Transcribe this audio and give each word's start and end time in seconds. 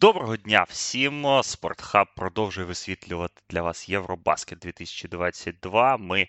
Доброго 0.00 0.36
дня 0.36 0.66
всім! 0.68 1.26
Спортхаб 1.42 2.06
продовжує 2.16 2.66
висвітлювати 2.66 3.42
для 3.50 3.62
вас 3.62 3.88
Євробаскет 3.88 4.58
2022. 4.58 5.96
Ми 5.96 6.28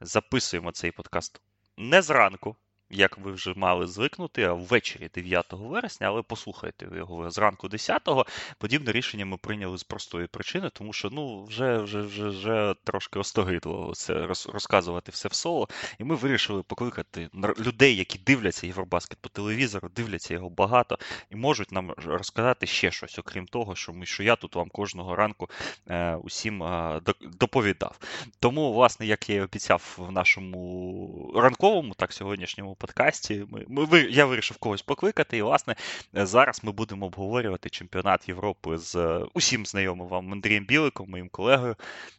записуємо 0.00 0.72
цей 0.72 0.92
подкаст 0.92 1.40
не 1.76 2.02
зранку, 2.02 2.56
як 2.92 3.18
ви 3.18 3.32
вже 3.32 3.52
мали 3.56 3.86
звикнути, 3.86 4.48
ввечері 4.48 5.10
9 5.14 5.46
вересня, 5.50 6.06
але 6.06 6.22
послухайте 6.22 6.88
його 6.96 7.30
зранку 7.30 7.68
10-го. 7.68 8.26
Подібне 8.58 8.92
рішення 8.92 9.26
ми 9.26 9.36
прийняли 9.36 9.78
з 9.78 9.82
простої 9.82 10.26
причини, 10.26 10.70
тому 10.72 10.92
що 10.92 11.10
ну 11.10 11.44
вже 11.44 11.78
вже 11.78 12.00
вже, 12.00 12.28
вже 12.28 12.74
трошки 12.84 13.18
остогидло 13.18 13.92
це 13.94 14.26
розказувати 14.26 15.12
все 15.12 15.28
в 15.28 15.34
соло. 15.34 15.68
І 15.98 16.04
ми 16.04 16.14
вирішили 16.14 16.62
покликати 16.62 17.28
людей, 17.58 17.96
які 17.96 18.18
дивляться 18.18 18.66
Євробаскет 18.66 19.18
по 19.20 19.28
телевізору, 19.28 19.88
дивляться 19.96 20.34
його 20.34 20.50
багато 20.50 20.98
і 21.30 21.36
можуть 21.36 21.72
нам 21.72 21.94
розказати 21.96 22.66
ще 22.66 22.90
щось, 22.90 23.18
окрім 23.18 23.46
того, 23.46 23.74
що 23.74 23.92
ми 23.92 24.06
що 24.06 24.22
я 24.22 24.36
тут 24.36 24.56
вам 24.56 24.68
кожного 24.68 25.16
ранку 25.16 25.48
е, 25.88 26.16
усім 26.16 26.62
е, 26.62 27.00
доповідав. 27.22 27.98
Тому, 28.40 28.72
власне, 28.72 29.06
як 29.06 29.30
я 29.30 29.36
і 29.36 29.40
обіцяв 29.40 29.94
в 29.98 30.12
нашому 30.12 31.32
ранковому, 31.36 31.94
так 31.94 32.12
сьогоднішньому 32.12 32.74
подкасті. 32.82 33.44
Ми, 33.50 33.64
ми, 33.68 34.00
Я 34.00 34.26
вирішив 34.26 34.56
когось 34.56 34.82
покликати. 34.82 35.36
І, 35.36 35.42
власне, 35.42 35.76
зараз 36.12 36.60
ми 36.64 36.72
будемо 36.72 37.06
обговорювати 37.06 37.70
чемпіонат 37.70 38.28
Європи 38.28 38.78
з 38.78 38.96
е, 38.96 39.26
усім 39.34 39.66
знайомим 39.66 40.08
вам 40.08 40.32
Андрієм 40.32 40.64
Біликом, 40.64 41.10
моїм 41.10 41.28
колегою, 41.28 41.76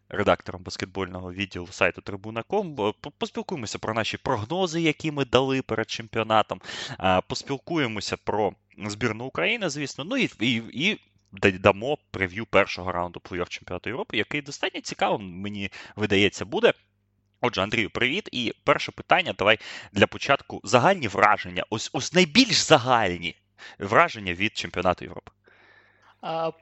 редактором 0.10 0.64
баскетбольного 0.64 1.34
відділу 1.34 1.68
сайту 1.68 2.02
Трибуна.ком. 2.02 2.94
Поспілкуємося 3.18 3.80
про 3.80 3.94
наші 3.94 4.18
прогнози, 4.18 4.82
які 4.82 5.12
ми 5.12 5.26
дали 5.26 5.62
перед 5.62 5.90
чемпіонатом. 5.90 6.62
Поспілкуємося 7.28 8.18
про 8.18 8.54
збірну 8.86 9.26
України, 9.26 9.70
звісно. 9.70 10.04
Ну 10.04 10.18
і, 10.18 10.30
і, 10.40 10.64
і 10.74 11.00
дамо 11.42 11.98
прев'ю 12.12 12.46
першого 12.46 12.92
раунду 12.92 13.22
плей-офф 13.24 13.50
чемпіонату 13.50 13.90
Європи, 13.90 14.18
який 14.18 14.42
достатньо 14.42 14.82
цікавим, 14.82 15.22
мені 15.22 15.70
видається, 15.96 16.46
буде. 16.46 16.74
Отже, 17.46 17.62
Андрію, 17.62 17.90
привіт. 17.90 18.30
І 18.32 18.54
перше 18.64 18.92
питання. 18.92 19.34
Давай 19.38 19.60
для 19.92 20.08
початку 20.08 20.62
загальні 20.64 21.08
враження. 21.08 21.64
Ось 21.70 21.90
ось 21.94 22.14
найбільш 22.14 22.56
загальні 22.56 23.36
враження 23.80 24.34
від 24.34 24.58
чемпіонату 24.58 25.06
Європи. 25.06 25.32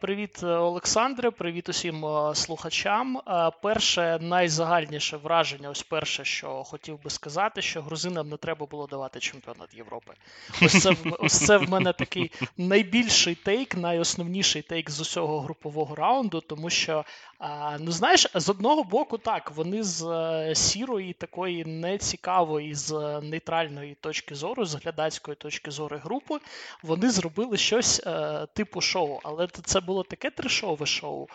Привіт, 0.01 0.43
Олександре, 0.43 1.31
привіт 1.31 1.69
усім 1.69 2.05
е, 2.05 2.35
слухачам. 2.35 3.21
Перше 3.61 4.19
найзагальніше 4.21 5.17
враження, 5.17 5.69
ось 5.69 5.83
перше, 5.83 6.25
що 6.25 6.63
хотів 6.63 7.03
би 7.03 7.09
сказати, 7.09 7.61
що 7.61 7.81
грузинам 7.81 8.29
не 8.29 8.37
треба 8.37 8.65
було 8.65 8.87
давати 8.87 9.19
чемпіонат 9.19 9.73
Європи. 9.73 10.13
Ось 10.61 10.81
це 10.81 10.95
ось 11.19 11.45
це 11.45 11.57
в 11.57 11.69
мене 11.69 11.93
такий 11.93 12.31
найбільший 12.57 13.35
take, 13.35 13.75
найосновніший 13.75 14.61
take 14.61 14.89
з 14.89 14.99
усього 14.99 15.41
групового 15.41 15.95
раунду, 15.95 16.41
тому 16.41 16.69
що 16.69 17.05
Ну, 17.79 17.91
знаєш, 17.91 18.27
з 18.35 18.49
одного 18.49 18.83
боку, 18.83 19.17
так, 19.17 19.51
вони 19.51 19.83
з 19.83 20.05
е, 20.05 20.55
сірої, 20.55 21.13
такої 21.13 21.65
нецікавої, 21.65 22.75
з 22.75 23.21
нейтральної 23.23 23.97
точки 24.01 24.35
зору, 24.35 24.65
з 24.65 24.75
глядацької 24.75 25.35
точки 25.35 25.71
зору 25.71 25.97
групи, 25.97 26.37
вони 26.83 27.09
зробили 27.09 27.57
щось 27.57 28.01
е, 28.07 28.47
типу 28.53 28.81
шоу. 28.81 29.19
Але 29.23 29.47
це 29.47 29.79
було 29.79 30.03
таке 30.03 30.29
трешове 30.29 30.85
шоу, 30.85 31.27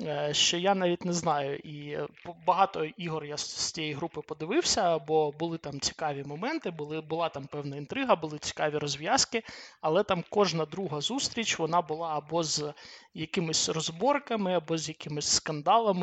е, 0.00 0.28
що 0.32 0.56
я 0.56 0.74
навіть 0.74 1.04
не 1.04 1.12
знаю. 1.12 1.56
І 1.56 1.90
е, 1.90 2.06
багато 2.46 2.84
ігор 2.84 3.24
я 3.24 3.36
з 3.36 3.72
цієї 3.72 3.94
групи 3.94 4.20
подивився, 4.20 4.98
бо 4.98 5.32
були 5.32 5.58
там 5.58 5.80
цікаві 5.80 6.24
моменти, 6.24 6.70
були, 6.70 7.00
була 7.00 7.28
там 7.28 7.46
певна 7.46 7.76
інтрига, 7.76 8.16
були 8.16 8.38
цікаві 8.38 8.78
розв'язки, 8.78 9.42
але 9.80 10.02
там 10.02 10.24
кожна 10.30 10.64
друга 10.64 11.00
зустріч 11.00 11.58
вона 11.58 11.82
була 11.82 12.08
або 12.16 12.42
з 12.42 12.72
якимись 13.14 13.68
розборками, 13.68 14.54
або 14.54 14.78
з 14.78 14.88
якимись 14.88 15.28
скандалами. 15.28 15.51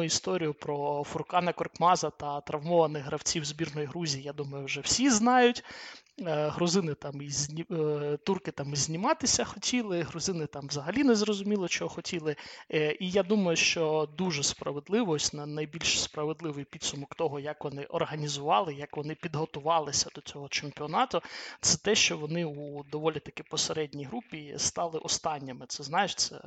Історію 0.06 0.54
про 0.54 1.04
Фуркана 1.04 1.54
Коркмаза 1.54 2.10
та 2.10 2.42
травмованих 2.42 3.04
гравців 3.04 3.46
збірної 3.46 3.88
Грузії, 3.88 4.24
я 4.24 4.34
думаю, 4.34 4.66
вже 4.66 4.82
всі 4.82 5.10
знають. 5.10 5.64
Е, 6.28 6.50
грузини 6.50 6.94
там 6.94 7.22
і 7.22 7.30
зні... 7.30 7.66
Е, 7.72 8.18
турки 8.18 8.52
там 8.52 8.74
і 8.74 8.76
зніматися 8.76 9.44
хотіли, 9.44 10.02
грузини 10.02 10.46
там 10.46 10.68
взагалі 10.68 11.04
не 11.04 11.16
зрозуміло, 11.16 11.68
чого 11.68 11.90
хотіли. 11.90 12.36
Е, 12.74 12.98
і 13.00 13.12
я 13.12 13.24
думаю, 13.24 13.58
що 13.58 14.10
дуже 14.18 14.44
справедливо, 14.44 15.12
ось 15.12 15.34
на 15.34 15.46
найбільш 15.46 16.02
справедливий 16.02 16.66
підсумок 16.66 17.16
того, 17.16 17.40
як 17.40 17.64
вони 17.64 17.84
організували, 17.84 18.74
як 18.74 18.98
вони 18.98 19.16
підготувалися 19.16 20.10
до 20.16 20.22
цього 20.22 20.50
чемпіонату, 20.50 21.22
це 21.62 21.78
те, 21.78 21.96
що 21.96 22.18
вони 22.18 22.46
у 22.46 22.84
доволі 22.84 23.20
таки 23.20 23.44
посередній 23.44 24.06
групі 24.06 24.54
стали 24.58 25.00
останніми. 25.00 25.66
Це 25.68 25.84
знаєш, 25.84 26.16
це 26.16 26.42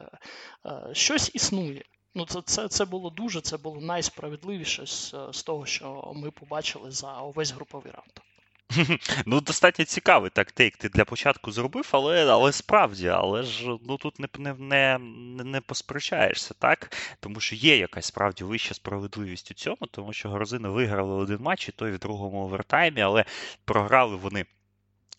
щось 0.93 1.31
існує. 1.35 1.85
Ну, 2.15 2.27
це 2.27 2.43
це, 2.43 2.69
це 2.69 2.85
було 2.85 3.11
дуже, 3.11 3.41
це 3.41 3.57
було 3.57 3.81
найсправедливіше 3.81 4.87
з, 4.87 5.15
з 5.33 5.43
того, 5.43 5.67
що 5.67 6.13
ми 6.17 6.31
побачили 6.31 6.91
за 6.91 7.21
увесь 7.21 7.53
груповий 7.53 7.93
раунд. 7.93 8.21
Ну, 9.27 9.41
достатньо 9.41 9.85
цікавий 9.85 10.31
так 10.31 10.53
тейк 10.53 10.77
ти 10.77 10.89
для 10.89 11.05
початку 11.05 11.53
зробив, 11.53 11.89
але 11.93 12.27
але 12.27 12.53
справді, 12.53 13.09
але 13.09 13.43
ж 13.43 13.79
ну 13.89 13.97
тут 13.97 14.19
не 14.19 14.29
не, 14.39 14.55
не, 14.59 14.99
не 15.45 15.61
посперечаєшся, 15.61 16.55
так? 16.59 16.97
Тому 17.21 17.41
що 17.41 17.57
є 17.57 17.77
якась 17.77 18.07
справді 18.07 18.45
вища 18.45 18.75
справедливість 18.75 19.51
у 19.51 19.55
цьому, 19.55 19.87
тому 19.91 20.13
що 20.13 20.31
Грозини 20.31 20.69
виграли 20.69 21.15
один 21.15 21.39
матч, 21.41 21.69
і 21.69 21.73
той 21.73 21.91
в 21.91 21.99
другому 21.99 22.45
овертаймі, 22.45 23.01
але 23.01 23.25
програли 23.65 24.17
вони. 24.17 24.47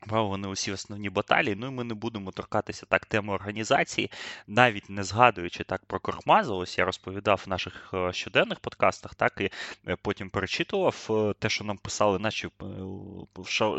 Вони 0.08 0.48
усі 0.48 0.72
основні 0.72 1.10
баталії. 1.10 1.56
Ну 1.56 1.68
і 1.68 1.70
ми 1.70 1.84
не 1.84 1.94
будемо 1.94 2.32
торкатися 2.32 2.86
так 2.86 3.06
теми 3.06 3.34
організації, 3.34 4.12
навіть 4.48 4.90
не 4.90 5.04
згадуючи 5.04 5.64
так 5.64 5.86
про 5.86 6.00
Кормаза. 6.00 6.54
Ось 6.54 6.78
я 6.78 6.86
розповідав 6.86 7.42
в 7.46 7.50
наших 7.50 7.92
е, 7.94 8.14
щоденних 8.14 8.60
подкастах, 8.60 9.16
так 9.16 9.34
і 9.40 9.50
е, 9.88 9.98
потім 10.02 10.30
перечитував 10.30 11.08
е, 11.10 11.34
те, 11.40 11.50
що 11.50 11.64
нам 11.64 11.78
писали 11.78 12.20
наші 12.20 12.50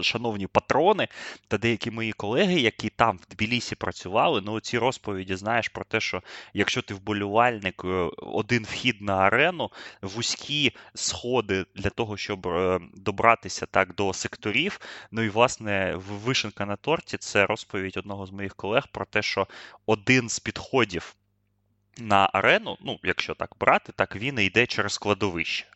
шановні 0.03 0.47
патрони 0.47 1.09
та 1.49 1.59
деякі 1.59 1.91
мої 1.91 2.13
колеги, 2.13 2.55
які 2.55 2.89
там 2.89 3.17
в 3.17 3.35
Тбілісі 3.35 3.75
працювали. 3.75 4.43
Ну, 4.45 4.61
ці 4.61 4.79
розповіді 4.79 5.37
знаєш 5.37 5.69
про 5.69 5.85
те, 5.85 6.01
що 6.01 6.23
якщо 6.55 6.83
ти 6.83 6.95
вболівальник, 6.95 7.85
один 8.17 8.63
вхід 8.65 9.03
на 9.03 9.17
арену, 9.17 9.71
вузькі 10.03 10.73
сходи 10.95 11.67
для 11.75 11.91
того, 11.91 12.17
щоб 12.17 12.49
добратися 12.95 13.67
так 13.67 13.95
до 13.95 14.13
секторів. 14.13 14.81
Ну 15.11 15.23
і 15.23 15.29
власне 15.29 15.95
в 15.97 16.14
вишенка 16.17 16.67
на 16.67 16.77
торті 16.77 17.17
це 17.17 17.47
розповідь 17.47 17.97
одного 17.97 18.27
з 18.27 18.31
моїх 18.31 18.55
колег 18.55 18.89
про 18.93 19.05
те, 19.05 19.23
що 19.23 19.47
один 19.87 20.29
з 20.29 20.39
підходів 20.39 21.15
на 21.99 22.31
арену, 22.33 22.77
ну, 22.81 22.99
якщо 23.03 23.35
так 23.35 23.51
брати, 23.61 23.93
так 23.97 24.17
він 24.17 24.39
і 24.39 24.45
йде 24.45 24.67
через 24.67 24.99
кладовище. 24.99 25.67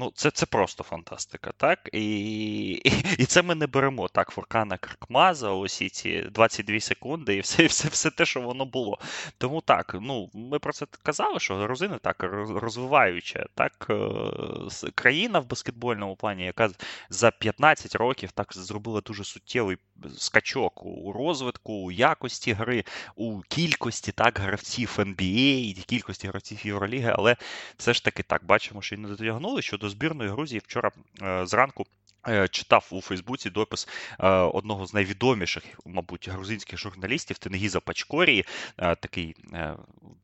Ну, 0.00 0.12
це 0.14 0.30
це 0.30 0.46
просто 0.46 0.84
фантастика, 0.84 1.52
так? 1.56 1.88
І 1.92 2.70
і, 3.18 3.24
це 3.26 3.42
ми 3.42 3.54
не 3.54 3.66
беремо 3.66 4.08
так, 4.08 4.30
Фуркана 4.30 4.78
Кркмаза, 4.78 5.50
усі 5.52 5.88
ці 5.88 6.20
22 6.22 6.80
секунди, 6.80 7.36
і 7.36 7.40
все 7.40 7.66
все, 7.66 7.88
все 7.88 8.10
те, 8.10 8.26
що 8.26 8.40
воно 8.40 8.64
було. 8.64 8.98
Тому 9.38 9.60
так, 9.60 9.96
ну, 10.00 10.30
ми 10.34 10.58
про 10.58 10.72
це 10.72 10.86
казали, 11.02 11.40
що 11.40 11.56
грузини 11.56 11.98
так 12.02 12.22
розвиваюча 12.48 13.46
так, 13.54 13.86
е, 13.90 14.90
країна 14.94 15.38
в 15.38 15.46
баскетбольному 15.48 16.16
плані, 16.16 16.44
яка 16.44 16.70
за 17.10 17.30
15 17.30 17.94
років 17.94 18.32
так 18.32 18.52
зробила 18.52 19.00
дуже 19.00 19.24
суттєвий 19.24 19.76
скачок 20.18 20.84
у 20.84 21.12
розвитку, 21.12 21.72
у 21.72 21.90
якості 21.90 22.52
гри, 22.52 22.84
у 23.16 23.40
кількості 23.40 24.12
так, 24.12 24.38
гравців 24.38 24.94
NBA, 24.98 25.84
кількості 25.88 26.28
гравців 26.28 26.66
Євроліги, 26.66 27.14
але 27.16 27.36
все 27.76 27.94
ж 27.94 28.04
таки 28.04 28.22
так 28.22 28.44
бачимо, 28.44 28.82
що 28.82 28.94
і 28.94 28.98
не 28.98 29.08
дотягнули 29.08 29.62
щодо 29.62 29.88
збірної 29.88 30.30
Грузії 30.30 30.60
вчора 30.64 30.90
е, 31.22 31.46
зранку. 31.46 31.86
Е, 32.28 32.48
читав 32.48 32.88
у 32.90 33.00
Фейсбуці 33.00 33.50
допис 33.50 33.88
е, 34.20 34.28
одного 34.28 34.86
з 34.86 34.94
найвідоміших, 34.94 35.64
мабуть, 35.86 36.28
грузинських 36.28 36.78
журналістів 36.78 37.38
Тенгіза 37.38 37.80
Пачкорії, 37.80 38.44
такий 38.76 39.36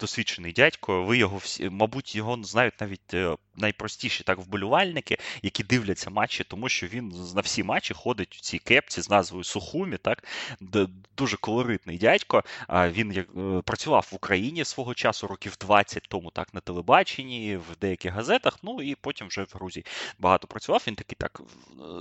досвідчений 0.00 0.52
дядько. 0.52 1.02
Ви 1.04 1.18
його 1.18 1.36
всі, 1.36 1.70
мабуть, 1.70 2.14
його 2.14 2.42
знають 2.42 2.80
навіть 2.80 3.36
найпростіші 3.56 4.24
так 4.24 4.38
вболівальники, 4.38 5.18
які 5.42 5.62
дивляться 5.62 6.10
матчі, 6.10 6.44
тому 6.44 6.68
що 6.68 6.86
він 6.86 7.14
на 7.34 7.40
всі 7.40 7.62
матчі 7.62 7.94
ходить 7.94 8.36
у 8.38 8.40
цій 8.40 8.58
кепці 8.58 9.00
з 9.00 9.10
назвою 9.10 9.44
Сухумі. 9.44 9.96
Так 9.96 10.24
дуже 11.16 11.36
колоритний 11.36 11.98
дядько. 11.98 12.44
Він 12.70 13.24
працював 13.64 14.08
в 14.12 14.14
Україні 14.14 14.64
свого 14.64 14.94
часу, 14.94 15.26
років 15.26 15.56
20 15.60 16.02
тому, 16.08 16.30
так 16.30 16.54
на 16.54 16.60
телебаченні, 16.60 17.56
в 17.56 17.76
деяких 17.80 18.12
газетах. 18.12 18.58
Ну 18.62 18.82
і 18.82 18.94
потім 18.94 19.26
вже 19.26 19.42
в 19.42 19.52
Грузії 19.54 19.86
багато 20.18 20.46
працював. 20.46 20.82
Він 20.86 20.94
такий 20.94 21.16
так 21.18 21.40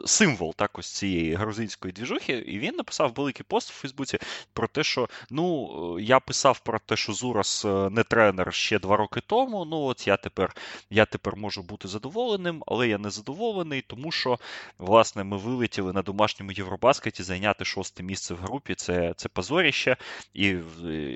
символ 0.05 0.55
так 0.55 0.79
ось 0.79 0.91
цієї 0.91 1.33
грузинської 1.33 1.93
двіжухи. 1.93 2.33
І 2.33 2.59
він 2.59 2.75
написав 2.75 3.13
великий 3.15 3.45
пост 3.47 3.69
в 3.69 3.73
Фейсбуці 3.73 4.19
про 4.53 4.67
те, 4.67 4.83
що 4.83 5.09
ну 5.29 5.99
я 5.99 6.19
писав 6.19 6.59
про 6.59 6.79
те, 6.79 6.95
що 6.95 7.13
Зурас 7.13 7.65
е, 7.65 7.89
не 7.89 8.03
тренер 8.03 8.53
ще 8.53 8.79
два 8.79 8.97
роки 8.97 9.21
тому. 9.27 9.65
Ну 9.65 9.81
от 9.81 10.07
я 10.07 10.17
тепер 10.17 10.55
я 10.89 11.05
тепер 11.05 11.35
можу 11.43 11.63
бути 11.63 11.87
задоволеним, 11.87 12.63
але 12.67 12.87
я 12.87 12.97
не 12.97 13.09
задоволений, 13.09 13.81
тому 13.81 14.11
що 14.11 14.39
власне 14.77 15.23
ми 15.23 15.37
вилетіли 15.37 15.93
на 15.93 16.01
домашньому 16.01 16.51
Євробаскеті 16.51 17.23
зайняти 17.23 17.65
шосте 17.65 18.03
місце 18.03 18.33
в 18.33 18.37
групі. 18.37 18.75
Це 18.75 19.13
це 19.17 19.29
позоріще, 19.29 19.97
і 20.33 20.57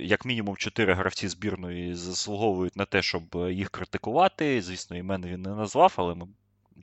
як 0.01 0.25
мінімум 0.25 0.57
чотири 0.57 0.93
гравці 0.93 1.27
збірної 1.27 1.95
заслуговують 1.95 2.75
на 2.75 2.85
те, 2.85 3.01
щоб 3.01 3.23
їх 3.51 3.69
критикувати. 3.69 4.61
Звісно, 4.61 4.97
імен 4.97 5.25
він 5.25 5.41
не 5.41 5.49
назвав, 5.49 5.93
але 5.95 6.15
ми. 6.15 6.27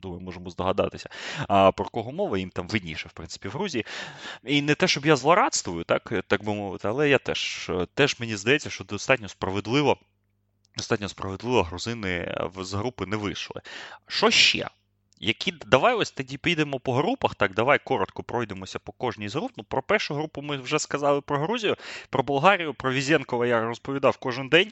Думаю, 0.01 0.21
можемо 0.21 0.49
здогадатися, 0.49 1.09
а 1.47 1.71
про 1.71 1.85
кого 1.85 2.11
мова 2.11 2.37
їм 2.37 2.49
там 2.49 2.67
видніше, 2.67 3.09
в 3.09 3.11
принципі, 3.11 3.47
в 3.47 3.51
Грузії. 3.51 3.85
І 4.43 4.61
не 4.61 4.75
те, 4.75 4.87
щоб 4.87 5.05
я 5.05 5.15
злорадствую, 5.15 5.83
так 5.83 6.13
так 6.27 6.43
би 6.43 6.53
мовити, 6.53 6.87
але 6.87 7.09
я 7.09 7.17
теж 7.17 7.71
теж 7.93 8.19
мені 8.19 8.35
здається, 8.35 8.69
що 8.69 8.83
достатньо 8.83 9.29
справедливо 9.29 9.97
достатньо 10.77 11.09
справедливо 11.09 11.63
грузини 11.63 12.35
з 12.57 12.73
групи 12.73 13.05
не 13.05 13.17
вийшли. 13.17 13.61
Що 14.07 14.31
ще? 14.31 14.67
Які 15.19 15.51
давай 15.51 15.95
ось 15.95 16.11
тоді 16.11 16.37
підемо 16.37 16.79
по 16.79 16.93
групах. 16.93 17.35
Так, 17.35 17.53
давай 17.53 17.79
коротко 17.83 18.23
пройдемося 18.23 18.79
по 18.79 18.91
кожній 18.91 19.29
з 19.29 19.35
груп. 19.35 19.51
Ну, 19.57 19.63
про 19.63 19.83
першу 19.83 20.13
групу 20.13 20.41
ми 20.41 20.57
вже 20.57 20.79
сказали 20.79 21.21
про 21.21 21.39
Грузію, 21.39 21.75
про 22.09 22.23
Болгарію, 22.23 22.73
про 22.73 22.91
Візєнкова 22.93 23.47
я 23.47 23.61
розповідав 23.61 24.17
кожен 24.17 24.49
день. 24.49 24.71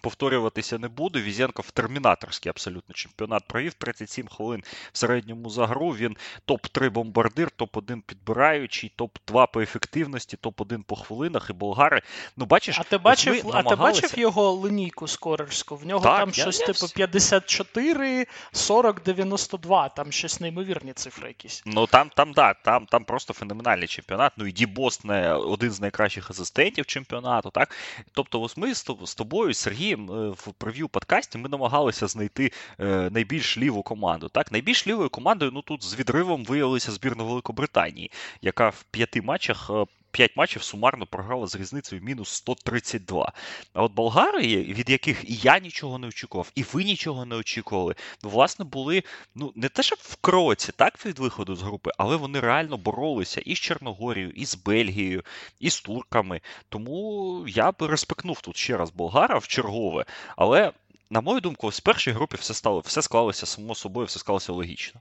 Повторюватися 0.00 0.78
не 0.78 0.88
буду. 0.88 1.20
Візенко 1.20 1.64
термінаторський 1.72 2.50
абсолютно 2.50 2.94
чемпіонат 2.94 3.44
провів 3.48 3.74
37 3.74 4.28
хвилин 4.28 4.62
в 4.92 4.98
середньому 4.98 5.50
за 5.50 5.66
гру. 5.66 5.90
Він 5.90 6.16
топ-3 6.48 6.90
бомбардир, 6.90 7.50
топ-1 7.58 8.02
підбираючий, 8.06 8.92
топ-2 8.98 9.46
по 9.52 9.60
ефективності, 9.60 10.36
топ-1 10.36 10.82
по 10.82 10.96
хвилинах 10.96 11.50
і 11.50 11.52
болгари. 11.52 12.02
Ну, 12.36 12.46
бачиш, 12.46 12.78
а 12.80 12.82
ти 12.82 12.98
бачив, 12.98 13.50
а 13.54 13.62
ти 13.62 13.76
бачив 13.76 14.18
його 14.18 14.52
линійку 14.52 15.08
скорерську? 15.08 15.76
В 15.76 15.86
нього 15.86 16.04
так, 16.04 16.18
там 16.18 16.32
щось 16.32 16.60
я... 16.60 16.66
типу 16.66 16.86
54, 16.94 18.26
40, 18.52 19.02
92. 19.02 19.88
Там 19.88 20.12
щось 20.12 20.40
неймовірні 20.40 20.92
цифри 20.92 21.28
якісь. 21.28 21.62
Ну 21.66 21.86
там, 21.86 22.10
там, 22.16 22.32
да, 22.32 22.54
там, 22.54 22.86
там 22.86 23.04
просто 23.04 23.34
феноменальний 23.34 23.88
чемпіонат. 23.88 24.32
Ну 24.36 24.46
і 24.46 24.52
Дібос 24.52 25.04
не 25.04 25.32
один 25.32 25.70
з 25.70 25.80
найкращих 25.80 26.30
асистентів 26.30 26.86
чемпіонату. 26.86 27.50
Так, 27.50 27.74
тобто, 28.12 28.40
ось 28.40 28.56
ми 28.56 28.74
з 28.74 29.14
тобою, 29.14 29.54
Сергій. 29.54 29.95
Е, 29.96 30.28
в 30.28 30.52
прев'ю 30.58 30.88
подкасті 30.88 31.38
ми 31.38 31.48
намагалися 31.48 32.06
знайти 32.06 32.52
е, 32.80 33.10
найбільш 33.10 33.58
ліву 33.58 33.82
команду. 33.82 34.28
Так, 34.28 34.52
найбільш 34.52 34.86
лівою 34.86 35.08
командою 35.10 35.50
ну 35.54 35.62
тут 35.62 35.84
з 35.84 35.94
відривом 35.94 36.44
виявилася 36.44 36.92
збірна 36.92 37.24
Великобританії, 37.24 38.10
яка 38.42 38.68
в 38.68 38.84
п'яти 38.90 39.22
матчах 39.22 39.70
е, 39.70 39.84
5 40.16 40.36
матчів 40.36 40.62
сумарно 40.62 41.06
програли 41.06 41.46
з 41.46 41.54
різницею 41.54 42.02
мінус 42.02 42.28
132. 42.28 43.32
А 43.72 43.82
от 43.82 43.92
болгари, 43.92 44.46
від 44.56 44.90
яких 44.90 45.30
і 45.30 45.34
я 45.34 45.58
нічого 45.58 45.98
не 45.98 46.06
очікував, 46.06 46.52
і 46.54 46.62
ви 46.62 46.84
нічого 46.84 47.24
не 47.24 47.36
очікували, 47.36 47.94
ну, 48.22 48.30
власне, 48.30 48.64
були 48.64 49.02
ну 49.34 49.52
не 49.56 49.68
те, 49.68 49.82
щоб 49.82 49.98
в 50.02 50.16
кроці, 50.16 50.72
так 50.76 51.06
від 51.06 51.18
виходу 51.18 51.56
з 51.56 51.62
групи, 51.62 51.90
але 51.98 52.16
вони 52.16 52.40
реально 52.40 52.76
боролися 52.76 53.40
і 53.40 53.54
з 53.54 53.58
Чорногорією, 53.58 54.30
і 54.30 54.46
з 54.46 54.54
Бельгією, 54.54 55.22
і 55.60 55.70
з 55.70 55.80
турками. 55.80 56.40
Тому 56.68 57.44
я 57.48 57.72
би 57.72 57.86
респектнув 57.86 58.40
тут 58.40 58.56
ще 58.56 58.76
раз 58.76 58.90
болгара 58.90 59.38
в 59.38 59.46
чергове. 59.46 60.04
Але, 60.36 60.72
на 61.10 61.20
мою 61.20 61.40
думку, 61.40 61.72
з 61.72 61.80
першої 61.80 62.16
групи 62.16 62.36
все 62.40 62.54
стало, 62.54 62.80
все 62.80 63.02
склалося 63.02 63.46
само 63.46 63.74
собою, 63.74 64.06
все 64.06 64.18
склалося 64.18 64.52
логічно. 64.52 65.00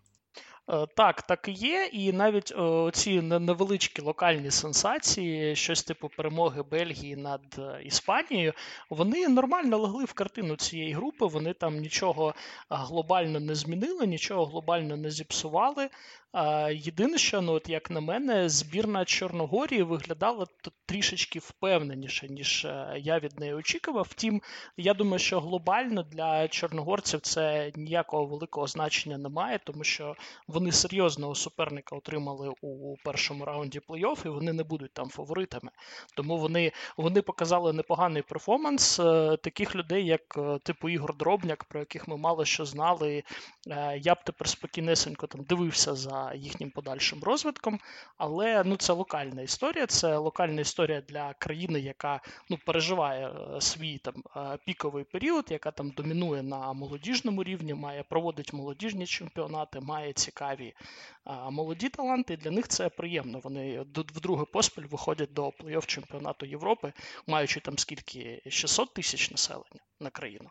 Е, 0.70 0.88
так, 0.96 1.22
так 1.22 1.48
і 1.48 1.52
є, 1.52 1.90
і 1.92 2.14
навіть 2.14 2.52
о, 2.52 2.92
ці 2.94 3.22
невеличкі 3.22 4.02
локальні 4.02 4.52
сенсації, 4.52 5.56
щось 5.56 5.84
типу 5.84 6.10
перемоги 6.10 6.64
Бельгії 6.64 7.16
над 7.16 7.42
е, 7.60 7.82
Іспанією, 7.84 8.54
вони 8.90 9.28
нормально 9.28 9.78
легли 9.78 10.06
в 10.06 10.14
картину 10.14 10.56
цієї 10.56 10.94
групи. 10.94 11.26
Вони 11.26 11.54
там 11.54 11.78
нічого 11.78 12.34
глобально 12.70 13.40
не 13.40 13.56
змінили, 13.56 14.08
нічого 14.08 14.46
глобально 14.46 14.98
не 14.98 15.12
зіпсували. 15.12 15.90
Єдине, 16.72 17.18
що 17.18 17.42
ну, 17.42 17.54
от 17.54 17.70
як 17.70 17.90
на 17.90 18.02
мене, 18.02 18.50
збірна 18.50 19.06
Чорногорії 19.06 19.84
виглядала 19.84 20.46
трішечки 20.86 21.40
впевненіше, 21.40 22.28
ніж 22.28 22.66
е, 22.66 22.96
я 23.00 23.20
від 23.20 23.40
неї 23.40 23.54
очікував. 23.54 24.08
Втім, 24.10 24.42
я 24.78 24.94
думаю, 24.94 25.20
що 25.20 25.40
глобально 25.40 26.04
для 26.04 26.48
чорногорців 26.48 27.22
це 27.22 27.72
ніякого 27.76 28.26
великого 28.26 28.68
значення 28.68 29.18
не 29.18 29.30
має, 29.30 29.60
тому 29.64 29.84
що 29.84 30.16
вони 30.48 30.72
серйозного 30.72 31.36
суперника 31.36 31.96
отримали 31.96 32.54
у 32.62 32.96
першому 33.04 33.46
раунді 33.46 33.80
плей-офф, 33.80 34.26
і 34.26 34.30
вони 34.30 34.54
не 34.54 34.64
будуть 34.64 34.94
там 34.94 35.10
фаворитами. 35.10 35.72
Тому 36.16 36.38
вони 36.38 36.72
вони 36.98 37.22
показали 37.22 37.74
непоганий 37.74 38.22
перформанс 38.22 39.00
е, 39.00 39.38
таких 39.38 39.76
людей, 39.76 40.06
як 40.06 40.38
е, 40.38 40.60
типу 40.64 40.90
Ігор 40.90 41.18
Дробняк, 41.18 41.64
про 41.64 41.80
яких 41.80 42.08
ми 42.08 42.18
мало 42.18 42.46
що 42.46 42.66
знали. 42.66 43.24
Я 43.98 44.16
б 44.16 44.18
тепер 44.24 44.48
спокійнесенько 44.50 45.28
там 45.28 45.44
дивився 45.44 45.96
за 45.96 46.25
їхнім 46.34 46.72
подальшим 46.72 47.24
розвитком. 47.24 47.80
Але 48.18 48.64
ну, 48.64 48.78
це 48.78 48.94
локальна 48.94 49.42
історія, 49.42 49.88
це 49.88 50.18
локальна 50.18 50.62
історія 50.62 51.02
для 51.02 51.34
країни, 51.34 51.80
яка 51.80 52.22
ну, 52.50 52.58
переживає 52.66 53.28
е, 53.28 53.62
свій 53.62 53.98
там 53.98 54.24
е, 54.38 54.58
піковий 54.66 55.04
період, 55.04 55.46
яка 55.50 55.72
там 55.72 55.90
домінує 55.90 56.44
на 56.44 56.74
молодіжному 56.74 57.44
рівні, 57.44 57.74
має 57.74 58.04
проводить 58.04 58.54
молодіжні 58.54 59.06
чемпіонати, 59.06 59.80
має 59.80 60.14
цікаві 60.14 60.74
молоді 61.52 61.90
таланти. 61.90 62.34
І 62.34 62.38
для 62.38 62.52
них 62.52 62.68
це 62.68 62.90
приємно. 62.90 63.40
Вони 63.40 63.86
вдруге 63.96 64.46
поспіль 64.46 64.86
виходять 64.92 65.34
до 65.34 65.50
плей-офф 65.50 65.86
чемпіонату 65.86 66.46
Європи, 66.46 66.94
маючи 67.28 67.60
там 67.60 67.78
скільки 67.78 68.42
600 68.50 68.94
тисяч 68.94 69.32
населення 69.32 69.82
на 70.00 70.10
країну. 70.10 70.50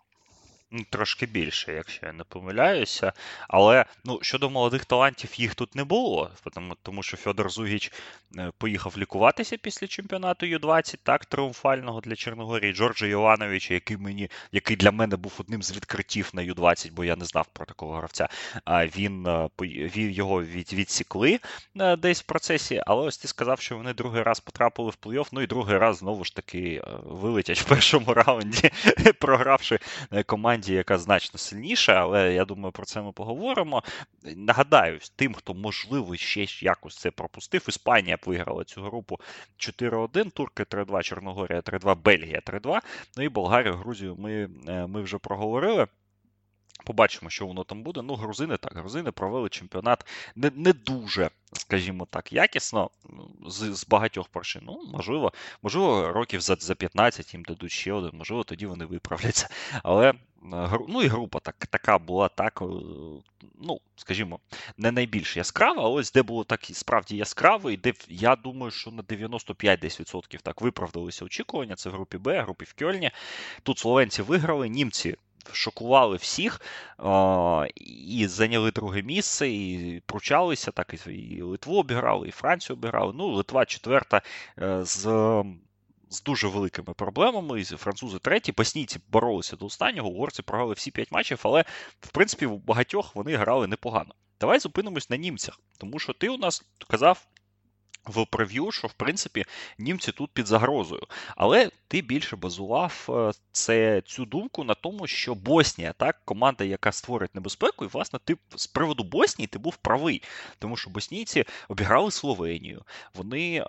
Ну, 0.76 0.84
трошки 0.90 1.26
більше, 1.26 1.72
якщо 1.72 2.06
я 2.06 2.12
не 2.12 2.24
помиляюся. 2.24 3.12
Але 3.48 3.84
ну, 4.04 4.18
щодо 4.22 4.50
молодих 4.50 4.84
талантів, 4.84 5.40
їх 5.40 5.54
тут 5.54 5.74
не 5.74 5.84
було, 5.84 6.30
тому 6.54 6.76
тому 6.82 7.02
що 7.02 7.16
Федор 7.16 7.50
Жугіч 7.50 7.92
е, 8.36 8.52
поїхав 8.58 8.94
лікуватися 8.98 9.56
після 9.56 9.86
чемпіонату 9.86 10.46
U-20, 10.46 10.98
так, 11.02 11.24
тріумфального 11.24 12.00
для 12.00 12.16
Чорногорії. 12.16 12.72
Джорджа 12.72 13.06
Йовановича, 13.06 13.74
який 13.74 13.96
мені, 13.96 14.30
який 14.52 14.76
для 14.76 14.90
мене 14.90 15.16
був 15.16 15.32
одним 15.38 15.62
з 15.62 15.76
відкриттів 15.76 16.30
на 16.32 16.42
U-20, 16.42 16.92
бо 16.92 17.04
я 17.04 17.16
не 17.16 17.24
знав 17.24 17.46
про 17.52 17.66
такого 17.66 17.96
гравця. 17.96 18.28
А 18.64 18.86
він 18.86 19.26
е, 19.26 19.48
його 19.94 20.44
від, 20.44 20.72
відсікли 20.72 21.40
е, 21.76 21.96
десь 21.96 22.20
в 22.20 22.26
процесі. 22.26 22.82
Але 22.86 23.06
ось 23.06 23.18
ти 23.18 23.28
сказав, 23.28 23.60
що 23.60 23.76
вони 23.76 23.94
другий 23.94 24.22
раз 24.22 24.40
потрапили 24.40 24.90
в 24.90 25.06
плей-офф, 25.06 25.28
ну 25.32 25.42
і 25.42 25.46
другий 25.46 25.78
раз 25.78 25.96
знову 25.96 26.24
ж 26.24 26.36
таки 26.36 26.82
вилетять 27.04 27.60
в 27.60 27.64
першому 27.64 28.14
раунді, 28.14 28.70
програвши 29.18 29.78
команді 30.26 30.63
команді, 30.64 30.75
яка 30.75 30.99
значно 30.99 31.38
сильніша, 31.38 31.93
але 31.93 32.34
я 32.34 32.44
думаю, 32.44 32.72
про 32.72 32.84
це 32.84 33.02
ми 33.02 33.12
поговоримо. 33.12 33.82
Нагадаю, 34.37 34.99
тим, 35.16 35.34
хто, 35.34 35.55
можливо, 35.55 36.16
ще 36.16 36.46
якось 36.64 36.96
це 36.96 37.11
пропустив, 37.11 37.66
Іспанія 37.69 38.19
виграла 38.26 38.64
цю 38.64 38.82
групу 38.82 39.20
4-1, 39.58 40.31
Турки 40.31 40.62
3-2, 40.62 41.02
Чорногорія 41.02 41.61
3-2, 41.61 41.96
Бельгія 41.96 42.40
3-2. 42.46 42.81
Ну 43.16 43.25
і 43.25 43.28
Болгарію, 43.28 43.75
Грузію 43.75 44.16
ми, 44.19 44.49
е, 44.69 44.86
ми 44.86 45.03
вже 45.03 45.19
проговорили. 45.19 45.86
Побачимо, 46.84 47.31
що 47.31 47.46
воно 47.46 47.65
там 47.65 47.82
буде. 47.82 48.03
Ну, 48.03 48.15
грузини 48.15 48.56
так, 48.56 48.77
грузини 48.77 49.10
провели 49.10 49.48
чемпіонат 49.48 50.06
не 50.36 50.50
не 50.55 50.72
дуже, 50.72 51.31
скажімо 51.53 52.06
так, 52.10 52.32
якісно 52.32 52.91
з 53.46 53.74
з 53.74 53.86
багатьох 53.86 54.29
причин. 54.29 54.62
Ну, 54.65 54.81
можливо, 54.93 55.32
можливо, 55.62 56.12
років 56.12 56.41
за 56.41 56.56
за 56.60 56.74
15 56.74 57.34
їм 57.34 57.43
дадуть 57.43 57.72
ще 57.72 57.93
один, 57.93 58.10
можливо, 58.15 58.44
тоді 58.44 58.67
вони 58.67 58.84
виправляться. 58.84 59.48
Але 59.82 60.15
ну 60.89 61.03
і 61.03 61.06
група 61.06 61.41
так, 61.41 61.56
така 61.70 61.98
була 61.98 62.29
так, 62.29 62.63
е, 62.63 62.67
ну, 63.60 63.81
скажімо, 63.96 64.41
не 64.77 64.93
найбільш 64.93 65.36
яскрава, 65.36 65.82
а 65.82 65.89
ось 65.89 66.13
де 66.13 66.22
було 66.22 66.44
так 66.44 66.60
справді 66.72 67.17
яскраво, 67.17 67.70
і 67.70 67.77
де 67.77 67.93
я 68.08 68.36
думаю, 68.36 68.70
що 68.70 68.91
на 68.91 69.03
95 69.03 69.81
десь 69.81 70.01
відсотків 70.01 70.43
так 70.43 70.60
виправдалися 70.60 71.24
очікування. 71.24 71.74
Це 71.74 71.91
в 71.91 71.93
групі 71.93 72.19
Б, 72.19 72.43
групі 72.43 72.65
в 72.65 72.74
Кьольні. 72.79 73.10
Тут 73.63 73.79
словенці 73.79 74.22
виграли, 74.22 74.69
німці 74.69 75.17
шокували 75.53 76.17
всіх 76.17 76.60
о, 76.98 77.67
і 77.77 78.27
зайняли 78.27 78.70
друге 78.70 79.03
місце, 79.03 79.48
і 79.48 80.03
пручалися, 80.06 80.70
так 80.70 80.94
і 81.06 81.43
Литву 81.43 81.79
обіграли, 81.79 82.29
і 82.29 82.31
Францію 82.31 82.77
обіграли. 82.77 83.13
Ну, 83.17 83.29
Литва 83.29 83.65
четверта 83.65 84.22
е, 84.63 84.84
з. 84.84 85.06
З 86.11 86.23
дуже 86.23 86.49
великими 86.49 86.94
проблемами, 86.94 87.61
і 87.61 87.65
французи 87.65 88.19
треті, 88.19 88.53
боснійці 88.53 89.01
боролися 89.08 89.56
до 89.56 89.67
останнього, 89.67 90.08
угорці 90.08 90.43
програли 90.43 90.75
всі 90.75 90.91
п'ять 90.91 91.13
матчів, 91.13 91.41
але 91.43 91.65
в 92.01 92.08
принципі 92.08 92.46
у 92.46 92.58
багатьох 92.58 93.17
вони 93.17 93.37
грали 93.37 93.67
непогано. 93.67 94.15
Давай 94.41 94.58
зупинимось 94.58 95.11
на 95.11 95.17
німцях, 95.17 95.61
тому 95.79 95.99
що 95.99 96.13
ти 96.13 96.29
у 96.29 96.37
нас 96.37 96.65
казав 96.89 97.27
в 98.06 98.27
прев'ю, 98.27 98.73
що 98.73 98.89
в 98.89 98.93
принципі 98.93 99.44
німці 99.79 100.13
тут 100.13 100.31
під 100.31 100.46
загрозою. 100.46 101.03
Але 101.37 101.70
ти 101.94 102.01
більше 102.01 102.36
базував 102.36 103.06
е, 103.08 103.32
це 103.53 104.03
цю 104.06 104.24
думку 104.24 104.65
на 104.65 104.74
тому, 104.74 105.06
що 105.06 105.34
Боснія, 105.34 105.93
так, 105.93 106.20
команда, 106.24 106.65
яка 106.65 106.93
створить 106.93 107.34
небезпеку, 107.34 107.84
і 107.84 107.89
власне 107.89 108.19
ти 108.24 108.36
з 108.56 108.67
приводу 108.67 109.05
Боснії 109.05 109.46
ти 109.46 109.58
був 109.58 109.77
правий, 109.77 110.22
тому 110.58 110.77
що 110.77 110.91
боснійці 110.91 111.44
обіграли 111.69 112.10
Словенію. 112.10 112.82
Вони 113.15 113.56
е, 113.56 113.65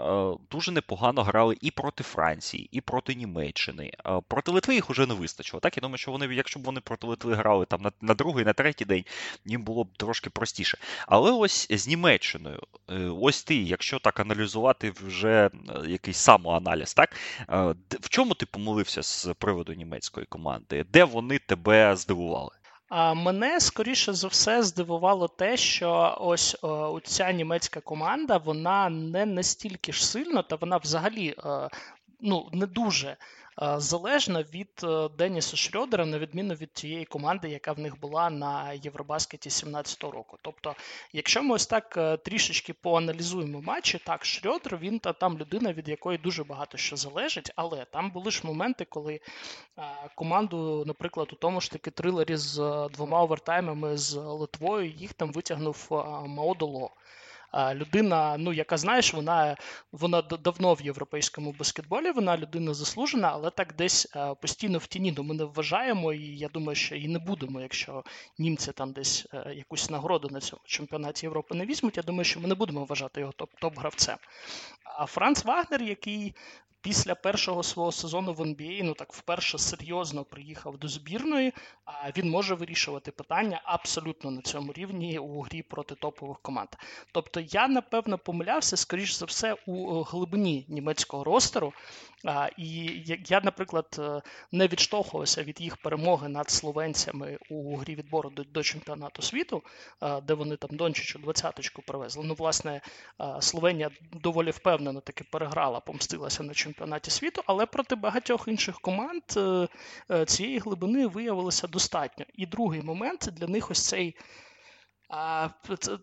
дуже 0.52 0.72
непогано 0.72 1.24
грали 1.24 1.58
і 1.62 1.72
проти 1.72 2.04
Франції, 2.04 2.70
і 2.72 2.82
проти 2.82 3.16
Німеччини. 3.16 3.92
Е, 4.06 4.22
проти 4.28 4.52
Литви 4.52 4.76
їх 4.76 4.90
уже 4.90 5.06
не 5.06 5.14
вистачило. 5.14 5.62
Так, 5.62 5.78
я 5.78 5.82
думаю, 5.82 5.98
що 5.98 6.12
вони, 6.12 6.36
якщо 6.36 6.60
б 6.60 6.64
вони 6.64 6.80
проти 6.82 7.08
Литви 7.08 7.34
грали 7.34 7.66
там 7.66 7.82
на, 7.82 7.92
на 8.02 8.14
другий, 8.14 8.46
на 8.46 8.54
третій 8.54 8.86
день, 8.86 9.04
їм 9.46 9.64
було 9.64 9.84
б 9.84 9.98
трошки 9.98 10.30
простіше. 10.30 10.78
Але 11.08 11.32
ось 11.32 11.68
з 11.70 11.88
Німеччиною, 11.88 12.62
е, 12.90 13.10
ось 13.22 13.44
ти, 13.44 13.56
якщо 13.56 14.00
так 14.00 14.20
аналізувати 14.20 14.94
вже 15.08 15.46
е, 15.46 15.90
якийсь 15.90 16.18
самоаналіз, 16.18 16.94
так 16.94 17.16
е, 17.50 17.76
в 17.90 18.10
чому 18.16 18.34
ти 18.34 18.46
помилився 18.46 19.04
з 19.04 19.34
приводу 19.40 19.74
німецької 19.74 20.26
команди? 20.26 20.86
Де 20.94 21.04
вони 21.04 21.40
тебе 21.40 21.96
здивували? 21.96 22.52
А 22.90 23.14
мене 23.14 23.60
скоріше 23.60 24.14
за 24.14 24.28
все 24.28 24.64
здивувало 24.64 25.28
те, 25.28 25.58
що 25.58 26.18
ось 26.22 26.58
о, 26.62 27.00
ця 27.04 27.32
німецька 27.32 27.82
команда 27.82 28.38
вона 28.38 28.90
не 28.90 29.26
настільки 29.26 29.92
ж 29.92 30.08
сильна, 30.08 30.42
та 30.42 30.56
вона 30.56 30.78
взагалі 30.78 31.36
О, 31.38 31.70
ну 32.22 32.50
не 32.54 32.66
дуже 32.66 33.08
Е, 33.08 33.18
залежна 33.58 34.44
від 34.54 34.70
е, 34.84 35.10
Деніса 35.18 35.58
Шрьодера, 35.58 36.06
на 36.06 36.20
відміну 36.20 36.54
від 36.54 36.74
тієї 36.74 37.06
команди, 37.06 37.50
яка 37.50 37.72
в 37.72 37.80
них 37.80 38.00
була 38.00 38.30
на 38.30 38.74
Євробаскеті 38.74 39.50
17-го 39.50 40.12
року. 40.12 40.38
Тобто, 40.42 40.76
якщо 41.14 41.44
ми 41.44 41.56
ось 41.56 41.68
так 41.68 41.98
е, 41.98 42.18
трішечки 42.18 42.74
поаналізуємо 42.74 43.62
матчі, 43.62 44.02
так, 44.06 44.26
Шрьодер, 44.26 44.78
він 44.78 45.00
та 45.00 45.14
там 45.14 45.38
людина, 45.38 45.74
від 45.74 45.88
якої 45.88 46.18
дуже 46.18 46.44
багато 46.44 46.78
що 46.78 46.96
залежить, 46.96 47.52
але 47.56 47.86
там 47.86 48.12
були 48.12 48.32
ж 48.32 48.42
моменти, 48.44 48.86
коли 48.86 49.20
команду, 50.16 50.84
наприклад, 50.88 51.30
у 51.34 51.36
тому 51.36 51.62
ж 51.62 51.72
таки 51.72 51.92
трилері 51.92 52.36
з 52.36 52.56
двома 52.94 53.22
овертаймами 53.22 53.98
з 53.98 54.16
Литвою, 54.16 54.90
їх 54.90 55.14
там 55.14 55.32
витягнув 55.32 55.88
Маодоло 56.28 56.92
людина, 57.74 58.36
ну 58.40 58.54
яка 58.54 58.78
знаєш, 58.78 59.14
вона 59.14 59.58
вона 59.92 60.22
давно 60.22 60.74
в 60.74 60.82
європейському 60.82 61.56
баскетболі, 61.60 62.12
вона 62.12 62.38
людина 62.38 62.74
заслужена, 62.74 63.30
але 63.34 63.50
так 63.50 63.76
десь 63.76 64.08
постійно 64.42 64.78
в 64.78 64.88
тіні. 64.88 65.14
Ну, 65.18 65.24
ми 65.24 65.36
не 65.36 65.44
вважаємо, 65.44 66.14
і 66.14 66.38
я 66.38 66.48
думаю, 66.48 66.76
що 66.76 66.96
і 66.96 67.08
не 67.08 67.20
будемо, 67.20 67.62
якщо 67.62 68.04
німці 68.38 68.72
там 68.72 68.92
десь 68.92 69.28
е, 69.34 69.54
якусь 69.56 69.90
нагороду 69.90 70.30
на 70.32 70.40
цьому 70.40 70.62
чемпіонаті 70.66 71.26
Європи 71.26 71.56
не 71.56 71.66
візьмуть. 71.66 71.98
Я 71.98 72.04
думаю, 72.04 72.24
що 72.24 72.40
ми 72.40 72.48
не 72.48 72.56
будемо 72.56 72.86
вважати 72.86 73.20
його 73.20 73.34
топ-гравцем. 73.62 74.18
А 74.84 75.06
Франц 75.06 75.46
Вагнер, 75.46 75.82
який 75.82 76.36
після 76.86 77.16
першого 77.16 77.64
свого 77.64 77.92
сезону 77.92 78.34
в 78.34 78.42
NBA, 78.42 78.84
ну 78.84 78.94
так 78.94 79.14
вперше 79.14 79.58
серйозно 79.58 80.24
приїхав 80.24 80.78
до 80.78 80.88
збірної, 80.88 81.54
а 81.86 82.12
він 82.18 82.30
може 82.30 82.56
вирішувати 82.56 83.12
питання 83.12 83.62
абсолютно 83.64 84.32
на 84.32 84.42
цьому 84.42 84.74
рівні 84.74 85.20
у 85.20 85.42
грі 85.42 85.62
проти 85.62 85.96
топових 85.96 86.40
команд. 86.42 86.70
Тобто 87.12 87.40
я 87.40 87.68
напевно 87.68 88.18
помилявся, 88.18 88.78
скоріш 88.78 89.14
за 89.14 89.26
все, 89.26 89.54
у 89.66 90.02
глибині 90.02 90.66
німецького 90.68 91.24
ростеру. 91.24 91.74
І 92.58 93.02
я, 93.28 93.42
наприклад, 93.44 93.96
е, 94.00 94.22
не 94.52 94.68
відштовхувався 94.68 95.44
від 95.44 95.62
їх 95.62 95.78
перемоги 95.78 96.30
над 96.30 96.50
словенцями 96.50 97.38
у 97.50 97.76
грі 97.76 97.96
відбору 97.96 98.30
до, 98.30 98.64
чемпіонату 98.64 99.22
світу, 99.22 99.64
де 100.24 100.34
вони 100.34 100.56
там 100.56 100.70
Дончичу 100.78 101.20
двадцяточку 101.20 101.82
привезли. 101.82 102.24
Ну, 102.26 102.34
власне, 102.34 102.82
Словенія 103.40 103.90
доволі 104.14 104.52
впевнено 104.52 105.02
таки 105.02 105.24
переграла, 105.32 105.80
помстилася 105.80 106.44
на 106.44 106.54
чемпіонаті 106.54 106.75
чемпіонаті 106.76 107.12
світу, 107.12 107.42
але 107.46 107.66
проти 107.66 107.96
багатьох 107.96 108.48
інших 108.48 108.80
команд 108.80 109.24
е, 109.38 109.68
е, 110.12 110.26
цієї 110.26 110.60
глибини 110.60 111.08
виявилося 111.08 111.68
достатньо. 111.68 112.26
І 112.34 112.46
другий 112.46 112.82
момент 112.82 113.30
для 113.32 113.48
них 113.48 113.72
ось 113.72 113.88
цей. 113.88 114.16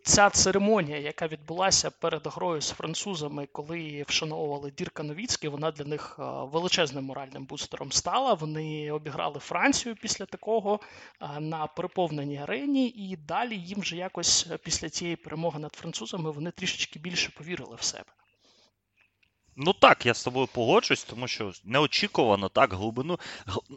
Ця 0.05 0.31
церемонія, 0.31 0.99
яка 0.99 1.27
відбулася 1.27 1.91
перед 1.91 2.27
грою 2.27 2.61
з 2.61 2.71
французами, 2.71 3.49
коли 3.53 4.05
вшановували 4.09 4.71
Дірка 4.71 5.03
Новіцький, 5.03 5.51
вона 5.51 5.71
для 5.71 5.85
них 5.85 6.17
е, 6.19 6.23
величезним 6.25 7.05
моральним 7.05 7.45
бустером 7.45 7.93
стала. 7.93 8.35
Вони 8.35 8.93
обіграли 8.93 9.41
Францію 9.41 9.97
після 10.03 10.25
такого 10.25 10.81
на 11.41 11.67
переповненій 11.67 12.39
арені, 12.39 12.89
і 12.89 13.17
далі 13.17 13.57
їм 13.57 13.81
вже 13.81 13.97
якось 13.97 14.49
після 14.65 14.89
цієї 14.89 15.17
перемоги 15.17 15.59
над 15.59 15.75
французами 15.75 16.31
вони 16.31 16.51
трішечки 16.51 16.99
більше 16.99 17.31
повірили 17.31 17.77
в 17.77 17.83
себе. 17.83 18.13
Ну 19.65 19.73
так, 19.73 20.07
я 20.07 20.15
з 20.15 20.25
тобою 20.25 20.47
погоджуюсь, 20.47 21.05
тому 21.05 21.29
що 21.29 21.53
неочікувано 21.65 22.49
так 22.49 22.73
глибину. 22.73 23.19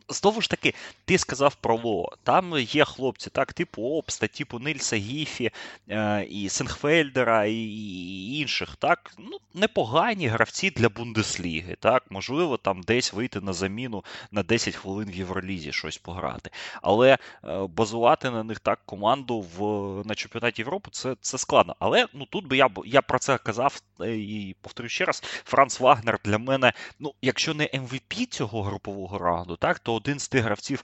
Знову 0.10 0.42
ж 0.42 0.50
таки, 0.50 0.74
ти 1.06 1.18
сказав 1.18 1.56
про 1.56 1.76
Ло. 1.84 2.12
Там 2.24 2.58
є 2.58 2.86
хлопці, 2.86 3.30
так, 3.30 3.54
типу 3.54 3.84
Обста, 3.84 4.28
типу 4.28 4.60
Нильса 4.60 4.96
Гіфі, 4.96 5.52
е, 5.90 6.26
і 6.30 6.50
Сенхфельдера, 6.50 7.46
і, 7.46 7.54
і 7.54 8.40
інших. 8.40 8.76
так, 8.76 9.12
ну, 9.18 9.38
Непогані 9.54 10.28
гравці 10.28 10.70
для 10.70 10.90
Бундесліги. 10.90 11.76
так, 11.80 12.04
Можливо, 12.10 12.58
там 12.58 12.82
десь 12.82 13.14
вийти 13.14 13.42
на 13.42 13.54
заміну 13.54 14.04
на 14.32 14.44
10 14.44 14.76
хвилин 14.76 15.10
в 15.12 15.16
Євролізі 15.16 15.72
щось 15.72 15.98
пограти. 15.98 16.50
Але 16.82 17.18
е, 17.44 17.68
базувати 17.68 18.30
на 18.30 18.44
них 18.44 18.60
так 18.60 18.80
команду 18.86 19.46
в, 19.58 19.62
на 20.08 20.16
чемпіонаті 20.16 20.62
Європи 20.62 20.90
це 20.94 21.16
це 21.22 21.38
складно. 21.38 21.76
Але 21.80 22.08
ну, 22.14 22.26
тут 22.26 22.48
би 22.48 22.58
я 22.58 22.70
я 22.86 23.02
про 23.02 23.20
це 23.20 23.38
казав 23.38 23.82
е, 24.02 24.16
і 24.16 24.56
повторю 24.62 24.90
ще 24.90 25.06
раз. 25.06 25.24
Франц 25.46 25.75
Вагнер 25.80 26.20
для 26.26 26.38
мене, 26.38 26.74
ну, 27.00 27.14
якщо 27.22 27.54
не 27.54 27.64
MVP 27.64 28.20
ем 28.20 28.28
цього 28.30 28.64
групового 28.64 29.18
раунду, 29.18 29.56
так, 29.56 29.80
то 29.80 29.94
один 29.94 30.20
з 30.20 30.28
тих 30.28 30.44
гравців, 30.44 30.84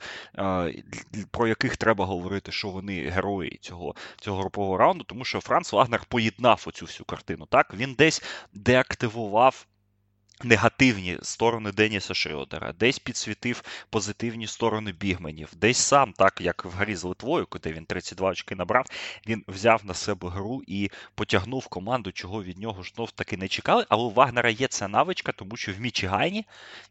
про 1.32 1.48
яких 1.48 1.78
треба 1.78 2.06
говорити, 2.06 2.52
що 2.52 2.70
вони 2.70 3.10
герої 3.10 3.58
цього 3.62 3.96
цього 4.22 4.40
групового 4.42 4.78
раунду, 4.78 5.04
тому 5.04 5.26
що 5.26 5.42
Франц 5.42 5.74
Вагнер 5.74 6.06
поєднав 6.08 6.64
оцю 6.68 6.86
всю 6.86 7.06
картину. 7.06 7.46
Так, 7.46 7.74
Він 7.74 7.94
десь 7.94 8.24
деактивував 8.54 9.68
негативні 10.44 11.18
сторони 11.22 11.72
Деніса 11.72 12.14
Шрёдера, 12.14 12.74
десь 12.74 13.00
підсвітив 13.00 13.64
позитивні 13.90 14.48
сторони 14.48 14.92
бігменів, 14.92 15.50
десь 15.56 15.78
сам, 15.78 16.14
так 16.14 16.42
як 16.42 16.66
в 16.66 16.70
грі 16.70 16.96
з 16.96 17.04
Литвою, 17.04 17.46
куди 17.46 17.74
він 17.74 17.86
32 17.86 18.30
очки 18.30 18.56
набрав, 18.56 18.86
він 19.28 19.44
взяв 19.48 19.82
на 19.86 19.94
себе 19.94 20.30
гру 20.30 20.62
і 20.68 20.90
потягнув 21.16 21.68
команду, 21.68 22.12
чого 22.12 22.44
від 22.44 22.58
нього 22.58 22.84
знов 22.84 23.12
таки 23.12 23.38
не 23.38 23.48
чекали. 23.48 23.86
Але 23.90 24.04
у 24.04 24.10
Вагнера 24.10 24.50
є 24.50 24.68
ця 24.68 24.88
навичка, 24.88 25.32
тому 25.32 25.58
що 25.58 25.74
в 25.74 25.80
Мічигайні 25.80 26.46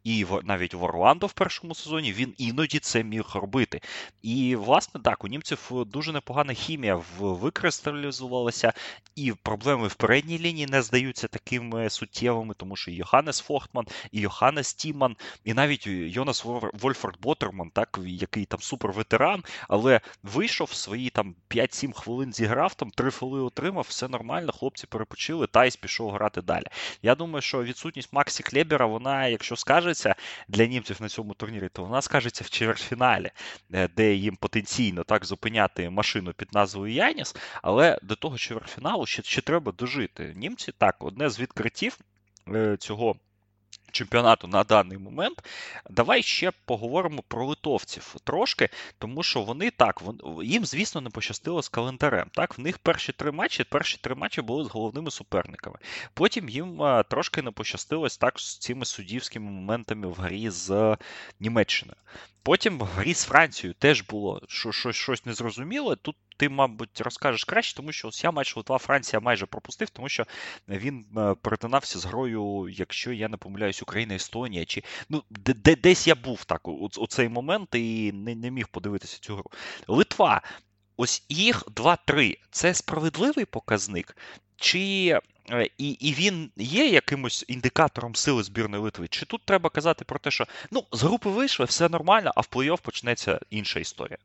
і 0.04 0.26
навіть 0.42 0.74
в 0.74 0.82
Орландо 0.82 1.26
в 1.26 1.32
першому 1.32 1.74
сезоні 1.74 2.12
він 2.12 2.34
іноді 2.38 2.78
це 2.78 3.04
міг 3.04 3.24
робити. 3.34 3.80
І, 4.22 4.56
власне, 4.56 5.00
так, 5.04 5.24
у 5.24 5.28
німців 5.28 5.70
дуже 5.86 6.12
непогана 6.12 6.52
хімія 6.52 7.02
викристалізувалася, 7.18 8.72
і 9.16 9.32
проблеми 9.32 9.88
в 9.88 9.94
передній 9.94 10.38
лінії 10.38 10.66
не 10.66 10.82
здаються 10.82 11.28
такими 11.28 11.90
суттєвими, 11.90 12.54
тому 12.54 12.76
що 12.76 12.90
Йоханнес 12.90 13.39
Фохтман, 13.40 13.86
і 14.12 14.20
Йоханнес 14.20 14.74
Тіман, 14.74 15.16
і 15.44 15.54
навіть 15.54 15.86
Йонас 15.86 16.44
Вольфорд 16.72 17.20
Ботерман, 17.20 17.70
так, 17.70 17.98
який 18.06 18.44
там 18.44 18.60
суперветеран, 18.60 19.44
але 19.68 20.00
вийшов 20.22 20.72
свої 20.72 21.10
там 21.10 21.34
5-7 21.50 21.92
хвилин 21.92 22.32
зіграв, 22.32 22.74
там 22.74 22.90
3 22.90 23.10
фоли 23.10 23.40
отримав, 23.40 23.86
все 23.88 24.08
нормально, 24.08 24.52
хлопці 24.52 24.86
перепочили, 24.86 25.46
Тайс 25.46 25.76
пішов 25.76 26.10
грати 26.10 26.42
далі. 26.42 26.66
Я 27.02 27.14
думаю, 27.14 27.42
що 27.42 27.62
відсутність 27.62 28.12
Максі 28.12 28.42
Клебера, 28.42 28.86
вона, 28.86 29.26
якщо 29.26 29.56
скажеться 29.56 30.14
для 30.48 30.66
німців 30.66 30.96
на 31.02 31.08
цьому 31.08 31.34
турнірі, 31.34 31.68
то 31.72 31.84
вона 31.84 32.02
скажеться 32.02 32.44
в 32.44 32.50
чвертьфіналі, 32.50 33.30
е, 33.74 33.88
де 33.96 34.14
їм 34.14 34.36
потенційно 34.36 35.04
так 35.04 35.24
зупиняти 35.24 35.90
машину 35.90 36.32
під 36.32 36.54
назвою 36.54 36.94
Яніс, 36.94 37.36
але 37.62 37.98
до 38.02 38.16
того 38.16 38.38
чвертьфіналу 38.38 39.06
ще, 39.06 39.22
ще 39.22 39.40
треба 39.40 39.72
дожити. 39.72 40.34
Німці 40.36 40.72
так, 40.78 40.96
одне 40.98 41.30
з 41.30 41.40
відкриттів 41.40 41.98
е, 42.48 42.76
цього 42.76 43.16
чемпіонату 43.90 44.48
на 44.48 44.64
даний 44.64 44.98
момент. 44.98 45.42
Давай 45.90 46.22
ще 46.22 46.52
поговоримо 46.64 47.22
про 47.28 47.46
литовців 47.46 48.14
трошки, 48.24 48.68
тому 48.98 49.22
що 49.22 49.42
вони 49.42 49.70
так, 49.70 50.02
їм, 50.42 50.64
звісно, 50.64 51.00
не 51.00 51.10
пощастило 51.10 51.62
з 51.62 51.68
календарем. 51.68 52.28
Так, 52.32 52.58
В 52.58 52.60
них 52.60 52.78
перші 52.78 53.12
три 53.12 53.30
матчі 53.30 53.64
перші 53.64 53.98
три 54.00 54.14
матчі 54.14 54.42
були 54.42 54.64
з 54.64 54.68
головними 54.68 55.10
суперниками. 55.10 55.78
Потім 56.14 56.48
їм 56.48 56.82
трошки 57.10 57.42
не 57.42 57.50
пощастилось 57.50 58.16
так 58.16 58.40
з 58.40 58.58
цими 58.58 58.84
суддівськими 58.84 59.50
моментами 59.50 60.08
в 60.08 60.14
грі 60.14 60.50
з 60.50 60.96
Німеччиною. 61.40 61.96
Потім 62.42 62.78
в 62.78 62.82
грі 62.82 63.14
з 63.14 63.24
Францією 63.24 63.74
теж 63.78 64.02
було 64.02 64.42
щось, 64.48 64.96
щось 64.96 65.26
незрозуміле. 65.26 65.96
Тут 65.96 66.16
ти, 66.40 66.48
мабуть, 66.48 67.00
розкажеш 67.00 67.44
краще, 67.44 67.76
тому 67.76 67.92
що 67.92 68.08
ось 68.08 68.24
я 68.24 68.30
матч 68.30 68.56
Литва-Франція 68.56 69.20
майже 69.20 69.46
пропустив, 69.46 69.90
тому 69.90 70.08
що 70.08 70.26
він 70.68 71.06
е, 71.16 71.34
перетинався 71.42 71.98
з 71.98 72.04
грою, 72.04 72.68
якщо 72.70 73.12
я 73.12 73.28
не 73.28 73.36
помиляюсь, 73.36 73.82
Україна, 73.82 74.14
Естонія. 74.14 74.64
чи 74.64 74.82
ну, 75.08 75.22
де, 75.30 75.76
Десь 75.76 76.06
я 76.06 76.14
був 76.14 76.44
так 76.44 76.68
у, 76.68 76.90
у 76.96 77.06
цей 77.06 77.28
момент 77.28 77.74
і 77.74 78.12
не, 78.12 78.34
не 78.34 78.50
міг 78.50 78.68
подивитися 78.68 79.18
цю 79.20 79.34
гру. 79.34 79.44
Литва. 79.88 80.42
Ось 80.96 81.24
їх 81.28 81.64
2-3. 81.64 82.38
Це 82.50 82.74
справедливий 82.74 83.44
показник. 83.44 84.16
чи 84.56 85.18
е, 85.50 85.68
і 85.78 85.90
і 85.90 86.12
він 86.12 86.50
є 86.56 86.86
якимось 86.86 87.44
індикатором 87.48 88.14
сили 88.14 88.42
збірної 88.42 88.82
Литви? 88.82 89.08
Чи 89.08 89.26
тут 89.26 89.42
треба 89.44 89.70
казати 89.70 90.04
про 90.04 90.18
те, 90.18 90.30
що 90.30 90.46
ну 90.70 90.84
з 90.92 91.02
групи 91.02 91.30
вийшли, 91.30 91.66
все 91.66 91.88
нормально, 91.88 92.32
а 92.36 92.40
в 92.40 92.48
плей-офф 92.52 92.80
почнеться 92.80 93.40
інша 93.50 93.80
історія? 93.80 94.18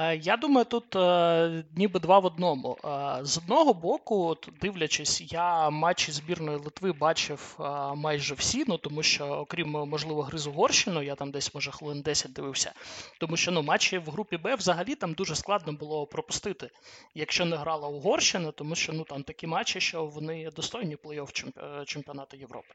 Е, 0.00 0.16
я 0.16 0.36
думаю, 0.36 0.64
тут 0.64 0.96
е, 0.96 1.64
ніби 1.76 2.00
два 2.00 2.18
в 2.18 2.24
одному. 2.24 2.78
Е, 2.84 3.18
з 3.22 3.38
одного 3.38 3.74
боку, 3.74 4.36
дивлячись, 4.60 5.32
я 5.32 5.70
матчі 5.70 6.12
збірної 6.12 6.58
Литви 6.58 6.92
бачив 6.92 7.56
майже 7.94 8.34
всі, 8.34 8.64
ну 8.68 8.78
тому 8.78 9.02
що, 9.02 9.26
окрім 9.26 9.70
можливо, 9.70 10.22
гри 10.22 10.38
з 10.38 10.46
Угорщиною, 10.46 11.06
я 11.06 11.14
там 11.14 11.30
десь, 11.30 11.54
може, 11.54 11.70
хвилин 11.70 12.02
10 12.02 12.32
дивився. 12.32 12.72
Тому 13.20 13.36
що 13.36 13.50
ну, 13.50 13.62
матчі 13.62 13.98
в 13.98 14.10
групі 14.10 14.36
Б 14.36 14.54
взагалі 14.54 14.94
там 14.94 15.14
дуже 15.14 15.34
складно 15.34 15.72
було 15.72 16.06
пропустити, 16.06 16.70
якщо 17.14 17.44
не 17.44 17.56
грала 17.56 17.88
Угорщина, 17.88 18.50
тому 18.50 18.74
що 18.74 18.92
ну 18.92 19.04
там 19.04 19.22
такі 19.22 19.46
матчі, 19.46 19.80
що 19.80 20.04
вони 20.04 20.50
достойні 20.50 20.96
плей-офф 20.96 21.84
чемпіонату 21.84 22.36
Європи. 22.36 22.74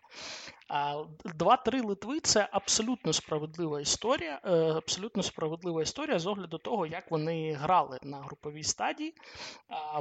Два-три 1.25 1.81
Литви 1.81 2.19
це 2.19 2.49
абсолютно 2.51 3.13
справедлива 3.13 3.81
історія, 3.81 4.39
абсолютно 4.77 5.23
справедлива 5.23 5.81
історія 5.81 6.19
з 6.19 6.27
огляду 6.27 6.57
того, 6.57 6.85
як 6.85 7.11
вони 7.11 7.53
грали 7.53 7.99
на 8.03 8.17
груповій 8.17 8.63
стадії. 8.63 9.13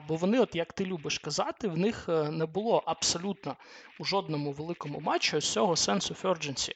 Бо 0.08 0.16
вони, 0.16 0.40
от 0.40 0.54
як 0.54 0.72
ти 0.72 0.84
любиш 0.84 1.18
казати, 1.18 1.68
в 1.68 1.78
них 1.78 2.08
е, 2.08 2.30
не 2.30 2.46
було 2.46 2.82
абсолютно 2.86 3.56
у 4.00 4.04
жодному 4.04 4.52
великому 4.52 5.00
матчі 5.00 5.36
ось 5.36 5.52
цього 5.52 5.76
сенсу 5.76 6.14
urgency. 6.14 6.72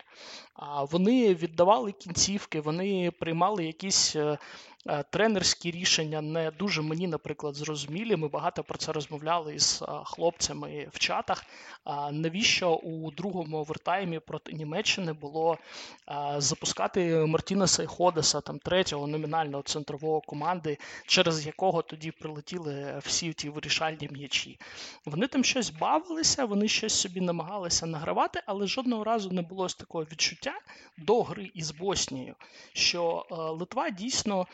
Вони 0.90 1.34
віддавали 1.34 1.92
кінцівки, 1.92 2.60
вони 2.60 3.10
приймали 3.10 3.64
якісь 3.64 4.16
е, 4.16 4.38
Е, 4.88 5.04
тренерські 5.10 5.70
рішення 5.70 6.20
не 6.20 6.50
дуже 6.50 6.82
мені, 6.82 7.06
наприклад, 7.06 7.54
зрозумілі. 7.54 8.16
Ми 8.16 8.28
багато 8.28 8.64
про 8.64 8.78
це 8.78 8.92
розмовляли 8.92 9.54
із 9.54 9.82
е, 9.82 9.92
хлопцями 10.04 10.88
в 10.92 10.98
чатах. 10.98 11.44
Навіщо 12.12 12.74
у 12.74 13.10
другому 13.10 13.58
овертаймі 13.58 14.18
проти 14.18 14.52
Німеччини 14.52 15.12
було 15.12 15.58
запускати 16.36 17.16
Мартіна 17.26 17.66
Сайходеса, 17.66 18.40
там 18.40 18.58
третього 18.58 19.06
номінального 19.06 19.62
центрового 19.62 20.20
команди, 20.20 20.78
через 21.06 21.46
якого 21.46 21.82
тоді 21.82 22.10
прилетіли 22.10 23.00
всі 23.04 23.32
ті 23.32 23.48
вирішальні 23.48 24.08
м'ячі? 24.12 24.58
Вони 25.04 25.26
там 25.26 25.44
щось 25.44 25.70
бавилися, 25.70 26.44
вони 26.44 26.68
щось 26.68 26.94
собі 26.94 27.20
намагалися 27.20 27.86
награвати, 27.86 28.40
але 28.46 28.66
жодного 28.66 29.04
разу 29.04 29.30
не 29.30 29.42
було 29.42 29.66
такого 29.68 30.04
відчуття 30.04 30.45
до 30.98 31.22
гри 31.22 31.50
із 31.54 31.70
Боснією, 31.70 32.34
що 32.72 33.26
Литва 33.30 33.90
дійсно 33.90 34.46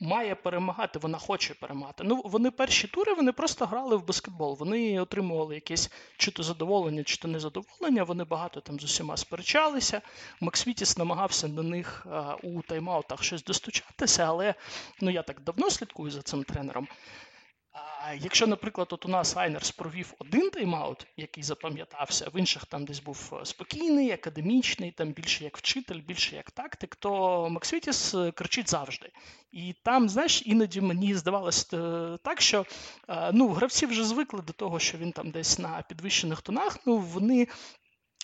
має 0.00 0.34
перемагати, 0.34 0.98
вона 0.98 1.18
хоче 1.18 1.54
перемагати. 1.54 2.04
Ну, 2.04 2.22
вони 2.24 2.50
перші 2.50 2.88
тури 2.88 3.14
вони 3.14 3.32
просто 3.32 3.66
грали 3.66 3.96
в 3.96 4.06
баскетбол. 4.06 4.56
Вони 4.60 5.00
отримували 5.00 5.54
якесь 5.54 5.90
чи 6.16 6.30
то 6.30 6.42
задоволення, 6.42 7.04
чи 7.04 7.16
то 7.16 7.28
незадоволення. 7.28 8.04
Вони 8.04 8.24
багато 8.24 8.60
там 8.60 8.80
з 8.80 8.84
усіма 8.84 9.16
сперечалися. 9.16 10.00
Максвітіс 10.40 10.98
намагався 10.98 11.48
на 11.48 11.62
них 11.62 12.06
у 12.42 12.62
тайм-аутах 12.62 13.22
щось 13.22 13.44
достучатися, 13.44 14.24
але 14.24 14.54
ну 15.00 15.10
я 15.10 15.22
так 15.22 15.40
давно 15.40 15.70
слідкую 15.70 16.10
за 16.10 16.22
цим 16.22 16.44
тренером. 16.44 16.88
Якщо, 18.20 18.46
наприклад, 18.46 18.88
от 18.90 19.06
у 19.06 19.08
нас 19.08 19.36
Айнарс 19.36 19.70
провів 19.70 20.14
один 20.18 20.50
тайм-аут, 20.50 21.06
який 21.16 21.42
запам'ятався, 21.42 22.30
в 22.34 22.38
інших 22.38 22.66
там 22.66 22.84
десь 22.84 23.00
був 23.00 23.38
е, 23.42 23.44
спокійний, 23.44 24.10
академічний, 24.10 24.90
там 24.90 25.12
більше 25.12 25.44
як 25.44 25.58
вчитель, 25.58 26.00
більше 26.00 26.36
як 26.36 26.50
тактик, 26.50 26.96
то 26.96 27.48
Максвітіс 27.50 28.14
е, 28.14 28.32
кричить 28.32 28.70
завжди. 28.70 29.10
І 29.52 29.74
там, 29.82 30.08
знаєш, 30.08 30.42
іноді 30.46 30.80
мені 30.80 31.14
здавалося 31.14 31.76
е, 31.76 32.18
так, 32.24 32.40
що 32.40 32.66
ну, 33.32 33.48
гравці 33.48 33.86
вже 33.86 34.04
звикли 34.04 34.42
до 34.42 34.52
того, 34.52 34.78
що 34.78 34.98
він 34.98 35.12
там 35.12 35.30
десь 35.30 35.58
на 35.58 35.82
підвищених 35.88 36.42
тонах, 36.42 36.78
ну 36.86 36.98
вони 36.98 37.48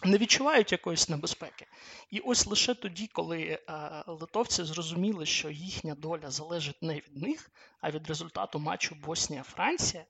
не 0.03 0.19
відчувають 0.19 0.73
якоїсь 0.73 1.09
небезпеки. 1.09 1.67
І 2.11 2.21
ось 2.21 2.47
лише 2.47 2.75
тоді, 2.75 3.07
коли 3.07 3.43
е, 3.43 3.61
литовці 4.07 4.65
зрозуміли, 4.65 5.27
що 5.27 5.51
їхня 5.51 5.95
доля 5.95 6.31
залежить 6.31 6.83
не 6.83 6.95
від 6.95 7.17
них, 7.17 7.51
а 7.81 7.91
від 7.91 8.09
результату 8.09 8.59
матчу 8.59 8.95
Боснія-Франція, 8.95 10.05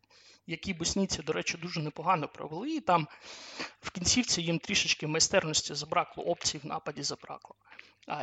який 0.47 0.75
боснійці, 0.75 1.23
до 1.23 1.33
речі, 1.33 1.59
дуже 1.59 1.81
непогано 1.81 2.29
провели. 2.29 2.71
І 2.71 2.81
там 2.81 3.09
в 3.81 3.91
кінцівці 3.91 4.43
їм 4.43 4.59
трішечки 4.59 5.07
майстерності 5.07 5.75
забракло, 5.75 6.25
опцій 6.25 6.59
в 6.59 6.67
нападі 6.67 7.03
забракло. 7.03 7.55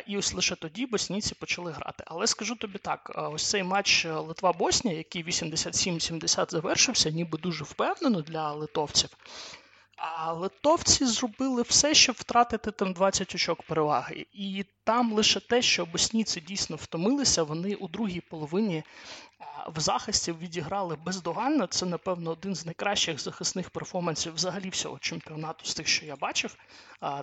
І 0.07 0.17
ось 0.17 0.33
лише 0.33 0.55
тоді 0.55 0.85
боснійці 0.85 1.35
почали 1.35 1.71
грати. 1.71 2.03
Але 2.07 2.27
скажу 2.27 2.55
тобі 2.55 2.77
так: 2.77 3.11
ось 3.15 3.49
цей 3.49 3.63
матч 3.63 4.05
Литва-Боснія, 4.05 4.97
який 4.97 5.23
87-70 5.23 6.51
завершився, 6.51 7.09
ніби 7.09 7.37
дуже 7.37 7.63
впевнено 7.63 8.21
для 8.21 8.51
литовців. 8.53 9.09
А 10.03 10.33
литовці 10.33 11.05
зробили 11.05 11.61
все, 11.61 11.93
щоб 11.93 12.15
втратити 12.19 12.71
там 12.71 12.93
20 12.93 13.35
очок 13.35 13.63
переваги. 13.63 14.25
І 14.33 14.65
там 14.83 15.13
лише 15.13 15.39
те, 15.39 15.61
що 15.61 15.85
боснійці 15.85 16.41
дійсно 16.41 16.75
втомилися, 16.75 17.43
вони 17.43 17.75
у 17.75 17.87
другій 17.87 18.21
половині 18.21 18.83
в 19.75 19.79
захисті 19.79 20.31
відіграли 20.31 20.97
бездоганно. 21.05 21.67
Це, 21.67 21.85
напевно, 21.85 22.31
один 22.31 22.55
з 22.55 22.65
найкращих 22.65 23.19
захисних 23.19 23.69
перформансів 23.69 24.35
взагалі 24.35 24.69
всього 24.69 24.99
чемпіонату 24.99 25.65
з 25.65 25.73
тих, 25.73 25.87
що 25.87 26.05
я 26.05 26.15
бачив. 26.15 26.55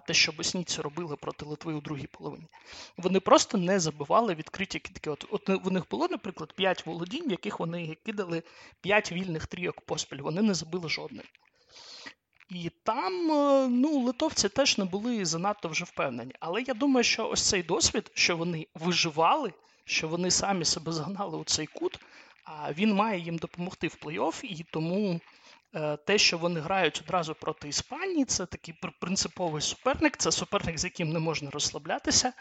Те, 0.06 0.14
що 0.14 0.32
боснійці 0.32 0.80
робили 0.80 1.16
проти 1.16 1.44
Литви 1.46 1.74
у 1.74 1.80
другій 1.80 2.06
половині. 2.06 2.46
Вони 2.96 3.20
просто 3.20 3.58
не 3.58 3.80
забивали 3.80 4.34
відкриті 4.34 4.78
кітки. 4.78 5.10
От, 5.10 5.24
от 5.30 5.48
у 5.48 5.70
них 5.70 5.84
було, 5.90 6.08
наприклад, 6.10 6.52
5 6.52 6.86
володінь, 6.86 7.30
яких 7.30 7.60
вони 7.60 7.96
кидали 8.06 8.42
5 8.80 9.12
вільних 9.12 9.46
трійок 9.46 9.80
поспіль. 9.80 10.20
Вони 10.20 10.42
не 10.42 10.54
забили 10.54 10.88
жодної. 10.88 11.24
І 12.50 12.70
там 12.82 13.30
е, 13.30 13.68
ну, 13.68 13.98
литовці 13.98 14.48
теж 14.48 14.78
не 14.78 14.84
були 14.84 15.24
занадто 15.24 15.68
вже 15.68 15.84
впевнені. 15.84 16.34
Але 16.40 16.62
я 16.62 16.74
думаю, 16.74 17.04
що 17.04 17.28
ось 17.28 17.48
цей 17.48 17.62
досвід, 17.62 18.10
що 18.14 18.36
вони 18.36 18.66
виживали, 18.74 19.52
що 19.84 20.08
вони 20.08 20.30
самі 20.30 20.64
себе 20.64 20.92
загнали 20.92 21.38
у 21.38 21.44
цей 21.44 21.66
кут, 21.66 22.00
а 22.44 22.72
він 22.72 22.94
має 22.94 23.20
їм 23.20 23.36
допомогти 23.36 23.88
в 23.88 23.98
плей-офф, 24.02 24.44
і 24.44 24.66
тому 24.70 25.20
е, 25.74 25.96
те, 25.96 26.18
що 26.18 26.38
вони 26.38 26.60
грають 26.60 27.02
одразу 27.04 27.34
проти 27.34 27.68
Іспанії, 27.68 28.24
це 28.24 28.46
такий 28.46 28.74
принциповий 29.00 29.62
суперник, 29.62 30.16
це 30.16 30.32
суперник, 30.32 30.78
з 30.78 30.84
яким 30.84 31.08
не 31.08 31.18
можна 31.18 31.50
розслаблятися. 31.50 32.32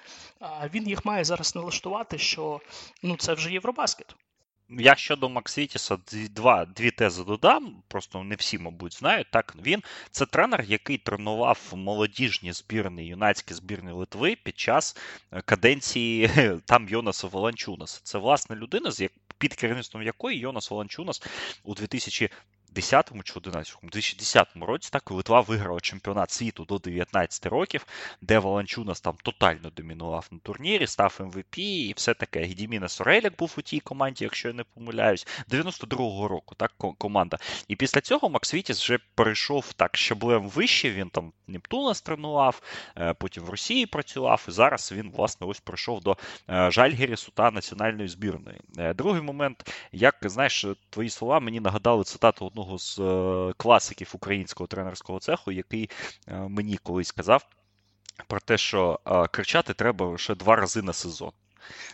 Він 0.73 0.87
їх 0.87 1.05
має 1.05 1.23
зараз 1.23 1.55
налаштувати, 1.55 2.17
що 2.17 2.61
ну, 3.03 3.17
це 3.17 3.33
вже 3.33 3.51
Євробаскет. 3.51 4.15
Я 4.69 4.95
щодо 4.95 5.29
Максвітіса 5.29 5.97
два, 6.11 6.65
дві 6.65 6.91
тези 6.91 7.23
додам, 7.23 7.83
просто 7.87 8.23
не 8.23 8.35
всі, 8.35 8.57
мабуть, 8.57 8.93
знають. 8.93 9.27
Так, 9.31 9.55
він 9.63 9.83
це 10.11 10.25
тренер, 10.25 10.65
який 10.67 10.97
тренував 10.97 11.71
молодіжні 11.75 12.53
збірні, 12.53 13.07
юнацькі 13.07 13.53
збірні 13.53 13.91
Литви 13.91 14.37
під 14.43 14.59
час 14.59 14.97
е, 15.31 15.41
каденції 15.41 16.29
там 16.65 16.89
Йонаса 16.89 17.27
Воланчунаса. 17.27 18.01
Це 18.03 18.17
власне 18.17 18.55
людина, 18.55 18.91
з 18.91 19.09
під 19.37 19.53
керівництвом 19.53 20.03
якої 20.03 20.39
Йонас 20.39 20.71
Воланчунас 20.71 21.21
у 21.63 21.73
2000 21.73 22.29
10-му 22.77 23.23
чи 23.23 23.33
11-му, 23.33 23.89
2010 23.89 24.47
році 24.55 24.89
так 24.91 25.11
Литва 25.11 25.41
виграла 25.41 25.79
чемпіонат 25.79 26.31
світу 26.31 26.65
до 26.65 26.77
19 26.77 27.45
років, 27.45 27.85
де 28.21 28.39
Воланчунас 28.39 29.01
там 29.01 29.15
тотально 29.23 29.69
домінував 29.69 30.27
на 30.31 30.39
турнірі, 30.39 30.87
став 30.87 31.19
МВП 31.19 31.57
і 31.57 31.93
все 31.97 32.13
таке. 32.13 32.43
Гідіміна 32.43 32.87
Сореляк 32.87 33.37
був 33.37 33.55
у 33.57 33.61
тій 33.61 33.79
команді, 33.79 34.23
якщо 34.23 34.47
я 34.47 34.53
не 34.53 34.63
помиляюсь, 34.63 35.27
92-го 35.51 36.27
року 36.27 36.55
так 36.55 36.73
команда. 36.97 37.37
І 37.67 37.75
після 37.75 38.01
цього 38.01 38.29
Макс 38.29 38.53
Вітіс 38.53 38.83
вже 38.83 38.99
перейшов 39.15 39.73
так 39.73 39.97
щаблем 39.97 40.49
вище. 40.49 40.91
Він 40.91 41.09
там 41.09 41.33
Нептуна 41.47 41.93
тренував, 41.93 42.61
е, 42.97 43.13
потім 43.13 43.43
в 43.43 43.49
Росії 43.49 43.85
працював. 43.85 44.45
І 44.47 44.51
зараз 44.51 44.91
він, 44.91 45.11
власне, 45.11 45.47
ось 45.47 45.59
прийшов 45.59 46.01
до 46.01 46.17
е, 46.49 46.71
Жальгірісу 46.71 47.31
та 47.31 47.51
національної 47.51 48.07
збірної. 48.07 48.57
Е, 48.77 48.93
другий 48.93 49.21
момент, 49.21 49.73
як 49.91 50.15
знаєш, 50.21 50.65
твої 50.89 51.09
слова 51.09 51.39
мені 51.39 51.59
нагадали 51.59 52.03
цитату 52.03 52.45
одного 52.45 52.66
одного 52.67 52.77
з 52.79 52.99
е, 52.99 53.53
класиків 53.57 54.11
українського 54.13 54.67
тренерського 54.67 55.19
цеху, 55.19 55.51
який 55.51 55.89
е, 56.27 56.35
мені 56.37 56.77
колись 56.77 57.11
казав 57.11 57.47
про 58.27 58.39
те, 58.39 58.57
що 58.57 58.99
е, 59.05 59.27
кричати 59.27 59.73
треба 59.73 60.05
лише 60.05 60.35
два 60.35 60.55
рази 60.55 60.81
на 60.81 60.93
сезон. 60.93 61.31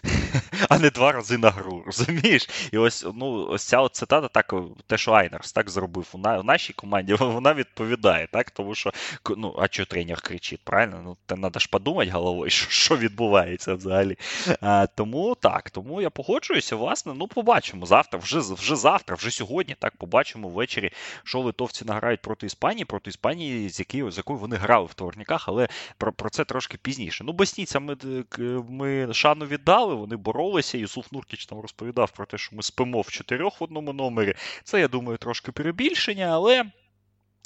а 0.69 0.79
не 0.79 0.89
два 0.89 1.11
рази 1.11 1.37
на 1.37 1.49
гру. 1.49 1.83
Розумієш? 1.85 2.49
І 2.71 2.77
ось 2.77 3.05
ну, 3.15 3.47
ось 3.49 3.63
ця 3.63 3.79
от 3.79 3.95
цитата, 3.95 4.27
так, 4.27 4.53
те, 4.87 4.97
що 4.97 5.11
Айнерс 5.11 5.53
так 5.53 5.69
зробив 5.69 6.07
у, 6.13 6.17
на, 6.17 6.39
у 6.39 6.43
нашій 6.43 6.73
команді, 6.73 7.13
вона 7.19 7.53
відповідає, 7.53 8.27
так? 8.31 8.51
Тому 8.51 8.75
що, 8.75 8.91
ну, 9.37 9.55
а 9.59 9.67
що 9.67 9.85
тренер 9.85 10.21
кричить, 10.21 10.61
правильно? 10.63 11.01
Ну, 11.05 11.17
треба 11.25 11.59
ж 11.59 11.67
подумати 11.71 12.11
головою, 12.11 12.49
що 12.51 12.69
що 12.69 12.97
відбувається 12.97 13.73
взагалі. 13.73 14.17
А, 14.61 14.87
Тому 14.95 15.35
так, 15.35 15.69
тому 15.69 16.01
я 16.01 16.09
погоджуюся, 16.09 16.75
власне, 16.75 17.13
ну, 17.15 17.27
побачимо 17.27 17.85
завтра, 17.85 18.19
вже 18.19 18.39
вже 18.39 18.75
завтра, 18.75 19.15
вже 19.15 19.31
сьогодні, 19.31 19.75
так, 19.79 19.97
побачимо 19.97 20.49
ввечері, 20.49 20.91
що 21.23 21.39
литовці 21.39 21.85
награють 21.85 22.21
проти 22.21 22.45
Іспанії, 22.45 22.85
проти 22.85 23.09
Іспанії, 23.09 23.69
з 23.69 23.79
якою, 23.79 24.11
з 24.11 24.17
якою 24.17 24.39
вони 24.39 24.55
грали 24.55 24.85
в 24.85 24.93
товарниках, 24.93 25.47
але 25.47 25.67
про 25.97 26.13
про 26.13 26.29
це 26.29 26.45
трошки 26.45 26.77
пізніше. 26.81 27.23
Ну, 27.23 27.33
боснійцям 27.33 27.85
ми, 27.85 28.23
ми 28.69 29.13
шану 29.13 29.45
від 29.45 29.62
віддали, 29.63 29.95
вони 29.95 30.15
боролися. 30.15 30.77
Юсуф 30.77 31.11
Нуркіч 31.11 31.45
там 31.45 31.59
розповідав 31.59 32.11
про 32.11 32.25
те, 32.25 32.37
що 32.37 32.55
ми 32.55 32.63
спимо 32.63 33.01
в 33.01 33.11
чотирьох 33.11 33.61
в 33.61 33.63
одному 33.63 33.93
номері. 33.93 34.33
Це, 34.63 34.79
я 34.79 34.87
думаю, 34.87 35.17
трошки 35.17 35.51
перебільшення, 35.51 36.25
але. 36.25 36.63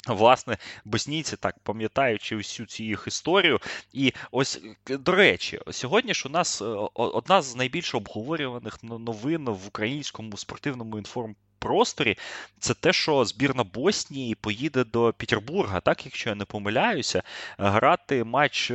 Власне, 0.06 0.56
боснійці 0.84 1.36
так 1.36 1.58
пам'ятаючи 1.62 2.36
всю 2.36 2.66
цю 2.66 2.82
їх 2.82 3.04
історію. 3.06 3.58
І 3.92 4.12
ось 4.30 4.60
до 4.86 5.12
речі, 5.12 5.60
сьогодні 5.70 6.14
ж 6.14 6.28
у 6.28 6.30
нас 6.30 6.62
одна 6.94 7.42
з 7.42 7.56
найбільш 7.56 7.94
обговорюваних 7.94 8.82
новин 8.82 9.44
в 9.44 9.66
українському 9.66 10.36
спортивному 10.36 10.98
інформ 10.98 11.36
просторі, 11.58 12.18
це 12.58 12.74
те, 12.74 12.92
що 12.92 13.24
збірна 13.24 13.64
Боснії 13.64 14.34
поїде 14.34 14.84
до 14.84 15.14
Петербурга, 15.18 15.80
так, 15.80 16.04
якщо 16.06 16.30
я 16.30 16.34
не 16.34 16.44
помиляюся, 16.44 17.22
грати 17.58 18.24
матч 18.24 18.70
е, 18.70 18.74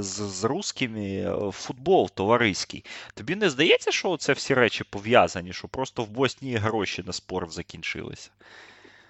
з 0.00 0.14
з 0.34 0.44
русскими 0.44 1.36
в 1.48 1.52
футбол 1.52 2.10
товариський. 2.10 2.84
Тобі 3.14 3.36
не 3.36 3.50
здається, 3.50 3.90
що 3.92 4.16
це 4.16 4.32
всі 4.32 4.54
речі 4.54 4.84
пов'язані, 4.84 5.52
що 5.52 5.68
просто 5.68 6.02
в 6.02 6.08
Боснії 6.08 6.56
гроші 6.56 7.02
на 7.06 7.12
спорт 7.12 7.52
закінчилися? 7.52 8.30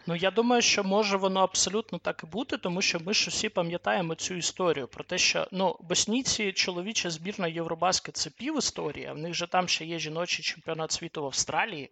Ну, 0.06 0.14
я 0.14 0.30
думаю, 0.30 0.62
що 0.62 0.84
може 0.84 1.16
воно 1.16 1.40
абсолютно 1.40 1.98
так 1.98 2.20
і 2.24 2.26
бути, 2.26 2.56
тому 2.56 2.82
що 2.82 3.00
ми 3.00 3.14
ж 3.14 3.24
усі 3.28 3.48
пам'ятаємо 3.48 4.14
цю 4.14 4.34
історію 4.34 4.88
про 4.88 5.04
те, 5.04 5.18
що 5.18 5.48
ну, 5.52 5.76
боснійці 5.80 6.52
чоловіча 6.52 7.10
збірна 7.10 7.48
Євробаскет 7.48 8.16
це 8.16 8.30
пів 8.30 8.58
історії, 8.58 9.10
в 9.12 9.18
них 9.18 9.34
же 9.34 9.46
там 9.46 9.68
ще 9.68 9.84
є 9.84 9.98
жіночий 9.98 10.44
чемпіонат 10.44 10.92
світу 10.92 11.22
в 11.22 11.26
Австралії, 11.26 11.90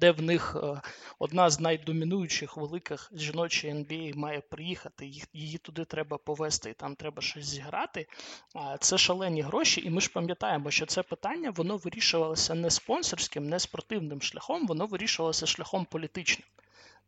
де 0.00 0.10
в 0.10 0.22
них 0.22 0.56
е, 0.62 0.80
одна 1.18 1.50
з 1.50 1.60
найдомінуючих 1.60 2.56
великих 2.56 3.12
жіночої 3.14 3.72
NBA 3.72 4.16
має 4.16 4.40
приїхати, 4.40 5.10
її 5.32 5.58
туди 5.58 5.84
треба 5.84 6.18
повезти, 6.18 6.70
і 6.70 6.74
там 6.74 6.94
треба 6.96 7.22
щось 7.22 7.44
зіграти. 7.44 8.06
Це 8.80 8.98
шалені 8.98 9.42
гроші, 9.42 9.82
і 9.86 9.90
ми 9.90 10.00
ж 10.00 10.10
пам'ятаємо, 10.12 10.70
що 10.70 10.86
це 10.86 11.02
питання 11.02 11.50
воно 11.50 11.76
вирішувалося 11.76 12.54
не 12.54 12.70
спонсорським, 12.70 13.48
не 13.48 13.58
спортивним 13.58 14.22
шляхом, 14.22 14.66
воно 14.66 14.86
вирішувалося 14.86 15.46
шляхом 15.46 15.84
політичним. 15.84 16.46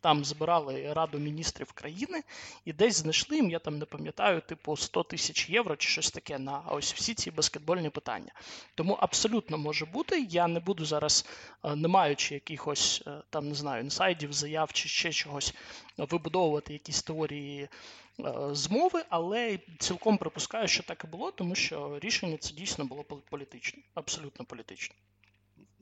Там 0.02 0.24
збирали 0.24 0.92
Раду 0.92 1.18
міністрів 1.18 1.72
країни 1.72 2.22
і 2.64 2.72
десь 2.72 2.96
знайшли 2.96 3.36
їм, 3.36 3.50
я 3.50 3.58
там 3.58 3.78
не 3.78 3.84
пам'ятаю, 3.84 4.40
типу 4.40 4.76
100 4.76 5.02
тисяч 5.02 5.50
євро 5.50 5.76
чи 5.76 5.88
щось 5.88 6.10
таке 6.10 6.38
на 6.38 6.58
ось 6.58 6.94
всі 6.94 7.14
ці 7.14 7.30
баскетбольні 7.30 7.90
питання. 7.90 8.32
Тому 8.74 8.92
абсолютно 8.92 9.58
може 9.58 9.86
бути. 9.86 10.26
Я 10.30 10.46
не 10.46 10.60
буду 10.60 10.84
зараз, 10.84 11.26
е, 11.64 11.76
не 11.76 11.88
маючи 11.88 12.34
якихось 12.34 13.02
е, 13.06 13.22
там 13.30 13.48
не 13.48 13.54
знаю, 13.54 13.84
інсайдів, 13.84 14.32
заяв 14.32 14.72
чи 14.72 14.88
ще 14.88 15.12
чогось, 15.12 15.54
вибудовувати 15.98 16.72
якісь 16.72 17.02
теорії 17.02 17.62
е, 17.62 17.68
змови, 18.52 19.04
але 19.08 19.58
цілком 19.78 20.18
припускаю, 20.18 20.68
що 20.68 20.82
так 20.82 21.04
і 21.04 21.06
було, 21.06 21.30
тому 21.30 21.54
що 21.54 21.98
рішення 21.98 22.36
це 22.36 22.54
дійсно 22.54 22.84
було 22.84 23.04
політичне, 23.04 23.82
абсолютно 23.94 24.44
політичне. 24.44 24.94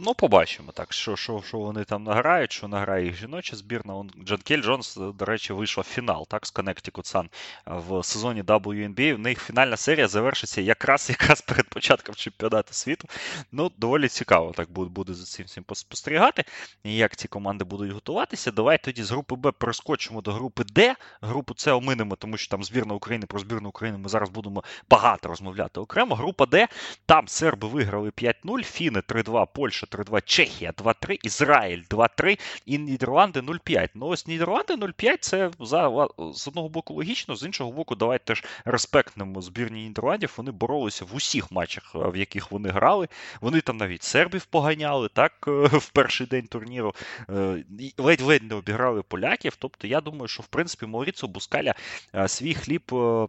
Ну, 0.03 0.15
побачимо 0.15 0.73
так, 0.73 0.93
що 0.93 1.17
що, 1.17 1.43
що 1.47 1.59
вони 1.59 1.85
там 1.85 2.05
награють, 2.05 2.53
що 2.53 2.69
награє 2.69 3.05
їх 3.05 3.17
жіноча 3.17 3.57
збірна. 3.57 3.95
Он, 3.95 4.11
Джан 4.25 4.39
Кель 4.39 4.63
Джонс, 4.63 4.97
до 4.97 5.25
речі, 5.25 5.53
вийшов 5.53 5.85
в 5.85 5.95
фінал 5.95 6.27
так, 6.29 6.47
з 6.47 6.55
Connecticut 6.55 7.15
Sun 7.15 7.29
в 7.67 8.05
сезоні 8.05 8.43
WNBA. 8.43 9.15
В 9.15 9.19
них 9.19 9.43
фінальна 9.43 9.77
серія 9.77 10.09
завершиться 10.09 10.61
якраз 10.61 11.11
якраз 11.21 11.41
перед 11.41 11.69
початком 11.69 12.15
чемпіонату 12.15 12.75
світу. 12.75 13.09
Ну, 13.53 13.71
доволі 13.77 14.09
цікаво 14.09 14.53
так 14.57 14.71
буде 14.71 14.91
буде 14.91 15.15
за 15.15 15.25
цим 15.25 15.47
всім 15.47 15.65
спостерігати. 15.73 16.45
Як 16.85 17.17
ці 17.17 17.29
команди 17.29 17.65
будуть 17.65 17.93
готуватися. 17.93 18.51
Давай 18.51 18.79
тоді 18.79 19.03
з 19.03 19.11
групи 19.11 19.35
Б 19.35 19.53
перескочимо 19.53 20.21
до 20.21 20.33
групи 20.33 20.65
Д. 20.65 20.95
Групу 21.21 21.55
С 21.57 21.73
оминемо, 21.73 22.17
тому 22.17 22.37
що 22.37 22.49
там 22.49 22.65
збірна 22.65 22.95
України 22.95 23.27
про 23.27 23.39
збірну 23.39 23.69
України 23.69 23.99
ми 23.99 24.09
зараз 24.09 24.31
будемо 24.31 24.65
багато 24.91 25.29
розмовляти 25.29 25.81
окремо. 25.81 26.15
Група 26.15 26.47
Д, 26.47 26.69
там 27.07 27.29
серби 27.29 27.69
виграли 27.69 28.11
5-0, 28.11 28.63
Фіни 28.63 29.01
3-2, 29.01 29.47
Польща 29.55 29.87
3-2, 29.91 30.23
Чехія 30.25 30.71
2-3, 30.71 31.19
Ізраїль 31.23 31.83
2-3 31.91 32.39
і 32.67 32.79
Нідерланди 32.79 33.41
0-5. 33.41 33.89
Ну 33.95 34.07
ось 34.07 34.27
Нідерланди 34.27 34.75
0-5 34.75 35.17
це 35.21 35.51
за, 35.61 36.09
з 36.35 36.49
одного 36.49 36.69
боку 36.69 36.95
логічно, 36.95 37.37
з 37.37 37.43
іншого 37.43 37.73
боку, 37.73 37.95
давайте 37.95 38.25
теж 38.25 38.45
респектнемо 38.65 39.43
збірні 39.43 39.83
Нідерландів. 39.83 40.35
Вони 40.37 40.51
боролися 40.51 41.05
в 41.05 41.15
усіх 41.15 41.53
матчах, 41.53 41.91
в 41.95 42.17
яких 42.17 42.51
вони 42.51 42.69
грали. 42.69 43.09
Вони 43.41 43.61
там 43.61 43.77
навіть 43.77 44.03
сербів 44.03 44.45
поганяли 44.45 45.09
так 45.09 45.33
в 45.73 45.91
перший 45.93 46.27
день 46.27 46.47
турніру. 46.47 46.95
Е, 47.31 47.65
ледь-ледь 47.99 48.43
не 48.43 48.55
обіграли 48.55 49.03
поляків. 49.03 49.57
Тобто, 49.59 49.87
я 49.87 50.01
думаю, 50.01 50.29
що 50.29 50.43
в 50.43 50.47
принципі 50.47 50.87
Мауріцо 50.87 51.29
Бускаля 51.29 51.75
е, 52.15 52.29
свій 52.29 52.55
хліб 52.55 52.83
е, 52.93 53.27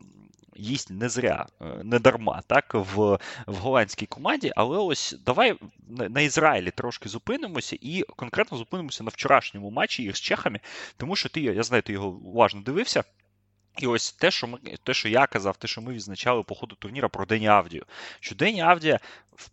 їсть 0.56 0.90
не 0.90 1.10
зря, 1.10 1.46
е, 1.62 1.66
не 1.84 2.00
дарма, 2.00 2.42
так, 2.48 2.74
в 2.74 3.20
в 3.48 3.56
голландській 3.56 4.06
команді. 4.06 4.52
Але 4.56 4.78
ось 4.78 5.16
давай 5.26 5.58
на 5.88 6.22
Ізраїлі 6.22 6.72
трошки 6.72 7.10
зупинимося 7.10 7.78
і 7.82 8.02
конкретно 8.16 8.58
зупинимося 8.58 9.04
на 9.04 9.10
вчорашньому 9.10 9.72
матчі 9.72 10.04
їх 10.04 10.18
з 10.18 10.22
чехами, 10.22 10.60
тому 10.98 11.16
що 11.16 11.30
ти, 11.30 11.42
я 11.42 11.64
знаю, 11.64 11.84
ти 11.84 11.94
його 11.94 12.08
уважно 12.08 12.62
дивився. 12.62 13.04
І 13.78 13.88
ось 13.88 14.12
те, 14.12 14.32
що 14.32 14.48
ми, 14.48 14.60
те, 14.84 14.94
що 14.94 15.10
я 15.10 15.28
казав, 15.28 15.58
те, 15.58 15.68
що 15.68 15.82
ми 15.82 15.94
відзначали 15.94 16.44
по 16.44 16.56
ходу 16.56 16.76
турніра 16.76 17.10
про 17.10 17.26
Дені 17.26 17.48
Авдію, 17.48 17.86
що 18.20 18.36
Дені 18.36 18.62
Авдія 18.62 19.00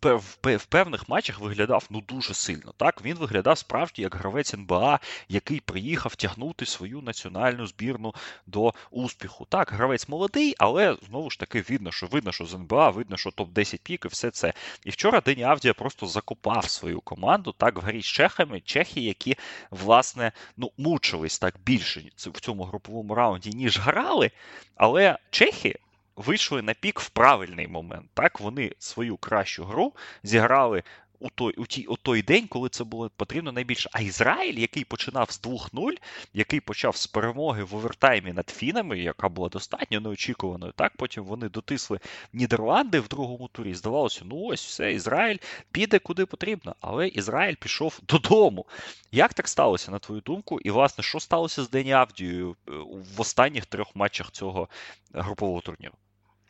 в, 0.01 0.15
в, 0.15 0.57
в 0.57 0.65
певних 0.65 1.09
матчах 1.09 1.39
виглядав 1.39 1.87
ну 1.89 2.01
дуже 2.01 2.33
сильно. 2.33 2.73
Так 2.77 3.01
він 3.01 3.17
виглядав 3.17 3.57
справді 3.57 4.01
як 4.01 4.15
гравець 4.15 4.53
НБА, 4.53 4.99
який 5.29 5.59
приїхав 5.59 6.15
тягнути 6.15 6.65
свою 6.65 7.01
національну 7.01 7.67
збірну 7.67 8.15
до 8.47 8.73
успіху. 8.91 9.45
Так, 9.49 9.71
гравець 9.71 10.09
молодий, 10.09 10.55
але 10.57 10.97
знову 11.07 11.29
ж 11.29 11.39
таки 11.39 11.61
видно, 11.61 11.91
що 11.91 12.07
видно, 12.07 12.31
що 12.31 12.45
з 12.45 12.53
НБА, 12.53 12.89
видно, 12.89 13.17
що 13.17 13.29
топ-10 13.29 13.79
пік 13.83 14.05
і 14.05 14.07
все 14.07 14.31
це. 14.31 14.53
І 14.85 14.89
вчора 14.89 15.21
Дені 15.21 15.43
Авдія 15.43 15.73
просто 15.73 16.07
закопав 16.07 16.69
свою 16.69 17.01
команду 17.01 17.55
так 17.57 17.75
в 17.77 17.79
грі 17.79 18.01
з 18.01 18.05
чехами, 18.05 18.61
чехи, 18.61 19.01
які 19.01 19.37
власне 19.71 20.31
ну 20.57 20.71
мучились 20.77 21.39
так 21.39 21.55
більше 21.65 22.03
в 22.15 22.39
цьому 22.39 22.63
груповому 22.63 23.15
раунді, 23.15 23.49
ніж 23.49 23.79
грали. 24.09 24.31
Але 24.75 25.17
чехи 25.29 25.75
вийшли 26.15 26.61
на 26.61 26.73
пік 26.73 26.99
в 26.99 27.09
правильний 27.09 27.67
момент. 27.67 28.09
Так, 28.13 28.39
вони 28.39 28.71
свою 28.79 29.17
кращу 29.17 29.63
гру 29.63 29.93
зіграли 30.23 30.83
у 31.19 31.29
той 31.29 31.53
у, 31.57 31.65
ті, 31.65 31.85
у 31.85 31.97
той 31.97 32.21
день, 32.21 32.47
коли 32.47 32.69
це 32.69 32.83
було 32.83 33.09
потрібно 33.15 33.51
найбільше. 33.51 33.89
А 33.93 34.01
Ізраїль, 34.01 34.59
який 34.59 34.83
починав 34.83 35.31
з 35.31 35.41
2-0, 35.41 35.93
який 36.33 36.59
почав 36.59 36.95
з 36.95 37.07
перемоги 37.07 37.63
в 37.63 37.75
овертаймі 37.75 38.33
над 38.33 38.49
Фінами, 38.49 38.99
яка 38.99 39.29
була 39.29 39.49
достатньо 39.49 39.99
неочікуваною. 39.99 40.73
Так, 40.75 40.93
потім 40.97 41.23
вони 41.23 41.49
дотисли 41.49 41.99
Нідерланди 42.33 42.99
в 42.99 43.07
другому 43.07 43.47
турі. 43.47 43.73
Здавалося, 43.73 44.21
ну 44.25 44.43
ось 44.43 44.65
все, 44.65 44.93
Ізраїль 44.93 45.37
піде 45.71 45.99
куди 45.99 46.25
потрібно. 46.25 46.75
Але 46.81 47.07
Ізраїль 47.07 47.55
пішов 47.55 47.99
додому. 48.07 48.65
Як 49.11 49.33
так 49.33 49.47
сталося, 49.47 49.91
на 49.91 49.99
твою 49.99 50.21
думку? 50.21 50.59
І, 50.59 50.71
власне, 50.71 51.03
що 51.03 51.19
сталося 51.19 51.63
з 51.63 51.69
Дені 51.69 51.91
Авдією 51.91 52.51
е, 52.51 52.71
в 53.15 53.21
останніх 53.21 53.65
трьох 53.65 53.95
матчах 53.95 54.31
цього 54.31 54.69
групового 55.13 55.61
турніру? 55.61 55.93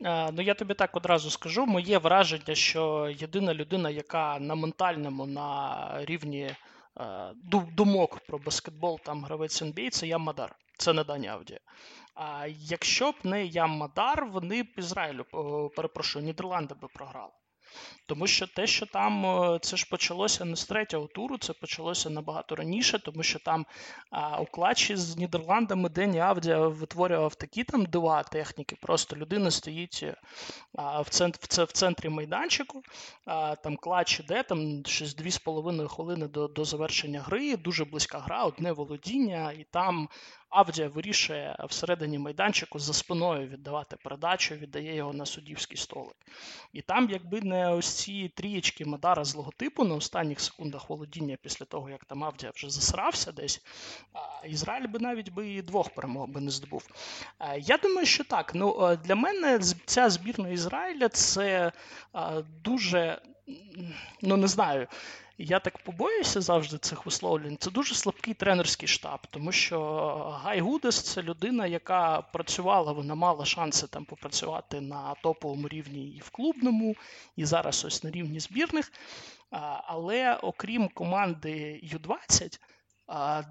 Ну, 0.02 0.42
я 0.42 0.54
тобі 0.54 0.74
так 0.74 0.96
одразу 0.98 1.30
скажу. 1.30 1.66
Моє 1.66 1.98
враження, 1.98 2.56
що 2.56 3.14
єдина 3.20 3.54
людина, 3.54 3.90
яка 3.90 4.40
на 4.40 4.56
ментальному, 4.56 5.26
на 5.26 5.90
рівні 6.06 6.42
е, 6.42 6.56
думок 7.76 8.20
про 8.28 8.38
баскетбол, 8.38 9.00
там 9.00 9.24
гравець 9.24 9.62
NBA, 9.62 9.90
це 9.90 10.08
Ямадар. 10.08 10.50
Мадар. 10.50 10.56
Це 10.80 10.94
не 10.94 11.04
Дані 11.04 11.28
Авдія. 11.28 11.60
А 12.16 12.48
якщо 12.48 13.12
б 13.12 13.16
не 13.24 13.46
я 13.46 13.68
Мадар, 13.68 14.26
вони 14.26 14.64
б 14.64 14.68
Ізраїлю, 14.78 15.26
перепрошую, 15.76 16.26
Нідерланди 16.26 16.76
би 16.82 16.88
програли. 16.88 17.32
Тому 18.06 18.28
що 18.28 18.48
те, 18.48 18.68
що 18.68 18.86
там 18.86 19.26
е, 19.26 19.60
це 19.62 19.78
ж 19.78 19.88
почалося 19.90 20.46
не 20.46 20.56
з 20.56 20.66
третього 20.66 21.08
туру, 21.08 21.38
це 21.38 21.54
почалося 21.54 22.10
набагато 22.10 22.56
раніше, 22.56 23.00
тому 23.00 23.24
що 23.24 23.40
там 23.40 23.66
а, 24.12 24.42
у 24.42 24.46
клатчі 24.46 24.96
з 24.96 25.18
Нідерландами 25.18 25.90
Дені 25.90 26.20
Авдія 26.20 26.68
витворював 26.68 27.36
такі 27.36 27.64
там 27.64 27.86
дива 27.86 28.24
техніки. 28.24 28.78
Просто 28.82 29.16
людина 29.16 29.52
стоїть 29.52 30.06
а, 30.76 31.02
в 31.02 31.10
центр, 31.10 31.40
в, 31.42 31.64
в 31.64 31.72
центрі 31.72 32.10
майданчику, 32.10 32.82
а, 33.26 33.56
там 33.56 33.78
клатч 33.78 34.20
іде, 34.20 34.44
там 34.44 34.86
щось 34.86 35.18
2,5 35.18 35.88
хвилини 35.88 36.28
до 36.28 36.48
до 36.48 36.66
завершення 36.66 37.22
гри, 37.22 37.58
дуже 37.58 37.86
близька 37.86 38.20
гра, 38.20 38.44
одне 38.44 38.72
володіння, 38.72 39.52
і 39.52 39.66
там 39.72 40.10
Авдія 40.50 40.88
вирішує 40.88 41.56
всередині 41.70 42.20
майданчику 42.20 42.80
за 42.80 42.94
спиною 42.94 43.48
віддавати 43.48 43.96
передачу, 44.04 44.56
віддає 44.56 44.96
його 44.96 45.14
на 45.14 45.26
суддівський 45.26 45.78
столик. 45.78 46.16
І 46.74 46.82
там, 46.82 47.10
якби 47.10 47.42
не 47.42 47.72
ось 47.72 47.94
ці 47.94 48.30
трієчки 48.36 48.86
Мадара 48.86 49.24
з 49.24 49.36
логотипу 49.36 49.84
на 49.84 49.96
останніх 49.96 50.40
секундах 50.40 50.90
володіння 50.90 51.38
після 51.42 51.66
того, 51.66 51.90
як 51.90 52.06
там 52.06 52.24
Авдія 52.24 52.52
вже 52.56 52.70
засрався 52.70 53.32
десь, 53.32 53.62
Ізраїль 54.46 54.88
би 54.88 55.00
навіть 55.00 55.30
би 55.30 55.50
і 55.54 55.62
двох 55.62 55.90
перемог 55.90 56.28
би 56.28 56.42
не 56.42 56.52
здобув. 56.52 56.88
Я 57.60 57.78
думаю, 57.78 58.06
що 58.06 58.24
так. 58.24 58.56
Ну, 58.56 58.98
Для 59.04 59.16
мене 59.16 59.60
ця 59.86 60.10
збірна 60.10 60.50
Ізраїля 60.50 61.10
це 61.10 61.72
дуже 62.64 63.22
ну 64.22 64.38
не 64.38 64.48
знаю. 64.48 64.88
Я 65.42 65.60
так 65.60 65.78
побоюся 65.78 66.42
завжди 66.42 66.78
цих 66.78 67.06
висловлень. 67.06 67.58
Це 67.60 67.72
дуже 67.72 67.96
слабкий 67.96 68.34
тренерський 68.34 68.88
штаб, 68.88 69.20
тому 69.30 69.52
що 69.52 69.80
Гай 70.44 70.60
Гудес 70.60 71.02
це 71.02 71.22
людина, 71.22 71.68
яка 71.68 72.22
працювала, 72.22 72.92
вона 72.92 73.16
мала 73.16 73.46
шанси 73.46 73.88
там 73.88 74.06
попрацювати 74.06 74.82
на 74.82 75.16
топовому 75.24 75.68
рівні 75.68 76.10
і 76.10 76.20
в 76.20 76.30
клубному, 76.30 76.96
і 77.36 77.46
зараз 77.46 77.86
ось 77.86 78.04
на 78.04 78.12
рівні 78.12 78.40
збірних. 78.40 78.92
Але 79.84 80.36
окрім 80.36 80.88
команди 80.88 81.80
Ю-20 81.84 82.60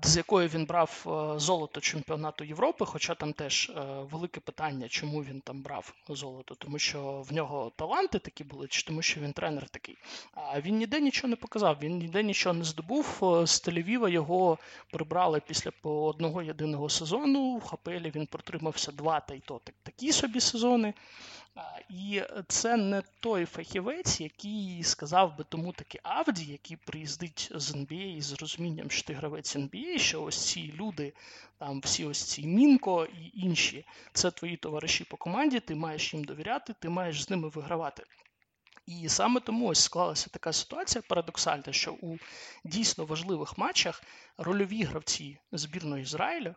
з 0.03 0.17
якої 0.17 0.49
він 0.49 0.67
брав 0.67 1.05
е, 1.07 1.39
золото 1.39 1.81
чемпіонату 1.81 2.45
Європи, 2.45 2.85
хоча 2.85 3.15
там 3.15 3.33
теж 3.33 3.71
е, 3.77 3.81
велике 4.11 4.41
питання, 4.41 4.89
чому 4.89 5.23
він 5.25 5.41
там 5.41 5.63
брав 5.63 5.95
золото, 6.09 6.55
тому 6.55 6.79
що 6.79 7.25
в 7.29 7.33
нього 7.33 7.73
таланти 7.77 8.19
такі 8.19 8.45
були, 8.45 8.69
чи 8.69 8.83
тому 8.87 9.03
що 9.03 9.21
він 9.21 9.33
тренер 9.33 9.69
такий. 9.69 9.97
А 10.35 10.61
він 10.61 10.77
ніде 10.77 11.01
нічого 11.01 11.29
не 11.29 11.37
показав, 11.37 11.77
він 11.83 11.99
ніде 11.99 12.23
нічого 12.23 12.55
не 12.55 12.65
здобув. 12.65 13.07
Е, 13.23 13.47
з 13.47 13.69
Тель-Авіва 13.69 14.09
його 14.09 14.59
прибрали 14.91 15.41
після 15.47 15.71
одного 15.83 16.43
єдиного 16.43 16.89
сезону. 16.89 17.57
В 17.57 17.65
Хапелі 17.65 18.13
він 18.15 18.27
протримався 18.27 18.93
два 18.93 19.21
та 19.21 19.35
й 19.35 19.41
то 19.41 19.61
такі 19.83 20.13
собі 20.13 20.41
сезони. 20.41 20.95
І 21.91 22.23
це 22.49 22.77
не 22.77 23.03
той 23.21 23.45
фахівець, 23.45 24.21
який 24.21 24.83
сказав 24.83 25.37
би 25.37 25.45
тому 25.49 25.73
таки 25.73 26.01
Авді, 26.03 26.45
який 26.45 26.77
приїздить 26.77 27.53
з 27.55 27.75
NBA 27.75 28.21
з 28.21 28.33
розумінням, 28.33 28.91
що 28.91 29.07
ти 29.07 29.13
гравець 29.13 29.57
NBA, 29.57 29.99
що 29.99 30.23
ось 30.23 30.47
ці 30.47 30.73
люди, 30.73 31.13
там 31.59 31.81
всі 31.81 32.05
ось 32.05 32.23
ці 32.23 32.47
Мінко 32.47 33.05
і 33.05 33.31
інші, 33.35 33.87
це 34.13 34.31
твої 34.31 34.57
товариші 34.57 35.05
по 35.05 35.17
команді, 35.17 35.61
ти 35.61 35.75
маєш 35.75 36.15
їм 36.15 36.25
довіряти, 36.25 36.75
ти 36.81 36.89
маєш 36.89 37.23
з 37.23 37.31
ними 37.31 37.49
вигравати. 37.49 38.05
І 38.87 39.09
саме 39.09 39.41
тому 39.41 39.67
ось 39.67 39.83
склалася 39.83 40.31
така 40.31 40.53
ситуація 40.53 41.03
парадоксальна, 41.09 41.73
що 41.73 41.93
у 41.93 42.17
дійсно 42.65 43.05
важливих 43.05 43.59
матчах 43.59 44.03
рольові 44.39 44.83
гравці 44.83 45.39
збірної 45.53 46.03
Ізраїлю 46.03 46.55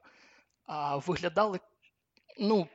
а, 0.65 0.97
виглядали 0.97 1.59
ну, 2.39 2.67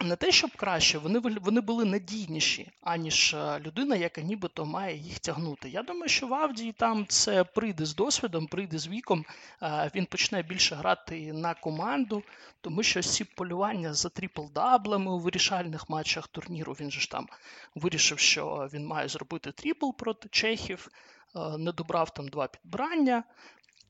не 0.00 0.16
те, 0.16 0.32
щоб 0.32 0.50
краще, 0.56 0.98
вони 0.98 1.18
вони 1.18 1.60
були 1.60 1.84
надійніші, 1.84 2.70
аніж 2.80 3.34
е, 3.34 3.60
людина, 3.60 3.96
яка 3.96 4.20
нібито 4.20 4.66
має 4.66 4.96
їх 4.96 5.18
тягнути. 5.18 5.68
Я 5.68 5.82
думаю, 5.82 6.08
що 6.08 6.26
в 6.26 6.34
Авдії 6.34 6.72
там 6.72 7.06
це 7.08 7.44
прийде 7.44 7.84
з 7.84 7.94
досвідом, 7.94 8.46
прийде 8.46 8.78
з 8.78 8.88
віком. 8.88 9.24
Е, 9.62 9.90
він 9.94 10.06
почне 10.06 10.42
більше 10.42 10.74
грати 10.74 11.32
на 11.32 11.54
команду, 11.54 12.22
тому 12.60 12.82
що 12.82 13.02
ці 13.02 13.24
полювання 13.24 13.94
за 13.94 14.08
трипл-даблами 14.08 15.10
у 15.10 15.18
вирішальних 15.18 15.90
матчах 15.90 16.28
турніру. 16.28 16.72
Він 16.72 16.90
же 16.90 17.00
ж 17.00 17.10
там 17.10 17.28
вирішив, 17.74 18.18
що 18.18 18.68
він 18.72 18.86
має 18.86 19.08
зробити 19.08 19.52
трипл 19.52 19.90
проти 19.98 20.28
чехів, 20.28 20.88
е, 21.36 21.58
не 21.58 21.72
добрав 21.72 22.10
там 22.10 22.28
два 22.28 22.46
підбрання. 22.46 23.24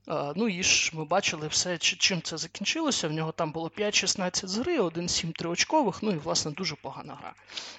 Ну 0.08 0.48
і 0.48 0.62
ж 0.62 0.90
ми 0.94 1.04
бачили 1.04 1.48
все, 1.48 1.78
чим 1.78 2.22
це 2.22 2.36
закінчилося. 2.36 3.08
В 3.08 3.12
нього 3.12 3.32
там 3.32 3.52
було 3.52 3.68
5-16 3.68 4.46
з 4.46 4.58
гри, 4.58 4.80
1-7 4.80 5.32
триочкових, 5.32 6.02
ну 6.02 6.10
і 6.10 6.16
власне 6.16 6.50
дуже 6.50 6.76
погана 6.76 7.14
гра. 7.14 7.34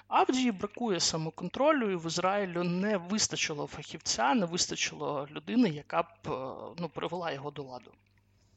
Авдії 0.08 0.52
бракує 0.52 1.00
самоконтролю, 1.00 1.92
і 1.92 1.96
в 1.96 2.08
Ізраїлю 2.08 2.64
не 2.64 2.98
вистачило 2.98 3.68
фахівця, 3.68 4.34
не 4.34 4.46
вистачило 4.46 5.28
людини, 5.32 5.70
яка 5.70 6.02
б 6.02 6.08
ну, 6.80 6.90
привела 6.90 7.32
його 7.32 7.52
до 7.52 7.64
ладу. 7.64 7.92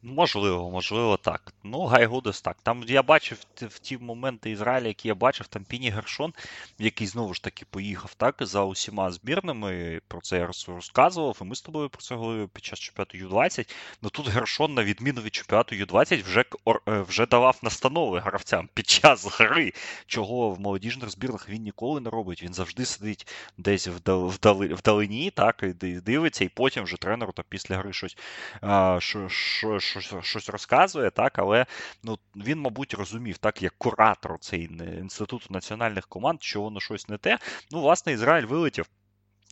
Можливо, 0.02 0.70
можливо, 0.70 1.16
так. 1.16 1.52
Ну, 1.64 1.84
Гай 1.84 2.06
Гудес 2.06 2.40
так. 2.42 2.56
Там 2.62 2.84
я 2.86 3.02
бачив 3.02 3.38
в 3.56 3.78
ті 3.78 3.98
моменти 3.98 4.50
Ізраїля, 4.50 4.88
які 4.88 5.08
я 5.08 5.14
бачив, 5.14 5.46
там 5.46 5.64
Піні 5.64 5.90
Гершон, 5.90 6.32
який 6.78 7.06
знову 7.06 7.34
ж 7.34 7.42
таки 7.42 7.64
поїхав 7.70 8.14
так 8.14 8.36
за 8.40 8.64
усіма 8.64 9.10
збірними. 9.10 10.00
Про 10.08 10.20
це 10.20 10.38
я 10.38 10.46
розказував, 10.46 11.38
і 11.40 11.44
ми 11.44 11.54
з 11.54 11.60
тобою 11.62 11.88
про 11.88 12.02
це 12.02 12.14
говорили 12.14 12.46
під 12.46 12.64
час 12.64 12.78
чемпіонату 12.78 13.18
U-20. 13.18 13.70
Ну 14.02 14.10
тут 14.10 14.28
Гершон, 14.28 14.74
на 14.74 14.84
відміну 14.84 15.20
від 15.20 15.34
чемпіонату 15.34 15.74
U-20, 15.74 16.24
вже 16.24 16.44
е, 16.88 17.00
вже 17.00 17.26
давав 17.26 17.58
настанови 17.62 18.20
гравцям 18.20 18.68
під 18.74 18.88
час 18.88 19.40
гри, 19.40 19.72
чого 20.06 20.50
в 20.50 20.60
молодіжних 20.60 21.10
збірних 21.10 21.48
він 21.48 21.62
ніколи 21.62 22.00
не 22.00 22.10
робить. 22.10 22.42
Він 22.42 22.54
завжди 22.54 22.84
сидить 22.84 23.26
десь 23.58 23.88
вдали, 23.88 24.74
вдалині, 24.74 25.30
так, 25.30 25.62
і 25.62 25.92
дивиться, 25.94 26.44
і 26.44 26.48
потім 26.48 26.84
вже 26.84 26.96
тренеру 26.96 27.32
та 27.32 27.42
після 27.48 27.76
гри 27.76 27.92
щось. 27.92 28.16
А, 28.60 28.98
що, 29.00 29.28
що, 29.28 29.80
щось 30.22 30.48
розказує, 30.48 31.11
так, 31.11 31.38
але 31.38 31.66
ну, 32.03 32.18
він, 32.37 32.61
мабуть, 32.61 32.94
розумів, 32.94 33.38
так, 33.38 33.62
як 33.62 33.74
куратор 33.79 34.38
цей 34.38 34.62
інституту 34.81 35.46
національних 35.50 36.07
команд, 36.07 36.42
що 36.42 36.61
воно 36.61 36.81
щось 36.81 37.09
не 37.09 37.18
те. 37.18 37.38
Ну, 37.70 37.81
власне, 37.81 38.12
Ізраїль 38.12 38.46
вилетів 38.46 38.87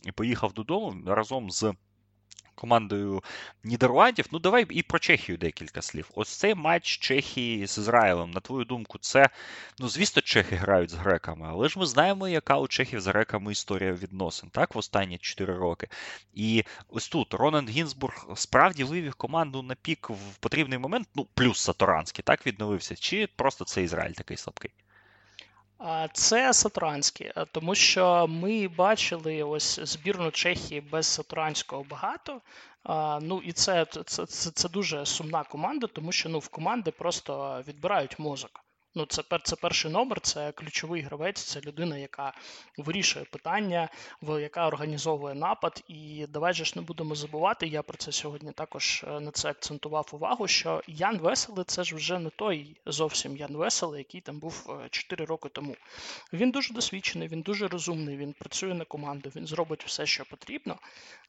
і 0.05 0.12
поїхав 0.12 0.53
додому 0.53 1.03
разом 1.07 1.51
з 1.51 1.74
командою 2.58 3.22
Нідерландів. 3.64 4.26
Ну, 4.32 4.38
давай 4.38 4.66
і 4.70 4.82
про 4.82 4.98
Чехію 4.98 5.38
декілька 5.38 5.82
слів. 5.82 6.10
Ось 6.14 6.28
цей 6.28 6.54
матч 6.54 6.98
Чехії 6.98 7.66
з 7.66 7.78
Ізраїлем. 7.78 8.30
На 8.30 8.40
твою 8.40 8.64
думку, 8.64 8.98
це, 8.98 9.28
ну, 9.78 9.88
звісно, 9.88 10.22
чехи 10.22 10.56
грають 10.56 10.90
з 10.90 10.94
греками, 10.94 11.46
але 11.50 11.68
ж 11.68 11.78
ми 11.78 11.86
знаємо, 11.86 12.28
яка 12.28 12.58
у 12.58 12.68
чехів 12.68 13.00
з 13.00 13.06
греками 13.06 13.52
історія 13.52 13.92
відносин, 13.92 14.50
так, 14.50 14.74
в 14.74 14.78
останні 14.78 15.18
4 15.18 15.54
роки. 15.54 15.88
І 16.34 16.64
ось 16.88 17.08
тут 17.08 17.34
Ронан 17.34 17.68
Гінзбург 17.68 18.26
справді 18.34 18.84
вивів 18.84 19.14
команду 19.14 19.62
на 19.62 19.74
пік 19.74 20.10
в 20.10 20.36
потрібний 20.40 20.78
момент, 20.78 21.08
ну, 21.14 21.26
плюс 21.34 21.60
Саторанський, 21.60 22.22
так, 22.26 22.46
відновився, 22.46 22.96
чи 22.96 23.28
просто 23.36 23.64
це 23.64 23.82
Ізраїль 23.82 24.12
такий 24.12 24.36
слабкий? 24.36 24.70
Це 26.12 26.52
Сатуранський, 26.52 27.32
е, 27.36 27.46
тому 27.52 27.74
що 27.74 28.26
ми 28.26 28.68
бачили 28.68 29.42
ось 29.42 29.80
збірну 29.80 30.30
Чехії 30.30 30.80
без 30.80 31.06
Сатуранського 31.06 31.84
багато. 31.90 32.40
Ну 33.22 33.42
і 33.44 33.52
це 33.52 33.84
це, 33.84 34.26
це, 34.26 34.50
це 34.50 34.68
дуже 34.68 35.06
сумна 35.06 35.44
команда, 35.44 35.86
тому 35.86 36.12
що 36.12 36.28
ну 36.28 36.38
в 36.38 36.48
команди 36.48 36.90
просто 36.90 37.62
відбирають 37.68 38.18
мозок. 38.18 38.64
Ну, 38.94 39.07
це 39.07 39.22
це 39.44 39.57
перший 39.57 39.90
номер, 39.90 40.20
це 40.20 40.53
ключовий 40.53 41.03
гравець, 41.03 41.42
це 41.42 41.61
людина, 41.61 41.98
яка 41.98 42.33
вирішує 42.77 43.24
питання, 43.24 43.88
яка 44.22 44.66
організовує 44.66 45.35
напад. 45.35 45.83
І 45.88 46.27
давай 46.29 46.53
же 46.53 46.64
ж 46.64 46.72
не 46.77 46.83
будемо 46.83 47.14
забувати. 47.14 47.66
Я 47.66 47.83
про 47.83 47.96
це 47.96 48.12
сьогодні 48.12 48.53
також 48.53 49.05
е, 49.09 49.20
на 49.20 49.31
це 49.31 49.48
акцентував 49.48 50.11
увагу. 50.12 50.48
Що 50.48 50.83
Ян 50.87 51.18
Веселий 51.18 51.64
це 51.64 51.85
ж 51.85 51.96
вже 51.96 52.18
не 52.18 52.31
той 52.31 52.77
зовсім 52.87 53.37
Ян 53.37 53.57
Веселий, 53.57 53.98
який 53.98 54.20
там 54.20 54.38
був 54.38 54.79
4 54.90 55.24
е, 55.24 55.27
роки 55.27 55.48
тому. 55.48 55.77
Він 56.33 56.51
дуже 56.51 56.74
досвідчений, 56.74 57.29
він 57.29 57.42
дуже 57.42 57.68
розумний, 57.68 58.16
він 58.16 58.33
працює 58.33 58.74
на 58.74 58.85
команду, 58.85 59.33
він 59.37 59.46
зробить 59.46 59.85
все, 59.85 60.07
що 60.07 60.24
потрібно. 60.24 60.77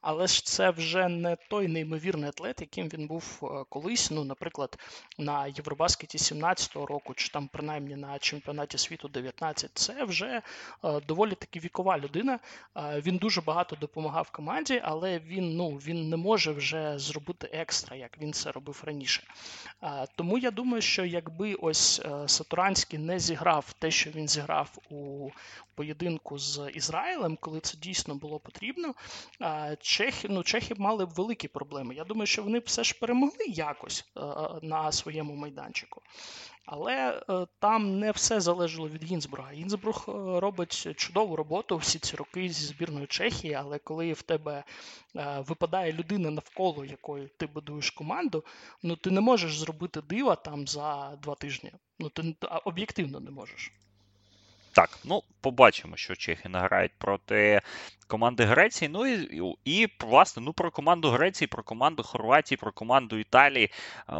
Але 0.00 0.26
ж 0.26 0.46
це 0.46 0.70
вже 0.70 1.08
не 1.08 1.36
той 1.36 1.68
неймовірний 1.68 2.28
атлет, 2.28 2.60
яким 2.60 2.88
він 2.88 3.06
був 3.06 3.40
е, 3.42 3.64
колись. 3.68 4.10
Ну, 4.10 4.24
наприклад, 4.24 4.78
на 5.18 5.46
Євробаскеті 5.46 6.18
17-го 6.18 6.86
року, 6.86 7.14
чи 7.14 7.28
там 7.28 7.49
принаймні 7.52 7.96
на 7.96 8.18
чемпіонаті 8.18 8.78
світу 8.78 9.08
19, 9.08 9.70
це 9.74 10.04
вже 10.04 10.42
е, 10.84 11.00
доволі 11.00 11.34
таки 11.34 11.60
вікова 11.60 11.98
людина. 11.98 12.38
Е, 12.76 13.00
він 13.06 13.16
дуже 13.16 13.40
багато 13.40 13.76
допомагав 13.76 14.30
команді, 14.30 14.80
але 14.84 15.18
він 15.18 15.56
ну 15.56 15.70
він 15.70 16.08
не 16.08 16.16
може 16.16 16.52
вже 16.52 16.98
зробити 16.98 17.50
екстра, 17.52 17.96
як 17.96 18.18
він 18.20 18.32
це 18.32 18.52
робив 18.52 18.82
раніше. 18.86 19.22
Е, 19.82 20.06
тому 20.16 20.38
я 20.38 20.50
думаю, 20.50 20.82
що 20.82 21.04
якби 21.04 21.54
ось 21.54 22.02
Сатуранський 22.26 22.98
не 22.98 23.18
зіграв 23.18 23.72
те, 23.78 23.90
що 23.90 24.10
він 24.10 24.28
зіграв 24.28 24.78
у 24.90 25.30
поєдинку 25.74 26.38
з 26.38 26.70
Ізраїлем, 26.74 27.38
коли 27.40 27.60
це 27.60 27.78
дійсно 27.78 28.14
було 28.14 28.40
потрібно, 28.40 28.94
чехи 29.80 30.28
ну, 30.30 30.42
чехи 30.42 30.74
мали 30.78 31.06
б 31.06 31.08
великі 31.08 31.48
проблеми. 31.48 31.94
Я 31.94 32.04
думаю, 32.04 32.26
що 32.26 32.42
вони 32.42 32.60
б 32.60 32.62
все 32.66 32.84
ж 32.84 32.98
перемогли 33.00 33.44
якось 33.46 34.04
на 34.62 34.92
своєму 34.92 35.34
майданчику. 35.34 36.02
Але 36.72 37.22
е, 37.30 37.46
там 37.58 37.98
не 37.98 38.10
все 38.10 38.40
залежало 38.40 38.88
від 38.88 39.04
Гінзбурга. 39.04 39.52
Гінзбург 39.52 40.04
е, 40.08 40.40
робить 40.40 40.96
чудову 40.96 41.36
роботу 41.36 41.76
всі 41.76 41.98
ці 41.98 42.16
роки 42.16 42.48
зі 42.48 42.66
збірною 42.66 43.06
Чехії, 43.06 43.54
але 43.54 43.78
коли 43.78 44.12
в 44.12 44.22
тебе 44.22 44.64
е, 45.16 45.44
випадає 45.48 45.92
людина 45.92 46.30
навколо 46.30 46.84
якої 46.84 47.28
ти 47.36 47.46
будуєш 47.46 47.90
команду, 47.90 48.44
ну 48.82 48.96
ти 48.96 49.10
не 49.10 49.20
можеш 49.20 49.58
зробити 49.58 50.00
дива 50.00 50.36
там 50.36 50.68
за 50.68 51.16
два 51.22 51.34
тижні. 51.34 51.72
Ну 51.98 52.08
ти 52.08 52.34
об'єктивно 52.64 53.20
не 53.20 53.30
можеш. 53.30 53.72
Так, 54.72 54.98
ну 55.04 55.22
побачимо, 55.40 55.96
що 55.96 56.16
чехи 56.16 56.48
награють 56.48 56.92
проти 56.98 57.60
команди 58.06 58.44
Греції. 58.44 58.88
Ну 58.88 59.06
і, 59.06 59.42
і 59.64 59.88
власне, 60.00 60.42
ну 60.42 60.52
про 60.52 60.70
команду 60.70 61.10
Греції, 61.10 61.48
про 61.48 61.62
команду 61.62 62.02
Хорватії, 62.02 62.58
про 62.58 62.72
команду 62.72 63.16
Італії. 63.16 63.70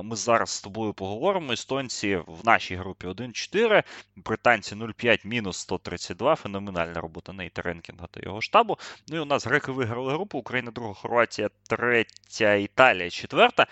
Ми 0.02 0.16
зараз 0.16 0.50
з 0.50 0.60
тобою 0.62 0.92
поговоримо. 0.92 1.52
Естонці 1.52 2.16
в 2.16 2.46
нашій 2.46 2.76
групі 2.76 3.06
1-4, 3.06 3.82
британці 4.16 4.74
0-5, 4.74 5.26
мінус 5.26 5.56
132. 5.56 6.34
Феноменальна 6.34 7.00
робота 7.00 7.32
Нейта 7.32 7.62
Ренкінга 7.62 8.06
та 8.06 8.20
його 8.22 8.40
штабу. 8.40 8.78
Ну 9.08 9.16
і 9.16 9.20
у 9.20 9.24
нас 9.24 9.46
греки 9.46 9.72
виграли 9.72 10.12
групу. 10.12 10.38
Україна, 10.38 10.70
друга, 10.70 10.94
Хорватія, 10.94 11.50
третя, 11.68 12.54
Італія, 12.54 13.10
четверта. 13.10 13.66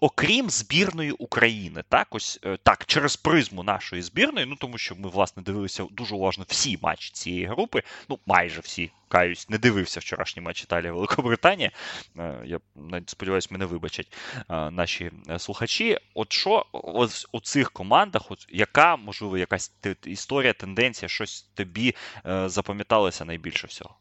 Окрім 0.00 0.50
збірної 0.50 1.10
України, 1.10 1.84
так 1.88 2.06
ось 2.10 2.40
е, 2.44 2.58
так, 2.62 2.84
через 2.86 3.16
призму 3.16 3.62
нашої 3.62 4.02
збірної, 4.02 4.46
ну 4.46 4.56
тому 4.56 4.78
що 4.78 4.94
ми 4.94 5.08
власне 5.08 5.42
дивилися 5.42 5.86
дуже 5.90 6.14
уважно 6.14 6.44
всі 6.48 6.78
матчі 6.82 7.10
цієї 7.12 7.46
групи, 7.46 7.82
ну 8.08 8.18
майже 8.26 8.60
всі. 8.60 8.90
Каюсь, 9.08 9.48
не 9.48 9.58
дивився 9.58 10.00
вчорашній 10.00 10.42
матч 10.42 10.62
Італія 10.62 10.92
Великобританія. 10.92 11.70
Е, 12.18 12.42
я 12.44 12.60
сподіваюся, 13.06 13.48
мене 13.50 13.64
вибачать 13.64 14.12
е, 14.50 14.70
наші 14.70 15.10
слухачі. 15.38 15.98
От 16.14 16.32
що 16.32 16.66
ось 16.72 17.26
у 17.32 17.40
цих 17.40 17.70
командах, 17.70 18.30
от 18.30 18.46
яка 18.50 18.96
можливо 18.96 19.38
якась 19.38 19.72
історія, 20.06 20.52
тенденція, 20.52 21.08
щось 21.08 21.42
тобі 21.42 21.94
запам'яталося 22.46 23.24
найбільше 23.24 23.66
всього? 23.66 23.96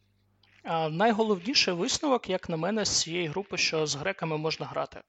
Найголовніший 0.90 1.74
висновок, 1.74 2.30
як 2.30 2.50
на 2.50 2.58
мене, 2.58 2.86
з 2.86 3.02
цієї 3.02 3.28
групи, 3.28 3.58
що 3.58 3.88
з 3.88 3.96
греками 3.96 4.38
можна 4.38 4.66
грати. 4.66 5.02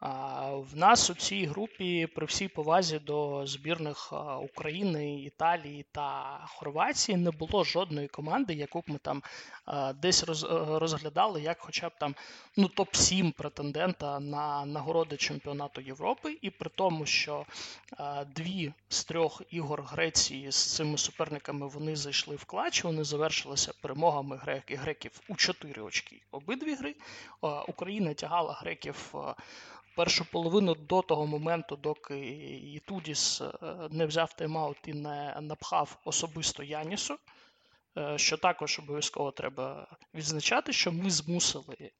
В 0.00 0.76
нас 0.76 1.10
у 1.10 1.14
цій 1.14 1.46
групі 1.46 2.06
при 2.06 2.26
всій 2.26 2.48
повазі 2.48 2.98
до 2.98 3.46
збірних 3.46 4.12
України, 4.42 5.20
Італії 5.20 5.86
та 5.92 6.38
Хорватії 6.48 7.18
не 7.18 7.30
було 7.30 7.64
жодної 7.64 8.08
команди, 8.08 8.54
яку 8.54 8.80
б 8.80 8.84
ми 8.86 8.98
там 8.98 9.22
десь 9.94 10.24
розглядали, 10.52 11.42
як 11.42 11.60
хоча 11.60 11.88
б 11.88 11.92
там 11.98 12.14
ну 12.56 12.66
топ-7 12.76 13.32
претендента 13.32 14.20
на 14.20 14.64
нагороди 14.64 15.16
чемпіонату 15.16 15.80
Європи, 15.80 16.38
і 16.42 16.50
при 16.50 16.70
тому, 16.74 17.06
що 17.06 17.46
дві 18.36 18.72
з 18.88 19.04
трьох 19.04 19.42
ігор 19.50 19.82
Греції 19.82 20.50
з 20.50 20.74
цими 20.76 20.98
суперниками 20.98 21.68
вони 21.68 21.96
зайшли 21.96 22.36
в 22.36 22.44
клач, 22.44 22.84
вони 22.84 23.04
завершилися 23.04 23.72
перемогами 23.82 24.40
греків 24.68 25.20
у 25.28 25.36
4 25.36 25.82
очки. 25.82 26.20
Обидві 26.30 26.74
гри 26.74 26.94
Україна 27.68 28.14
тягала 28.14 28.52
греків 28.52 29.14
першу 29.98 30.24
половину 30.24 30.74
до 30.74 31.02
того 31.02 31.26
моменту, 31.26 31.76
доки 31.76 32.18
Ітудіс 32.74 33.40
е, 33.40 33.52
не 33.90 34.06
взяв 34.06 34.34
тайм-аут 34.38 34.76
і 34.86 34.94
не 34.94 35.36
напхав 35.40 35.98
особисто 36.04 36.62
Янісу, 36.62 37.18
е, 37.98 38.18
що 38.18 38.36
також 38.36 38.78
обов'язково 38.78 39.30
треба 39.30 39.86
відзначати, 40.14 40.72
що 40.72 40.92
ми 40.92 41.10
змусили 41.10 41.90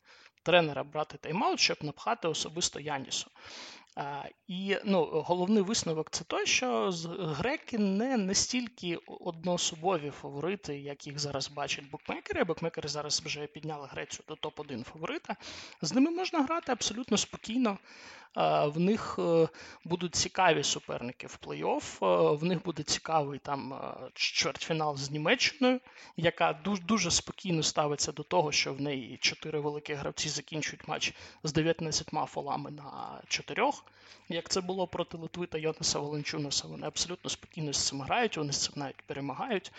тренера 0.42 0.84
брати 0.84 1.18
тайм-аут, 1.28 1.56
щоб 1.56 1.76
напхати 1.80 2.28
особисто 2.28 2.80
Янісу. 2.80 3.30
І 4.46 4.76
ну, 4.84 5.04
головний 5.04 5.62
висновок 5.62 6.11
це 6.11 6.24
той, 6.24 6.46
що 6.46 6.92
греки 7.18 7.78
не 7.78 8.16
настільки 8.16 8.96
одноособові 9.06 10.11
фаворити, 10.11 10.78
як 10.78 11.06
їх 11.06 11.18
зараз 11.18 11.50
бачать 11.50 11.90
букмекери. 11.90 12.44
Букмекери 12.44 12.88
зараз 12.88 13.22
вже 13.24 13.46
підняли 13.46 13.88
Грецію 13.90 14.24
до 14.28 14.34
топ-1 14.34 14.84
фаворита. 14.84 15.37
З 15.82 15.92
ними 15.92 16.11
можна 16.11 16.42
грати 16.42 16.72
абсолютно 16.72 17.16
спокійно. 17.16 17.78
В 18.36 18.74
них 18.78 19.16
е, 19.18 19.48
будуть 19.84 20.14
цікаві 20.14 20.62
суперники 20.62 21.26
в 21.26 21.38
плей-офф, 21.46 22.04
е, 22.04 22.36
в 22.36 22.44
них 22.44 22.64
буде 22.64 22.82
цікавий 22.82 23.38
там 23.38 23.72
е, 23.72 24.10
чвертьфінал 24.14 24.96
з 24.96 25.10
Німеччиною, 25.10 25.80
яка 26.16 26.52
дуже 26.88 27.10
спокійно 27.10 27.62
ставиться 27.62 28.12
до 28.12 28.22
того, 28.22 28.52
що 28.52 28.74
в 28.74 28.80
неї 28.80 29.16
чотири 29.16 29.60
великі 29.60 29.94
гравці 29.94 30.28
закінчують 30.28 30.88
матч 30.88 31.14
з 31.44 31.52
19 31.52 32.08
фолами 32.26 32.70
на 32.70 33.20
чотирьох. 33.28 33.84
Як 34.28 34.48
це 34.48 34.60
було 34.60 34.86
проти 34.86 35.16
Литви 35.16 35.46
та 35.46 35.58
Йонаса 35.58 35.98
Валенчунаса, 35.98 36.68
вони 36.68 36.86
абсолютно 36.86 37.30
спокійно 37.30 37.72
з 37.72 37.86
цим 37.86 38.00
грають, 38.00 38.36
вони 38.36 38.52
з 38.52 38.64
цим 38.64 38.72
навіть 38.76 39.02
перемагають. 39.02 39.72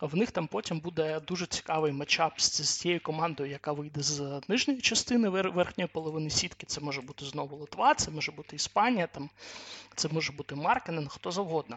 В 0.00 0.16
них 0.16 0.30
там 0.30 0.46
потім 0.46 0.80
буде 0.80 1.20
дуже 1.20 1.46
цікавий 1.46 1.92
матчап 1.92 2.40
з 2.40 2.78
тією 2.78 3.00
командою, 3.00 3.50
яка 3.50 3.72
вийде 3.72 4.02
з 4.02 4.40
нижньої 4.48 4.80
частини 4.80 5.28
верхньої 5.28 5.88
половини 5.88 6.30
сітки. 6.30 6.66
Це 6.66 6.80
може 6.80 7.00
бути 7.00 7.24
знову 7.24 7.56
Литва, 7.56 7.94
це 7.94 8.10
може 8.10 8.32
бути 8.32 8.56
Іспанія, 8.56 9.06
там, 9.06 9.30
це 9.94 10.08
може 10.08 10.32
бути 10.32 10.54
Маркенен, 10.54 11.08
хто 11.08 11.30
завгодно. 11.30 11.76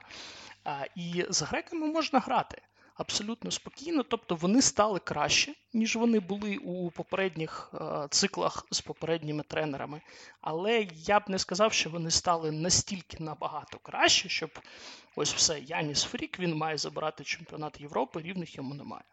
І 0.95 1.25
з 1.29 1.41
греками 1.41 1.87
можна 1.87 2.19
грати 2.19 2.61
абсолютно 2.99 3.51
спокійно, 3.51 4.03
тобто 4.03 4.35
вони 4.35 4.61
стали 4.61 4.99
краще, 4.99 5.53
ніж 5.73 5.95
вони 5.95 6.19
були 6.19 6.57
у 6.57 6.91
попередніх 6.91 7.71
е, 7.73 8.07
циклах 8.09 8.65
з 8.71 8.81
попередніми 8.81 9.43
тренерами. 9.43 10.01
Але 10.41 10.87
я 10.93 11.19
б 11.19 11.23
не 11.27 11.39
сказав, 11.39 11.73
що 11.73 11.89
вони 11.89 12.11
стали 12.11 12.51
настільки 12.51 13.23
набагато 13.23 13.77
краще, 13.77 14.29
щоб 14.29 14.59
ось 15.15 15.33
все, 15.33 15.59
Яніс 15.59 16.03
Фрік, 16.03 16.39
він 16.39 16.55
має 16.55 16.77
забирати 16.77 17.23
чемпіонат 17.23 17.81
Європи, 17.81 18.21
рівних 18.21 18.55
йому 18.55 18.73
немає. 18.73 19.03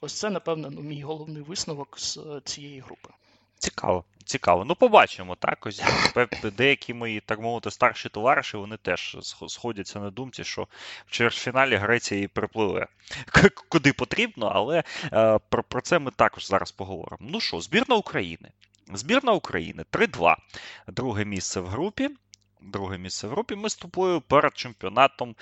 Ось 0.00 0.14
це, 0.14 0.30
напевно, 0.30 0.70
ну, 0.70 0.80
мій 0.80 1.02
головний 1.02 1.42
висновок 1.42 1.98
з 1.98 2.16
е, 2.16 2.40
цієї 2.44 2.80
групи. 2.80 3.08
Цікаво, 3.58 4.04
цікаво. 4.24 4.64
Ну, 4.64 4.74
побачимо, 4.74 5.36
так. 5.36 5.66
Ось 5.66 5.82
деякі 6.56 6.94
мої, 6.94 7.20
так 7.20 7.40
мовити, 7.40 7.70
старші 7.70 8.08
товариші, 8.08 8.56
вони 8.56 8.76
теж 8.76 9.16
сходяться 9.48 10.00
на 10.00 10.10
думці, 10.10 10.44
що 10.44 10.68
в 11.06 11.10
чвертьфіналі 11.10 11.76
Греція 11.76 12.20
і 12.20 12.28
припливе 12.28 12.86
куди 13.68 13.92
потрібно, 13.92 14.52
але 14.54 14.82
е, 15.12 15.38
про, 15.48 15.62
про 15.62 15.80
це 15.80 15.98
ми 15.98 16.10
також 16.10 16.46
зараз 16.46 16.72
поговоримо. 16.72 17.30
Ну 17.32 17.40
що, 17.40 17.60
збірна 17.60 17.96
України. 17.96 18.50
Збірна 18.94 19.32
України 19.32 19.84
3-2. 19.92 20.36
Друге 20.88 21.24
місце 21.24 21.60
в 21.60 21.66
групі 21.66 22.10
друге 22.60 22.98
місце 22.98 23.28
в 23.28 23.30
групі. 23.30 23.54
Ми 23.54 23.70
з 23.70 23.76
тобою 23.76 24.20
перед 24.20 24.56
чемпіонатом 24.56 25.30
е, 25.30 25.36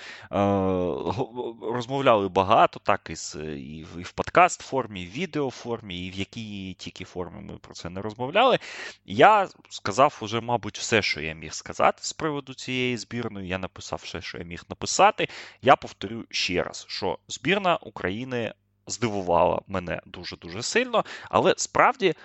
розмовляли 1.73 2.29
багато, 2.29 2.79
так 2.79 3.09
і, 3.09 3.37
і 3.59 3.83
в 3.83 4.11
подкаст 4.11 4.61
формі, 4.61 5.03
і 5.03 5.07
в 5.07 5.11
відео 5.11 5.49
формі, 5.49 6.05
і 6.05 6.11
в 6.11 6.13
якій 6.13 6.73
тільки 6.73 7.03
формі 7.03 7.41
ми 7.41 7.57
про 7.57 7.73
це 7.73 7.89
не 7.89 8.01
розмовляли. 8.01 8.59
Я 9.05 9.47
сказав 9.69 10.19
уже, 10.21 10.41
мабуть, 10.41 10.77
все, 10.77 11.01
що 11.01 11.21
я 11.21 11.33
міг 11.33 11.53
сказати 11.53 11.99
з 12.01 12.13
приводу 12.13 12.53
цієї 12.53 12.97
збірної. 12.97 13.47
Я 13.47 13.57
написав 13.57 13.99
все, 14.03 14.21
що 14.21 14.37
я 14.37 14.43
міг 14.43 14.63
написати. 14.69 15.27
Я 15.61 15.75
повторю 15.75 16.25
ще 16.29 16.63
раз, 16.63 16.85
що 16.89 17.19
збірна 17.27 17.75
України 17.75 18.53
здивувала 18.87 19.61
мене 19.67 20.01
дуже-дуже 20.05 20.63
сильно, 20.63 21.05
але 21.29 21.53
справді 21.57 22.15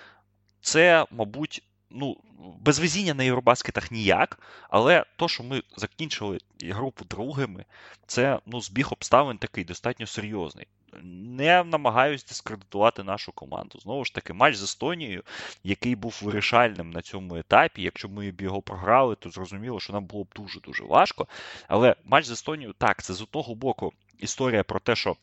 це, 0.61 1.05
мабуть 1.11 1.63
ну, 1.93 2.17
без 2.59 2.79
везіння 2.79 3.13
на 3.13 3.23
Євробаскетах 3.23 3.91
ніяк, 3.91 4.39
але 4.69 5.05
то, 5.15 5.27
що 5.27 5.43
ми 5.43 5.63
закінчили 5.77 6.37
групу 6.61 7.05
другими, 7.05 7.65
це 8.07 8.39
ну, 8.45 8.61
збіг 8.61 8.87
обставин 8.91 9.37
такий 9.37 9.63
достатньо 9.63 10.07
серйозний. 10.07 10.67
Не 11.03 11.63
намагаюсь 11.63 12.25
дискредитувати 12.25 13.03
нашу 13.03 13.31
команду. 13.31 13.79
Знову 13.79 14.05
ж 14.05 14.13
таки, 14.13 14.33
матч 14.33 14.55
з 14.55 14.63
Естонією, 14.63 15.23
який 15.63 15.95
був 15.95 16.19
вирішальним 16.21 16.89
на 16.89 17.01
цьому 17.01 17.35
етапі. 17.35 17.81
Якщо 17.81 18.09
ми 18.09 18.31
б 18.31 18.41
його 18.41 18.61
програли, 18.61 19.15
то 19.15 19.29
зрозуміло, 19.29 19.79
що 19.79 19.93
нам 19.93 20.05
було 20.05 20.23
б 20.23 20.27
дуже-дуже 20.35 20.83
важко. 20.83 21.27
Але 21.67 21.95
матч 22.05 22.25
з 22.25 22.31
Естонією, 22.31 22.73
так, 22.77 23.03
це 23.03 23.13
з 23.13 23.21
одного 23.21 23.55
боку 23.55 23.93
історія 24.19 24.63
про 24.63 24.79
те, 24.79 24.95
що 24.95 25.15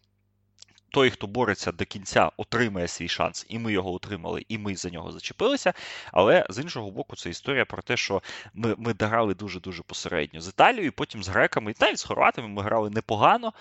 той, 0.90 1.11
хто 1.11 1.26
бореться 1.26 1.72
до 1.72 1.85
кінця, 1.85 2.31
отримає 2.37 2.88
свій 2.88 3.09
шанс, 3.09 3.46
і 3.48 3.59
ми 3.59 3.72
його 3.72 3.92
отримали, 3.92 4.44
і 4.48 4.59
ми 4.59 4.76
за 4.76 4.90
нього 4.90 5.12
зачепилися. 5.12 5.72
Але 6.12 6.46
з 6.50 6.59
іншого 6.59 6.90
боку, 6.90 7.16
це 7.16 7.31
історія 7.31 7.64
про 7.64 7.83
те, 7.83 7.96
що 7.96 8.22
ми 8.55 8.74
ми 8.79 8.94
грали 9.00 9.35
дуже-дуже 9.35 9.83
посередньо 9.83 10.40
з 10.40 10.48
Італією, 10.48 10.92
потім 10.92 11.22
з 11.22 11.29
греками, 11.29 11.70
і 11.70 11.74
навіть 11.81 11.98
з 11.98 12.05
хорватами 12.05 12.48
ми 12.48 12.62
грали 12.62 12.90
непогано. 12.90 13.53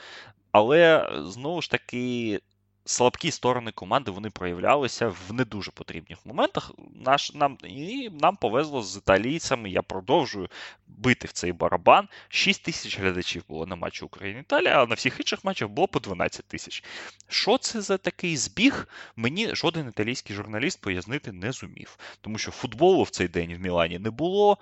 Але 0.51 1.09
знову 1.25 1.61
ж 1.61 1.71
таки, 1.71 2.39
слабкі 2.89 3.31
сторони 3.31 3.71
команди 3.71 4.11
вони 4.11 4.29
проявлялися 4.29 5.07
в 5.07 5.33
не 5.33 5.45
дуже 5.45 5.71
потрібних 5.71 6.25
моментах. 6.25 6.71
Наш, 7.05 7.33
нам, 7.33 7.57
І 7.63 8.09
нам 8.21 8.35
повезло 8.35 8.83
з 8.83 8.97
італійцями. 8.97 9.69
Я 9.69 9.81
продовжую 9.81 10.49
бити 10.87 11.27
в 11.27 11.31
цей 11.31 11.51
барабан. 11.51 12.07
6 12.29 12.63
тисяч 12.63 12.99
глядачів 12.99 13.43
було 13.49 13.65
на 13.65 13.75
матчі 13.75 14.05
Україна-Італія, 14.05 14.83
а 14.83 14.85
на 14.85 14.95
всіх 14.95 15.19
інших 15.19 15.43
матчах 15.43 15.69
було 15.69 15.87
по 15.87 15.99
12 15.99 16.45
тисяч. 16.45 16.83
Що 17.27 17.57
це 17.57 17.81
за 17.81 17.97
такий 17.97 18.37
збіг? 18.37 18.87
Мені 19.15 19.55
жоден 19.55 19.87
італійський 19.87 20.35
журналіст 20.35 20.81
пояснити 20.81 21.31
не 21.31 21.51
зумів. 21.51 21.97
Тому 22.21 22.37
що 22.37 22.51
футболу 22.51 23.03
в 23.03 23.09
цей 23.09 23.27
день 23.27 23.55
в 23.55 23.59
Мілані 23.59 23.99
не 23.99 24.09
було, 24.09 24.57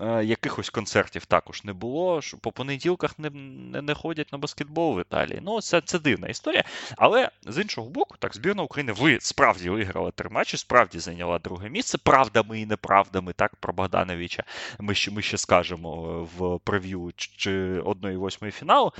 якихось 0.00 0.70
концертів 0.70 1.26
також 1.26 1.64
не 1.64 1.72
було. 1.72 2.20
По 2.40 2.52
понеділках 2.52 3.18
не 3.18 3.30
не, 3.30 3.82
не 3.82 3.94
ходять 3.94 4.32
на 4.32 4.38
баскетбол 4.38 4.96
в 4.96 5.00
Італії. 5.00 5.40
Ну, 5.42 5.60
це, 5.60 5.80
це 5.80 5.98
дивна 5.98 6.28
історія. 6.28 6.64
Але 6.96 7.30
з 7.46 7.62
іншого 7.62 7.90
боку, 7.90 8.16
так, 8.18 8.34
збірна 8.34 8.62
України 8.62 8.92
ви 8.92 9.18
справді 9.20 9.70
виграла 9.70 10.10
три 10.10 10.28
матчі, 10.28 10.56
справді 10.56 10.98
зайняла 10.98 11.38
друге 11.38 11.68
місце. 11.68 11.98
Правдами 11.98 12.60
і 12.60 12.66
неправдами, 12.66 13.32
так, 13.32 13.56
про 13.56 13.72
Богдановича 13.72 14.42
ми 14.78 14.94
ще 14.94 15.10
ми 15.10 15.22
ще 15.22 15.38
скажемо 15.38 16.22
в 16.38 16.58
прев'ю 16.58 17.12
чи 17.16 17.80
1-8 17.80 18.50
фіналу. 18.50 18.92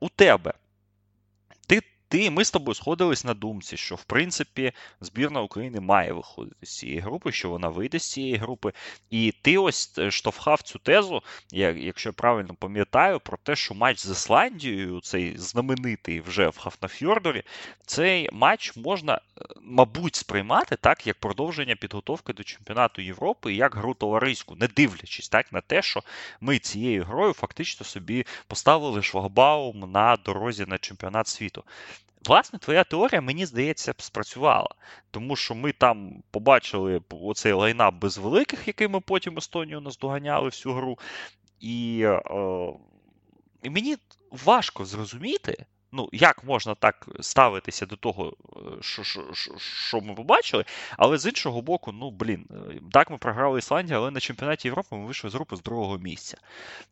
У 0.00 0.08
тебе. 0.08 0.52
Ти 2.10 2.30
ми 2.30 2.44
з 2.44 2.50
тобою 2.50 2.74
сходились 2.74 3.24
на 3.24 3.34
думці, 3.34 3.76
що 3.76 3.94
в 3.94 4.04
принципі 4.04 4.72
збірна 5.00 5.40
України 5.40 5.80
має 5.80 6.12
виходити 6.12 6.66
з 6.66 6.78
цієї 6.78 7.00
групи, 7.00 7.32
що 7.32 7.48
вона 7.48 7.68
вийде 7.68 7.98
з 7.98 8.10
цієї 8.10 8.36
групи. 8.36 8.72
І 9.10 9.34
ти 9.42 9.58
ось 9.58 9.98
е, 9.98 10.10
штовхав 10.10 10.62
цю 10.62 10.78
тезу, 10.78 11.22
якщо 11.52 12.08
я 12.08 12.12
правильно 12.12 12.54
пам'ятаю, 12.54 13.20
про 13.20 13.38
те, 13.42 13.56
що 13.56 13.74
матч 13.74 13.98
з 13.98 14.10
Ісландією, 14.10 15.00
цей 15.00 15.38
знаменитий 15.38 16.20
вже 16.20 16.48
в 16.48 16.58
Хафнафьордорі, 16.58 17.42
цей 17.86 18.28
матч 18.32 18.76
можна, 18.76 19.14
е, 19.14 19.44
мабуть, 19.62 20.14
сприймати 20.14 20.76
так, 20.76 21.06
як 21.06 21.18
продовження 21.18 21.76
підготовки 21.76 22.32
до 22.32 22.42
чемпіонату 22.42 23.02
Європи, 23.02 23.52
і 23.52 23.56
як 23.56 23.76
гру 23.76 23.94
товариську, 23.94 24.56
не 24.56 24.68
дивлячись 24.68 25.28
так 25.28 25.52
на 25.52 25.60
те, 25.60 25.82
що 25.82 26.02
ми 26.40 26.58
цією 26.58 27.04
грою 27.04 27.32
фактично 27.32 27.86
собі 27.86 28.26
поставили 28.46 29.02
шлагбаум 29.02 29.90
на 29.92 30.16
дорозі 30.16 30.64
на 30.68 30.78
чемпіонат 30.78 31.28
світу. 31.28 31.64
Власне, 32.26 32.58
твоя 32.58 32.84
теорія, 32.84 33.20
мені 33.20 33.46
здається, 33.46 33.94
спрацювала. 33.98 34.68
Тому 35.10 35.36
що 35.36 35.54
ми 35.54 35.72
там 35.72 36.22
побачили 36.30 37.00
оцей 37.10 37.52
лайнап 37.52 37.94
без 37.94 38.18
великих, 38.18 38.68
який 38.68 38.88
ми 38.88 39.00
потім 39.00 39.38
Естонію 39.38 39.80
наздоганяли 39.80 40.48
всю 40.48 40.74
гру. 40.74 40.98
І, 41.60 42.02
е, 42.04 42.22
і 43.62 43.70
мені 43.70 43.96
важко 44.30 44.84
зрозуміти, 44.84 45.66
ну, 45.92 46.08
як 46.12 46.44
можна 46.44 46.74
так 46.74 47.08
ставитися 47.20 47.86
до 47.86 47.96
того, 47.96 48.36
що 48.80 49.04
що, 49.04 49.24
що 49.58 50.00
ми 50.00 50.14
побачили, 50.14 50.64
але 50.96 51.18
з 51.18 51.26
іншого 51.26 51.62
боку, 51.62 51.92
ну 51.92 52.10
блін, 52.10 52.46
так 52.92 53.10
ми 53.10 53.18
програли 53.18 53.58
Ісландію, 53.58 53.98
але 53.98 54.10
на 54.10 54.20
чемпіонаті 54.20 54.68
Європи 54.68 54.96
ми 54.96 55.04
вийшли 55.04 55.30
з 55.30 55.34
групи 55.34 55.56
з 55.56 55.62
другого 55.62 55.98
місця. 55.98 56.36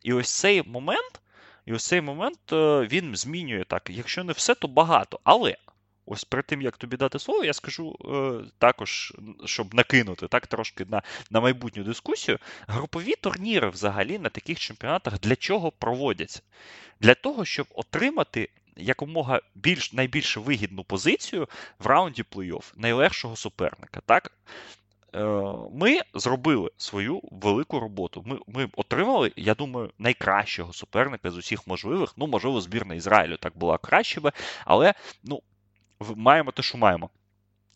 І 0.03 0.13
ось 0.13 0.39
цей 0.39 0.63
момент. 0.63 1.21
І 1.69 1.73
ось 1.73 1.85
цей 1.85 2.01
момент 2.01 2.53
е, 2.53 2.87
він 2.91 3.15
змінює 3.15 3.63
так. 3.63 3.89
Якщо 3.89 4.23
не 4.23 4.33
все, 4.33 4.55
то 4.55 4.67
багато. 4.67 5.19
Але 5.23 5.57
ось 6.05 6.23
перед 6.23 6.45
тим, 6.45 6.61
як 6.61 6.77
тобі 6.77 6.97
дати 6.97 7.19
слово, 7.19 7.43
я 7.43 7.53
скажу 7.53 7.95
е, 8.05 8.49
також, 8.57 9.13
щоб 9.45 9.73
накинути 9.73 10.27
так 10.27 10.47
трошки 10.47 10.85
на 10.85 11.01
на 11.31 11.41
майбутню 11.41 11.83
дискусію. 11.83 12.39
Групові 12.67 13.15
турніри 13.21 13.69
взагалі 13.69 14.19
на 14.19 14.29
таких 14.29 14.59
чемпіонатах 14.59 15.19
для 15.19 15.35
чого 15.35 15.71
проводяться? 15.71 16.41
Для 16.99 17.15
того, 17.15 17.45
щоб 17.45 17.67
отримати. 17.75 18.49
Якомога 18.81 19.41
більш 19.55 19.93
найбільш 19.93 20.37
вигідну 20.37 20.83
позицію 20.83 21.47
в 21.79 21.87
раунді 21.87 22.23
плей-офф 22.23 22.63
найлегшого 22.75 23.35
суперника. 23.35 24.01
Так? 24.05 24.31
Е, 25.15 25.23
ми 25.73 25.99
зробили 26.13 26.71
свою 26.77 27.21
велику 27.31 27.79
роботу. 27.79 28.23
Ми 28.25 28.39
ми 28.47 28.69
отримали, 28.75 29.31
я 29.35 29.55
думаю, 29.55 29.91
найкращого 29.99 30.73
суперника 30.73 31.31
з 31.31 31.37
усіх 31.37 31.67
можливих. 31.67 32.13
Ну, 32.17 32.27
можливо, 32.27 32.61
збірна 32.61 32.95
Ізраїлю 32.95 33.37
так 33.37 33.57
була 33.57 33.77
краще 33.77 34.21
би, 34.21 34.31
але 34.65 34.93
ну, 35.23 35.41
маємо 36.15 36.51
те, 36.51 36.61
що 36.61 36.77
маємо. 36.77 37.09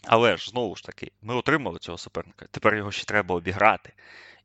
Але 0.05 0.37
ж 0.37 0.49
знову 0.49 0.75
ж 0.75 0.83
таки, 0.83 1.11
ми 1.21 1.35
отримали 1.35 1.79
цього 1.79 1.97
суперника. 1.97 2.45
Тепер 2.51 2.75
його 2.75 2.91
ще 2.91 3.05
треба 3.05 3.35
обіграти. 3.35 3.93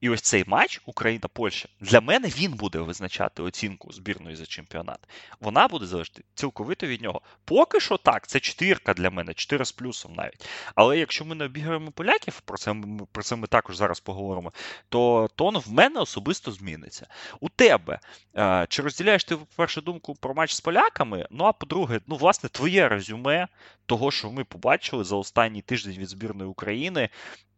І 0.01 0.11
ось 0.11 0.21
цей 0.21 0.45
матч 0.47 0.81
Україна-Польща 0.87 1.69
для 1.81 2.01
мене 2.01 2.29
він 2.29 2.53
буде 2.53 2.79
визначати 2.79 3.43
оцінку 3.43 3.93
збірної 3.93 4.37
за 4.37 4.47
чемпіонат. 4.47 4.99
Вона 5.41 5.69
буде 5.69 5.87
залежати 5.87 6.25
цілковито 6.35 6.87
від 6.87 7.03
нього. 7.03 7.21
Поки 7.45 7.81
що 7.81 7.97
так, 7.97 8.27
це 8.27 8.41
чотирка 8.41 8.95
для 8.95 9.11
мене, 9.11 9.35
чотири 9.35 9.65
з 9.65 9.73
плюсом 9.73 10.13
навіть. 10.15 10.49
Але 10.75 10.99
якщо 10.99 11.25
ми 11.25 11.35
не 11.35 11.45
обіграємо 11.45 11.91
поляків, 11.91 12.41
про 12.41 12.59
це 12.59 12.75
про 13.13 13.23
це 13.23 13.37
ми 13.37 13.47
також 13.47 13.77
зараз 13.77 14.01
поговоримо, 14.01 14.53
то 14.89 15.29
тон 15.35 15.59
в 15.59 15.73
мене 15.73 16.01
особисто 16.01 16.53
зміниться. 16.53 17.07
У 17.41 17.49
тебе 17.49 18.01
е, 18.37 18.67
чи 18.69 18.83
розділяєш 18.83 19.25
ти 19.25 19.37
першу 19.57 19.81
думку 19.81 20.15
про 20.15 20.35
матч 20.35 20.55
з 20.55 20.61
поляками? 20.61 21.27
Ну 21.31 21.45
а 21.45 21.53
по-друге, 21.53 22.01
ну 22.07 22.17
власне, 22.17 22.49
твоє 22.49 22.89
резюме 22.89 23.49
того, 23.87 24.11
що 24.11 24.31
ми 24.31 24.45
побачили 24.45 25.05
за 25.05 25.17
останній 25.17 25.63
тиждень 25.63 25.99
від 25.99 26.09
збірної 26.09 26.51
України. 26.51 27.09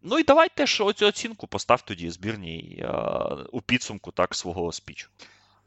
Ну 0.03 0.19
і 0.19 0.23
давайте 0.23 0.67
ж 0.67 0.85
оцю 0.85 1.07
оцінку 1.07 1.47
постав 1.47 1.83
тоді 1.83 2.11
збірній 2.11 2.87
у 3.53 3.61
підсумку 3.61 4.13
так 4.13 4.35
свого 4.35 4.73
спічу. 4.73 5.09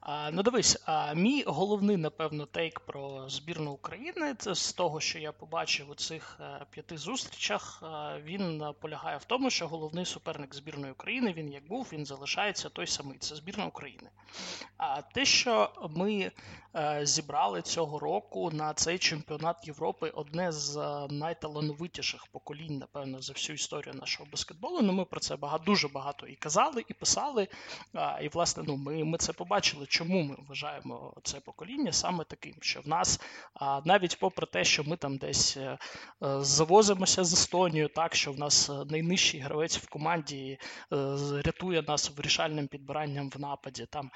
А, 0.05 0.31
Ну, 0.31 0.43
дивись, 0.43 0.83
а 0.85 1.13
мій 1.13 1.43
головний, 1.47 1.97
напевно, 1.97 2.45
тейк 2.45 2.79
про 2.79 3.29
збірну 3.29 3.71
України 3.71 4.35
це 4.37 4.55
з 4.55 4.73
того, 4.73 4.99
що 4.99 5.19
я 5.19 5.31
побачив 5.31 5.89
у 5.89 5.95
цих 5.95 6.37
е, 6.41 6.65
п'яти 6.71 6.97
зустрічах. 6.97 7.83
Е, 7.83 8.21
він 8.23 8.63
полягає 8.81 9.17
в 9.17 9.23
тому, 9.23 9.49
що 9.49 9.67
головний 9.67 10.05
суперник 10.05 10.55
збірної 10.55 10.91
України 10.91 11.33
він 11.37 11.51
як 11.51 11.67
був, 11.67 11.89
він 11.93 12.05
залишається 12.05 12.69
той 12.69 12.87
самий. 12.87 13.17
Це 13.17 13.35
збірна 13.35 13.65
України. 13.65 14.09
А 14.77 15.01
те, 15.01 15.25
що 15.25 15.71
ми 15.89 16.31
е, 16.75 16.99
зібрали 17.03 17.61
цього 17.61 17.99
року 17.99 18.51
на 18.53 18.73
цей 18.73 18.97
чемпіонат 18.97 19.67
Європи, 19.67 20.09
одне 20.09 20.51
з 20.51 20.77
найталановитіших 21.09 22.27
поколінь, 22.27 22.77
напевно, 22.77 23.21
за 23.21 23.33
всю 23.33 23.55
історію 23.55 23.93
нашого 23.93 24.29
баскетболу. 24.31 24.81
Ну, 24.81 24.93
ми 24.93 25.05
про 25.05 25.19
це 25.19 25.35
багато 25.35 25.63
дуже 25.63 25.87
багато 25.87 26.27
і 26.27 26.35
казали, 26.35 26.85
і 26.87 26.93
писали. 26.93 27.47
І 28.21 28.27
власне, 28.27 28.63
ну 28.67 28.77
ми, 28.77 29.03
ми 29.03 29.17
це 29.17 29.33
побачили 29.33 29.85
чому 29.93 30.23
ми 30.23 30.35
вважаємо 30.47 31.13
це 31.23 31.39
покоління 31.39 31.91
саме 31.91 32.23
таким, 32.23 32.55
що 32.61 32.81
в 32.81 32.87
нас 32.87 33.19
навіть 33.85 34.19
попри 34.19 34.45
те, 34.45 34.63
що 34.63 34.83
ми 34.83 34.97
там 34.97 35.17
десь 35.17 35.57
е, 35.57 35.77
завозимося 36.39 37.23
з 37.23 37.33
Естонією, 37.33 37.89
так 37.89 38.15
що 38.15 38.31
в 38.31 38.39
нас 38.39 38.69
е, 38.69 38.73
найнижчий 38.89 39.39
гравець 39.39 39.77
в 39.77 39.89
команді 39.89 40.57
е, 40.57 40.59
рятує 41.45 41.81
нас 41.87 42.11
вирішальним 42.17 42.67
підбиранням 42.67 43.29
в 43.29 43.39
нападі. 43.39 43.85
Там 43.89 44.11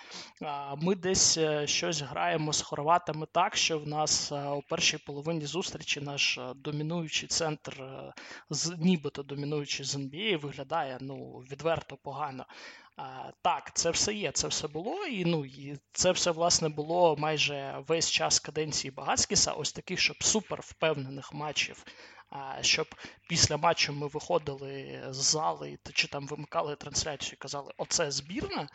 ми 0.78 0.95
десь 0.95 1.39
щось 1.65 2.01
граємо 2.01 2.53
з 2.53 2.61
хорватами 2.61 3.28
так, 3.32 3.55
що 3.55 3.80
в 3.80 3.88
нас 3.88 4.32
у 4.32 4.61
першій 4.69 4.97
половині 4.97 5.45
зустрічі 5.45 6.01
наш 6.01 6.39
домінуючий 6.55 7.30
центр, 7.30 7.84
нібито 8.78 9.23
домінуючий 9.23 9.86
з 9.86 9.95
NBA, 9.95 10.38
виглядає 10.38 10.97
ну 11.01 11.43
відверто 11.51 11.97
погано. 11.97 12.45
Так, 13.41 13.71
це 13.73 13.91
все 13.91 14.13
є, 14.13 14.31
це 14.31 14.47
все 14.47 14.67
було, 14.67 15.05
і 15.05 15.25
ну 15.25 15.45
і 15.45 15.79
це 15.91 16.11
все 16.11 16.31
власне 16.31 16.69
було 16.69 17.15
майже 17.17 17.83
весь 17.87 18.11
час 18.11 18.39
каденції 18.39 18.91
Багацькіса, 18.91 19.51
ось 19.51 19.73
таких, 19.73 19.99
щоб 19.99 20.23
супер 20.23 20.61
впевнених 20.61 21.33
матчів. 21.33 21.85
А 22.29 22.63
Щоб 22.63 22.95
після 23.29 23.57
матчу 23.57 23.93
ми 23.93 24.07
виходили 24.07 25.03
з 25.09 25.15
зали 25.15 25.77
чи 25.93 26.07
там 26.07 26.27
вимикали 26.27 26.75
трансляцію 26.75 27.33
і 27.33 27.41
казали, 27.41 27.73
оце 27.77 28.11
збірна. 28.11 28.67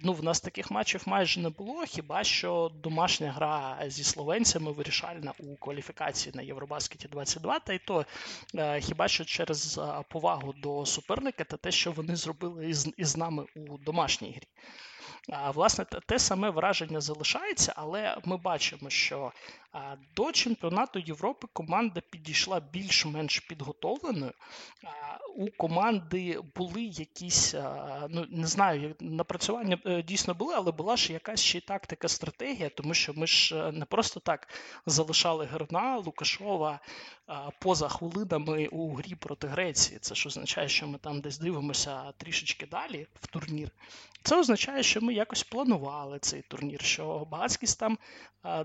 Ну, 0.00 0.12
В 0.12 0.24
нас 0.24 0.40
таких 0.40 0.70
матчів 0.70 1.02
майже 1.06 1.40
не 1.40 1.48
було. 1.48 1.84
Хіба 1.86 2.24
що 2.24 2.72
домашня 2.82 3.32
гра 3.32 3.78
зі 3.86 4.04
словенцями 4.04 4.72
вирішальна 4.72 5.32
у 5.38 5.56
кваліфікації 5.56 6.32
на 6.36 6.42
Євробаскеті 6.42 7.08
22, 7.08 7.58
та 7.58 7.72
й 7.72 7.78
то 7.78 8.06
е, 8.54 8.80
хіба 8.80 9.08
що 9.08 9.24
через 9.24 9.80
повагу 10.08 10.52
до 10.52 10.86
суперника 10.86 11.44
та 11.44 11.56
те, 11.56 11.70
що 11.70 11.92
вони 11.92 12.16
зробили 12.16 12.68
із, 12.68 12.88
із 12.96 13.16
нами 13.16 13.46
у 13.56 13.78
домашній 13.78 14.30
грі. 14.30 14.46
Власне, 15.54 15.84
те 15.84 16.18
саме 16.18 16.50
враження 16.50 17.00
залишається, 17.00 17.72
але 17.76 18.16
ми 18.24 18.36
бачимо, 18.36 18.90
що 18.90 19.32
до 20.16 20.32
чемпіонату 20.32 20.98
Європи 20.98 21.46
команда 21.52 22.00
підійшла 22.10 22.60
більш-менш 22.60 23.40
підготовленою. 23.40 24.32
У 25.36 25.50
команди 25.50 26.40
були 26.56 26.82
якісь, 26.82 27.54
ну 28.08 28.26
не 28.28 28.46
знаю, 28.46 28.94
напрацювання 29.00 29.78
е, 29.86 30.02
дійсно 30.02 30.34
були, 30.34 30.54
але 30.56 30.72
була 30.72 30.96
ж 30.96 31.12
якась 31.12 31.40
ще 31.40 31.60
тактика, 31.60 32.08
стратегія, 32.08 32.68
тому 32.68 32.94
що 32.94 33.14
ми 33.14 33.26
ж 33.26 33.56
е, 33.56 33.72
не 33.72 33.84
просто 33.84 34.20
так 34.20 34.48
залишали 34.86 35.44
Герна, 35.44 35.96
Лукашова 35.96 36.80
поза 37.60 37.88
хвилинами 37.88 38.66
у 38.66 38.94
грі 38.94 39.14
проти 39.14 39.46
Греції. 39.46 39.98
Це 39.98 40.14
ж 40.14 40.28
означає, 40.28 40.68
що 40.68 40.86
ми 40.86 40.98
там 40.98 41.20
десь 41.20 41.38
дивимося 41.38 42.12
трішечки 42.12 42.66
далі 42.66 43.06
в 43.20 43.26
турнір. 43.26 43.70
Це 44.22 44.40
означає, 44.40 44.82
що 44.82 45.00
ми 45.00 45.14
якось 45.14 45.42
планували 45.42 46.18
цей 46.18 46.42
турнір, 46.42 46.82
що 46.82 47.26
Багацькість 47.30 47.80
там 47.80 47.98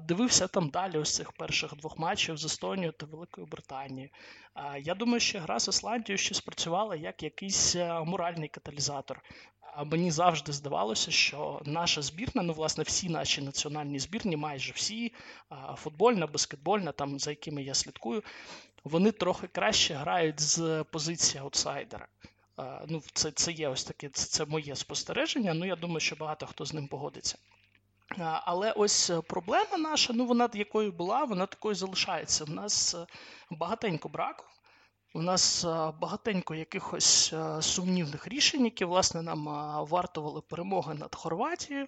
дивився 0.08 0.48
там 0.48 0.70
далі 0.70 0.98
ось 1.02 1.16
цих 1.16 1.32
перших 1.32 1.76
двох 1.76 2.00
матчів 2.00 2.38
з 2.38 2.46
Естонією 2.46 2.92
та 2.92 3.06
Великою 3.06 3.48
Британією. 3.48 4.10
Я 4.82 4.96
думаю, 4.96 5.20
що 5.20 5.40
гра 5.40 5.60
з 5.60 5.68
Ісландією 5.68 6.18
ще 6.18 6.36
спрацювала 6.36 6.96
як 6.96 7.24
якийсь 7.24 7.76
моральний 8.06 8.50
каталізатор. 8.50 9.22
Мені 9.86 10.12
завжди 10.12 10.52
здавалося, 10.54 11.12
що 11.12 11.62
наша 11.66 12.02
збірна, 12.02 12.44
ну 12.44 12.54
власне, 12.54 12.84
всі 12.84 13.10
наші 13.10 13.42
національні 13.42 14.00
збірні, 14.00 14.38
майже 14.38 14.74
всі, 14.74 15.14
футбольна, 15.76 16.28
баскетбольна, 16.28 16.92
там 16.92 17.20
за 17.20 17.30
якими 17.30 17.64
я 17.64 17.74
слідкую, 17.74 18.24
вони 18.84 19.12
трохи 19.12 19.48
краще 19.48 19.94
грають 19.94 20.40
з 20.40 20.86
позиції 20.92 21.42
аутсайдера. 21.42 22.08
Ну, 22.88 23.02
Це 23.14 23.32
це 23.32 23.52
є 23.52 23.70
ось 23.70 23.84
таке, 23.84 24.10
це 24.10 24.46
моє 24.46 24.76
спостереження. 24.76 25.54
Ну, 25.54 25.66
я 25.66 25.76
думаю, 25.76 26.00
що 26.00 26.16
багато 26.16 26.46
хто 26.46 26.66
з 26.66 26.74
ним 26.74 26.88
погодиться. 26.88 27.38
Але 28.20 28.72
ось 28.72 29.12
проблема 29.28 29.78
наша, 29.78 30.14
ну 30.14 30.26
вона 30.26 30.50
якою 30.54 30.92
була, 30.92 31.24
вона 31.24 31.46
такою 31.46 31.76
залишається. 31.76 32.44
У 32.44 32.52
нас 32.52 32.96
е, 32.96 33.06
багатенько 33.50 34.10
браку. 34.10 34.46
У 35.14 35.22
нас 35.22 35.66
багатенько 36.02 36.56
якихось 36.56 37.34
сумнівних 37.62 38.28
рішень, 38.28 38.66
які, 38.66 38.86
власне, 38.86 39.22
нам 39.22 39.46
вартували 39.90 40.42
перемоги 40.42 40.94
над 40.94 41.16
Хорватією, 41.16 41.88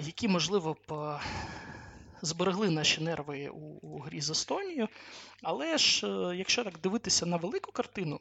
які, 0.00 0.28
можливо, 0.28 0.76
б 0.88 1.18
зберегли 2.22 2.70
наші 2.70 3.00
нерви 3.00 3.48
у 3.82 3.98
грі 3.98 4.20
з 4.20 4.30
Естонією. 4.30 4.88
Але 5.42 5.78
ж, 5.78 6.06
якщо 6.34 6.64
так 6.64 6.78
дивитися 6.78 7.26
на 7.26 7.36
велику 7.36 7.72
картину, 7.72 8.20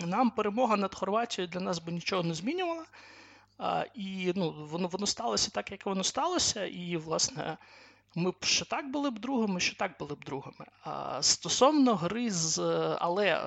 нам 0.00 0.30
перемога 0.30 0.76
над 0.76 0.94
Хорватією 0.94 1.52
для 1.52 1.60
нас 1.60 1.78
би 1.78 1.92
нічого 1.92 2.22
не 2.22 2.34
змінювала. 2.34 2.84
І 3.94 4.32
ну, 4.36 4.66
воно 4.70 4.88
воно 4.88 5.06
сталося 5.06 5.50
так, 5.50 5.70
як 5.70 5.86
воно 5.86 6.04
сталося, 6.04 6.66
і, 6.66 6.96
власне, 6.96 7.56
ми 8.14 8.30
б 8.30 8.44
ще 8.44 8.64
так 8.64 8.90
були 8.90 9.10
б 9.10 9.18
другими, 9.18 9.60
ще 9.60 9.76
так 9.76 9.98
були 9.98 10.14
б 10.14 10.24
другими. 10.24 10.66
Стосовно 11.20 11.94
гри 11.94 12.30
з 12.30 12.58
але 13.00 13.40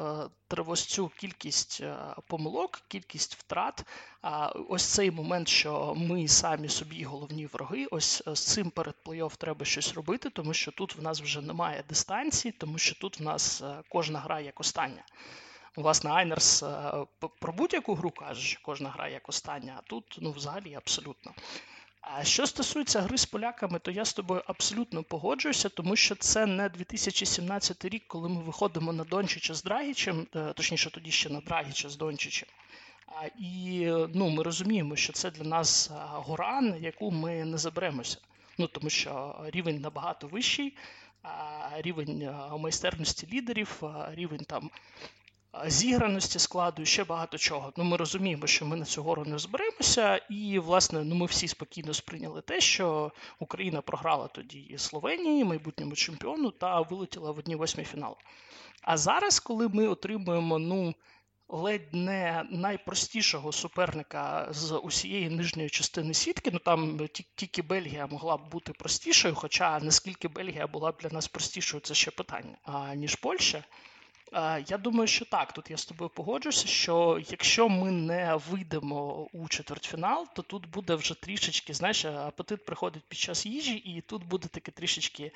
ось 0.50 0.86
цю 0.86 1.08
кількість 1.08 1.84
помилок, 2.28 2.82
кількість 2.88 3.36
втрат. 3.36 3.86
А 4.22 4.48
ось 4.48 4.86
цей 4.86 5.12
момент, 5.12 5.48
що 5.48 5.94
ми 5.98 6.28
самі 6.28 6.70
собі 6.70 7.04
головні 7.04 7.46
вороги, 7.46 7.86
ось 7.92 8.24
з 8.26 8.40
цим 8.40 8.70
перед 8.70 8.96
плей-офф 9.06 9.38
треба 9.38 9.66
щось 9.66 9.94
робити, 9.94 10.30
тому 10.30 10.54
що 10.54 10.72
тут 10.72 10.96
в 10.96 11.02
нас 11.02 11.22
вже 11.22 11.42
немає 11.42 11.84
дистанції, 11.90 12.52
тому 12.52 12.78
що 12.78 12.96
тут 12.96 13.20
в 13.20 13.24
нас 13.24 13.64
кожна 13.90 14.20
гра 14.20 14.40
як 14.40 14.60
остання. 14.60 15.04
Власне, 15.78 16.12
Айнерс 16.12 16.64
про 17.40 17.54
будь-яку 17.54 17.96
гру 17.96 18.12
каже, 18.12 18.42
що 18.42 18.60
кожна 18.64 18.90
гра 18.90 19.08
як 19.08 19.30
остання, 19.30 19.76
а 19.78 19.82
тут 19.82 20.18
ну, 20.22 20.32
взагалі 20.32 20.76
абсолютно. 20.76 21.34
А 22.02 22.24
що 22.24 22.48
стосується 22.48 23.02
гри 23.02 23.18
з 23.18 23.26
поляками, 23.26 23.80
то 23.80 23.92
я 23.92 24.06
з 24.06 24.14
тобою 24.14 24.42
абсолютно 24.48 25.04
погоджуюся, 25.04 25.70
тому 25.70 25.96
що 25.96 26.16
це 26.16 26.46
не 26.46 26.70
2017 26.70 27.86
рік, 27.86 28.04
коли 28.08 28.30
ми 28.30 28.42
виходимо 28.42 28.94
на 28.94 29.04
Дончича 29.04 29.54
з 29.54 29.64
Драгічем, 29.64 30.28
е, 30.36 30.54
точніше 30.54 30.90
тоді 30.90 31.12
ще 31.12 31.30
на 31.30 31.42
Драгіча 31.42 31.90
з 31.90 31.96
Дончичем. 31.96 32.50
І 33.40 33.86
ну, 34.14 34.30
ми 34.30 34.44
розуміємо, 34.44 34.96
що 34.96 35.14
це 35.14 35.32
для 35.32 35.44
нас 35.44 35.92
гора, 36.14 36.62
на 36.62 36.76
яку 36.76 37.12
ми 37.12 37.46
не 37.46 37.58
заберемося. 37.58 38.18
Ну 38.58 38.68
тому 38.68 38.90
що 38.90 39.36
рівень 39.48 39.82
набагато 39.82 40.28
вищий, 40.28 40.78
рівень 41.78 42.36
майстерності 42.60 43.28
лідерів, 43.34 43.84
рівень 44.14 44.46
там 44.48 44.70
зіграності 45.66 46.40
складу 46.40 46.82
і 46.82 46.86
ще 46.86 47.04
багато 47.04 47.38
чого. 47.38 47.74
Ну, 47.78 47.84
Ми 47.84 47.98
розуміємо, 47.98 48.48
що 48.48 48.66
ми 48.66 48.76
на 48.76 48.86
цю 48.86 49.04
гору 49.04 49.26
не 49.26 49.38
зберемося, 49.40 50.16
і, 50.30 50.60
власне, 50.60 51.04
ну, 51.04 51.16
ми 51.16 51.26
всі 51.26 51.48
спокійно 51.48 51.94
сприйняли 51.94 52.42
те, 52.42 52.60
що 52.60 53.12
Україна 53.40 53.82
програла 53.82 54.28
тоді 54.28 54.76
Словенії, 54.78 55.44
майбутньому 55.44 55.96
чемпіону, 55.96 56.52
та 56.52 56.82
вилетіла 56.82 57.32
в 57.32 57.38
одній 57.38 57.56
восьмій 57.56 57.84
фіналу. 57.84 58.16
А 58.82 58.98
зараз, 58.98 59.40
коли 59.40 59.68
ми 59.68 59.88
отримуємо, 59.88 60.60
ну. 60.60 60.94
Ледь 61.50 61.94
не 61.94 62.46
найпростішого 62.52 63.52
суперника 63.52 64.48
з 64.52 64.78
усієї 64.78 65.30
нижньої 65.30 65.70
частини 65.70 66.14
сітки. 66.14 66.50
Ну 66.54 66.60
там 66.60 67.08
тільки 67.36 67.62
Бельгія 67.62 68.08
могла 68.08 68.38
б 68.38 68.50
бути 68.50 68.74
простішою, 68.74 69.36
хоча 69.36 69.80
наскільки 69.80 70.28
Бельгія 70.28 70.68
була 70.68 70.92
б 70.92 70.98
для 71.02 71.10
нас 71.10 71.28
простішою, 71.28 71.82
це 71.82 71.94
ще 71.94 72.12
питання, 72.12 72.58
а, 72.64 72.96
ніж 72.96 73.16
Польща. 73.16 73.64
Я 74.68 74.78
думаю, 74.78 75.08
що 75.08 75.26
так. 75.26 75.54
Тут 75.54 75.72
я 75.72 75.78
з 75.78 75.86
тобою 75.86 76.10
погоджуюся, 76.10 76.68
що 76.68 77.22
якщо 77.30 77.70
ми 77.70 77.92
не 77.92 78.40
вийдемо 78.50 79.28
у 79.32 79.48
четвертьфінал, 79.48 80.28
то 80.36 80.42
тут 80.42 80.70
буде 80.70 80.96
вже 80.96 81.14
трішечки, 81.14 81.74
знаєш, 81.74 82.06
апетит 82.06 82.66
приходить 82.66 83.04
під 83.08 83.20
час 83.20 83.46
їжі, 83.46 83.76
і 83.76 84.02
тут 84.02 84.24
буде 84.26 84.48
таке 84.48 84.72
трішечки, 84.72 85.32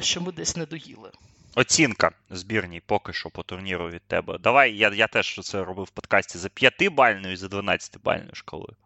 що 0.00 0.20
ми 0.20 0.32
десь 0.32 0.56
не 0.56 0.66
доїли. 0.66 1.10
Оцінка 1.54 2.12
збірній 2.30 2.80
поки 2.80 3.12
що 3.12 3.30
по 3.30 3.42
турніру 3.42 3.90
від 3.90 4.02
тебе. 4.02 4.38
Давай 4.38 4.76
я 4.76 4.88
я 4.94 5.06
теж 5.06 5.40
це 5.42 5.64
робив 5.64 5.84
в 5.84 5.90
подкасті 5.90 6.38
за 6.38 6.48
5-бальною 6.48 7.32
і 7.32 7.36
за 7.36 7.46
12-бальною 7.46 8.34
шкалою. 8.34 8.76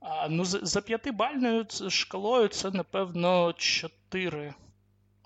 А, 0.00 0.28
Ну, 0.28 0.44
за 0.44 0.80
5-бальною 0.80 1.90
шкалою 1.90 2.48
це, 2.48 2.70
напевно, 2.70 3.52
4 3.52 4.54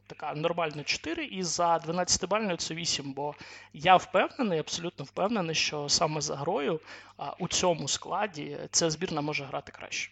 така 0.09 0.35
нормальна 0.35 0.85
4, 0.85 1.25
і 1.25 1.43
за 1.43 1.77
12-бальною 1.77 2.57
це 2.57 2.75
8. 2.75 3.13
Бо 3.13 3.35
я 3.73 3.97
впевнений, 3.97 4.59
абсолютно 4.59 5.05
впевнений, 5.05 5.55
що 5.55 5.89
саме 5.89 6.21
за 6.21 6.37
грою 6.37 6.81
у 7.39 7.49
цьому 7.49 7.89
складі 7.89 8.59
ця 8.71 8.91
збірна 8.91 9.21
може 9.21 9.45
грати 9.45 9.73
краще. 9.73 10.11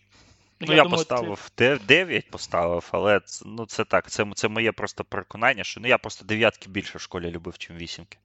Ну, 0.60 0.66
я, 0.68 0.74
я 0.74 0.82
думаю, 0.82 1.04
поставив 1.04 1.50
ти... 1.54 1.78
9 1.88 2.30
поставив, 2.30 2.88
але 2.92 3.20
ну, 3.46 3.66
це 3.66 3.84
так, 3.84 4.10
це 4.10 4.26
це 4.34 4.48
моє 4.48 4.72
просто 4.72 5.04
переконання, 5.04 5.64
що 5.64 5.80
ну, 5.80 5.88
я 5.88 5.98
просто 5.98 6.24
дев'ятки 6.24 6.68
більше 6.68 6.98
в 6.98 7.00
школі 7.00 7.30
любив, 7.30 7.58
чим 7.58 7.76
вісімки. 7.76 8.18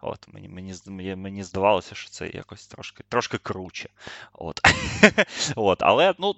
От, 0.00 0.28
Мені 0.28 0.48
мені, 0.48 1.16
мені 1.16 1.42
здавалося, 1.42 1.94
що 1.94 2.10
це 2.10 2.28
якось 2.28 2.66
трошки 2.66 3.04
трошки 3.08 3.38
круче. 3.38 3.88
От. 4.32 4.60
От, 5.56 5.82
Але 5.82 6.14
ну, 6.18 6.34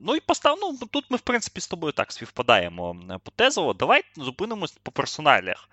Ну 0.00 0.16
і 0.16 0.20
постав, 0.20 0.58
ну 0.60 0.78
тут 0.90 1.04
ми, 1.10 1.16
в 1.16 1.20
принципі, 1.20 1.60
з 1.60 1.68
тобою 1.68 1.92
так 1.92 2.12
співпадаємо 2.12 2.96
по 3.24 3.30
тезово. 3.30 3.74
Давай 3.74 4.02
зупинимось 4.16 4.72
по 4.82 4.92
персоналях. 4.92 5.68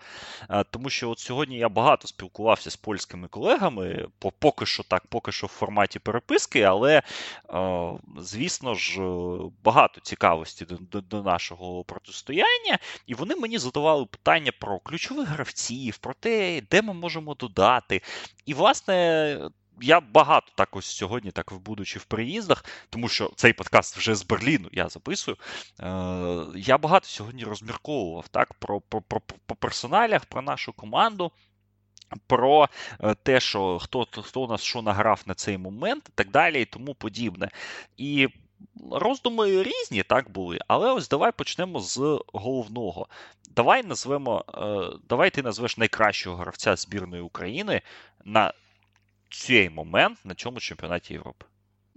Тому 0.72 0.90
що 0.90 1.10
от 1.10 1.20
сьогодні 1.20 1.58
я 1.58 1.70
багато 1.70 2.08
спілкувався 2.08 2.72
з 2.72 2.76
польськими 2.76 3.28
колегами, 3.28 4.08
поки 4.40 4.66
що 4.66 4.84
так, 4.84 5.08
поки 5.08 5.32
що 5.32 5.48
в 5.48 5.50
форматі 5.50 6.00
переписки, 6.00 6.62
але, 6.62 7.02
звісно 8.18 8.76
ж, 8.76 9.02
багато 9.64 10.02
цікавості 10.02 10.66
до, 10.66 10.76
до, 10.76 11.02
до 11.02 11.24
нашого 11.24 11.84
протистояння. 11.84 12.80
І 13.08 13.14
вони 13.14 13.36
мені 13.36 13.58
задавали 13.58 14.06
питання 14.06 14.52
про 14.60 14.80
ключових 14.80 15.28
гравців, 15.28 15.98
про 15.98 16.14
те, 16.14 16.62
де 16.72 16.82
ми 16.82 16.94
можемо 16.94 17.36
додати. 17.36 18.02
І, 18.46 18.54
власне 18.54 19.50
я 19.82 20.00
багато 20.00 20.52
так 20.56 20.76
ось 20.76 20.86
сьогодні, 20.86 21.32
так 21.32 21.54
будучи 21.54 22.00
в 22.00 22.06
приїздах, 22.06 22.66
тому 22.90 23.08
що 23.08 23.32
цей 23.36 23.54
подкаст 23.54 23.98
вже 23.98 24.16
з 24.16 24.24
Берліну 24.24 24.70
я 24.72 24.90
записую. 24.90 25.38
Е, 25.80 26.46
Я 26.56 26.78
багато 26.78 27.08
сьогодні 27.08 27.44
розмірковував 27.44 28.28
так, 28.28 28.54
про, 28.54 28.82
про, 28.82 29.02
про, 29.02 29.22
про 29.46 29.56
персоналях, 29.56 30.26
про 30.26 30.42
нашу 30.42 30.74
команду. 30.74 31.32
Про 32.28 32.70
е, 33.04 33.16
те, 33.24 33.40
що 33.40 33.80
хто 33.80 34.08
хто 34.12 34.42
у 34.42 34.48
нас 34.48 34.62
що 34.62 34.82
награв 34.82 35.22
на 35.26 35.34
цей 35.34 35.58
момент, 35.58 36.04
і 36.10 36.12
так 36.16 36.32
далі, 36.32 36.62
і 36.62 36.66
тому 36.66 36.94
подібне. 36.96 37.50
І 37.98 38.28
роздуми 38.92 39.64
різні 39.64 40.04
так 40.04 40.30
були, 40.30 40.60
але 40.68 40.92
ось 40.92 41.10
давай 41.10 41.32
почнемо 41.32 41.80
з 41.80 42.20
головного. 42.34 43.08
Давай 43.56 43.84
назвемо, 43.84 44.46
е, 44.54 44.98
давай 45.10 45.30
ти 45.30 45.42
назвеш 45.42 45.78
найкращого 45.78 46.36
гравця 46.36 46.76
збірної 46.76 47.22
України 47.22 47.82
на 48.26 48.54
цей 49.30 49.70
момент 49.70 50.20
на 50.24 50.36
цьому 50.36 50.60
чемпіонаті 50.60 51.14
Європи? 51.14 51.46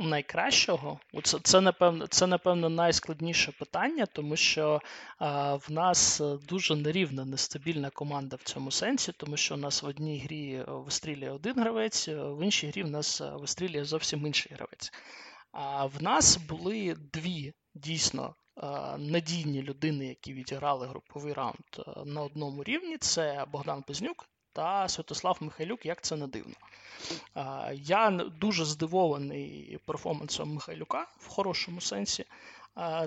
Найкращого 0.00 1.00
це 1.22 1.38
це 1.42 1.60
напевно 1.60 2.06
це 2.06 2.26
напевно 2.26 2.68
найскладніше 2.68 3.52
питання, 3.52 4.06
тому 4.06 4.36
що 4.36 4.80
а, 5.18 5.54
в 5.54 5.66
нас 5.72 6.22
дуже 6.48 6.76
нерівна 6.76 7.24
нестабільна 7.24 7.90
команда 7.90 8.36
в 8.36 8.42
цьому 8.42 8.70
сенсі, 8.70 9.12
тому 9.12 9.36
що 9.36 9.54
у 9.54 9.58
нас 9.58 9.82
в 9.82 9.86
одній 9.86 10.18
грі 10.18 10.64
вистрілює 10.66 11.30
один 11.30 11.60
гравець, 11.60 12.08
в 12.08 12.44
іншій 12.44 12.66
грі 12.68 12.82
в 12.82 12.90
нас 12.90 13.22
вистрілює 13.34 13.84
зовсім 13.84 14.26
інший 14.26 14.52
гравець. 14.54 14.92
А 15.52 15.86
в 15.86 16.02
нас 16.02 16.36
були 16.36 16.96
дві 17.12 17.52
дійсно 17.74 18.34
надійні 18.98 19.62
людини, 19.62 20.06
які 20.06 20.32
відіграли 20.32 20.86
груповий 20.86 21.32
раунд 21.32 22.06
на 22.06 22.22
одному 22.22 22.64
рівні. 22.64 22.98
Це 22.98 23.46
Богдан 23.52 23.82
Пезнюк 23.82 24.28
та 24.52 24.88
Святослав 24.88 25.38
Михайлюк, 25.40 25.86
як 25.86 26.02
це 26.02 26.16
не 26.16 26.26
дивно. 26.26 26.54
Я 27.72 28.10
дуже 28.10 28.64
здивований 28.64 29.78
перформансом 29.84 30.54
Михайлюка 30.54 31.06
в 31.18 31.28
хорошому 31.28 31.80
сенсі. 31.80 32.24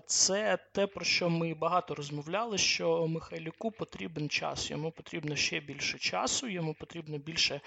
Це 0.05 0.57
те, 0.71 0.87
про 0.87 1.05
що 1.05 1.29
ми 1.29 1.53
багато 1.53 1.95
розмовляли, 1.95 2.57
що 2.57 3.07
Михайлюку 3.07 3.71
потрібен 3.71 4.29
час, 4.29 4.71
йому 4.71 4.91
потрібно 4.91 5.35
ще 5.35 5.59
більше 5.59 5.99
часу, 5.99 6.47
йому 6.47 6.73
потрібно 6.73 7.17
більше 7.17 7.61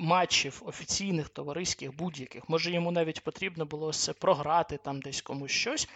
матчів 0.00 0.62
офіційних, 0.64 1.28
товариських, 1.28 1.96
будь-яких. 1.96 2.48
Може, 2.48 2.70
йому 2.70 2.90
навіть 2.90 3.20
потрібно 3.20 3.66
було 3.66 3.92
це 3.92 4.12
програти 4.12 4.78
там 4.84 5.00
десь 5.00 5.22
комусь 5.22 5.50
щось, 5.50 5.88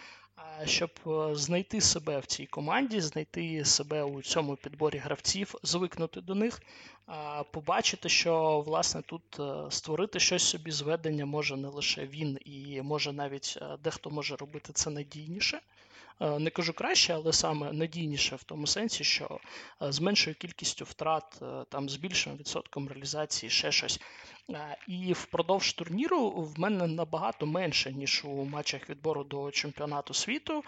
щоб 0.65 0.89
е, 1.07 1.35
знайти 1.35 1.81
себе 1.81 2.19
в 2.19 2.25
цій 2.25 2.45
команді, 2.45 3.01
знайти 3.01 3.65
себе 3.65 4.03
у 4.03 4.21
цьому 4.21 4.55
підборі 4.55 4.97
гравців, 4.97 5.55
звикнути 5.63 6.21
до 6.21 6.35
них, 6.35 6.61
побачити, 7.51 8.09
що 8.09 8.61
власне 8.61 9.01
тут 9.01 9.39
е, 9.39 9.71
створити 9.71 10.19
щось 10.19 10.43
собі 10.43 10.71
зведення 10.71 11.25
може 11.25 11.57
не 11.57 11.67
лише 11.67 12.05
він, 12.05 12.39
і 12.45 12.81
може 12.81 13.11
навіть 13.11 13.59
е, 13.61 13.77
дехто 13.83 14.09
може 14.09 14.35
робити 14.35 14.73
це 14.73 14.89
надійніше. 14.89 15.59
Не 16.39 16.49
кажу 16.49 16.73
краще, 16.73 17.13
але 17.13 17.33
саме 17.33 17.71
надійніше 17.73 18.35
в 18.35 18.43
тому 18.43 18.67
сенсі, 18.67 19.03
що 19.03 19.39
з 19.81 19.99
меншою 19.99 20.35
кількістю 20.35 20.85
втрат, 20.85 21.41
там 21.69 21.89
з 21.89 21.95
більшим 21.95 22.37
відсотком 22.37 22.89
реалізації, 22.89 23.49
ще 23.49 23.71
щось. 23.71 23.99
І 24.87 25.13
впродовж 25.13 25.73
турніру 25.73 26.29
в 26.29 26.59
мене 26.59 26.87
набагато 26.87 27.45
менше, 27.45 27.93
ніж 27.93 28.23
у 28.25 28.45
матчах 28.45 28.89
відбору 28.89 29.23
до 29.23 29.51
чемпіонату 29.51 30.13
світу. 30.13 30.63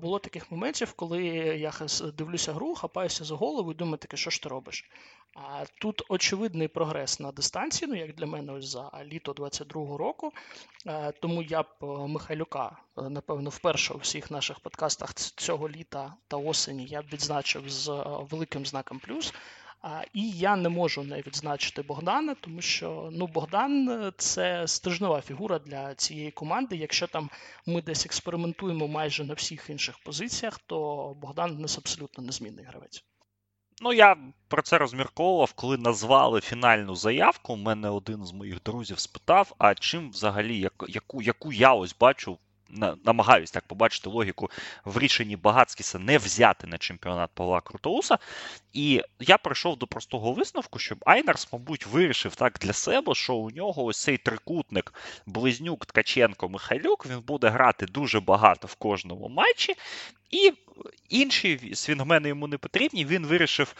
Було 0.00 0.18
таких 0.18 0.50
моментів, 0.50 0.92
коли 0.92 1.24
я 1.58 1.72
дивлюся 2.14 2.52
гру, 2.52 2.74
хапаюся 2.74 3.24
за 3.24 3.34
голову 3.34 3.72
і 3.72 3.74
думаю, 3.74 3.98
таке, 3.98 4.16
що 4.16 4.30
ж 4.30 4.42
ти 4.42 4.48
робиш? 4.48 4.90
А 5.34 5.64
Тут 5.80 6.02
очевидний 6.08 6.68
прогрес 6.68 7.20
на 7.20 7.32
дистанції, 7.32 7.90
ну 7.90 7.96
як 7.96 8.14
для 8.14 8.26
мене 8.26 8.52
ось 8.52 8.68
за 8.68 8.90
літо 9.04 9.32
22-го 9.32 9.96
року. 9.96 10.32
Тому 11.20 11.42
я 11.42 11.62
б 11.62 11.66
Михайлюка 12.08 12.76
напевно, 12.96 13.50
вперше 13.50 13.94
у 13.94 13.98
всіх 13.98 14.30
наших 14.30 14.60
подкастах 14.60 15.14
цього 15.14 15.68
літа 15.68 16.14
та 16.28 16.36
осені 16.36 16.86
я 16.86 17.02
б 17.02 17.04
відзначив 17.12 17.70
з 17.70 17.88
великим 18.30 18.66
знаком 18.66 18.98
плюс. 18.98 19.34
І 20.12 20.30
я 20.30 20.56
не 20.56 20.68
можу 20.68 21.02
не 21.02 21.22
відзначити 21.22 21.82
Богдана, 21.82 22.34
тому 22.40 22.60
що 22.60 23.08
ну 23.12 23.26
Богдан 23.26 23.88
е, 23.88 24.12
це 24.16 24.68
стержнева 24.68 25.20
фігура 25.20 25.58
для 25.58 25.94
цієї 25.94 26.30
команди. 26.30 26.76
Якщо 26.76 27.06
там 27.06 27.30
ми 27.66 27.82
десь 27.82 28.06
експериментуємо 28.06 28.88
майже 28.88 29.24
на 29.24 29.34
всіх 29.34 29.70
інших 29.70 29.98
позиціях, 29.98 30.58
то 30.58 30.76
Богдан 31.20 31.56
у 31.56 31.60
нас 31.60 31.78
абсолютно 31.78 32.24
незмінний 32.24 32.64
гравець. 32.64 33.04
Ну, 33.82 33.92
я 33.92 34.16
про 34.48 34.62
це 34.62 34.78
розмірковував, 34.78 35.52
коли 35.52 35.78
назвали 35.78 36.40
фінальну 36.40 36.94
заявку. 36.94 37.56
Мене 37.56 37.90
один 37.90 38.24
з 38.24 38.32
моїх 38.32 38.62
друзів 38.62 38.98
спитав: 38.98 39.54
а 39.58 39.74
чим 39.74 40.10
взагалі, 40.10 40.68
яку 40.88 41.22
яку 41.22 41.52
я 41.52 41.74
ось 41.74 41.96
бачу 42.00 42.38
намагаюсь 43.04 43.50
так 43.50 43.64
побачити 43.64 44.08
логіку 44.08 44.50
в 44.84 44.98
рішенні 44.98 45.36
Багатскіса 45.36 45.98
не 45.98 46.18
взяти 46.18 46.66
на 46.66 46.78
чемпіонат 46.78 47.30
Павла 47.34 47.60
Крутоуса. 47.60 48.18
І 48.72 49.02
я 49.20 49.38
прийшов 49.38 49.78
до 49.78 49.86
простого 49.86 50.32
висновку, 50.32 50.78
що 50.78 50.96
Айнарс, 51.06 51.48
мабуть, 51.52 51.86
вирішив 51.86 52.34
так 52.34 52.58
для 52.60 52.72
себе, 52.72 53.14
що 53.14 53.34
у 53.34 53.50
нього 53.50 53.84
ось 53.84 54.02
цей 54.02 54.18
трикутник 54.18 54.94
Близнюк, 55.26 55.86
Ткаченко, 55.86 56.48
Михайлюк, 56.48 57.06
він 57.06 57.20
буде 57.20 57.48
грати 57.48 57.86
дуже 57.86 58.20
багато 58.20 58.66
в 58.66 58.74
кожному 58.74 59.28
матчі. 59.28 59.74
І 60.30 60.52
інші 61.08 61.72
свінгмени 61.74 62.28
йому 62.28 62.46
не 62.46 62.58
потрібні. 62.58 63.04
Він 63.04 63.26
вирішив 63.26 63.74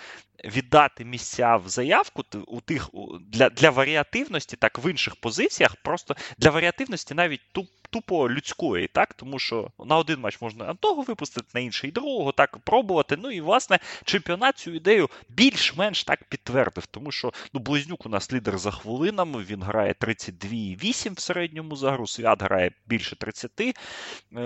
віддати 0.44 1.04
місця 1.04 1.56
в 1.56 1.68
заявку 1.68 2.24
у 2.46 2.60
тих 2.60 2.90
для 3.20 3.50
для 3.50 3.70
варіативності, 3.70 4.56
так 4.56 4.78
в 4.78 4.90
інших 4.90 5.16
позиціях, 5.16 5.76
просто 5.76 6.16
для 6.38 6.50
варіативності 6.50 7.14
навіть 7.14 7.40
туп, 7.52 7.68
тупо 7.90 8.30
людської, 8.30 8.88
так 8.88 9.14
тому 9.14 9.38
що 9.38 9.70
на 9.84 9.96
один 9.96 10.20
матч 10.20 10.40
можна 10.40 10.74
того 10.74 11.02
випустити, 11.02 11.46
на 11.54 11.60
інший 11.60 11.90
другого, 11.90 12.32
так 12.32 12.58
пробувати. 12.58 13.16
Ну 13.16 13.30
і 13.30 13.40
власне 13.40 13.78
чемпіонат 14.04 14.58
цю 14.58 14.70
ідею 14.70 15.08
більш-менш 15.28 16.04
так 16.04 16.24
підтвердив, 16.24 16.86
тому 16.86 17.12
що 17.12 17.32
ну 17.52 17.60
Близнюк 17.60 18.06
у 18.06 18.08
нас 18.08 18.32
лідер 18.32 18.58
за 18.58 18.70
хвилинами. 18.70 19.42
Він 19.42 19.62
грає 19.62 19.92
32,8 19.92 21.14
в 21.14 21.20
середньому 21.20 21.76
за 21.76 21.92
гру. 21.92 22.06
Свят 22.06 22.42
грає 22.42 22.70
більше 22.86 23.16
30. 23.16 23.50
Е, 23.60 23.74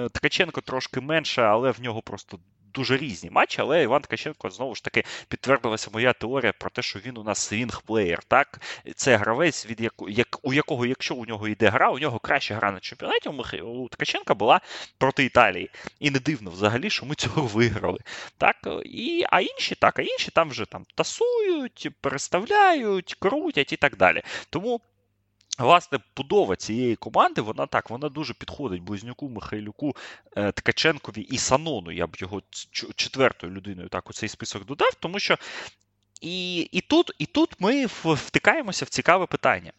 Ткаченко 0.09 0.61
трошки 0.61 1.01
менше, 1.01 1.43
але 1.43 1.71
в 1.71 1.81
нього 1.81 2.03
просто 2.03 2.39
дуже 2.75 2.97
різні 2.97 3.31
матчі, 3.31 3.61
але 3.61 3.83
Іван 3.83 4.03
Ткаченко 4.03 4.51
знову 4.51 4.75
ж 4.75 4.85
таки 4.85 5.05
підтвердилася 5.29 5.91
моя 5.93 6.13
теорія 6.13 6.53
про 6.53 6.71
те, 6.71 6.83
що 6.83 6.99
він 6.99 7.19
у 7.19 7.23
нас 7.23 7.53
swing 7.53 7.80
player. 7.80 8.19
Так, 8.29 8.61
це 8.95 9.17
гравець, 9.17 9.67
від 9.67 9.81
яку, 9.81 10.09
як, 10.09 10.39
у 10.43 10.53
якого, 10.53 10.87
якщо 10.87 11.15
у 11.15 11.25
нього 11.27 11.49
йде 11.49 11.69
гра, 11.69 11.91
у 11.91 11.99
нього 11.99 12.19
краща 12.19 12.55
гра 12.55 12.73
на 12.73 12.81
чемпіонаті. 12.81 13.29
У, 13.29 13.67
у 13.67 13.89
Ткаченка 13.89 14.35
була 14.35 14.61
проти 14.99 15.25
Італії. 15.25 15.71
І 16.01 16.11
не 16.11 16.19
дивно 16.19 16.51
взагалі, 16.51 16.91
що 16.91 17.07
ми 17.07 17.15
цього 17.15 17.47
виграли. 17.47 17.99
Так, 18.39 18.57
і, 18.85 19.25
А 19.31 19.41
інші 19.41 19.75
так, 19.75 19.99
а 19.99 20.03
інші 20.03 20.31
там 20.31 20.51
вже 20.51 20.65
там 20.65 20.85
тасують, 20.95 21.89
переставляють, 22.01 23.17
крутять 23.19 23.73
і 23.73 23.77
так 23.77 23.97
далі. 23.97 24.23
Тому. 24.51 24.81
Власне, 25.59 25.99
будова 26.17 26.57
цієї 26.57 26.97
команди, 26.97 27.41
вона 27.41 27.67
так, 27.67 27.91
вона 27.91 28.09
дуже 28.09 28.35
підходить 28.35 28.83
Близнюку, 28.83 29.29
Михайлюку, 29.29 29.97
е, 30.37 30.53
Ткаченкові 30.53 31.21
і 31.21 31.39
Санону. 31.39 31.93
Я 31.93 32.07
б 32.07 32.17
його 32.19 32.43
четвертою 32.97 33.53
людиною 33.53 33.89
так 33.89 34.11
у 34.11 34.13
цей 34.13 34.29
список 34.29 34.65
додав, 34.67 34.95
тому 35.01 35.19
що 35.19 35.39
і 36.21 36.61
і, 36.61 36.81
тут 36.81 37.11
і 37.19 37.27
тут 37.27 37.61
ми 37.61 37.87
втикаємося 37.87 38.85
в 38.85 38.89
цікаве 38.89 39.27
питання. 39.27 39.73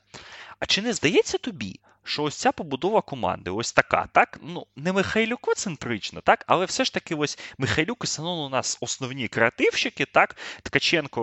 А 0.59 0.65
чи 0.65 0.81
не 0.81 0.93
здається 0.93 1.37
тобі, 1.37 1.79
що 2.03 2.23
ось 2.23 2.35
ця 2.35 2.51
побудова 2.51 3.01
команди, 3.01 3.51
ось 3.51 3.73
така, 3.73 4.07
так? 4.11 4.39
Ну, 4.43 4.67
не 4.75 4.93
Михайлюко-центрична, 4.93 6.21
так, 6.21 6.43
але 6.47 6.65
все 6.65 6.85
ж 6.85 6.93
таки, 6.93 7.15
ось 7.15 7.39
Михайлюк 7.57 8.03
і 8.03 8.07
Санон 8.07 8.39
у 8.39 8.49
нас 8.49 8.77
основні 8.81 9.27
креативщики, 9.27 10.05
так, 10.05 10.35
Ткаченко 10.63 11.21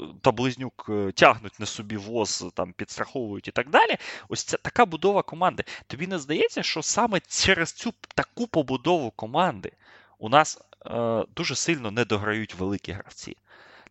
е, 0.00 0.18
та 0.22 0.32
Близнюк 0.32 0.86
е, 0.88 1.12
тягнуть 1.12 1.60
на 1.60 1.66
собі 1.66 1.96
воз, 1.96 2.46
там, 2.54 2.72
підстраховують 2.72 3.48
і 3.48 3.50
так 3.50 3.70
далі. 3.70 3.96
Ось 4.28 4.44
ця 4.44 4.56
така 4.56 4.86
будова 4.86 5.22
команди. 5.22 5.64
Тобі 5.86 6.06
не 6.06 6.18
здається, 6.18 6.62
що 6.62 6.82
саме 6.82 7.20
через 7.28 7.72
цю 7.72 7.94
таку 8.14 8.46
побудову 8.46 9.10
команди 9.10 9.72
у 10.18 10.28
нас 10.28 10.60
е, 10.86 11.24
дуже 11.36 11.54
сильно 11.54 11.90
не 11.90 12.04
дограють 12.04 12.54
великі 12.54 12.92
гравці? 12.92 13.36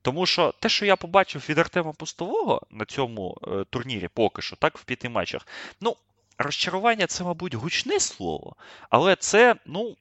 Тому 0.02 0.26
що 0.26 0.54
те, 0.60 0.70
що 0.70 0.86
я 0.86 0.96
побачив 0.96 1.46
від 1.50 1.58
Артема 1.58 1.94
Пустового 1.94 2.62
на 2.72 2.86
цьому 2.86 3.38
е, 3.48 3.66
турнірі, 3.70 4.08
поки 4.08 4.42
що, 4.42 4.56
так, 4.56 4.78
в 4.78 4.84
п'яти 4.84 5.10
матчах, 5.10 5.48
ну, 5.82 5.96
розчарування 6.38 7.08
це, 7.08 7.24
мабуть, 7.24 7.54
гучне 7.54 8.00
слово, 8.00 8.56
але 8.90 9.16
це, 9.16 9.56
ну. 9.66 9.96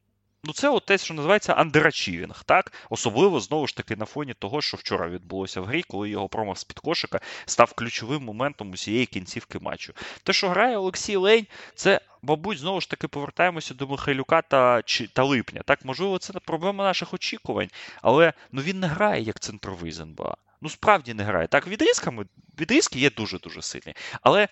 Ну, 0.45 0.53
це 0.53 0.69
от 0.69 0.87
те, 0.87 0.99
що 0.99 1.15
називається 1.15 1.53
андерачівінг, 1.53 2.45
так? 2.45 2.73
Особливо, 2.91 3.41
знову 3.41 3.67
ж 3.67 3.77
таки, 3.77 3.97
на 3.97 4.05
фоні 4.05 4.35
того, 4.35 4.63
що 4.63 4.77
вчора 4.77 5.09
відбулося 5.09 5.61
в 5.61 5.65
грі, 5.65 5.83
коли 5.83 6.11
його 6.11 6.29
промах 6.29 6.59
з-під 6.59 6.79
кошика 6.79 7.21
став 7.47 7.73
ключовим 7.73 8.23
моментом 8.23 8.71
усієї 8.71 9.07
кінцівки 9.07 9.59
матчу. 9.59 9.93
Те, 10.23 10.33
що 10.33 10.49
грає 10.49 10.77
Олексій 10.77 11.17
Лень, 11.17 11.47
це, 11.75 12.01
мабуть, 12.23 12.59
знову 12.59 12.81
ж 12.81 12.91
таки 12.91 13.09
повертаємося 13.09 13.75
до 13.75 13.87
Михайлюка 13.87 14.43
та 14.43 14.83
та 15.13 15.25
Липня. 15.25 15.63
Так, 15.65 15.85
можливо, 15.85 16.19
це 16.19 16.33
проблема 16.33 16.85
наших 16.85 17.15
очікувань, 17.15 17.71
але 18.03 18.33
ну, 18.53 18.63
він 18.63 18.81
не 18.81 18.87
грає 18.87 19.23
як 19.23 19.41
центровий 19.41 19.93
з 19.93 20.01
НБА. 20.01 20.37
Ну, 20.61 20.69
справді 20.69 21.15
не 21.15 21.23
грає. 21.23 21.47
Так, 21.47 21.67
відрізками, 21.67 22.27
відрізки 22.61 22.99
є 22.99 23.11
дуже-дуже 23.11 23.63
сильні. 23.63 23.95
Але 24.23 24.49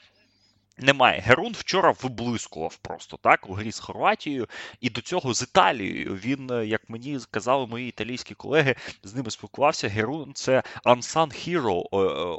немає. 0.78 1.20
Герун 1.20 1.52
вчора 1.52 1.94
виблискував 2.02 2.76
просто 2.76 3.16
так 3.16 3.50
у 3.50 3.52
грі 3.52 3.72
з 3.72 3.78
Хорватією, 3.78 4.48
і 4.80 4.90
до 4.90 5.00
цього 5.00 5.34
з 5.34 5.42
Італією. 5.42 6.14
Він, 6.14 6.50
е, 6.50 6.66
як 6.66 6.90
мені 6.90 7.18
казали 7.30 7.66
мої 7.66 7.88
італійські 7.88 8.34
колеги, 8.34 8.74
з 9.02 9.14
ними 9.14 9.30
спілкувався. 9.30 9.88
Герун 9.88 10.34
це 10.34 10.62
unsung 10.84 11.48
hero 11.48 11.82
е, 11.92 11.96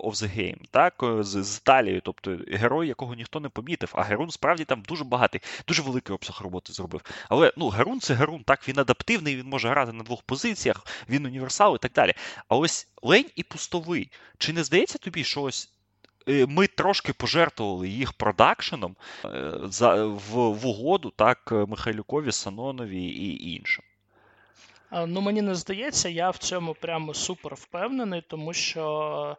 of 0.08 0.14
the 0.14 0.38
game, 0.40 0.60
так 0.72 0.94
з, 1.24 1.44
з 1.44 1.58
Італією, 1.58 2.02
тобто 2.02 2.38
герой, 2.48 2.88
якого 2.88 3.16
ніхто 3.16 3.40
не 3.40 3.50
помітив. 3.50 3.92
А 3.94 4.02
Герун 4.02 4.32
справді 4.32 4.66
там 4.66 4.84
дуже 4.88 5.04
багатий, 5.04 5.42
дуже 5.68 5.82
великий 5.82 6.16
обсяг 6.16 6.42
роботи 6.42 6.74
зробив. 6.74 7.02
Але 7.30 7.54
ну 7.58 7.70
Герун 7.70 8.00
це 8.00 8.14
Герун, 8.14 8.44
так 8.44 8.68
він 8.68 8.80
адаптивний, 8.80 9.36
він 9.36 9.48
може 9.48 9.70
грати 9.70 9.94
на 9.94 10.04
двох 10.04 10.22
позиціях, 10.22 10.86
він 11.10 11.26
універсал 11.26 11.76
і 11.76 11.80
так 11.80 11.92
далі. 11.92 12.14
А 12.48 12.56
ось 12.56 12.88
лень 13.02 13.30
і 13.36 13.44
пустовий. 13.44 14.12
Чи 14.38 14.54
не 14.54 14.64
здається 14.64 14.98
тобі, 14.98 15.24
що 15.24 15.42
ось 15.42 15.75
Е, 15.75 15.75
ми 16.28 16.68
трошки 16.68 17.14
пожертвували 17.14 17.90
їх 17.90 18.14
продакшеном 18.14 18.96
е, 19.26 19.30
в, 20.04 20.68
угоду 20.68 21.14
так 21.16 21.52
Михайлюкові, 21.52 22.32
Санонові 22.32 23.04
і 23.04 23.54
іншим. 23.56 23.84
Ну, 25.08 25.22
мені 25.22 25.42
не 25.42 25.56
здається, 25.56 26.10
я 26.10 26.30
в 26.30 26.38
цьому 26.38 26.74
прямо 26.74 27.14
супер 27.14 27.56
впевнений, 27.56 28.22
тому 28.22 28.54
що 28.54 29.38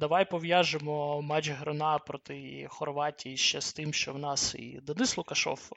давай 0.00 0.30
пов'яжемо 0.30 1.22
матч 1.22 1.48
Грона 1.48 1.98
проти 1.98 2.66
Хорватії 2.70 3.36
ще 3.36 3.60
з 3.60 3.72
тим, 3.72 3.92
що 3.92 4.12
в 4.12 4.18
нас 4.18 4.54
і 4.54 4.80
Денис 4.82 5.18
Лукашов, 5.18 5.70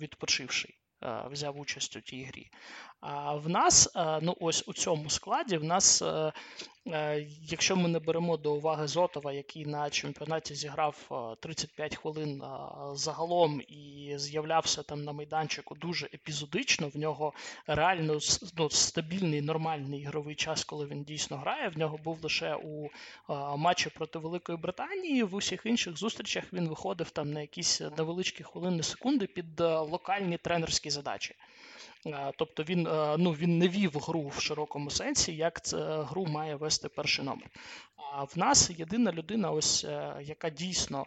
відпочивший, 0.00 0.74
взяв 1.30 1.60
участь 1.60 1.96
у 1.96 2.00
тій 2.00 2.24
грі. 2.24 2.50
А 3.06 3.34
в 3.34 3.48
нас, 3.48 3.88
ну 4.22 4.36
ось 4.40 4.64
у 4.66 4.72
цьому 4.72 5.10
складі, 5.10 5.56
в 5.56 5.64
нас 5.64 6.02
Е, 6.92 7.26
якщо 7.42 7.76
ми 7.76 7.88
не 7.88 7.98
беремо 7.98 8.36
до 8.36 8.54
уваги 8.54 8.86
Зотова, 8.86 9.32
який 9.32 9.66
на 9.66 9.90
чемпіонаті 9.90 10.54
зіграв 10.54 11.36
35 11.40 11.92
е, 11.92 11.96
хвилин 11.96 12.42
е, 12.42 12.46
загалом 12.94 13.60
і 13.68 14.12
з'являвся 14.16 14.82
там 14.82 15.04
на 15.04 15.12
майданчику 15.12 15.74
дуже 15.74 16.06
епізодично, 16.06 16.88
в 16.88 16.96
нього 16.96 17.32
реально 17.66 18.18
ну, 18.56 18.70
стабільний 18.70 19.40
нормальний 19.40 20.00
ігровий 20.00 20.34
час, 20.34 20.64
коли 20.64 20.86
він 20.86 21.04
дійсно 21.04 21.36
грає. 21.36 21.68
В 21.68 21.78
нього 21.78 21.98
був 22.04 22.22
лише 22.22 22.54
у 22.54 22.90
матчі 23.56 23.90
проти 23.90 24.18
Великої 24.18 24.58
Британії. 24.58 25.22
В 25.22 25.34
усіх 25.34 25.66
інших 25.66 25.96
зустрічах 25.96 26.44
він 26.52 26.68
виходив 26.68 27.10
там 27.10 27.32
на 27.32 27.40
якісь 27.40 27.80
невеличкі 27.80 28.44
хвилини 28.44 28.82
секунди 28.82 29.26
під 29.26 29.60
локальні 29.60 30.38
тренерські 30.38 30.90
задачі. 30.90 31.34
Тобто 32.36 32.62
він 32.62 32.82
ну, 33.18 33.30
він 33.30 33.58
не 33.58 33.68
вів 33.68 33.98
гру 33.98 34.28
в 34.28 34.40
широкому 34.40 34.90
сенсі, 34.90 35.36
як 35.36 35.64
це 35.64 36.02
гру 36.02 36.26
має 36.26 36.54
вести 36.54 36.88
перший 36.88 37.24
номер. 37.24 37.50
А 37.96 38.24
в 38.24 38.32
нас 38.36 38.70
єдина 38.70 39.12
людина, 39.12 39.50
ось 39.50 39.84
е, 39.84 40.16
яка 40.22 40.50
дійсно 40.50 41.06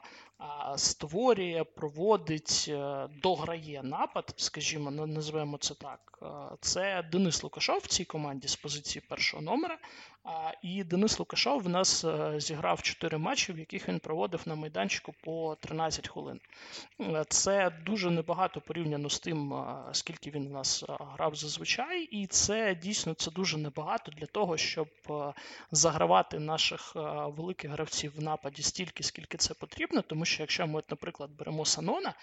створює, 0.75 1.63
проводить, 1.75 2.65
е, 2.69 3.07
дограє 3.23 3.83
напад, 3.83 4.33
скажімо, 4.37 4.91
називаємо 4.91 5.57
це 5.57 5.73
так. 5.73 6.19
Е, 6.21 6.27
це 6.61 7.03
Денис 7.11 7.43
Лукашов 7.43 7.77
в 7.77 7.87
цій 7.87 8.05
команді 8.05 8.47
з 8.47 8.55
позиції 8.55 9.03
першого 9.09 9.43
номера. 9.43 9.77
І 10.63 10.83
Денис 10.83 11.19
Лукашов 11.19 11.61
в 11.61 11.69
нас 11.69 12.03
е, 12.03 12.39
зіграв 12.39 12.81
4 12.81 13.17
матчі, 13.17 13.53
в 13.53 13.59
яких 13.59 13.89
він 13.89 13.99
проводив 13.99 14.41
на 14.45 14.55
майданчику 14.55 15.13
по 15.23 15.57
13 15.59 16.07
хвилин. 16.07 16.39
Це 17.29 17.69
дуже 17.85 18.11
небагато 18.11 18.61
порівняно 18.61 19.09
з 19.09 19.19
тим, 19.19 19.65
скільки 19.91 20.31
він 20.31 20.47
в 20.47 20.51
нас 20.51 20.83
грав 20.87 21.35
зазвичай, 21.35 22.03
і 22.03 22.27
це 22.27 22.75
дійсно 22.75 23.13
це 23.13 23.31
дуже 23.31 23.57
небагато 23.57 24.11
для 24.11 24.25
того, 24.25 24.57
щоб 24.57 24.87
загравати 25.71 26.39
наших 26.39 26.95
великих 27.37 27.71
гравців 27.71 28.13
в 28.15 28.21
нападі 28.21 28.61
стільки, 28.61 29.03
скільки 29.03 29.37
це 29.37 29.53
потрібно, 29.53 30.01
тому 30.01 30.25
що 30.27 30.43
якщо 30.43 30.67
ми, 30.67 30.83
наприклад, 30.89 31.31
беремо 31.31 31.65
Санона, 31.65 32.13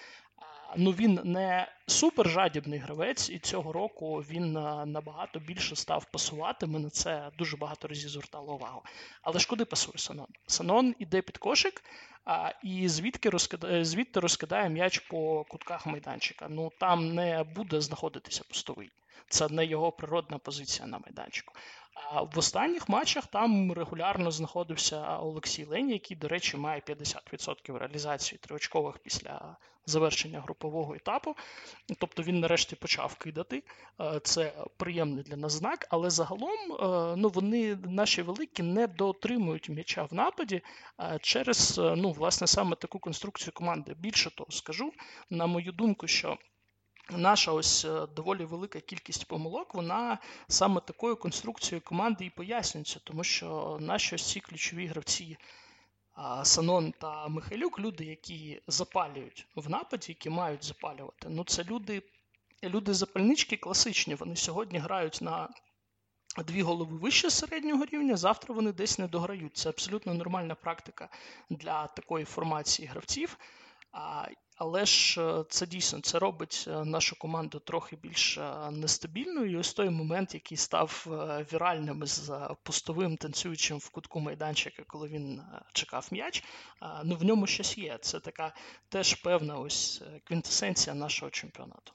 Ну 0.76 0.90
він 0.90 1.20
не 1.24 1.72
супер 1.86 2.28
жадібний 2.28 2.78
гравець, 2.78 3.30
і 3.30 3.38
цього 3.38 3.72
року 3.72 4.24
він 4.30 4.52
набагато 4.86 5.38
більше 5.38 5.76
став 5.76 6.04
пасувати. 6.04 6.66
Ми 6.66 6.78
на 6.78 6.90
це 6.90 7.30
дуже 7.38 7.56
багато 7.56 7.88
разів 7.88 8.08
звертали 8.08 8.52
увагу. 8.52 8.82
Але 9.22 9.38
ж 9.38 9.48
куди 9.48 9.64
пасує 9.64 9.98
Санон? 9.98 10.26
Санон 10.46 10.94
іде 10.98 11.22
під 11.22 11.38
кошик, 11.38 11.84
а, 12.24 12.52
і 12.62 12.88
звідки 12.88 13.30
розкидає, 13.30 13.84
звідти 13.84 14.20
розкидає 14.20 14.68
м'яч 14.68 14.98
по 14.98 15.44
кутках 15.44 15.86
майданчика. 15.86 16.46
Ну 16.50 16.72
там 16.80 17.14
не 17.14 17.44
буде 17.44 17.80
знаходитися 17.80 18.44
пустовий. 18.48 18.90
Це 19.28 19.48
не 19.48 19.66
його 19.66 19.92
природна 19.92 20.38
позиція 20.38 20.86
на 20.86 20.98
майданчику. 20.98 21.54
А 21.94 22.22
в 22.22 22.38
останніх 22.38 22.88
матчах 22.88 23.26
там 23.26 23.72
регулярно 23.72 24.30
знаходився 24.30 25.18
Олексій 25.18 25.64
Лень, 25.64 25.90
який, 25.90 26.16
до 26.16 26.28
речі, 26.28 26.56
має 26.56 26.80
50% 26.80 27.78
реалізації 27.78 28.38
триочкових 28.38 28.98
після 28.98 29.56
завершення 29.86 30.40
групового 30.40 30.94
етапу. 30.94 31.36
Тобто 31.98 32.22
він 32.22 32.40
нарешті 32.40 32.76
почав 32.76 33.14
кидати. 33.14 33.62
Е, 34.00 34.20
це 34.22 34.52
приємний 34.76 35.24
для 35.24 35.36
нас 35.36 35.52
знак, 35.52 35.86
але 35.90 36.10
загалом 36.10 36.72
е, 36.72 37.14
ну, 37.16 37.28
вони 37.28 37.76
наші 37.76 38.22
великі 38.22 38.62
не 38.62 38.86
дотримують 38.86 39.68
м'яча 39.68 40.04
в 40.04 40.14
нападі 40.14 40.62
е, 41.00 41.18
через 41.22 41.78
ну, 41.78 42.10
власне 42.10 42.46
саме 42.46 42.76
таку 42.76 42.98
конструкцію 42.98 43.52
команди. 43.52 43.94
Більше 43.98 44.36
того 44.36 44.50
скажу, 44.50 44.92
на 45.30 45.46
мою 45.46 45.72
думку, 45.72 46.06
що. 46.06 46.38
Наша 47.10 47.52
ось 47.52 47.86
доволі 48.16 48.44
велика 48.44 48.80
кількість 48.80 49.26
помилок, 49.26 49.74
вона 49.74 50.18
саме 50.48 50.80
такою 50.80 51.16
конструкцією 51.16 51.82
команди 51.82 52.24
і 52.24 52.30
пояснюється, 52.30 53.00
тому 53.04 53.24
що 53.24 53.78
наші 53.80 54.14
ось 54.14 54.30
ці 54.32 54.40
ключові 54.40 54.86
гравці 54.86 55.36
Санон 56.42 56.92
та 56.92 57.28
Михайлюк 57.28 57.78
люди, 57.78 58.04
які 58.04 58.62
запалюють 58.66 59.46
в 59.54 59.70
нападі, 59.70 60.06
які 60.08 60.30
мають 60.30 60.64
запалювати. 60.64 61.28
Ну, 61.28 61.44
це 61.44 61.64
люди, 61.64 62.02
люди 62.62 62.94
запальнички 62.94 63.56
класичні. 63.56 64.14
Вони 64.14 64.36
сьогодні 64.36 64.78
грають 64.78 65.18
на 65.22 65.48
дві 66.36 66.62
голови 66.62 66.96
вище 66.96 67.30
середнього 67.30 67.84
рівня, 67.84 68.16
завтра 68.16 68.54
вони 68.54 68.72
десь 68.72 68.98
не 68.98 69.08
дограють. 69.08 69.56
Це 69.56 69.68
абсолютно 69.68 70.14
нормальна 70.14 70.54
практика 70.54 71.08
для 71.50 71.86
такої 71.86 72.24
формації 72.24 72.88
гравців. 72.88 73.38
Але 74.56 74.86
ж 74.86 75.20
е, 75.20 75.44
це 75.48 75.66
дійсно 75.66 76.00
це 76.00 76.18
робить 76.18 76.64
е, 76.68 76.84
нашу 76.84 77.18
команду 77.18 77.58
трохи 77.58 77.96
більш 77.96 78.38
е, 78.38 78.70
нестабільною. 78.70 79.50
І 79.50 79.56
ось 79.56 79.74
той 79.74 79.90
момент, 79.90 80.34
який 80.34 80.56
став 80.56 81.06
віральним 81.52 82.06
з 82.06 82.48
пустовим 82.62 83.16
танцюючим 83.16 83.78
в 83.78 83.88
кутку 83.88 84.20
майданчика, 84.20 84.82
коли 84.86 85.08
він 85.08 85.42
чекав 85.72 86.08
м'яч. 86.10 86.44
Ну 87.04 87.16
в 87.16 87.24
ньому 87.24 87.46
щось 87.46 87.78
є. 87.78 87.98
Це 87.98 88.20
така 88.20 88.54
теж 88.88 89.14
певна 89.14 89.58
ось 89.58 90.02
квінтесенція 90.24 90.94
нашого 90.94 91.30
чемпіонату. 91.30 91.92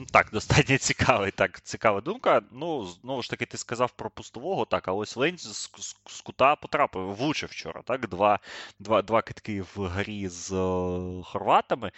Ну, 0.00 0.06
Так, 0.06 0.28
достатньо 0.32 0.78
цікавий, 0.78 1.30
так, 1.30 1.60
цікава 1.60 2.00
думка. 2.00 2.42
Ну, 2.52 2.86
знову 2.86 3.22
ж 3.22 3.30
таки, 3.30 3.46
ти 3.46 3.58
сказав 3.58 3.90
про 3.90 4.10
пустового, 4.10 4.64
так, 4.64 4.88
а 4.88 4.92
ось 4.92 5.16
Ленць 5.16 5.46
з, 5.46 5.70
з, 5.78 5.96
з 6.06 6.20
кута 6.20 6.56
потрапив, 6.56 7.14
влучив 7.14 7.48
вчора, 7.48 7.82
так, 7.82 8.08
два 8.08 8.38
два, 8.78 9.02
два 9.02 9.22
китки 9.22 9.62
в 9.62 9.86
грі 9.86 10.28
з 10.28 10.52
о, 10.52 11.22
хорватами. 11.24 11.92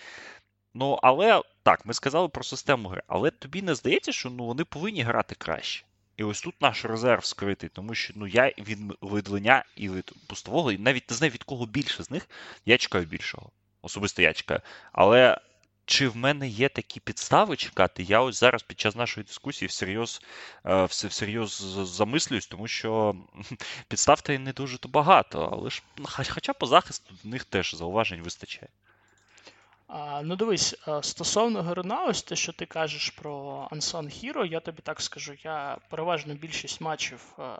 Ну, 0.74 0.98
але 1.02 1.42
так, 1.62 1.86
ми 1.86 1.94
сказали 1.94 2.28
про 2.28 2.44
систему 2.44 2.88
гри. 2.88 3.02
Але 3.06 3.30
тобі 3.30 3.62
не 3.62 3.74
здається, 3.74 4.12
що 4.12 4.30
ну, 4.30 4.44
вони 4.44 4.64
повинні 4.64 5.02
грати 5.02 5.34
краще. 5.34 5.84
І 6.16 6.24
ось 6.24 6.40
тут 6.40 6.54
наш 6.60 6.84
резерв 6.84 7.24
скритий, 7.24 7.68
тому 7.68 7.94
що 7.94 8.12
ну, 8.16 8.26
я 8.26 8.52
від 8.58 8.78
видлення 9.00 9.64
і 9.76 9.88
від 9.88 10.12
пустового, 10.26 10.72
і 10.72 10.78
навіть 10.78 11.10
не 11.10 11.16
знаю, 11.16 11.32
від 11.32 11.42
кого 11.42 11.66
більше 11.66 12.02
з 12.02 12.10
них, 12.10 12.28
я 12.66 12.78
чекаю 12.78 13.06
більшого. 13.06 13.50
Особисто 13.82 14.22
я 14.22 14.32
чекаю. 14.32 14.60
Але 14.92 15.38
чи 15.86 16.08
в 16.08 16.16
мене 16.16 16.48
є 16.48 16.68
такі 16.68 17.00
підстави 17.00 17.56
чекати? 17.56 18.02
Я 18.02 18.20
ось 18.20 18.40
зараз 18.40 18.62
під 18.62 18.80
час 18.80 18.96
нашої 18.96 19.24
дискусії 19.24 19.68
всерйоз 19.68 20.22
е, 20.66 20.84
всерйоз 20.84 21.62
замислююсь, 21.96 22.46
тому 22.46 22.68
що 22.68 23.16
підстав 23.88 24.20
та 24.20 24.32
й 24.32 24.38
не 24.38 24.52
дуже 24.52 24.78
то 24.78 24.88
багато, 24.88 25.50
але 25.52 25.70
ж 25.70 25.82
хоча 26.04 26.52
по 26.52 26.66
захисту 26.66 27.14
в 27.24 27.26
них 27.26 27.44
теж 27.44 27.74
зауважень 27.74 28.22
вистачає. 28.22 28.68
Ну, 30.22 30.36
дивись, 30.36 30.74
е, 30.88 31.02
стосовно 31.02 31.62
Герна, 31.62 32.04
ось 32.04 32.22
те, 32.22 32.36
що 32.36 32.52
ти 32.52 32.66
кажеш 32.66 33.10
про 33.10 33.68
Unsung 33.72 34.04
Hero, 34.04 34.46
я 34.46 34.60
тобі 34.60 34.82
так 34.82 35.00
скажу, 35.00 35.34
я 35.44 35.78
переважно 35.88 36.34
більшість 36.34 36.80
матчів. 36.80 37.20
Е, 37.38 37.58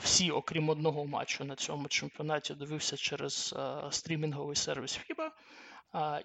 всі, 0.00 0.30
окрім 0.30 0.68
одного 0.68 1.06
матчу 1.06 1.44
на 1.44 1.56
цьому 1.56 1.88
чемпіонаті, 1.88 2.54
дивився 2.54 2.96
через 2.96 3.54
стрімінговий 3.90 4.56
сервіс 4.56 5.00
FIBA. 5.08 5.28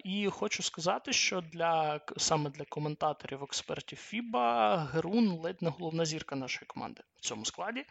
І 0.04 0.28
хочу 0.30 0.62
сказати, 0.62 1.12
що 1.12 1.40
для 1.40 2.00
саме 2.16 2.50
для 2.50 2.64
коментаторів, 2.64 3.42
експертів 3.42 3.98
ФІБА 3.98 4.76
Герун 4.92 5.28
ледь 5.28 5.62
не 5.62 5.70
головна 5.70 6.04
зірка 6.04 6.36
нашої 6.36 6.66
команди 6.66 7.02
в 7.16 7.20
цьому 7.20 7.44
складі. 7.44 7.84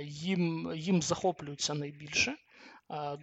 Їм 0.00 0.72
їм 0.74 1.02
захоплюються 1.02 1.74
найбільше. 1.74 2.36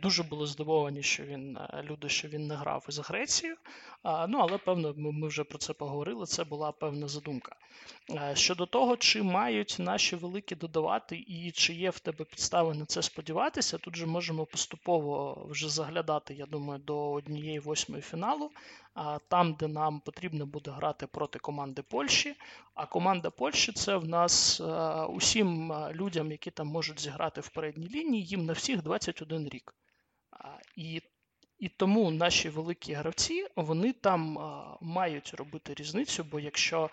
Дуже 0.02 0.24
були 0.24 0.48
здивовані, 0.48 1.04
що 1.04 1.24
він 1.24 1.58
е, 1.58 1.84
люди, 1.84 2.10
що 2.10 2.28
він 2.28 2.48
не 2.48 2.56
грав 2.56 2.86
із 2.90 3.00
Грецією. 3.00 3.58
Ну 4.04 4.38
але 4.38 4.58
певно, 4.58 4.94
ми 4.98 5.28
вже 5.28 5.44
про 5.44 5.58
це 5.58 5.74
поговорили. 5.74 6.26
Це 6.26 6.44
була 6.44 6.72
певна 6.72 7.08
задумка. 7.08 7.56
Щодо 8.34 8.66
того, 8.66 8.98
чи 8.98 9.24
мають 9.24 9.76
наші 9.80 10.16
великі 10.16 10.56
додавати, 10.56 11.16
і 11.28 11.52
чи 11.52 11.74
є 11.74 11.90
в 11.90 12.00
тебе 12.00 12.26
підстави 12.26 12.74
на 12.76 12.86
це 12.86 13.02
сподіватися, 13.02 13.78
тут 13.78 13.96
же 13.96 14.06
можемо 14.06 14.46
поступово 14.46 15.46
вже 15.50 15.70
заглядати, 15.70 16.34
я 16.34 16.46
думаю, 16.46 16.80
до 16.80 17.12
однієї 17.12 17.60
восьмої 17.60 18.02
фіналу, 18.02 18.52
там, 19.28 19.54
де 19.54 19.68
нам 19.68 20.00
потрібно 20.00 20.46
буде 20.46 20.72
грати 20.72 21.08
проти 21.08 21.40
команди 21.40 21.82
Польщі. 21.82 22.36
А 22.74 22.86
команда 22.86 23.30
Польщі 23.30 23.72
це 23.72 23.98
в 23.98 24.08
нас 24.08 24.62
усім 25.10 25.74
людям, 25.92 26.32
які 26.32 26.52
там 26.52 26.68
можуть 26.68 27.02
зіграти 27.02 27.42
в 27.42 27.50
передній 27.50 27.90
лінії, 27.90 28.26
їм 28.26 28.46
на 28.46 28.54
всіх 28.54 28.84
21 28.84 29.50
рік. 29.50 29.76
І 30.76 31.02
і 31.62 31.70
тому 31.70 32.12
наші 32.12 32.50
великі 32.50 32.94
гравці 32.94 33.48
вони 33.56 33.94
там 33.94 34.40
мають 34.82 35.34
робити 35.34 35.74
різницю, 35.74 36.26
бо 36.32 36.40
якщо 36.40 36.90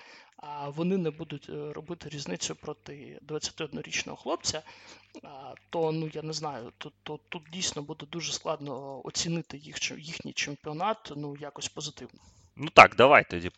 вони 0.67 0.97
не 0.97 1.11
будуть 1.11 1.49
е, 1.49 1.73
робити 1.73 2.09
різницю 2.09 2.55
проти 2.55 3.19
21-річного 3.29 4.17
хлопця, 4.17 4.63
то 5.71 5.93
ну 5.93 6.11
я 6.13 6.23
не 6.23 6.33
знаю, 6.33 6.73
то, 6.79 6.93
то 7.03 7.21
тут 7.29 7.43
дійсно 7.53 7.83
буде 7.83 8.07
дуже 8.07 8.33
складно 8.33 9.01
оцінити 9.05 9.57
їх 9.57 9.91
їхній 9.99 10.33
чемпіонат 10.33 11.13
ну 11.17 11.37
якось 11.41 11.69
позитивно. 11.69 12.21
Ну 12.61 12.69
так, 12.69 12.95
давайте 12.97 13.41
тоді 13.41 13.51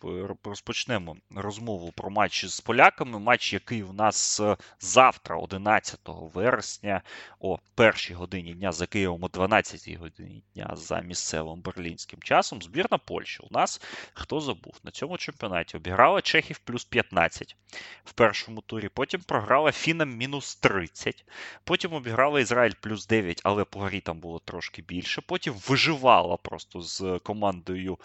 розпочнемо 0.45 1.17
розмову 1.35 1.93
про 1.93 2.11
матч 2.11 2.45
з 2.45 2.61
поляками. 2.61 3.19
Матч, 3.19 3.53
який 3.53 3.83
у 3.83 3.93
нас 3.93 4.41
е, 4.41 4.57
завтра, 4.81 5.37
11 5.37 6.01
вересня, 6.07 7.03
о 7.39 7.59
першій 7.75 8.15
годині 8.15 8.55
дня 8.55 8.73
за 8.73 8.87
Києвом, 8.87 9.25
о 9.25 9.29
12 9.29 9.99
годині 9.99 10.43
дня 10.55 10.71
за 10.77 11.01
місцевим 11.01 11.61
берлінським 11.61 12.23
часом. 12.23 12.63
Збірна 12.63 12.99
Польщі. 12.99 13.43
У 13.51 13.55
нас 13.55 13.81
хто 14.13 14.41
забув 14.41 14.75
на 14.85 14.91
цьому 14.91 15.19
чемпіонаті 15.19 15.77
обіграла 15.77 16.23
Чехів 16.23 16.59
плюс 16.59 16.85
15 16.85 17.57
в 18.05 18.13
першому 18.13 18.61
турі. 18.61 18.89
Потім 18.89 19.21
програла 19.21 19.73
Фінам 19.73 20.17
мінус 20.17 20.57
30. 20.57 21.25
Потім 21.65 21.93
обіграла 21.93 22.41
Ізраїль 22.41 22.75
плюс 22.81 23.07
9, 23.07 23.41
але 23.45 23.65
по 23.65 23.81
грі 23.81 24.01
там 24.01 24.19
було 24.19 24.39
трошки 24.39 24.83
більше. 24.83 25.21
Потім 25.21 25.55
виживала 25.69 26.37
просто 26.37 26.81
з 26.81 27.21
командою 27.23 27.99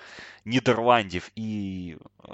Нідерландів. 0.46 0.85
Нідерландів 0.86 1.32
і 1.36 1.96
е, 2.26 2.34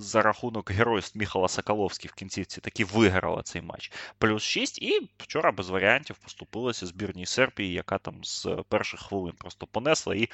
за 0.00 0.22
рахунок 0.22 0.70
геройств 0.70 1.18
Міхала 1.18 1.48
Соколовський 1.48 2.10
в 2.10 2.14
кінцівці 2.14 2.60
таки 2.60 2.84
виграла 2.84 3.42
цей 3.42 3.62
матч. 3.62 3.92
Плюс 4.18 4.42
6. 4.42 4.82
І 4.82 5.10
вчора 5.18 5.52
без 5.52 5.68
варіантів 5.68 6.16
поступилася 6.16 6.86
збірній 6.86 7.26
Сербії, 7.26 7.72
яка 7.72 7.98
там 7.98 8.24
з 8.24 8.48
перших 8.68 9.00
хвилин 9.00 9.32
просто 9.38 9.66
понесла 9.66 10.14
і 10.14 10.28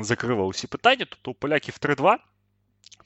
закрила 0.00 0.44
усі 0.44 0.66
питання. 0.66 1.06
Тобто 1.10 1.30
у 1.30 1.34
поляків 1.34 1.74
3-2. 1.80 2.16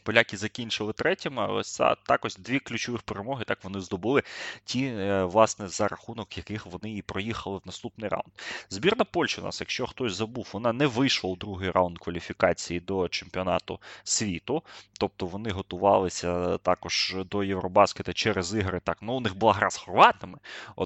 Поляки 0.02 0.36
закінчили 0.36 0.92
третіми, 0.92 1.42
але 1.42 1.62
також 2.06 2.36
дві 2.36 2.58
ключових 2.58 3.02
перемоги. 3.02 3.44
Так 3.44 3.64
вони 3.64 3.80
здобули 3.80 4.22
ті, 4.64 4.86
е, 4.86 5.24
власне, 5.24 5.68
за 5.68 5.88
рахунок 5.88 6.36
яких 6.36 6.66
вони 6.66 6.96
і 6.96 7.02
проїхали 7.02 7.56
в 7.56 7.62
наступний 7.66 8.08
раунд. 8.08 8.32
Збірна 8.70 9.04
Польщі 9.04 9.40
у 9.40 9.44
нас, 9.44 9.60
якщо 9.60 9.86
хтось 9.86 10.14
забув, 10.14 10.48
вона 10.52 10.72
не 10.72 10.86
вийшла 10.86 11.30
у 11.30 11.36
другий 11.36 11.70
раунд 11.70 11.98
кваліфікації 11.98 12.80
до 12.80 13.08
чемпіонату 13.08 13.80
світу. 14.04 14.62
Тобто 15.00 15.26
вони 15.26 15.50
готувалися 15.50 16.58
також 16.58 17.16
до 17.30 17.44
Євробаскета 17.44 18.12
через 18.12 18.54
ігри. 18.54 18.80
Так, 18.84 18.98
ну 19.00 19.14
у 19.14 19.20
них 19.20 19.36
була 19.36 19.52
гра 19.52 19.70
з 19.70 19.76
хорватами 19.76 20.38
е, 20.78 20.84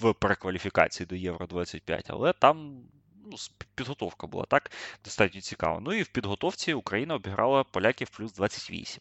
в 0.00 0.14
перекваліфікації 0.18 1.06
до 1.06 1.14
Євро 1.14 1.46
25, 1.46 2.06
але 2.08 2.32
там 2.32 2.76
ну, 3.24 3.36
підготовка 3.74 4.26
була 4.26 4.44
так 4.44 4.70
достатньо 5.04 5.40
цікава. 5.40 5.80
Ну 5.80 5.92
і 5.92 6.02
в 6.02 6.08
підготовці 6.08 6.72
Україна 6.72 7.14
обіграла 7.14 7.64
поляків 7.64 8.08
плюс 8.10 8.32
28. 8.32 9.00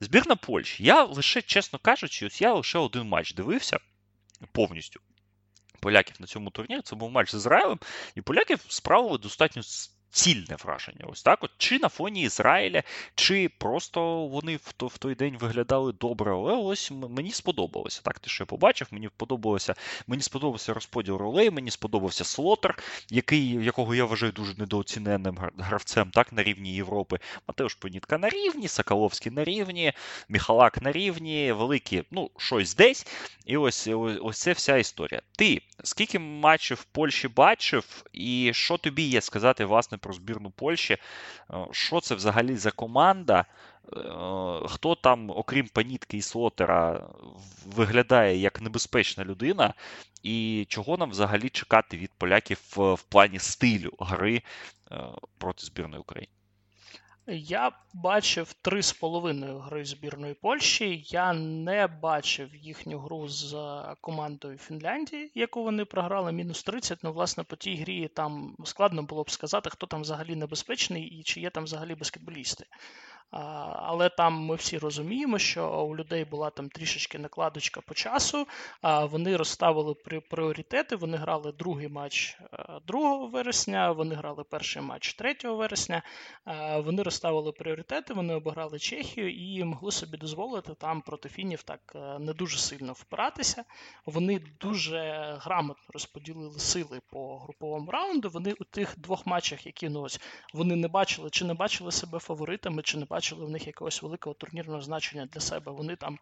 Збірна 0.00 0.36
Польщі. 0.36 0.84
Я 0.84 1.04
лише, 1.04 1.42
чесно 1.42 1.78
кажучи, 1.78 2.26
ось 2.26 2.40
я 2.40 2.54
лише 2.54 2.78
один 2.78 3.08
матч 3.08 3.34
дивився 3.34 3.78
повністю. 4.52 5.00
Поляків 5.80 6.16
на 6.20 6.26
цьому 6.26 6.50
турнірі 6.50 6.80
це 6.82 6.96
був 6.96 7.10
матч 7.10 7.30
з 7.30 7.34
Ізраїлем, 7.34 7.78
і 8.14 8.20
поляків 8.20 8.60
справили 8.68 9.18
достатньо 9.18 9.62
цільне 10.10 10.56
враження. 10.64 11.04
Ось 11.08 11.22
так. 11.22 11.44
От 11.44 11.50
Чи 11.58 11.78
на 11.78 11.88
фоні 11.88 12.22
Ізраїля, 12.22 12.82
чи 13.14 13.48
просто 13.58 14.26
вони 14.26 14.56
в 14.56 14.72
в 14.80 14.98
той 14.98 15.14
день 15.14 15.36
виглядали 15.40 15.92
добре. 15.92 16.32
Але 16.32 16.56
ось 16.56 16.90
мені 16.90 17.30
сподобалося. 17.30 18.00
Так, 18.04 18.18
те, 18.18 18.30
що 18.30 18.42
я 18.42 18.46
побачив, 18.46 18.88
мені 18.90 19.08
подобалося. 19.16 19.74
Мені 20.06 20.22
сподобався 20.22 20.74
розподіл 20.74 21.16
ролей, 21.16 21.50
мені 21.50 21.70
сподобався 21.70 22.24
Слотер, 22.24 22.78
який, 23.10 23.48
якого 23.50 23.94
я 23.94 24.04
вважаю 24.04 24.32
дуже 24.32 24.54
недооціненним 24.54 25.38
гравцем 25.58 26.10
так, 26.10 26.32
на 26.32 26.42
рівні 26.42 26.74
Європи. 26.74 27.18
Матеуш 27.48 27.74
Понітка 27.74 28.18
на 28.18 28.28
рівні, 28.28 28.68
Соколовський 28.68 29.32
на 29.32 29.44
рівні, 29.44 29.92
Міхалак 30.28 30.82
на 30.82 30.92
рівні, 30.92 31.52
великі, 31.52 32.02
ну, 32.10 32.30
щось 32.36 32.74
десь. 32.74 33.06
І 33.46 33.56
ось 33.56 33.88
ось, 33.88 34.18
ось 34.22 34.38
це 34.38 34.52
вся 34.52 34.76
історія. 34.76 35.22
Ти 35.38 35.62
скільки 35.84 36.18
матчів 36.18 36.76
в 36.76 36.84
Польщі 36.84 37.28
бачив, 37.28 38.04
і 38.12 38.50
що 38.54 38.78
тобі 38.78 39.02
є 39.02 39.20
сказати, 39.20 39.64
власне, 39.64 39.98
про 40.00 40.12
збірну 40.12 40.50
Польщі? 40.50 40.96
Е, 41.50 41.66
що 41.70 42.00
це 42.00 42.14
взагалі 42.14 42.56
за 42.56 42.70
команда? 42.70 43.40
Е, 43.40 44.00
хто 44.66 44.94
там, 44.94 45.30
окрім 45.30 45.68
Панітки 45.68 46.16
і 46.16 46.22
Слотера, 46.22 47.08
виглядає 47.66 48.36
як 48.36 48.60
небезпечна 48.60 49.24
людина, 49.24 49.74
і 50.22 50.66
чого 50.68 50.96
нам 50.96 51.10
взагалі 51.10 51.48
чекати 51.48 51.96
від 51.96 52.10
поляків 52.18 52.58
в, 52.76 53.02
плані 53.02 53.38
стилю 53.38 53.92
гри 53.98 54.42
е, 54.92 54.96
проти 55.38 55.66
збірної 55.66 56.00
України? 56.00 56.39
Я 57.32 57.72
бачив 57.94 58.52
три 58.52 58.82
з 58.82 58.92
половиною 58.92 59.58
гри 59.58 59.84
збірної 59.84 60.34
Польщі. 60.34 61.04
Я 61.06 61.32
не 61.32 61.86
бачив 61.86 62.56
їхню 62.56 62.98
гру 62.98 63.28
з 63.28 63.56
командою 64.00 64.58
Фінляндії, 64.58 65.30
яку 65.34 65.62
вони 65.62 65.84
програли, 65.84 66.32
мінус 66.32 66.62
30. 66.62 66.98
Ну, 67.02 67.12
власне, 67.12 67.44
по 67.44 67.56
тій 67.56 67.76
грі 67.76 68.08
там 68.08 68.56
складно 68.64 69.02
було 69.02 69.22
б 69.22 69.30
сказати, 69.30 69.70
хто 69.70 69.86
там 69.86 70.00
взагалі 70.00 70.36
небезпечний 70.36 71.04
і 71.04 71.22
чи 71.22 71.40
є 71.40 71.50
там 71.50 71.64
взагалі 71.64 71.94
баскетболісти. 71.94 72.66
Але 73.30 74.08
там 74.08 74.34
ми 74.34 74.54
всі 74.54 74.78
розуміємо, 74.78 75.38
що 75.38 75.70
у 75.70 75.96
людей 75.96 76.24
була 76.24 76.50
там 76.50 76.68
трішечки 76.68 77.18
накладочка 77.18 77.80
по 77.80 77.94
часу. 77.94 78.46
Вони 78.82 79.36
розставили 79.36 79.94
пріоритети. 80.30 80.96
Вони 80.96 81.16
грали 81.16 81.52
другий 81.52 81.88
матч 81.88 82.38
2 82.86 83.24
е, 83.24 83.28
вересня, 83.28 83.92
вони 83.92 84.14
грали 84.14 84.44
перший 84.44 84.82
матч 84.82 85.14
3 85.14 85.36
вересня. 85.44 86.02
Вони 86.76 87.02
розставили 87.02 87.52
пріоритети, 87.52 88.14
вони 88.14 88.34
обіграли 88.34 88.78
Чехію 88.78 89.30
і 89.30 89.64
могли 89.64 89.92
собі 89.92 90.16
дозволити 90.16 90.74
там 90.74 91.00
проти 91.00 91.28
фінів 91.28 91.62
так 91.62 91.80
е, 91.94 92.18
не 92.18 92.32
дуже 92.32 92.58
сильно 92.58 92.92
впиратися. 92.92 93.64
Вони 94.06 94.40
дуже 94.60 94.98
грамотно 95.42 95.84
розподілили 95.88 96.58
сили 96.58 97.00
по 97.10 97.38
груповому 97.38 97.90
раунду. 97.90 98.30
Вони 98.30 98.52
у 98.52 98.64
тих 98.64 98.98
двох 98.98 99.26
матчах, 99.26 99.66
які 99.66 99.88
ну, 99.88 100.00
ось, 100.02 100.20
вони 100.54 100.76
не 100.76 100.88
бачили, 100.88 101.30
чи 101.30 101.44
не 101.44 101.54
бачили 101.54 101.92
себе 101.92 102.18
фаворитами, 102.18 102.82
чи 102.82 102.98
не 102.98 103.04
бачили 103.04 103.19
бачили 103.20 103.44
в 103.44 103.50
них 103.50 103.66
якогось 103.66 104.02
великого 104.02 104.34
турнірного 104.34 104.80
значення 104.80 105.26
для 105.32 105.40
себе. 105.40 105.72
Вони 105.72 105.96
там 105.96 106.18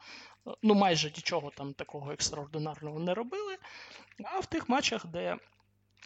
ну 0.62 0.74
майже 0.74 1.08
нічого 1.16 1.50
там 1.56 1.74
такого 1.74 2.12
екстраординарного 2.12 2.98
не 2.98 3.14
робили. 3.14 3.56
А 4.24 4.40
в 4.40 4.46
тих 4.46 4.68
матчах, 4.68 5.06
де 5.06 5.36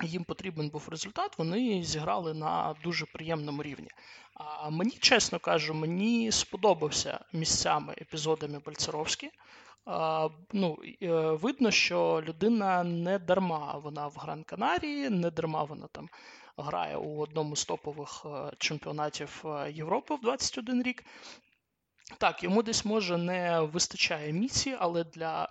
їм 0.03 0.25
потрібен 0.25 0.69
був 0.69 0.89
результат, 0.89 1.39
вони 1.39 1.83
зіграли 1.83 2.35
на 2.35 2.75
дуже 2.85 3.07
приємному 3.07 3.63
рівні. 3.63 3.89
А 4.35 4.71
мені, 4.71 4.91
чесно 4.91 5.39
кажу, 5.39 5.75
мені 5.75 6.33
сподобався 6.33 7.21
місцями 7.33 7.95
епізодами 8.01 8.59
Бальцеровські. 8.67 9.31
А, 9.85 10.29
ну, 10.53 10.79
е, 11.03 11.09
Видно, 11.31 11.71
що 11.71 12.23
людина 12.29 12.85
не 12.85 13.19
дарма 13.19 13.79
вона 13.85 14.07
в 14.07 14.15
Гран 14.17 14.43
Канарії, 14.43 15.11
не 15.11 15.31
дарма 15.31 15.65
вона 15.65 15.87
там 15.93 16.09
грає 16.57 16.97
у 16.97 17.19
одному 17.21 17.57
з 17.57 17.65
топових 17.65 18.27
е, 18.27 18.53
чемпіонатів 18.59 19.43
е, 19.45 19.73
Європи 19.73 20.15
в 20.15 20.21
21 20.21 20.83
рік. 20.83 21.05
Так, 22.19 22.43
йому 22.43 22.63
десь 22.63 22.85
може 22.85 23.19
не 23.19 23.61
вистачає 23.61 24.33
місії, 24.33 24.77
але 24.79 25.05
для 25.05 25.49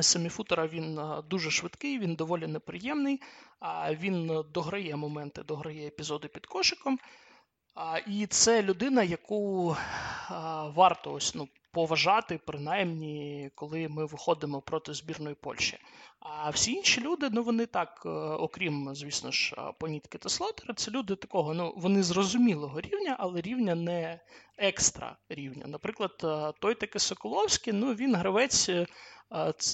семіфутера 0.00 0.66
він 0.66 0.98
е, 0.98 1.22
дуже 1.30 1.50
швидкий, 1.50 1.98
він 1.98 2.14
доволі 2.14 2.46
неприємний, 2.46 3.20
він 3.90 4.44
дограє 4.54 4.96
моменти, 4.96 5.42
дограє 5.42 5.88
епізоди 5.88 6.28
під 6.28 6.46
кошиком. 6.46 6.98
І 8.06 8.26
це 8.26 8.62
людина, 8.62 9.02
яку 9.02 9.76
варто 10.74 11.12
ось 11.12 11.34
ну, 11.34 11.48
поважати, 11.74 12.40
принаймні, 12.46 13.50
коли 13.54 13.88
ми 13.88 14.04
виходимо 14.04 14.60
проти 14.60 14.94
збірної 14.94 15.34
Польщі. 15.34 15.78
А 16.20 16.50
всі 16.50 16.72
інші 16.72 17.00
люди, 17.00 17.28
ну 17.32 17.42
вони 17.42 17.66
так, 17.66 18.02
е, 18.06 18.08
окрім, 18.08 18.94
звісно 18.94 19.30
ж, 19.30 19.56
Понітки 19.78 20.18
та 20.18 20.28
Слотера, 20.28 20.74
це 20.74 20.90
люди 20.90 21.16
такого, 21.16 21.54
ну 21.54 21.74
вони 21.76 22.02
зрозумілого 22.02 22.80
рівня, 22.80 23.16
але 23.18 23.40
рівня 23.40 23.74
не 23.74 24.20
екстра 24.58 25.16
рівня. 25.28 25.66
Наприклад, 25.66 26.20
е, 26.24 26.52
той 26.60 26.74
таки 26.74 26.98
Соколовський, 26.98 27.72
ну 27.72 27.94
він 27.94 28.14
гравець. 28.14 28.68
Е, 28.68 28.86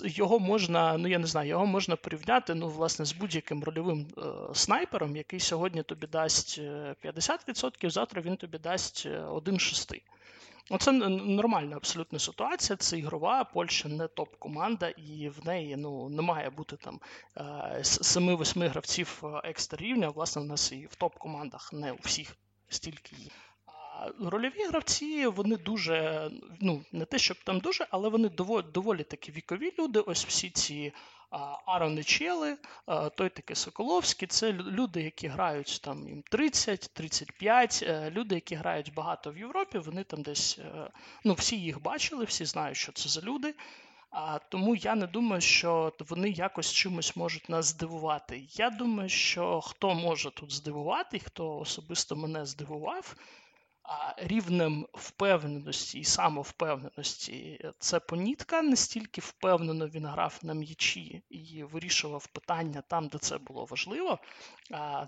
його 0.05 0.39
можна, 0.39 0.99
ну 0.99 1.09
я 1.09 1.19
не 1.19 1.27
знаю, 1.27 1.49
його 1.49 1.67
можна 1.67 1.97
порівняти 1.97 2.55
ну, 2.55 2.69
власне, 2.69 3.05
з 3.05 3.13
будь-яким 3.13 3.65
рольовим 3.65 4.07
е, 4.19 4.23
снайпером, 4.55 5.17
який 5.17 5.41
сьогодні 5.41 5.83
тобі 5.83 6.07
дасть 6.07 6.61
50%, 6.61 7.91
завтра 7.91 8.23
він 8.23 8.37
тобі 8.37 8.59
дасть 8.59 9.07
1,6%. 9.07 10.03
Це 10.79 10.93
нормальна 10.93 11.77
абсолютно 11.77 12.19
ситуація. 12.19 12.77
Це 12.77 12.99
ігрова, 12.99 13.45
Польща 13.45 13.89
не 13.89 14.09
топ-команда, 14.09 14.89
і 14.89 15.29
в 15.29 15.47
неї 15.47 15.77
ну, 15.77 16.09
не 16.09 16.23
має 16.23 16.51
бути 16.51 16.77
там 16.77 17.01
7-8 17.37 18.65
е, 18.65 18.69
гравців 18.69 19.23
е, 19.25 19.41
екстра 19.45 19.79
рівня. 19.79 20.09
Власне, 20.09 20.43
в 20.43 20.45
нас 20.45 20.73
і 20.73 20.87
в 20.91 20.95
топ-командах 20.95 21.73
не 21.73 21.93
у 21.93 21.99
всіх 22.03 22.37
стільки 22.69 23.17
є. 23.17 23.31
Рольові 24.21 24.65
гравці, 24.69 25.27
вони 25.27 25.57
дуже, 25.57 26.31
ну, 26.61 26.85
не 26.93 27.05
те, 27.05 27.19
щоб 27.19 27.37
там 27.45 27.61
дуже, 27.61 27.87
але 27.91 28.09
вони 28.09 28.29
доволі 28.29 28.65
доволі 28.75 29.03
такі 29.03 29.33
вікові 29.33 29.73
люди. 29.79 30.01
Ось 30.01 30.27
всі 30.27 30.51
ці 30.51 30.93
Арони 31.67 32.05
Чели, 32.05 32.57
той 33.17 33.29
таки 33.29 33.55
Соколовський. 33.55 34.29
Це 34.29 34.53
люди, 34.53 35.03
які 35.03 35.29
грають 35.29 35.81
там 35.85 36.09
їм 36.09 36.23
30-35, 36.33 37.85
е, 37.87 38.11
люди, 38.11 38.35
які 38.35 38.55
грають 38.55 38.95
багато 38.95 39.31
в 39.33 39.39
Європі, 39.39 39.79
вони 39.79 40.05
там 40.05 40.23
десь 40.23 40.59
е, 40.59 40.91
ну, 41.25 41.35
всі 41.35 41.57
їх 41.57 41.83
бачили, 41.83 42.25
всі 42.25 42.45
знають, 42.45 42.77
що 42.77 42.93
це 42.93 43.09
за 43.09 43.21
люди. 43.21 43.55
А 44.11 44.39
тому 44.39 44.75
я 44.75 44.95
не 44.95 45.07
думаю, 45.07 45.41
що 45.41 45.93
вони 46.09 46.31
якось 46.31 46.73
чимось 46.73 47.17
можуть 47.17 47.49
нас 47.49 47.67
здивувати. 47.67 48.43
Я 48.51 48.71
думаю, 48.71 49.09
що 49.09 49.61
хто 49.61 49.95
може 49.95 50.31
тут 50.31 50.53
здивувати, 50.53 51.19
хто 51.19 51.59
особисто 51.59 52.17
мене 52.17 52.47
здивував, 52.47 53.17
рівнем 54.17 54.87
впевненості 54.93 55.99
і 55.99 56.05
самовпевненості 56.05 57.61
це 57.79 58.01
понітка. 58.01 58.63
Настільки 58.63 59.21
впевнено 59.21 59.89
він 59.89 60.07
грав 60.07 60.39
на 60.43 60.55
м'ячі 60.55 61.23
і 61.31 61.63
вирішував 61.63 62.27
питання 62.27 62.83
там, 62.89 63.09
де 63.09 63.19
це 63.19 63.39
було 63.39 63.65
важливо. 63.65 64.19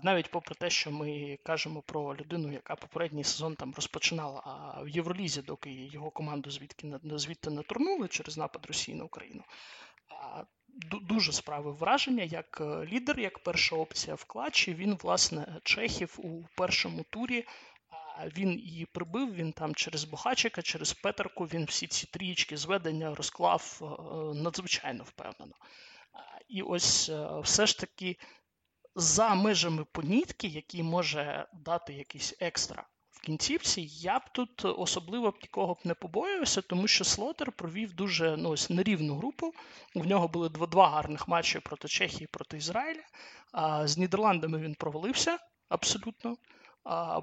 Навіть 0.03 0.31
попри 0.31 0.55
те, 0.55 0.69
що 0.69 0.91
ми 0.91 1.39
кажемо 1.43 1.81
про 1.81 2.15
людину, 2.15 2.51
яка 2.51 2.75
попередній 2.75 3.23
сезон 3.23 3.55
там 3.55 3.73
розпочинала 3.75 4.41
а 4.45 4.81
в 4.81 4.89
Євролізі, 4.89 5.41
доки 5.41 5.71
його 5.71 6.11
команду 6.11 6.51
звідки 6.51 6.99
звідти 7.03 7.49
не 7.49 7.61
турнули 7.61 8.07
через 8.07 8.37
напад 8.37 8.65
Росії 8.65 8.97
на 8.97 9.03
Україну. 9.03 9.43
Дуже 11.01 11.31
справив 11.31 11.75
враження, 11.75 12.23
як 12.23 12.61
е, 12.61 12.85
лідер, 12.85 13.19
як 13.19 13.39
перша 13.39 13.75
опція 13.75 14.15
в 14.15 14.23
клатчі. 14.23 14.73
Він, 14.73 14.97
власне, 15.01 15.59
Чехів 15.63 16.19
у 16.23 16.43
першому 16.55 17.05
турі 17.09 17.45
він 18.37 18.59
її 18.59 18.85
прибив, 18.85 19.33
він 19.33 19.51
там 19.51 19.75
через 19.75 20.03
Бухачика, 20.03 20.61
через 20.61 20.93
Петерку, 20.93 21.45
він 21.45 21.65
всі 21.65 21.87
ці 21.87 22.07
трієчки 22.07 22.57
зведення 22.57 23.15
розклав 23.15 23.79
е, 23.81 23.85
надзвичайно 24.43 25.03
впевнено. 25.03 25.55
І 26.47 26.61
ось 26.61 27.09
е, 27.09 27.39
все 27.39 27.65
ж 27.65 27.79
таки 27.79 28.17
за 28.95 29.35
межами 29.35 29.85
понітки, 29.91 30.47
який 30.47 30.83
може 30.83 31.47
дати 31.53 31.93
якийсь 31.93 32.35
екстра 32.39 32.87
в 33.11 33.21
кінцівці, 33.21 33.81
я 33.81 34.19
б 34.19 34.21
тут 34.31 34.65
особливо 34.65 35.31
б 35.31 35.37
нікого 35.41 35.73
б 35.73 35.77
не 35.83 35.93
побоювався, 35.93 36.61
тому 36.61 36.87
що 36.87 37.03
Слотер 37.03 37.51
провів 37.51 37.93
дуже 37.93 38.37
ну, 38.37 38.49
ось 38.49 38.69
нерівну 38.69 39.15
групу. 39.15 39.53
У 39.95 40.05
нього 40.05 40.27
були 40.27 40.49
два, 40.49 40.89
гарних 40.89 41.27
матчі 41.27 41.59
проти 41.59 41.87
Чехії 41.87 42.27
проти 42.27 42.57
Ізраїля. 42.57 43.03
З 43.83 43.97
Нідерландами 43.97 44.59
він 44.59 44.75
провалився 44.75 45.37
абсолютно 45.69 46.37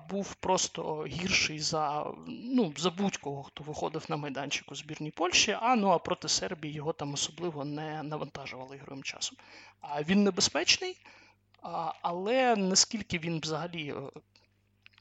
був 0.08 0.34
просто 0.34 1.04
гірший 1.04 1.60
за 1.60 2.12
ну, 2.26 2.72
за 2.76 2.90
будь-кого, 2.90 3.42
хто 3.42 3.64
виходив 3.64 4.04
на 4.08 4.16
майданчик 4.16 4.72
у 4.72 4.74
збірній 4.74 5.10
Польщі, 5.10 5.56
а 5.60 5.76
ну 5.76 5.88
а 5.88 5.98
проти 5.98 6.28
Сербії 6.28 6.74
його 6.74 6.92
там 6.92 7.14
особливо 7.14 7.64
не 7.64 8.02
навантажували 8.02 8.76
ігровим 8.76 9.02
часом. 9.02 9.38
А 9.80 10.02
Він 10.02 10.24
небезпечний, 10.24 10.96
але 12.02 12.56
наскільки 12.56 13.18
він 13.18 13.40
взагалі 13.40 13.94
е, 13.96 14.20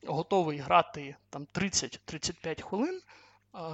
готовий 0.07 0.57
грати 0.57 1.15
там 1.29 1.47
30-35 1.53 2.61
хвилин 2.61 3.01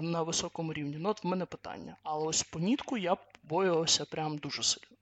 на 0.02 0.24
високому 0.24 0.74
рівні, 0.74 0.98
ну 1.00 1.10
от 1.10 1.24
в 1.24 1.28
мене 1.28 1.46
питання. 1.46 1.98
Але 2.04 2.28
ось 2.28 2.44
по 2.44 2.60
нітку 2.60 2.98
я 2.98 3.18
боювався 3.44 4.06
прям 4.06 4.38
дуже 4.38 4.64
сильно. 4.64 4.95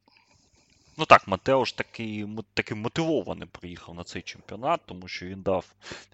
Ну 0.97 1.05
так, 1.05 1.27
Матеуш 1.27 1.73
такий 1.73 2.27
такий 2.53 2.77
мотивований 2.77 3.47
приїхав 3.51 3.95
на 3.95 4.03
цей 4.03 4.21
чемпіонат, 4.21 4.81
тому 4.85 5.07
що 5.07 5.25
він 5.25 5.41
дав 5.41 5.65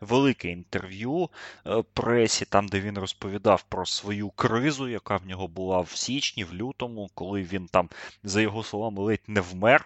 велике 0.01 0.49
інтерв'ю 0.49 1.29
е, 1.67 1.83
пресі, 1.93 2.45
там, 2.45 2.67
де 2.67 2.79
він 2.79 2.97
розповідав 2.97 3.63
про 3.63 3.85
свою 3.85 4.29
кризу, 4.29 4.87
яка 4.87 5.17
в 5.17 5.27
нього 5.27 5.47
була 5.47 5.79
в 5.79 5.89
січні, 5.89 6.43
в 6.43 6.53
лютому, 6.53 7.09
коли 7.13 7.43
він 7.43 7.67
там, 7.67 7.89
за 8.23 8.41
його 8.41 8.63
словами, 8.63 9.01
ледь 9.01 9.23
не 9.27 9.41
вмер 9.41 9.85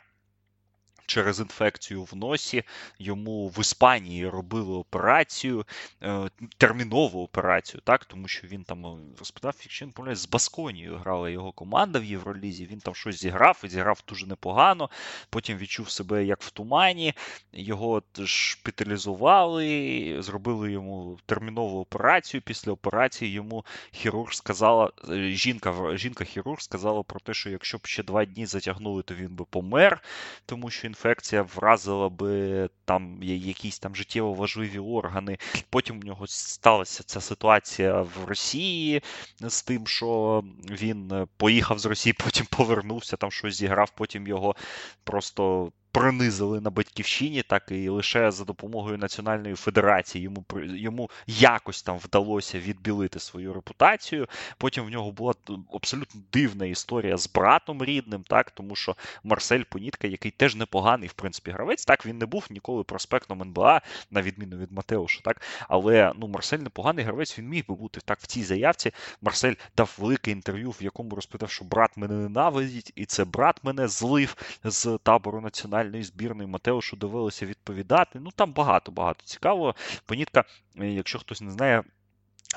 через 1.06 1.40
інфекцію 1.40 2.04
в 2.04 2.16
носі. 2.16 2.64
Йому 3.00 3.48
в 3.48 3.60
Іспанії 3.60 4.30
робили 4.30 4.76
операцію, 4.76 5.66
е, 6.04 6.30
термінову 6.58 7.24
операцію, 7.24 7.82
так, 7.84 8.06
тому 8.06 8.28
що 8.28 8.48
він 8.48 8.64
там 8.64 8.86
е, 8.86 8.98
розповідав, 9.20 9.56
якщо 9.62 9.86
не 9.86 9.92
помиляюсь, 9.92 10.20
з 10.20 10.30
Басконією 10.30 10.98
грала 10.98 11.30
його 11.30 11.52
команда 11.52 12.00
в 12.00 12.04
Євролізі. 12.04 12.66
Він 12.66 12.80
там 12.80 12.96
щось 12.96 13.16
зіграв 13.16 13.62
і 13.64 13.68
зіграв 13.68 14.04
дуже 14.08 14.26
непогано. 14.26 14.90
Потім 15.30 15.58
відчув 15.58 15.90
себе 15.90 16.26
як 16.26 16.42
в 16.42 16.52
тумані, 16.52 17.14
його 17.54 18.04
шпиталізували, 18.26 20.16
зробили 20.20 20.72
йому 20.72 21.20
термінову 21.26 21.82
операцію. 21.82 22.42
Після 22.42 22.72
операції 22.72 23.32
йому 23.32 23.66
хірург 23.92 24.34
сказала, 24.34 24.92
е, 25.10 25.30
жінка 25.30 25.98
жінка 25.98 26.24
хірург 26.24 26.62
сказала 26.62 27.04
про 27.04 27.20
те, 27.20 27.34
що 27.34 27.50
якщо 27.50 27.78
б 27.78 27.88
ще 27.88 28.04
два 28.04 28.26
дні 28.26 28.46
затягнули, 28.46 29.04
то 29.04 29.16
він 29.16 29.36
би 29.36 29.46
помер, 29.46 30.02
тому 30.46 30.70
що 30.70 30.93
інфекція 30.94 31.42
вразила 31.42 32.10
би 32.10 32.70
там 32.86 33.24
якісь 33.24 33.80
там 33.80 33.96
життєво 33.96 34.34
важливі 34.34 34.80
органи. 34.80 35.38
Потім 35.70 36.00
в 36.00 36.06
нього 36.06 36.28
сталася 36.28 37.04
ця 37.04 37.22
ситуація 37.22 38.02
в 38.02 38.26
Росії 38.26 39.02
з 39.40 39.64
тим, 39.64 39.88
що 39.88 40.44
він 40.70 41.28
поїхав 41.38 41.80
з 41.80 41.86
Росії, 41.86 42.14
потім 42.24 42.46
повернувся, 42.46 43.18
там 43.18 43.32
щось 43.32 43.56
зіграв, 43.56 43.92
потім 43.96 44.28
його 44.28 44.56
просто 45.04 45.72
принизили 45.94 46.62
на 46.62 46.70
батьківщині, 46.70 47.44
так 47.44 47.64
і 47.72 47.90
лише 47.90 48.32
за 48.32 48.44
допомогою 48.44 48.98
Національної 48.98 49.56
Федерації 49.56 50.24
йому 50.24 50.46
йому 50.66 51.10
якось 51.28 51.84
там 51.84 51.98
вдалося 51.98 52.60
відбілити 52.60 53.20
свою 53.20 53.54
репутацію. 53.54 54.28
Потім 54.58 54.86
в 54.86 54.90
нього 54.90 55.12
була 55.12 55.34
абсолютно 55.74 56.22
дивна 56.34 56.66
історія 56.66 57.18
з 57.18 57.30
братом 57.34 57.84
рідним, 57.84 58.24
так 58.24 58.52
тому 58.52 58.76
що 58.76 58.96
Марсель 59.24 59.64
Понітка, 59.70 60.08
який 60.08 60.32
теж 60.32 60.56
непоганий, 60.56 61.10
в 61.10 61.14
принципі, 61.14 61.52
гравець, 61.52 61.86
так 61.86 62.06
він 62.06 62.18
не 62.18 62.26
був 62.26 62.48
ніколи 62.50 62.84
проспектом 62.84 63.42
НБА, 63.42 63.82
на 64.12 64.22
відміну 64.22 64.58
від 64.58 64.72
Матеуша, 64.72 65.22
так 65.24 65.42
але 65.70 66.14
ну 66.16 66.28
Марсель 66.28 66.60
непоганий 66.60 67.06
гравець, 67.06 67.40
він 67.40 67.48
міг 67.48 67.64
би 67.68 67.76
бути 67.76 68.02
так 68.06 68.20
в 68.20 68.26
цій 68.28 68.44
заявці. 68.44 68.92
Марсель 69.22 69.54
дав 69.78 69.96
велике 70.00 70.32
інтерв'ю, 70.32 70.72
в 70.72 70.84
якому 70.84 71.16
розповідав, 71.16 71.50
що 71.50 71.66
брат 71.66 71.98
мене 71.98 72.14
ненавидить, 72.14 72.92
і 72.96 73.06
це 73.06 73.26
брат 73.26 73.64
мене 73.64 73.88
злив 73.88 74.36
з 74.64 75.00
табору 75.04 75.42
національної 75.42 75.83
національної 75.84 76.04
збірної 76.04 76.50
Матеушу 76.50 76.96
довелося 76.96 77.46
відповідати. 77.46 78.20
Ну 78.20 78.32
там 78.32 78.54
багато-багато 78.54 79.26
цікавого. 79.26 79.76
Понітка, 80.06 80.44
е, 80.80 80.88
якщо 80.88 81.20
хтось 81.20 81.42
не 81.42 81.52
знає, 81.52 81.84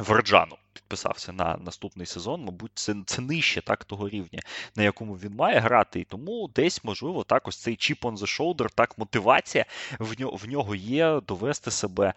Верджану 0.01 0.57
підписався 0.77 1.33
на 1.33 1.57
наступний 1.57 2.07
сезон, 2.07 2.45
мабуть, 2.45 2.71
це 2.75 2.95
це 3.07 3.23
нижче 3.23 3.61
так 3.61 3.85
того 3.85 4.09
рівня, 4.09 4.41
на 4.77 4.83
якому 4.83 5.15
він 5.15 5.35
має 5.35 5.59
грати. 5.59 6.01
І 6.01 6.05
тому 6.05 6.51
десь, 6.55 6.85
можливо, 6.85 7.25
так 7.25 7.49
ось 7.49 7.57
цей 7.57 7.75
chip 7.75 8.01
on 8.01 8.17
the 8.17 8.41
shoulder, 8.41 8.69
так 8.75 8.99
мотивація 8.99 9.65
в 9.99 10.21
нього 10.21 10.37
в 10.37 10.49
нього 10.49 10.75
є 10.75 11.21
довести 11.29 11.71
себе, 11.71 12.15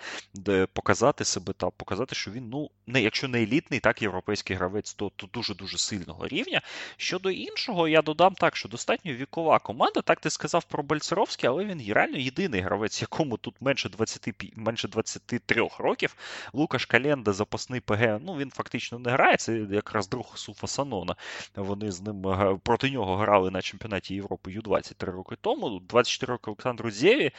показати 0.74 1.26
себе 1.26 1.54
та 1.54 1.70
показати, 1.70 2.16
що 2.16 2.32
він, 2.32 2.50
ну, 2.50 2.70
не 2.88 3.02
якщо 3.02 3.28
не 3.28 3.44
елітний, 3.44 3.80
так 3.80 4.02
європейський 4.02 4.56
гравець, 4.56 4.94
то 4.94 5.12
то 5.16 5.28
дуже-дуже 5.34 5.78
сильного 5.78 6.28
рівня. 6.28 6.62
Щодо 6.98 7.32
іншого, 7.32 7.88
я 7.88 8.02
додам 8.02 8.34
так, 8.34 8.56
що 8.56 8.70
достатньо 8.70 9.14
вікова 9.14 9.60
команда. 9.60 10.02
Так 10.02 10.20
ти 10.20 10.30
сказав 10.30 10.64
про 10.64 10.84
Бальцеровський, 10.84 11.50
але 11.50 11.66
він 11.66 11.94
реально 11.94 12.18
єдиний 12.18 12.62
гравець, 12.62 13.02
якому 13.02 13.38
тут 13.38 13.56
менше 13.62 13.90
20, 13.90 14.34
менше 14.56 14.88
23 14.88 15.70
років. 15.80 16.16
Лукаш 16.54 16.86
Календа, 16.86 17.34
запасний 17.34 17.80
ПГ, 17.80 18.20
ну 18.26 18.38
він 18.38 18.49
фактично 18.50 19.00
не 19.00 19.12
грає. 19.12 19.38
Це 19.38 19.58
якраз 19.72 20.10
друг 20.10 20.38
Суфа 20.38 20.68
Санона. 20.68 21.16
Вони 21.56 21.92
з 21.92 22.02
ним 22.02 22.22
проти 22.64 22.92
нього 22.92 23.16
грали 23.16 23.52
на 23.52 23.62
чемпіонаті 23.62 24.16
Європи 24.16 24.52
Ю-20 24.52 24.94
три 24.94 25.12
роки 25.12 25.36
тому. 25.42 25.80
24 25.80 26.34
роки 26.34 26.52
Олександру 26.52 26.92
Зєві. 26.92 27.32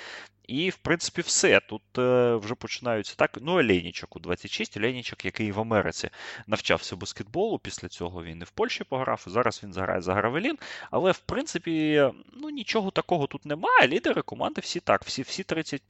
І, 0.51 0.71
в 0.71 0.77
принципі, 0.77 1.21
все. 1.21 1.61
Тут 1.61 1.83
е, 1.99 2.35
вже 2.35 2.55
починаються 2.55 3.15
так. 3.17 3.39
Ну, 3.41 3.55
Ленічок 3.55 4.17
у 4.17 4.19
26, 4.19 4.77
Ленічок, 4.77 5.25
який 5.25 5.53
в 5.53 5.61
Америці 5.61 6.11
навчався 6.47 6.97
баскетболу. 6.97 7.59
Після 7.59 7.89
цього 7.89 8.25
він 8.25 8.41
і 8.41 8.45
в 8.45 8.51
Польщі 8.51 8.85
пограв. 8.85 9.25
Зараз 9.27 9.61
він 9.65 9.73
заграє 9.73 10.01
за 10.01 10.15
Гравелін. 10.15 10.59
Але, 10.91 11.13
в 11.13 11.19
принципі, 11.19 12.05
ну 12.33 12.51
нічого 12.51 12.91
такого 12.91 13.27
тут 13.27 13.45
немає. 13.47 13.89
Лідери 13.89 14.23
команди 14.23 14.61
всі 14.61 14.81
так, 14.81 15.05
всі 15.05 15.23
всі 15.23 15.43
30 15.43 15.83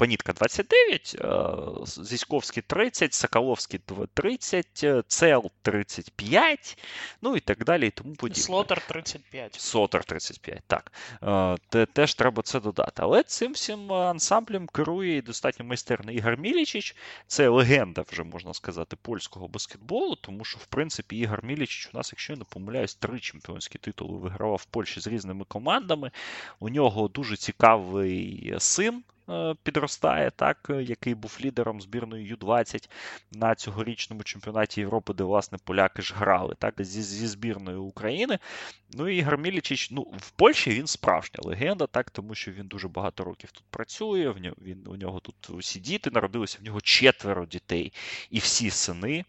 Панітка 0.00 0.32
29, 0.32 1.16
е, 1.20 2.04
Зіськовський 2.04 2.62
30, 2.66 3.14
Соколовський 3.14 3.80
30, 4.14 4.80
е, 4.84 5.02
Цел 5.06 5.50
35, 5.62 6.78
ну 7.22 7.36
і 7.36 7.40
так 7.40 7.64
далі. 7.64 7.86
і 7.86 7.90
тому 7.90 8.14
подібне. 8.14 8.42
Слотер 8.42 8.86
35. 8.86 9.54
Слотер 9.54 10.04
35, 10.04 10.62
так. 10.66 10.92
Е, 11.74 11.86
теж 11.86 12.14
треба 12.14 12.42
це 12.42 12.60
додати. 12.60 12.92
Але 12.96 13.22
цим 13.22 13.52
всім 13.52 13.92
ансамблем 13.92 14.66
керує 14.66 15.22
достатньо 15.22 15.64
майстерний 15.64 16.16
Ігор 16.16 16.36
Мілічич. 16.36 16.96
Це 17.26 17.48
легенда, 17.48 18.04
вже 18.12 18.22
можна 18.22 18.54
сказати, 18.54 18.96
польського 19.02 19.48
баскетболу, 19.48 20.16
тому 20.16 20.44
що, 20.44 20.58
в 20.58 20.66
принципі, 20.66 21.16
Ігор 21.16 21.44
Мілічич 21.44 21.90
у 21.94 21.96
нас, 21.96 22.12
якщо 22.12 22.32
я 22.32 22.38
не 22.38 22.44
помиляюсь, 22.44 22.94
три 22.94 23.20
чемпіонські 23.20 23.78
титули 23.78 24.18
вигравав 24.18 24.58
в 24.62 24.64
Польщі 24.64 25.00
з 25.00 25.06
різними 25.06 25.44
командами. 25.48 26.10
У 26.60 26.68
нього 26.68 27.08
дуже 27.08 27.36
цікавий 27.36 28.54
син. 28.58 29.02
Е, 29.30 29.54
підростає, 29.62 30.30
так, 30.30 30.66
е, 30.70 30.82
який 30.82 31.14
був 31.14 31.38
лідером 31.40 31.80
збірної 31.80 32.26
Ю-20 32.26 32.90
на 33.32 33.54
цьогорічному 33.54 34.22
чемпіонаті 34.22 34.80
Європи, 34.80 35.14
де, 35.14 35.24
власне, 35.24 35.58
поляки 35.64 36.02
ж 36.02 36.14
грали 36.14 36.54
так, 36.58 36.74
зі 36.78 37.02
зі 37.02 37.26
збірною 37.26 37.82
України. 37.82 38.38
Ну 38.92 39.08
і 39.08 39.16
Ігор 39.16 39.38
Мілічич, 39.38 39.90
ну, 39.90 40.02
в 40.02 40.30
Польщі 40.30 40.70
він 40.70 40.86
справжня 40.86 41.40
легенда, 41.42 41.86
так, 41.86 42.10
тому 42.10 42.34
що 42.34 42.52
він 42.52 42.66
дуже 42.66 42.88
багато 42.88 43.24
років 43.24 43.50
тут 43.50 43.64
працює. 43.70 44.30
В 44.30 44.38
нього, 44.38 44.56
він, 44.62 44.86
У 44.86 44.96
нього 44.96 45.20
тут 45.20 45.50
усі 45.50 45.80
діти 45.80 46.10
народилися, 46.10 46.58
в 46.60 46.64
нього 46.64 46.80
четверо 46.80 47.46
дітей 47.46 47.92
і 48.30 48.38
всі 48.38 48.70
сини. 48.70 49.24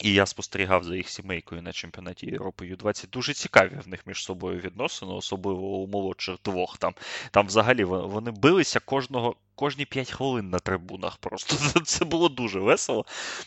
І 0.00 0.12
я 0.12 0.26
спостерігав 0.26 0.84
за 0.84 0.96
їх 0.96 1.08
сімейкою 1.08 1.62
на 1.62 1.72
чемпіонаті 1.72 2.26
Європи 2.26 2.66
Ю-20. 2.66 3.10
Дуже 3.10 3.34
цікаві 3.34 3.80
в 3.84 3.88
них 3.88 4.06
між 4.06 4.24
собою 4.24 4.60
відносини, 4.60 5.12
особливо 5.12 5.60
у 5.60 5.86
молодших 5.86 6.36
двох. 6.44 6.78
Там 6.78 6.94
там 7.30 7.46
взагалі 7.46 7.84
вони 7.84 8.30
билися 8.30 8.80
кожного 8.80 9.36
кожні 9.54 9.84
5 9.84 10.10
хвилин 10.10 10.50
на 10.50 10.58
трибунах. 10.58 11.16
Просто 11.16 11.80
це 11.84 12.04
було 12.04 12.28
дуже 12.28 12.60
весело. 12.60 13.04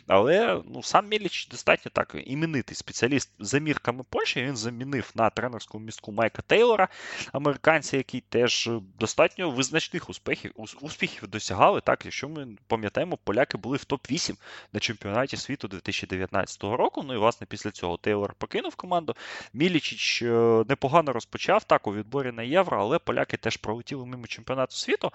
Але 0.08 0.62
ну, 0.66 0.84
сам 0.84 1.08
Міліч 1.08 1.48
достатньо 1.48 1.92
так 1.94 2.16
іменитий 2.26 2.76
спеціаліст 2.76 3.32
за 3.40 3.60
мірками 3.60 4.04
Польщі. 4.10 4.44
Він 4.44 4.58
замінив 4.58 5.12
на 5.16 5.30
тренерському 5.30 5.86
містку 5.86 6.12
Майка 6.12 6.42
Тейлора, 6.42 6.88
американця, 7.32 7.98
який 7.98 8.22
теж 8.22 8.70
достатньо 9.00 9.52
визначних 9.52 10.10
успіхів 10.10 10.52
успіхів 10.82 11.28
досягали. 11.28 11.82
Так, 11.82 12.06
Якщо 12.06 12.30
ми 12.30 12.48
пам'ятаємо, 12.68 13.18
поляки 13.24 13.58
були 13.58 13.78
в 13.78 13.86
топ-8 13.90 14.36
на 14.74 14.80
чемпіонаті 14.80 15.38
світу 15.38 15.68
2019 15.68 16.64
року. 16.64 17.04
Ну 17.04 17.14
і 17.14 17.18
власне 17.18 17.48
після 17.50 17.72
цього 17.72 17.98
Тейлор 17.98 18.34
покинув 18.34 18.76
команду. 18.76 19.16
Мілічич 19.54 20.22
е, 20.22 20.26
непогано 20.70 21.14
розпочав 21.14 21.64
так 21.64 21.88
у 21.88 21.94
відборі 21.94 22.32
на 22.32 22.44
євро, 22.44 22.80
але 22.80 23.00
поляки 23.00 23.38
теж 23.38 23.58
пролетіли 23.58 24.06
мимо 24.06 24.28
чемпіонату 24.28 24.76
світу. 24.76 25.12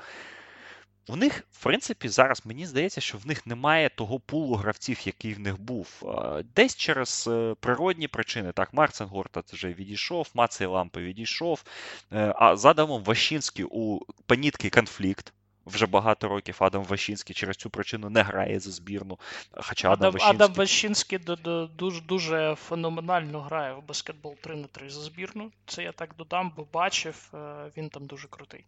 У 1.08 1.16
них, 1.16 1.44
в 1.52 1.62
принципі, 1.62 2.08
зараз 2.08 2.46
мені 2.46 2.66
здається, 2.66 3.00
що 3.00 3.18
в 3.18 3.26
них 3.26 3.46
немає 3.46 3.88
того 3.88 4.20
пулу 4.20 4.54
гравців, 4.54 5.00
який 5.04 5.34
в 5.34 5.40
них 5.40 5.60
був. 5.60 6.02
Десь 6.56 6.76
через 6.76 7.28
е, 7.32 7.54
природні 7.60 8.08
причини. 8.08 8.52
Так, 8.52 8.74
Марцен 8.74 9.06
Горта 9.06 9.42
вже 9.52 9.72
відійшов, 9.72 10.28
Мацей 10.34 10.66
Лампи 10.66 11.00
відійшов. 11.00 11.64
Е, 12.12 12.34
а 12.36 12.56
з 12.56 12.64
Адамом 12.64 13.04
Ващинським 13.04 13.68
у 13.70 14.00
панітки 14.26 14.70
конфлікт. 14.70 15.32
Вже 15.66 15.86
багато 15.86 16.28
років 16.28 16.56
Адам 16.60 16.84
Ващинський 16.84 17.34
через 17.34 17.56
цю 17.56 17.70
причину 17.70 18.10
не 18.10 18.22
грає 18.22 18.60
за 18.60 18.70
збірну. 18.70 19.18
Хоча 19.52 19.92
Адам, 19.92 20.08
Адам 20.08 20.12
Ващинський 20.12 20.44
Адам 20.44 20.54
Ващинський 20.54 21.18
дуже 21.76 22.00
дуже 22.00 22.54
феноменально 22.54 23.40
грає 23.40 23.74
в 23.74 23.82
баскетбол 23.82 24.36
3 24.40 24.56
на 24.56 24.66
3 24.66 24.90
за 24.90 25.00
збірну. 25.00 25.50
Це 25.66 25.82
я 25.82 25.92
так 25.92 26.14
додам, 26.18 26.52
бо 26.56 26.66
бачив, 26.72 27.30
е, 27.34 27.70
він 27.76 27.88
там 27.88 28.06
дуже 28.06 28.28
крутий. 28.28 28.64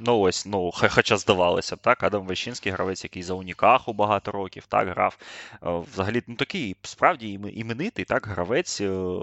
Ну 0.00 0.20
ось, 0.20 0.46
ну, 0.46 0.70
хоча 0.72 1.16
здавалося 1.16 1.76
б, 1.76 1.78
так, 1.78 2.02
Адам 2.02 2.26
Вещинський 2.26 2.72
гравець, 2.72 3.04
який 3.04 3.22
за 3.22 3.34
Унікаху 3.34 3.92
багато 3.92 4.32
років 4.32 4.66
так 4.66 4.88
грав. 4.88 5.18
Е, 5.52 5.82
взагалі, 5.92 6.22
ну 6.26 6.34
такий 6.34 6.76
справді 6.82 7.40
іменитий, 7.54 8.04
так, 8.04 8.26
гравець 8.26 8.80
е, 8.80 9.16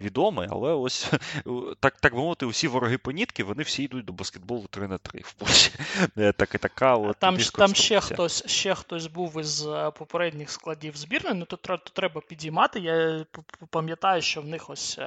відомий, 0.00 0.48
але 0.50 0.72
ось 0.72 1.10
так 1.80 1.96
так 2.00 2.14
би 2.14 2.18
мовити, 2.18 2.46
усі 2.46 2.68
вороги 2.68 2.98
понітки, 2.98 3.44
вони 3.44 3.62
всі 3.62 3.82
йдуть 3.82 4.04
до 4.04 4.12
баскетболу 4.12 4.66
3 4.70 4.88
на 4.88 4.98
3 4.98 5.20
в 5.20 5.32
Польщі. 5.32 5.70
Е, 6.18 6.32
так 6.32 6.54
і 6.54 6.58
така 6.58 6.96
от 6.96 7.16
Там 7.18 7.36
там 7.36 7.74
ще 7.74 8.00
хтось 8.00 8.46
ще 8.46 8.74
хтось 8.74 9.06
був 9.06 9.40
із 9.40 9.66
попередніх 9.98 10.50
складів 10.50 10.96
збірної, 10.96 11.36
ну 11.36 11.44
то 11.44 11.76
треба 11.76 12.20
підіймати. 12.20 12.80
Я 12.80 13.26
пам'ятаю, 13.70 14.22
що 14.22 14.42
в 14.42 14.46
них 14.46 14.70
ось 14.70 14.98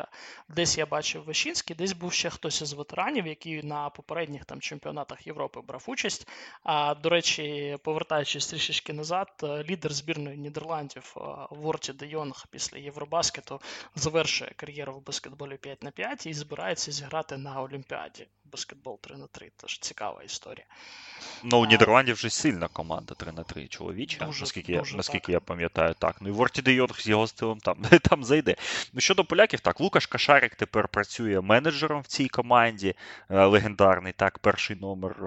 десь 0.50 0.78
я 0.78 0.86
бачив 0.86 1.24
Вещинський, 1.24 1.76
десь 1.76 1.94
був 1.94 2.14
ще 2.14 2.30
хтось 2.30 2.62
із 2.62 2.74
ветеранів, 2.74 3.28
який 3.28 3.64
на 3.64 3.90
попередніх 3.90 4.46
там 4.46 4.62
чемпіонатах 4.62 5.15
чемпіонатах 5.16 5.28
Європи 5.28 5.62
брав 5.62 5.84
участь. 5.88 6.28
А 6.64 6.96
до 6.96 7.10
речі, 7.10 7.78
повертаючись 7.84 8.48
трішечки 8.48 8.94
назад, 8.94 9.28
е, 9.44 9.64
лідер 9.64 9.94
збірної 9.94 10.38
Нідерландів 10.38 11.16
е, 11.18 11.20
Ворті 11.50 11.94
Де 11.94 12.08
Йонг 12.08 12.46
після 12.52 12.78
Євробаскету 12.78 13.62
завершує 13.96 14.52
кар'єру 14.56 14.94
в 14.94 15.06
баскетболі 15.06 15.58
5 15.58 15.84
на 15.84 15.92
5 15.92 16.26
і 16.26 16.34
збирається 16.34 16.92
зіграти 16.92 17.38
на 17.38 17.62
Олімпіаді 17.62 18.28
баскетбол 18.56 19.00
3 19.02 19.18
на 19.18 19.28
3 19.28 19.52
Тож 19.58 19.80
цікава 19.80 20.24
історія. 20.24 20.66
Ну, 21.44 21.60
у 21.60 21.66
Нідерландів 21.66 22.16
вже 22.16 22.30
сильна 22.30 22.68
команда 22.68 23.14
3 23.14 23.32
на 23.32 23.44
3 23.44 23.68
чоловіча, 23.68 24.26
дуже, 24.26 24.40
наскільки 24.40 24.78
дуже, 24.78 24.92
я 24.92 24.98
наскільки 24.98 25.32
я 25.32 25.40
пам'ятаю. 25.40 25.96
Так. 26.00 26.16
Ну 26.22 26.30
і 26.30 26.32
Ворті 26.32 26.62
Де 26.62 26.74
Йонг 26.74 27.00
з 27.00 27.08
його 27.08 27.28
стилем 27.28 27.60
там 27.60 27.78
там 28.02 28.24
зайде. 28.24 28.56
Ну, 28.94 29.02
щодо 29.02 29.26
поляків, 29.26 29.60
так, 29.60 29.80
Лукаш 29.80 30.06
Кашарик 30.06 30.56
тепер 30.56 30.88
працює 30.88 31.42
менеджером 31.42 32.02
в 32.02 32.08
цій 32.08 32.28
команді, 32.28 32.96
е, 33.30 33.46
легендарний, 33.46 34.14
так, 34.14 34.40
перший 34.40 34.76
номер 34.76 35.16
е, 35.22 35.26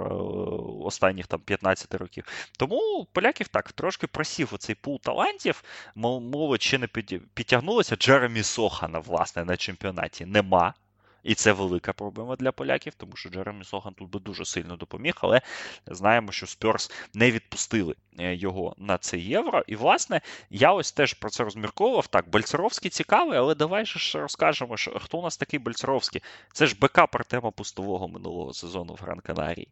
останніх 0.85 1.27
там 1.27 1.41
15 1.41 1.95
років. 1.95 2.25
Тому 2.59 3.07
поляків 3.13 3.49
так 3.49 3.73
трошки 3.73 4.07
просів 4.07 4.55
оцей 4.55 4.75
пул 4.75 5.01
талантів. 5.01 5.63
Молодь 5.95 6.63
ще 6.63 6.79
не 6.79 6.87
підтягнулося. 7.35 7.97
Джеремі 7.97 8.43
Сохана, 8.43 8.99
власне, 8.99 9.45
на 9.45 9.57
чемпіонаті 9.57 10.27
нема. 10.27 10.75
І 11.29 11.35
це 11.35 11.53
велика 11.53 11.93
проблема 11.93 12.37
для 12.37 12.53
поляків, 12.53 12.95
тому 12.95 13.17
що 13.17 13.29
Джеремі 13.29 13.65
Сохан 13.65 13.95
тут 13.95 14.11
би 14.11 14.21
дуже 14.21 14.45
сильно 14.45 14.77
допоміг, 14.77 15.15
але 15.21 15.41
знаємо, 15.87 16.33
що 16.33 16.47
Спьорс 16.47 16.91
не 17.15 17.31
відпустили 17.31 17.95
його 18.19 18.75
на 18.79 18.99
це 18.99 19.19
євро. 19.19 19.65
І, 19.67 19.77
власне, 19.77 20.21
я 20.51 20.73
ось 20.73 20.93
теж 20.93 21.15
про 21.15 21.31
це 21.31 21.45
розмірковував. 21.45 22.07
Так, 22.07 22.31
Бальцеровський 22.31 22.91
цікавий, 22.91 23.39
але 23.39 23.55
давай 23.55 23.87
же 23.87 24.19
розкажемо, 24.19 24.77
що 24.77 24.99
хто 24.99 25.19
у 25.19 25.23
нас 25.23 25.37
такий 25.37 25.59
Бальцеровський? 25.61 26.23
Це 26.53 26.67
ж 26.67 26.77
backup 26.81 27.17
Артема 27.17 27.51
Пустового 27.51 28.09
минулого 28.09 28.55
сезону 28.55 28.95
в 28.95 28.99
Гран 29.03 29.21
Канарії. 29.21 29.69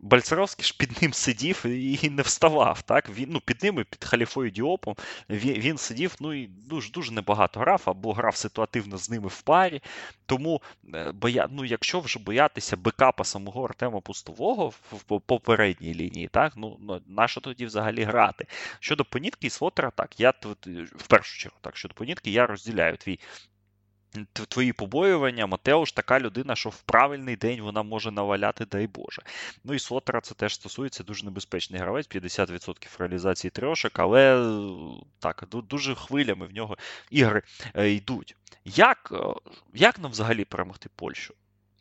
Бальцеровський 0.00 0.64
ж 0.64 0.76
під 0.78 1.02
ним 1.02 1.12
сидів 1.12 1.66
і 1.66 2.10
не 2.10 2.22
вставав. 2.22 2.82
так? 2.82 3.08
Він, 3.08 3.28
ну, 3.30 3.40
Під 3.40 3.62
ним 3.62 3.80
і 3.80 3.84
під 3.84 4.04
Халіфою 4.04 4.50
Діопом 4.50 4.94
він, 5.30 5.54
він 5.54 5.78
сидів 5.78 6.14
ну 6.20 6.34
і 6.34 6.46
дуже 6.46 6.92
дуже 6.92 7.12
небагато 7.12 7.60
грав, 7.60 7.82
або 7.84 8.12
грав 8.12 8.36
ситуативно 8.36 8.98
з 8.98 9.10
ними 9.10 9.28
в 9.28 9.42
парі. 9.42 9.82
Тому 10.26 10.60
Е, 10.94 11.12
боя... 11.12 11.48
ну, 11.50 11.64
якщо 11.64 12.00
вже 12.00 12.18
боятися 12.18 12.76
бекапа 12.76 13.24
самого 13.24 13.64
Артема 13.64 14.00
Пустового 14.00 14.72
в 14.90 15.20
попередній 15.20 15.94
лінії, 15.94 16.28
так, 16.28 16.52
ну, 16.56 16.76
ну 16.80 17.00
на 17.06 17.28
що 17.28 17.40
тоді 17.64 17.66
взагалі 17.66 18.02
грати? 18.04 18.46
Щодо 18.80 19.04
понітки 19.04 19.46
і 19.46 19.50
слотера, 19.50 19.90
так, 19.90 20.20
я 20.20 20.32
в 20.96 21.06
першу 21.08 21.38
чергу, 21.38 21.58
так, 21.60 21.76
щодо 21.76 21.94
понітки, 21.94 22.30
я 22.30 22.46
розділяю 22.46 22.96
твій. 22.96 23.18
Твої 24.32 24.72
побоювання, 24.72 25.46
Матеуш 25.46 25.92
така 25.92 26.20
людина, 26.20 26.56
що 26.56 26.70
в 26.70 26.82
правильний 26.82 27.36
день 27.36 27.60
вона 27.60 27.82
може 27.82 28.10
наваляти, 28.10 28.64
дай 28.64 28.86
Боже. 28.86 29.22
Ну 29.64 29.74
і 29.74 29.78
Слотера 29.78 30.20
це 30.20 30.34
теж 30.34 30.54
стосується 30.54 31.04
дуже 31.04 31.24
небезпечний 31.24 31.80
гравець, 31.80 32.08
50% 32.08 32.98
реалізації 32.98 33.50
трьошок, 33.50 33.98
але 33.98 34.54
так, 35.18 35.44
дуже 35.50 35.94
хвилями 35.94 36.46
в 36.46 36.52
нього 36.52 36.76
ігри 37.10 37.42
е, 37.74 37.90
йдуть. 37.90 38.36
Як 38.64 39.12
е, 39.12 39.50
як 39.74 39.98
нам 39.98 40.10
взагалі 40.10 40.44
перемогти 40.44 40.88
Польщу? 40.96 41.34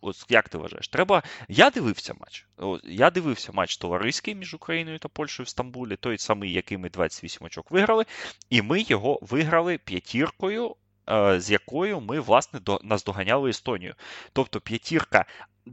Ось 0.05 0.25
як 0.29 0.49
ти 0.49 0.57
вважаєш? 0.57 0.87
Треба. 0.87 1.23
Я 1.47 1.69
дивився 1.69 2.13
матч. 2.19 2.47
Я 2.83 3.09
дивився 3.09 3.51
матч 3.51 3.77
товариський 3.77 4.35
між 4.35 4.53
Україною 4.53 4.99
та 4.99 5.09
Польщею 5.09 5.45
в 5.45 5.49
Стамбулі, 5.49 5.95
той 5.95 6.17
самий, 6.17 6.53
який 6.53 6.77
ми 6.77 6.89
28 6.89 7.45
очок 7.45 7.71
виграли, 7.71 8.05
і 8.49 8.61
ми 8.61 8.81
його 8.81 9.19
виграли 9.21 9.77
п'ятіркою, 9.77 10.75
е, 11.09 11.39
з 11.39 11.51
якою 11.51 12.01
ми, 12.01 12.19
власне, 12.19 12.59
до, 12.59 12.79
наздоганяли 12.83 13.49
Естонію. 13.49 13.95
Тобто 14.33 14.61
п'ятірка, 14.61 15.25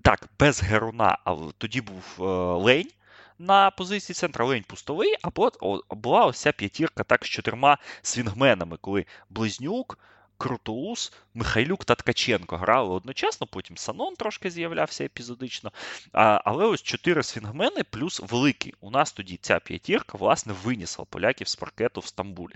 так, 0.03 0.29
без 0.39 0.63
Геруна, 0.63 1.19
але 1.25 1.53
тоді 1.59 1.81
був 1.81 2.05
е, 2.19 2.23
Лень. 2.65 2.91
На 3.39 3.71
позиції 3.71 4.15
центра 4.15 4.45
лень 4.45 4.65
пустовий, 4.67 5.15
або 5.23 5.53
була 5.91 6.27
ось 6.27 6.41
ця 6.41 6.53
п'ятірка 6.53 7.05
так 7.05 7.25
з 7.25 7.29
чотирма 7.29 7.79
свінгменами, 8.03 8.77
коли 8.81 9.07
Близнюк, 9.31 9.99
Крутоус, 10.41 11.13
Михайлюк 11.35 11.85
та 11.85 11.95
Ткаченко 11.95 12.57
грали 12.57 12.95
одночасно, 12.95 13.47
потім 13.47 13.77
Санон 13.77 14.17
трошки 14.17 14.51
з'являвся 14.51 15.05
епізодично. 15.05 15.73
А, 16.13 16.41
Але 16.45 16.65
ось 16.65 16.83
чотири 16.83 17.23
свінгмени 17.23 17.85
плюс 17.91 18.21
великий. 18.21 18.75
У 18.81 18.91
нас 18.91 19.13
тоді 19.13 19.39
ця 19.43 19.61
п'ятірка 19.61 20.19
власне 20.19 20.55
винісла 20.65 21.05
поляків 21.05 21.49
з 21.49 21.57
паркету 21.57 22.01
в 22.01 22.07
Стамбулі. 22.07 22.55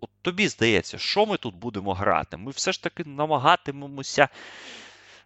От 0.00 0.10
Тобі 0.22 0.48
здається, 0.48 0.98
що 0.98 1.26
ми 1.26 1.36
тут 1.36 1.54
будемо 1.54 1.94
грати? 1.94 2.36
Ми 2.36 2.50
все 2.50 2.72
ж 2.72 2.82
таки 2.82 3.04
намагатимемося 3.04 4.28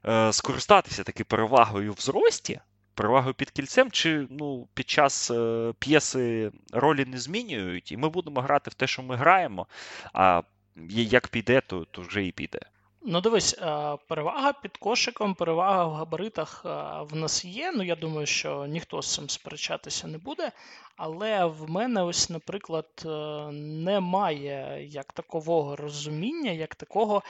е, 0.07 0.33
скористатися 0.33 1.03
таки 1.03 1.25
перевагою 1.25 1.93
в 1.93 2.01
зрості. 2.01 2.61
Перевагою 2.95 3.35
під 3.35 3.51
кільцем, 3.51 3.91
чи 3.91 4.27
ну, 4.31 4.69
під 4.75 4.91
час 4.91 5.31
е, 5.31 5.73
п'єси 5.79 6.53
ролі 6.73 7.05
не 7.05 7.19
змінюють, 7.19 7.93
і 7.93 7.97
ми 7.97 8.09
будемо 8.09 8.41
грати 8.41 8.71
в 8.71 8.75
те, 8.75 8.87
що 8.87 9.03
ми 9.03 9.17
граємо. 9.17 9.67
А 10.13 10.43
як 10.91 11.29
піде, 11.29 11.61
то, 11.61 11.85
то 11.85 12.03
вже 12.03 12.27
і 12.27 12.33
піде. 12.33 12.61
Ну, 13.07 13.21
дивись, 13.21 13.55
е, 13.59 13.97
перевага 14.09 14.53
під 14.53 14.77
кошиком, 14.77 15.35
перевага 15.35 15.85
в 15.85 15.93
габаритах 15.93 16.63
е, 16.67 16.69
в 17.03 17.17
нас 17.17 17.45
є. 17.45 17.73
Ну, 17.77 17.83
я 17.83 17.97
думаю, 17.97 18.27
що 18.27 18.67
ніхто 18.67 19.03
з 19.03 19.15
цим 19.15 19.29
сперечатися 19.29 20.07
не 20.07 20.19
буде. 20.19 20.53
Але 20.97 21.45
в 21.45 21.71
мене, 21.71 22.03
ось, 22.03 22.31
наприклад, 22.31 22.87
е, 23.07 23.09
немає 23.53 24.87
як 24.91 25.13
такового 25.13 25.77
розуміння, 25.77 26.51
як 26.51 26.75
такого, 26.75 27.23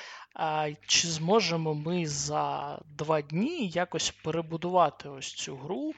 чи 0.86 1.08
зможемо 1.08 1.74
ми 1.74 2.06
за 2.06 2.78
два 2.96 3.22
дні 3.22 3.68
якось 3.68 4.10
перебудувати 4.10 5.08
ось 5.08 5.34
цю 5.34 5.56
гру, 5.56 5.92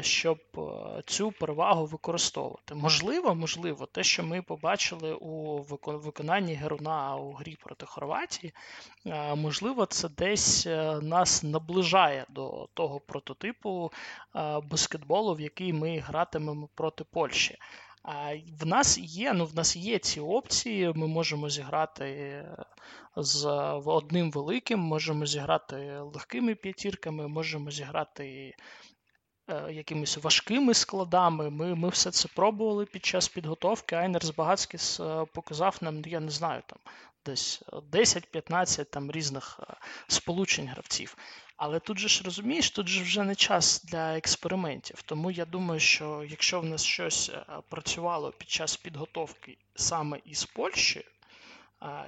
щоб 0.00 0.38
е, 0.58 1.02
цю 1.06 1.32
перевагу 1.32 1.86
використовувати. 1.86 2.74
Можливо, 2.74 3.34
можливо, 3.34 3.86
те, 3.86 4.02
що 4.02 4.22
ми 4.24 4.42
побачили 4.42 5.14
у 5.14 5.62
виконанні 5.86 6.54
Геруна 6.54 7.16
у 7.16 7.32
грі 7.32 7.56
проти 7.60 7.86
Хорватії, 7.86 8.52
можливо, 9.36 9.86
це 9.86 10.08
десь 10.08 10.66
е, 10.66 11.00
нас 11.02 11.42
наближає 11.42 12.26
до 12.28 12.68
того 12.74 13.00
прототипу 13.00 13.92
баскетболу, 14.62 15.34
в 15.34 15.40
який 15.40 15.72
ми 15.72 15.98
гратимемо 15.98 16.68
проти 16.74 17.04
Польщі. 17.04 17.58
В 18.60 18.66
нас 18.66 18.98
є 18.98 19.32
ну, 19.32 19.46
в 19.46 19.54
нас 19.54 19.76
є 19.76 19.98
ці 19.98 20.20
опції. 20.20 20.92
Ми 20.94 21.06
можемо 21.06 21.50
зіграти 21.50 22.04
е, 22.04 22.56
з 23.16 23.46
одним 23.86 24.30
великим, 24.30 24.80
можемо 24.80 25.26
зіграти 25.26 25.98
легкими 26.14 26.54
п'ятірками, 26.54 27.28
можемо 27.28 27.70
зіграти 27.70 28.54
Е, 28.54 28.93
якимись 29.70 30.16
важкими 30.16 30.74
складами. 30.74 31.50
Ми 31.50 31.74
ми 31.74 31.88
все 31.88 32.10
це 32.10 32.28
пробували 32.28 32.86
під 32.86 33.04
час 33.04 33.28
підготовки. 33.28 33.96
Айнер 33.96 34.24
Збагацькіс 34.24 35.00
е, 35.00 35.24
показав 35.34 35.78
нам, 35.80 36.02
я 36.06 36.20
не 36.20 36.30
знаю, 36.30 36.62
там 36.66 36.78
десь 37.26 37.62
10-15 37.92 38.84
там 38.84 39.10
різних 39.10 39.60
е, 39.62 39.74
сполучень 40.08 40.68
гравців. 40.68 41.16
Але 41.56 41.80
тут 41.80 41.98
же 41.98 42.08
ж 42.08 42.24
розумієш, 42.24 42.70
тут 42.70 42.88
же 42.88 43.02
вже 43.02 43.22
не 43.22 43.34
час 43.34 43.84
для 43.84 44.16
експериментів. 44.16 45.02
Тому 45.02 45.30
я 45.30 45.44
думаю, 45.44 45.80
що 45.80 46.26
якщо 46.28 46.60
в 46.60 46.64
нас 46.64 46.84
щось 46.84 47.30
працювало 47.68 48.32
під 48.32 48.50
час 48.50 48.76
підготовки 48.76 49.58
саме 49.74 50.20
із 50.24 50.44
Польщі, 50.44 51.04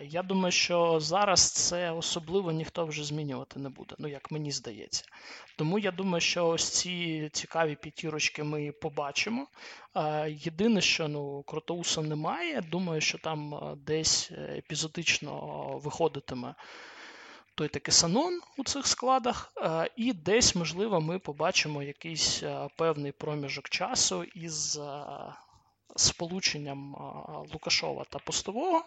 я 0.03 0.23
думаю, 0.23 0.53
що 0.53 1.01
зараз 1.01 1.51
це 1.51 1.91
особливо 1.91 2.53
ніхто 2.53 2.87
вже 2.87 3.05
змінювати 3.05 3.61
не 3.61 3.69
буде, 3.69 3.95
ну 3.99 4.09
як 4.09 4.31
мені 4.31 4.53
здається. 4.53 5.05
Тому 5.57 5.79
я 5.79 5.91
думаю, 5.91 6.21
що 6.21 6.49
ось 6.49 6.69
ці 6.69 7.29
цікаві 7.33 7.75
п'ятірочки 7.75 8.45
ми 8.45 8.73
побачимо. 8.73 9.47
Єдине, 10.29 10.81
що 10.81 11.09
ну, 11.09 11.43
Кротоуса 11.43 12.03
немає. 12.03 12.61
Думаю, 12.61 13.01
що 13.01 13.19
там 13.19 13.61
десь 13.87 14.31
епізодично 14.33 15.33
виходитиме 15.85 16.55
той 17.55 17.69
таки 17.69 17.93
санон 17.93 18.41
у 18.57 18.65
цих 18.65 18.87
складах, 18.87 19.53
і 19.97 20.13
десь, 20.13 20.55
можливо, 20.55 21.01
ми 21.01 21.19
побачимо 21.19 21.83
якийсь 21.83 22.43
певний 22.77 23.13
проміжок 23.13 23.69
часу 23.69 24.25
із 24.25 24.81
сполученням 25.97 26.97
Лукашова 27.53 28.05
та 28.05 28.19
Постового. 28.19 28.85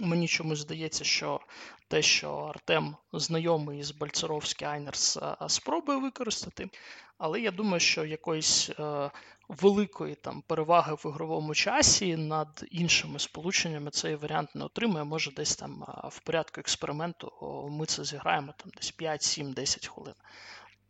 Мені 0.00 0.28
чомусь 0.28 0.58
здається, 0.58 1.04
що 1.04 1.40
те, 1.88 2.02
що 2.02 2.34
Артем 2.34 2.96
знайомий 3.12 3.82
з 3.82 3.90
Бальцеровський 3.90 4.68
Айнерс, 4.68 5.18
спробує 5.48 5.98
використати. 5.98 6.70
Але 7.18 7.40
я 7.40 7.50
думаю, 7.50 7.80
що 7.80 8.04
якоїсь 8.04 8.70
е, 8.70 9.10
великої 9.48 10.14
там 10.14 10.42
переваги 10.42 10.94
в 10.94 11.02
ігровому 11.06 11.54
часі 11.54 12.16
над 12.16 12.64
іншими 12.70 13.18
сполученнями 13.18 13.90
цей 13.90 14.16
варіант 14.16 14.54
не 14.54 14.64
отримує. 14.64 15.04
Може, 15.04 15.30
десь 15.30 15.56
там 15.56 15.84
в 16.12 16.18
порядку 16.18 16.60
експерименту 16.60 17.32
ми 17.70 17.86
це 17.86 18.04
зіграємо 18.04 18.54
там 18.56 18.72
десь 18.76 18.90
5, 18.90 19.22
7, 19.22 19.52
10 19.52 19.86
хвилин. 19.88 20.14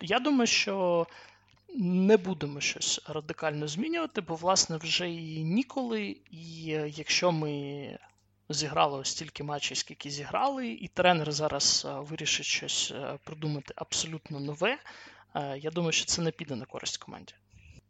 Я 0.01 0.19
думаю, 0.19 0.47
що 0.47 1.07
не 1.77 2.17
будемо 2.17 2.61
щось 2.61 3.01
радикально 3.09 3.69
змінювати, 3.69 4.21
бо, 4.21 4.35
власне, 4.35 4.77
вже 4.77 5.11
і 5.11 5.45
ніколи, 5.45 6.17
і 6.31 6.65
якщо 6.97 7.33
ми 7.33 7.99
зіграли 8.49 8.99
ось 8.99 9.11
стільки 9.11 9.45
матчів, 9.45 9.77
скільки 9.77 10.11
зіграли, 10.11 10.69
і 10.69 10.89
тренер 10.89 11.33
зараз 11.33 11.87
вирішить 11.89 12.47
щось 12.47 12.95
придумати 13.25 13.75
абсолютно 13.77 14.41
нове. 14.41 14.79
Я 15.57 15.71
думаю, 15.71 15.93
що 15.93 16.05
це 16.05 16.23
не 16.23 16.31
піде 16.31 16.57
на 16.57 16.65
користь 16.65 16.99
команді. 16.99 17.35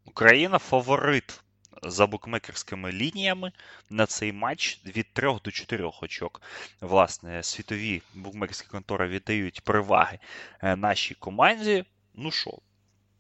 Україна 0.05 0.59
фаворит 0.59 1.41
за 1.83 2.07
букмекерськими 2.07 2.93
лініями 2.93 3.53
на 3.91 4.07
цей 4.07 4.33
матч 4.33 4.81
від 4.87 5.13
3 5.13 5.39
до 5.45 5.51
4 5.51 5.91
очок. 6.03 6.43
Власне, 6.81 7.43
світові 7.43 8.03
букмекерські 8.15 8.69
контори 8.69 9.09
віддають 9.09 9.61
переваги 9.61 10.19
е, 10.63 10.77
нашій 10.77 11.15
команді. 11.15 11.85
Ну 12.15 12.31
що, 12.31 12.59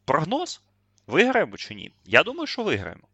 прогноз? 0.04 0.60
Виграємо 1.06 1.56
чи 1.56 1.74
ні? 1.74 1.92
Я 2.04 2.22
думаю, 2.22 2.46
що 2.46 2.62
виграємо. 2.62 3.08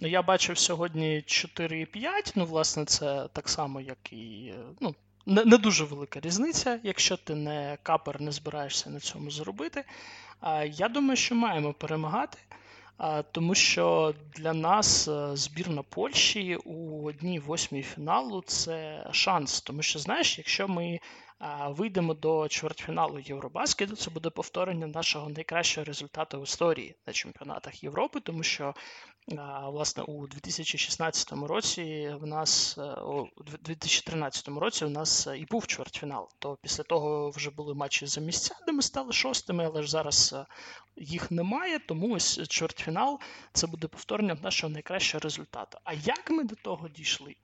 Ну, 0.00 0.08
я 0.08 0.22
бачив 0.22 0.58
сьогодні 0.58 1.24
4,5. 1.26 2.32
Ну, 2.34 2.44
власне, 2.44 2.84
це 2.84 3.28
так 3.32 3.48
само, 3.48 3.80
як 3.80 4.12
і. 4.12 4.54
ну, 4.80 4.94
не, 5.26 5.44
не 5.44 5.58
дуже 5.58 5.84
велика 5.84 6.20
різниця, 6.20 6.80
якщо 6.82 7.16
ти 7.16 7.34
не 7.34 7.78
капер, 7.82 8.20
не 8.20 8.32
збираєшся 8.32 8.90
на 8.90 9.00
цьому 9.00 9.30
заробити. 9.30 9.84
Я 10.66 10.88
думаю, 10.88 11.16
що 11.16 11.34
маємо 11.34 11.72
перемагати, 11.72 12.38
тому 13.32 13.54
що 13.54 14.14
для 14.36 14.52
нас 14.52 15.08
е, 15.08 15.36
збірна 15.36 15.82
Польщі 15.82 16.56
у 16.64 17.04
одній 17.08 17.38
восьмій 17.38 17.82
фіналу 17.82 18.42
це 18.46 19.06
шанс. 19.12 19.60
Тому 19.60 19.82
що, 19.82 19.98
знаєш, 19.98 20.38
якщо 20.38 20.68
ми 20.68 21.00
вийдемо 21.68 22.14
до 22.14 22.48
чвертьфіналу 22.48 23.18
Євробаскету, 23.18 23.96
це 23.96 24.10
буде 24.10 24.30
повторення 24.30 24.86
нашого 24.86 25.28
найкращого 25.28 25.84
результату 25.84 26.40
в 26.40 26.42
історії 26.42 26.96
на 27.06 27.12
чемпіонатах 27.12 27.84
Європи, 27.84 28.20
тому 28.20 28.42
що 28.42 28.74
власне 29.66 30.02
у 30.02 30.26
2016 30.26 31.32
році 31.32 32.14
в 32.20 32.26
нас 32.26 32.78
е, 32.78 32.82
у 32.82 33.28
2013 33.60 34.48
році 34.48 34.84
у 34.84 34.88
нас 34.88 35.28
і 35.36 35.44
був 35.44 35.66
чвертьфінал. 35.66 36.28
То 36.38 36.58
після 36.62 36.84
того 36.84 37.30
вже 37.30 37.50
були 37.50 37.74
матчі 37.74 38.06
за 38.06 38.20
місця, 38.20 38.56
де 38.66 38.72
ми 38.72 38.82
стали 38.82 39.12
шостими, 39.12 39.64
але 39.64 39.82
ж 39.82 39.90
зараз 39.90 40.32
е, 40.32 40.46
їх 40.96 41.30
немає. 41.30 41.78
Тому 41.78 42.14
ось 42.14 42.48
чвертьфінал 42.48 43.20
це 43.52 43.66
буде 43.66 43.88
повторення 43.88 44.36
нашого 44.42 44.72
найкращого 44.72 45.20
результату. 45.20 45.78
А 45.84 45.92
як 45.92 46.30
ми 46.30 46.44
до 46.44 46.54
того 46.54 46.88
дійшли? 46.88 47.36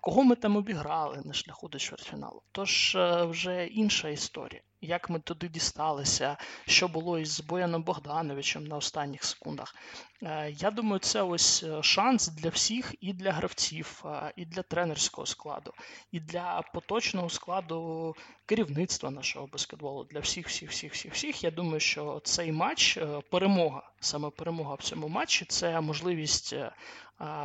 Кого 0.00 0.24
ми 0.24 0.36
там 0.36 0.56
обіграли 0.56 1.22
на 1.24 1.32
шляху 1.32 1.68
до 1.68 1.78
чвертьфіналу? 1.78 2.42
Тож 2.52 2.94
е, 2.94 3.24
вже 3.24 3.66
інша 3.66 4.08
історія. 4.08 4.62
Як 4.80 5.10
ми 5.10 5.20
туди 5.20 5.48
дісталися, 5.48 6.36
що 6.66 6.88
було 6.88 7.18
із 7.18 7.40
Бояном 7.40 7.82
Богдановичем 7.82 8.64
на 8.64 8.76
останніх 8.76 9.24
секундах. 9.24 9.74
Е, 10.22 10.50
я 10.50 10.70
думаю, 10.70 10.98
це 10.98 11.22
ось 11.22 11.62
е, 11.62 11.82
шанс 11.82 12.28
для 12.28 12.48
всіх 12.48 12.94
і 13.00 13.12
для 13.12 13.32
гравців, 13.32 14.04
і 14.36 14.44
для 14.44 14.62
тренерського 14.62 15.26
складу, 15.26 15.74
і 16.12 16.20
для 16.20 16.62
поточного 16.74 17.28
складу 17.28 18.14
керівництва 18.46 19.10
нашого 19.10 19.46
баскетболу. 19.46 20.04
Для 20.04 20.20
всіх, 20.20 20.48
всіх, 20.48 20.70
всіх, 20.70 20.92
всіх, 20.92 21.14
всіх. 21.14 21.44
Я 21.44 21.50
думаю, 21.50 21.80
що 21.80 22.20
цей 22.24 22.52
матч 22.52 22.98
перемога, 23.30 23.82
саме 24.00 24.30
перемога 24.30 24.74
в 24.74 24.82
цьому 24.82 25.08
матчі 25.08 25.44
це 25.44 25.80
можливість 25.80 26.54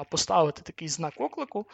поставити 0.09 0.61
такий 0.61 0.87
знак 0.87 1.13
оклику 1.17 1.65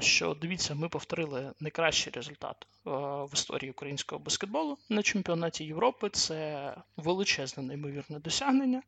що 0.00 0.34
дивіться, 0.34 0.74
ми 0.74 0.88
повторили 0.88 1.52
найкращий 1.60 2.12
результат 2.12 2.66
в 2.84 3.30
історії 3.32 3.70
українського 3.70 4.18
баскетболу 4.18 4.78
на 4.88 5.02
чемпіонаті 5.02 5.64
Європи. 5.64 6.10
Це 6.10 6.74
величезне 6.96 7.62
неймовірне 7.62 8.18
досягнення. 8.18 8.82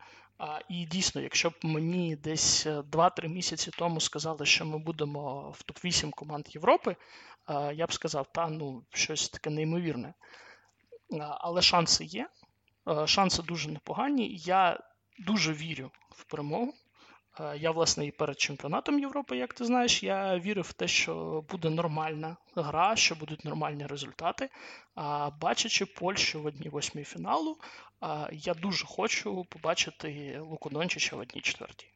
І 0.69 0.86
дійсно, 0.86 1.20
якщо 1.20 1.51
б 1.51 1.55
мені 1.62 2.16
десь 2.16 2.66
2-3 2.66 3.28
місяці 3.28 3.70
тому 3.78 4.01
сказали, 4.01 4.47
що 4.47 4.65
ми 4.65 4.78
будемо 4.78 5.51
в 5.51 5.62
топ-8 5.66 6.11
команд 6.11 6.47
Європи, 6.48 6.97
я 7.74 7.86
б 7.86 7.93
сказав, 7.93 8.32
та 8.32 8.48
ну 8.48 8.85
щось 8.90 9.28
таке 9.28 9.51
неймовірне. 9.51 10.15
Але 11.20 11.62
шанси 11.62 12.05
є. 12.05 12.28
Шанси 13.06 13.43
дуже 13.43 13.70
непогані. 13.70 14.36
Я 14.36 14.81
дуже 15.19 15.52
вірю 15.52 15.90
в 16.11 16.24
перемогу. 16.24 16.74
Е, 17.40 17.56
я, 17.56 17.70
власне, 17.70 18.06
і 18.06 18.11
перед 18.11 18.40
чемпіонатом 18.40 18.98
Європи, 18.98 19.36
як 19.36 19.55
ти 19.55 19.65
знаєш, 19.65 20.02
я 20.02 20.39
вірив 20.39 20.65
в 20.65 20.73
те, 20.73 20.89
що 20.89 21.44
буде 21.51 21.70
нормальна 21.70 22.36
гра, 22.56 22.97
що 22.97 23.15
будуть 23.15 23.44
нормальні 23.44 23.86
результати. 23.86 24.51
А 24.94 25.31
бачачи 25.40 25.86
Польщу 25.86 26.43
в 26.43 26.47
одній 26.47 26.69
восьмій 26.69 27.05
фіналу, 27.05 27.59
я 28.32 28.55
дуже 28.55 28.86
хочу 28.86 29.44
побачити 29.44 30.39
Луку 30.39 30.70
Дончича 30.70 31.16
в 31.16 31.19
одній 31.19 31.40
четвертій. 31.40 31.86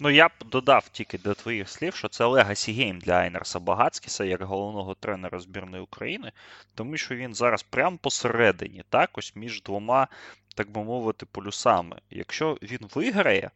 Ну, 0.00 0.10
я 0.10 0.28
б 0.28 0.32
додав 0.46 0.88
тільки 0.88 1.18
до 1.18 1.34
твоїх 1.34 1.68
слів, 1.68 1.94
що 1.94 2.08
це 2.08 2.24
legacy 2.24 2.72
game 2.72 2.98
для 2.98 3.12
Айнарса 3.12 3.60
Багатскіса 3.60 4.24
як 4.24 4.42
головного 4.42 4.94
тренера 4.94 5.38
збірної 5.38 5.82
України, 5.82 6.32
тому 6.74 6.96
що 6.96 7.16
він 7.16 7.34
зараз 7.34 7.62
прямо 7.62 7.98
посередині, 7.98 8.82
так, 8.88 9.18
ось 9.18 9.36
між 9.36 9.62
двома, 9.62 10.08
так 10.54 10.70
би 10.70 10.84
мовити, 10.84 11.26
полюсами. 11.26 12.00
Якщо 12.10 12.58
він 12.62 12.88
виграє, 12.94 13.50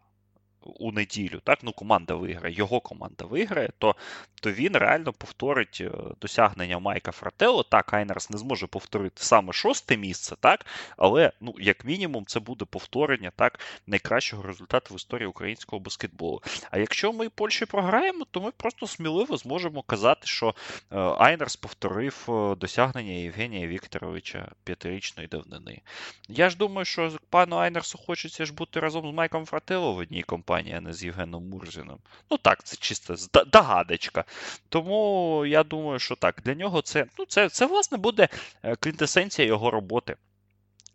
у 0.65 0.93
неділю, 0.93 1.41
так, 1.45 1.59
ну 1.63 1.73
команда 1.73 2.15
виграє, 2.15 2.55
його 2.55 2.81
команда 2.81 3.25
виграє, 3.25 3.71
то 3.79 3.97
то 4.43 4.53
він 4.53 4.77
реально 4.77 5.13
повторить 5.13 5.79
е, 5.81 5.91
досягнення 6.21 6.79
Майка 6.79 7.13
Фрателло. 7.13 7.63
Так, 7.63 7.95
Айнарс 7.95 8.31
не 8.31 8.39
зможе 8.39 8.67
повторити 8.67 9.23
саме 9.23 9.53
шосте 9.53 9.97
місце, 9.97 10.37
так, 10.41 10.67
але 10.97 11.33
ну, 11.41 11.55
як 11.59 11.85
мінімум 11.85 12.27
це 12.27 12.41
буде 12.41 12.65
повторення 12.65 13.33
так, 13.37 13.61
найкращого 13.87 14.43
результату 14.43 14.95
в 14.95 14.97
історії 14.97 15.27
українського 15.27 15.81
баскетболу. 15.81 16.43
А 16.71 16.79
якщо 16.79 17.13
ми 17.13 17.29
Польщі 17.29 17.67
програємо, 17.67 18.25
то 18.31 18.41
ми 18.41 18.51
просто 18.51 18.87
сміливо 18.87 19.37
зможемо 19.37 19.83
казати, 19.83 20.21
що 20.25 20.49
е, 20.49 20.97
Айнарс 20.99 21.57
повторив 21.57 22.27
е, 22.29 22.55
досягнення 22.55 23.13
Євгенія 23.13 23.67
Вікторовича 23.67 24.49
п'ятирічної 24.65 25.29
давнини. 25.29 25.81
Я 26.29 26.51
ж 26.51 26.57
думаю, 26.57 26.85
що 26.85 27.13
пану 27.31 27.57
Айнерсу 27.57 27.99
хочеться 27.99 28.45
ж 28.45 28.55
бути 28.55 28.81
разом 28.81 29.11
з 29.11 29.15
Майком 29.15 29.47
Фрателло 29.47 29.93
в 29.93 29.97
одній 29.97 30.23
компанії 30.23 30.52
компанія, 30.53 30.79
а 30.79 30.81
не 30.81 30.93
з 30.93 31.05
Євгеном 31.05 31.49
Мурзіном. 31.49 31.99
Ну 32.31 32.39
так, 32.39 32.65
це 32.65 32.77
чисто 32.77 33.15
догадочка. 33.47 34.25
Тому 34.69 35.47
я 35.47 35.65
думаю, 35.65 35.99
що 35.99 36.17
так, 36.17 36.41
для 36.45 36.55
нього 36.55 36.83
це, 36.83 37.07
ну, 37.19 37.25
це, 37.27 37.49
це 37.49 37.67
власне 37.67 37.99
буде 37.99 38.29
е, 38.63 38.77
квінтесенція 38.77 39.49
його 39.49 39.71
роботи 39.71 40.17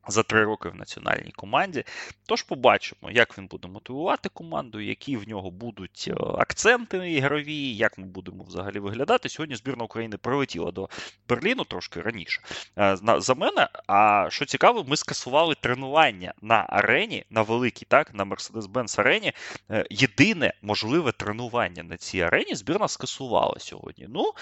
за 0.07 0.23
три 0.23 0.43
роки 0.43 0.69
в 0.69 0.75
національній 0.75 1.31
команді. 1.31 1.83
Тож 2.25 2.43
побачимо, 2.43 3.11
як 3.11 3.37
він 3.37 3.47
буде 3.47 3.67
мотивувати 3.67 4.29
команду, 4.29 4.79
які 4.79 5.17
в 5.17 5.29
нього 5.29 5.51
будуть 5.51 6.05
е, 6.07 6.13
акценти 6.37 7.11
ігрові, 7.11 7.75
як 7.75 7.97
ми 7.97 8.05
будемо 8.05 8.43
взагалі 8.43 8.79
виглядати. 8.79 9.29
Сьогодні 9.29 9.55
збірна 9.55 9.83
України 9.83 10.17
прилетіла 10.17 10.71
до 10.71 10.89
Берліну 11.29 11.63
трошки 11.63 12.01
раніше. 12.01 12.41
Е, 12.77 12.97
за 13.17 13.33
мене, 13.33 13.67
а 13.87 14.27
що 14.29 14.45
цікаво, 14.45 14.85
ми 14.87 14.97
скасували 14.97 15.55
тренування 15.55 16.33
на 16.41 16.65
арені, 16.69 17.25
на 17.29 17.41
великій, 17.41 17.85
так, 17.85 18.13
на 18.13 18.25
Mercedes-Benz 18.25 18.99
арені. 18.99 19.33
Е, 19.71 19.85
єдине 19.89 20.53
можливе 20.61 21.11
тренування 21.11 21.83
на 21.83 21.97
цій 21.97 22.21
арені 22.21 22.55
збірна 22.55 22.87
скасувала 22.87 23.55
сьогодні. 23.59 24.07
Ну, 24.09 24.33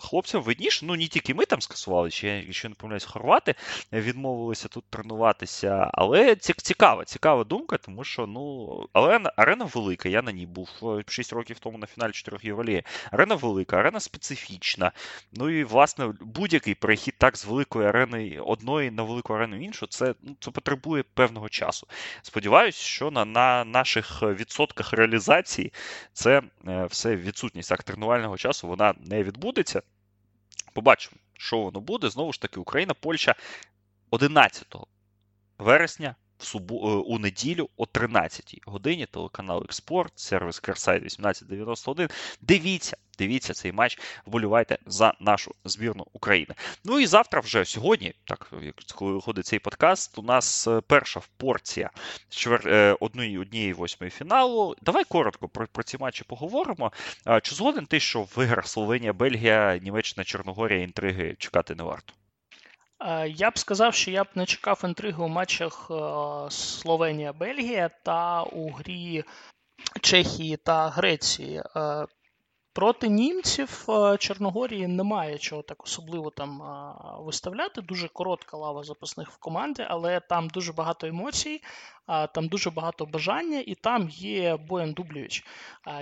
хлопцям 0.00 0.42
видніше, 0.42 0.86
ну 0.86 0.96
не 0.96 1.06
тільки 1.06 1.34
ми 1.34 1.44
там 1.44 1.60
скасували, 1.60 2.10
ще, 2.10 2.42
якщо 2.46 2.68
не 2.68 2.74
помиляюсь, 2.74 3.04
хорвати 3.04 3.54
відмовилися 3.92 4.68
тут 4.72 4.84
тренуватися. 4.90 5.90
Але 5.92 6.36
цікава, 6.36 7.04
цікава 7.04 7.44
думка, 7.44 7.76
тому 7.76 8.04
що 8.04 8.26
ну, 8.26 8.68
арена, 8.92 9.32
арена 9.36 9.64
велика. 9.64 10.08
Я 10.08 10.22
на 10.22 10.32
ній 10.32 10.46
був 10.46 10.68
6 11.08 11.32
років 11.32 11.58
тому 11.58 11.78
на 11.78 11.86
фіналі 11.86 12.12
4 12.12 12.38
Євролії. 12.42 12.84
Арена 13.10 13.34
велика, 13.34 13.76
арена 13.76 14.00
специфічна. 14.00 14.92
Ну 15.32 15.50
і 15.50 15.64
власне 15.64 16.14
будь-який 16.20 16.74
перехід 16.74 17.14
так 17.18 17.36
з 17.36 17.44
великої 17.44 17.88
арени 17.88 18.38
одної 18.40 18.90
на 18.90 19.02
велику 19.02 19.34
арену 19.34 19.64
іншу, 19.64 19.86
це 19.86 20.14
ну, 20.22 20.36
це 20.40 20.50
потребує 20.50 21.02
певного 21.14 21.48
часу. 21.48 21.86
Сподіваюсь, 22.22 22.76
що 22.76 23.10
на 23.10 23.24
на 23.24 23.64
наших 23.64 24.22
відсотках 24.22 24.92
реалізації 24.92 25.72
це 26.12 26.42
е, 26.68 26.86
все 26.86 27.16
відсутність 27.16 27.68
так 27.68 27.82
тренувального 27.82 28.36
часу 28.36 28.68
вона 28.68 28.94
не 29.00 29.22
відбудеться. 29.22 29.82
Побачимо, 30.72 31.16
що 31.38 31.58
воно 31.58 31.80
буде. 31.80 32.10
Знову 32.10 32.32
ж 32.32 32.40
таки, 32.40 32.60
Україна, 32.60 32.94
Польща 32.94 33.34
11 34.12 34.66
вересня 35.58 36.16
в 36.38 36.44
субу, 36.44 36.74
е, 36.74 36.94
у 36.94 37.18
неділю 37.18 37.68
о 37.76 37.84
13-й 37.84 38.62
годині. 38.66 39.06
Телеканал 39.06 39.62
Експорт, 39.64 40.12
сервіс 40.16 40.60
Керсайт 40.60 41.02
1891. 41.02 42.08
Дивіться, 42.40 42.96
дивіться 43.18 43.54
цей 43.54 43.72
матч, 43.72 43.98
вболівайте 44.26 44.78
за 44.86 45.14
нашу 45.20 45.54
збірну 45.64 46.06
України. 46.12 46.54
Ну 46.84 47.00
і 47.00 47.06
завтра, 47.06 47.40
вже 47.40 47.64
сьогодні, 47.64 48.14
так 48.24 48.52
як 48.62 48.74
коли 48.94 49.12
виходить 49.12 49.46
цей 49.46 49.58
подкаст, 49.58 50.18
у 50.18 50.22
нас 50.22 50.68
е, 50.68 50.80
перша 50.80 51.20
порція 51.36 51.90
четвер... 52.28 52.96
однієї 53.00 53.38
однієї 53.38 53.72
восьмої 53.72 54.10
фіналу. 54.10 54.76
Давай 54.82 55.04
коротко 55.04 55.48
про, 55.48 55.66
про 55.66 55.82
ці 55.82 55.98
матчі 55.98 56.24
поговоримо. 56.24 56.92
Чи 57.42 57.54
згоден 57.54 57.86
ти, 57.86 58.00
що 58.00 58.22
в 58.22 58.44
іграх 58.44 58.68
Словенія, 58.68 59.12
Бельгія, 59.12 59.78
Німеччина, 59.78 60.24
Чорногорія 60.24 60.82
інтриги 60.82 61.36
чекати 61.38 61.74
не 61.74 61.82
варто? 61.82 62.14
Е, 63.04 63.28
я 63.28 63.50
б 63.50 63.58
сказав, 63.58 63.94
що 63.94 64.10
я 64.10 64.24
б 64.24 64.26
не 64.34 64.46
чекав 64.46 64.80
інтриги 64.84 65.22
у 65.22 65.28
матчах 65.28 65.90
е, 65.90 65.94
Словенія-Бельгія 66.50 67.90
та 68.04 68.42
у 68.42 68.70
грі 68.70 69.24
Чехії 70.00 70.56
та 70.56 70.88
Греції. 70.88 71.62
Е, 72.72 72.74
проти 72.74 73.08
німців 73.08 73.86
Чорногорії 74.18 74.86
немає 74.86 75.38
чого 75.38 75.62
так 75.62 75.84
особливо 75.84 76.30
там 76.30 76.62
виставляти. 77.18 77.82
Дуже 77.82 78.08
коротка 78.08 78.56
лава 78.56 78.82
запасних 78.82 79.30
в 79.30 79.36
команді, 79.36 79.86
але 79.88 80.20
там 80.20 80.48
дуже 80.48 80.72
багато 80.72 81.06
емоцій 81.06 81.60
там 82.06 82.48
дуже 82.48 82.70
багато 82.70 83.06
бажання, 83.06 83.64
і 83.66 83.74
там 83.74 84.08
є 84.08 84.56
Боян 84.56 84.92
Дублєвич. 84.92 85.44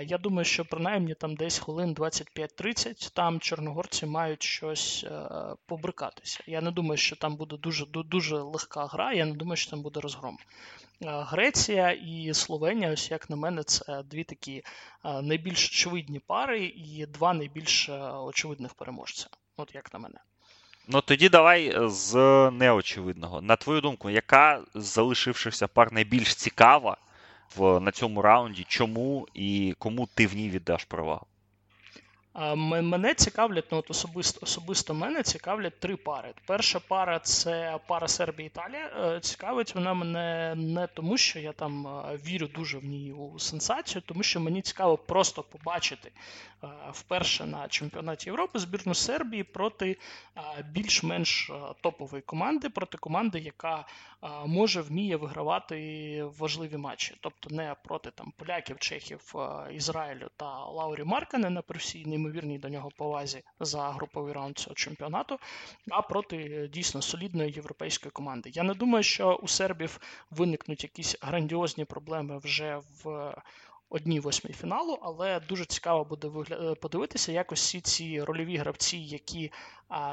Я 0.01 0.17
думаю, 0.17 0.45
що 0.45 0.65
принаймні 0.65 1.13
там 1.13 1.35
десь 1.35 1.59
хвилин 1.59 1.93
25-30 1.93 3.13
там 3.13 3.39
чорногорці 3.39 4.05
мають 4.05 4.43
щось 4.43 5.05
е, 5.07 5.29
побрикатися. 5.65 6.43
Я 6.47 6.61
не 6.61 6.71
думаю, 6.71 6.97
що 6.97 7.15
там 7.15 7.35
буде 7.35 7.57
дуже 7.57 7.85
дуже 7.85 8.37
легка 8.37 8.85
гра. 8.85 9.13
Я 9.13 9.25
не 9.25 9.33
думаю, 9.33 9.57
що 9.57 9.71
там 9.71 9.81
буде 9.81 9.99
розгром. 9.99 10.37
Греція 11.01 11.91
і 11.91 12.33
Словенія, 12.33 12.91
ось 12.91 13.11
як 13.11 13.29
на 13.29 13.35
мене, 13.35 13.63
це 13.63 14.03
дві 14.03 14.23
такі 14.23 14.63
найбільш 15.03 15.65
очевидні 15.65 16.19
пари 16.19 16.65
і 16.65 17.05
два 17.05 17.33
найбільш 17.33 17.89
е, 17.89 17.93
очевидних 18.01 18.73
переможця. 18.73 19.27
От 19.57 19.75
як 19.75 19.93
на 19.93 19.99
мене. 19.99 20.19
Ну 20.87 21.01
тоді 21.01 21.29
давай 21.29 21.67
е, 21.67 21.89
з 21.89 22.15
неочевидного. 22.51 23.41
На 23.41 23.55
твою 23.55 23.81
думку, 23.81 24.09
яка 24.09 24.63
з 24.75 24.85
залишившихся 24.85 25.67
пар 25.67 25.93
найбільш 25.93 26.35
цікава 26.35 26.97
в, 27.55 27.79
на 27.79 27.91
цьому 27.91 28.21
раунді? 28.21 28.65
Чому 28.67 29.27
і 29.33 29.75
кому 29.79 30.07
ти 30.13 30.27
в 30.27 30.35
ній 30.35 30.49
віддаш 30.49 30.83
перевагу? 30.83 31.25
Мене 32.33 33.13
цікавлять, 33.13 33.65
ну 33.71 33.77
от 33.77 33.91
особисто 33.91 34.39
особисто 34.43 34.93
мене 34.93 35.23
цікавлять 35.23 35.79
три 35.79 35.95
пари. 35.95 36.33
Перша 36.45 36.79
пара 36.79 37.19
це 37.19 37.79
пара 37.87 38.07
Сербія-Італія. 38.07 38.91
Е, 38.99 39.19
цікавить 39.19 39.75
вона 39.75 39.93
мене 39.93 40.55
не 40.57 40.87
тому, 40.87 41.17
що 41.17 41.39
я 41.39 41.51
там 41.51 41.87
е, 41.87 42.19
вірю 42.25 42.47
дуже 42.47 42.77
в 42.77 42.85
ній 42.85 43.13
у 43.13 43.39
сенсацію, 43.39 44.01
тому 44.05 44.23
що 44.23 44.39
мені 44.39 44.61
цікаво 44.61 44.97
просто 44.97 45.43
побачити 45.43 46.11
е, 46.63 46.67
вперше 46.91 47.45
на 47.45 47.67
чемпіонаті 47.67 48.29
Європи 48.29 48.59
збірну 48.59 48.93
Сербії 48.93 49.43
проти 49.43 49.97
більш-менш 50.65 51.51
топової 51.81 52.21
команди, 52.21 52.69
проти 52.69 52.97
команди, 52.97 53.39
яка 53.39 53.85
може 54.45 54.81
вміє 54.81 55.15
вигравати 55.15 56.23
важливі 56.39 56.77
матчі. 56.77 57.15
Тобто 57.21 57.55
не 57.55 57.75
проти 57.83 58.11
там 58.11 58.33
поляків, 58.37 58.79
чехів, 58.79 59.35
Ізраїлю 59.73 60.29
та 60.37 60.65
Лаурі 60.65 61.03
Марканена 61.03 61.61
при 61.61 61.79
всій 61.79 62.05
неймовірній 62.21 62.57
до 62.57 62.69
нього 62.69 62.89
повазі 62.97 63.43
за 63.59 63.89
груповий 63.89 64.33
раунд 64.33 64.57
цього 64.57 64.75
чемпіонату, 64.75 65.39
а 65.89 66.01
проти 66.01 66.37
е, 66.37 66.67
дійсно 66.67 67.01
солідної 67.01 67.51
європейської 67.51 68.11
команди. 68.11 68.51
Я 68.53 68.63
не 68.63 68.73
думаю, 68.73 69.03
що 69.03 69.39
у 69.43 69.47
сербів 69.47 69.99
виникнуть 70.31 70.83
якісь 70.83 71.17
грандіозні 71.21 71.85
проблеми 71.85 72.37
вже 72.37 72.81
в 73.03 73.33
одній 73.91 74.19
восьмій 74.19 74.53
фіналу, 74.53 74.99
але 75.01 75.39
дуже 75.39 75.65
цікаво 75.65 76.03
буде 76.03 76.31
е, 76.51 76.75
подивитися, 76.75 77.31
як 77.31 77.51
всі 77.51 77.81
ці 77.81 78.23
рольові 78.23 78.57
гравці, 78.57 78.97
які 78.97 79.51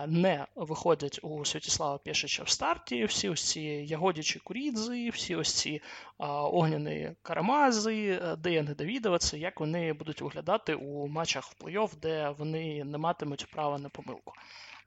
не 0.06 0.46
виходять 0.56 1.20
у 1.22 1.44
Святіслава 1.44 1.98
Пєшича 1.98 2.42
в 2.42 2.48
старті, 2.48 3.04
всі 3.04 3.28
ось 3.28 3.50
ці 3.50 3.60
Ягодічі 3.60 4.38
Курідзи, 4.38 5.10
всі 5.10 5.36
ось 5.36 5.54
ці 5.54 5.82
огняні 6.18 7.10
Карамази, 7.22 8.20
е, 8.22 8.36
Деяни 8.36 8.74
Давідова, 8.74 9.18
як 9.32 9.60
вони 9.60 9.92
будуть 9.92 10.22
виглядати 10.22 10.74
у 10.74 11.06
матчах 11.06 11.44
в 11.44 11.64
плей-офф, 11.64 11.96
де 11.96 12.34
вони 12.38 12.84
не 12.84 12.98
матимуть 12.98 13.50
права 13.50 13.78
на 13.78 13.88
помилку. 13.88 14.32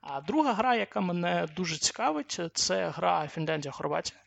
А 0.00 0.20
друга 0.20 0.52
гра, 0.52 0.74
яка 0.74 1.00
мене 1.00 1.48
дуже 1.56 1.76
цікавить, 1.76 2.40
це 2.54 2.88
гра 2.88 3.28
Фінляндія-Хорватія. 3.28 4.21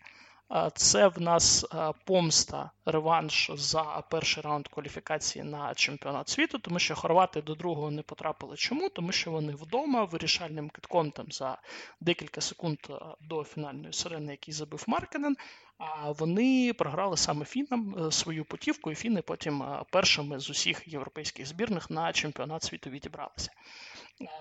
Це 0.76 1.08
в 1.08 1.22
нас 1.22 1.66
помста, 2.06 2.72
реванш 2.86 3.52
за 3.54 3.84
перший 3.84 4.44
раунд 4.44 4.68
кваліфікації 4.68 5.46
на 5.46 5.74
чемпіонат 5.74 6.30
світу, 6.30 6.60
тому 6.60 6.80
що 6.80 6.96
хорвати 6.96 7.42
до 7.42 7.56
другого 7.56 7.92
не 7.92 8.02
потрапили. 8.02 8.56
Чому? 8.56 8.90
Тому 8.90 9.12
що 9.12 9.32
вони 9.32 9.56
вдома 9.56 10.04
вирішальним 10.04 10.70
китком 10.70 11.12
там 11.12 11.32
за 11.32 11.58
декілька 12.02 12.42
секунд 12.42 12.78
до 13.22 13.44
фінальної 13.44 13.94
сирени, 13.94 14.32
який 14.32 14.54
забив 14.54 14.84
Маркенен. 14.88 15.36
А 15.78 16.12
вони 16.12 16.74
програли 16.74 17.18
саме 17.18 17.46
фінам 17.46 17.96
е, 18.08 18.12
свою 18.12 18.46
путівку, 18.46 18.92
і 18.92 18.96
фіни 18.96 19.22
потім 19.22 19.64
першими 19.92 20.40
з 20.40 20.50
усіх 20.50 20.88
європейських 20.88 21.46
збірних 21.46 21.90
на 21.90 22.14
чемпіонат 22.14 22.64
світу 22.64 22.90
відібралися. 22.90 23.52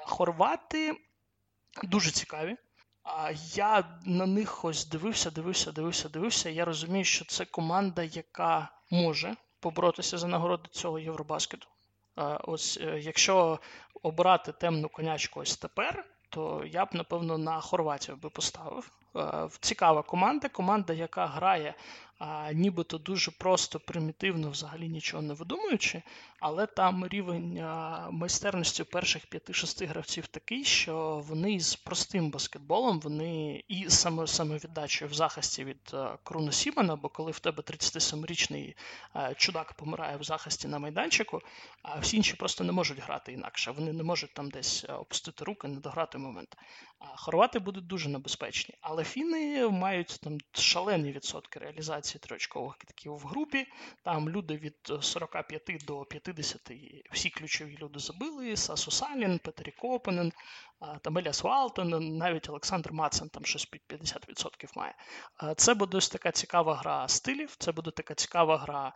Хорвати 0.04 0.96
дуже 1.82 2.10
цікаві. 2.10 2.56
А 3.04 3.32
я 3.54 3.84
на 4.04 4.26
них 4.26 4.64
ось 4.64 4.86
дивився, 4.86 5.30
дивився, 5.30 5.72
дивився, 5.72 6.08
дивився. 6.08 6.50
Я 6.50 6.64
розумію, 6.64 7.04
що 7.04 7.24
це 7.24 7.44
команда, 7.44 8.02
яка 8.02 8.68
може 8.90 9.36
поборотися 9.60 10.18
за 10.18 10.28
нагороди 10.28 10.68
цього 10.70 10.98
Євробаскету. 10.98 11.68
Ось 12.44 12.78
е, 12.82 13.00
якщо 13.00 13.58
обирати 14.02 14.52
темну 14.52 14.88
конячку 14.88 15.40
ось 15.40 15.56
тепер, 15.56 16.04
то 16.28 16.64
я 16.66 16.84
б 16.84 16.88
напевно 16.92 17.38
на 17.38 17.60
Хорватію 17.60 18.16
би 18.16 18.30
поставив. 18.30 18.90
Цікава 19.60 20.02
команда, 20.02 20.48
команда, 20.48 20.92
яка 20.92 21.26
грає 21.26 21.74
нібито 22.52 22.98
дуже 22.98 23.30
просто, 23.30 23.80
примітивно, 23.80 24.50
взагалі 24.50 24.88
нічого 24.88 25.22
не 25.22 25.34
видумуючи, 25.34 26.02
але 26.46 26.66
там 26.66 27.06
рівень 27.06 27.54
майстерності 28.10 28.84
перших 28.84 29.26
5-6 29.26 29.86
гравців 29.86 30.26
такий, 30.26 30.64
що 30.64 31.22
вони 31.28 31.60
з 31.60 31.76
простим 31.76 32.30
баскетболом, 32.30 33.00
вони 33.00 33.64
і 33.68 33.90
саме 33.90 34.26
самовіддачею 34.26 35.10
в 35.10 35.14
захисті 35.14 35.64
від 35.64 35.96
Круна 36.22 36.52
Сімана, 36.52 36.96
бо 36.96 37.08
коли 37.08 37.32
в 37.32 37.38
тебе 37.38 37.62
37-річний 37.62 38.76
чудак 39.36 39.72
помирає 39.72 40.16
в 40.16 40.22
захисті 40.22 40.68
на 40.68 40.78
майданчику, 40.78 41.40
а 41.82 41.98
всі 41.98 42.16
інші 42.16 42.36
просто 42.36 42.64
не 42.64 42.72
можуть 42.72 42.98
грати 42.98 43.32
інакше. 43.32 43.70
Вони 43.70 43.92
не 43.92 44.02
можуть 44.02 44.34
там 44.34 44.50
десь 44.50 44.84
опустити 44.88 45.44
руки, 45.44 45.68
не 45.68 45.80
дограти 45.80 46.18
момент. 46.18 46.56
Хорвати 47.16 47.58
будуть 47.58 47.86
дуже 47.86 48.08
небезпечні, 48.08 48.74
але 48.80 49.04
фіни 49.04 49.68
мають 49.68 50.20
там 50.22 50.38
шалені 50.52 51.12
відсотки 51.12 51.58
реалізації 51.58 52.20
триочкових 52.20 52.76
китків 52.76 53.12
в 53.12 53.24
групі. 53.24 53.66
Там 54.02 54.30
люди 54.30 54.56
від 54.56 54.92
45 55.00 55.62
до 55.86 56.04
50, 56.04 56.33
всі 57.12 57.30
ключові 57.30 57.78
люди 57.82 57.98
забили. 57.98 58.56
Сасу 58.56 58.90
Салін, 58.90 59.38
Петері 59.38 59.70
Копенен, 59.70 60.32
там 61.02 61.18
Еліас 61.18 61.44
навіть 62.00 62.48
Олександр 62.48 62.92
Мацен 62.92 63.28
там 63.28 63.44
щось 63.44 63.64
під 63.66 63.82
50% 63.88 64.76
має. 64.76 64.94
Це 65.56 65.74
буде 65.74 65.96
ось 65.96 66.08
така 66.08 66.32
цікава 66.32 66.74
гра 66.74 67.08
стилів, 67.08 67.56
це 67.58 67.72
буде 67.72 67.90
така 67.90 68.14
цікава 68.14 68.58
гра 68.58 68.92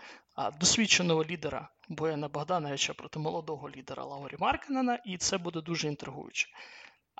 досвідченого 0.60 1.24
лідера 1.24 1.68
Бояна 1.88 2.28
Богдановича 2.28 2.94
проти 2.94 3.18
молодого 3.18 3.70
лідера 3.70 4.04
Лаурі 4.04 4.36
Маркенена, 4.38 4.98
і 5.04 5.16
це 5.16 5.38
буде 5.38 5.60
дуже 5.60 5.88
інтригуюче. 5.88 6.48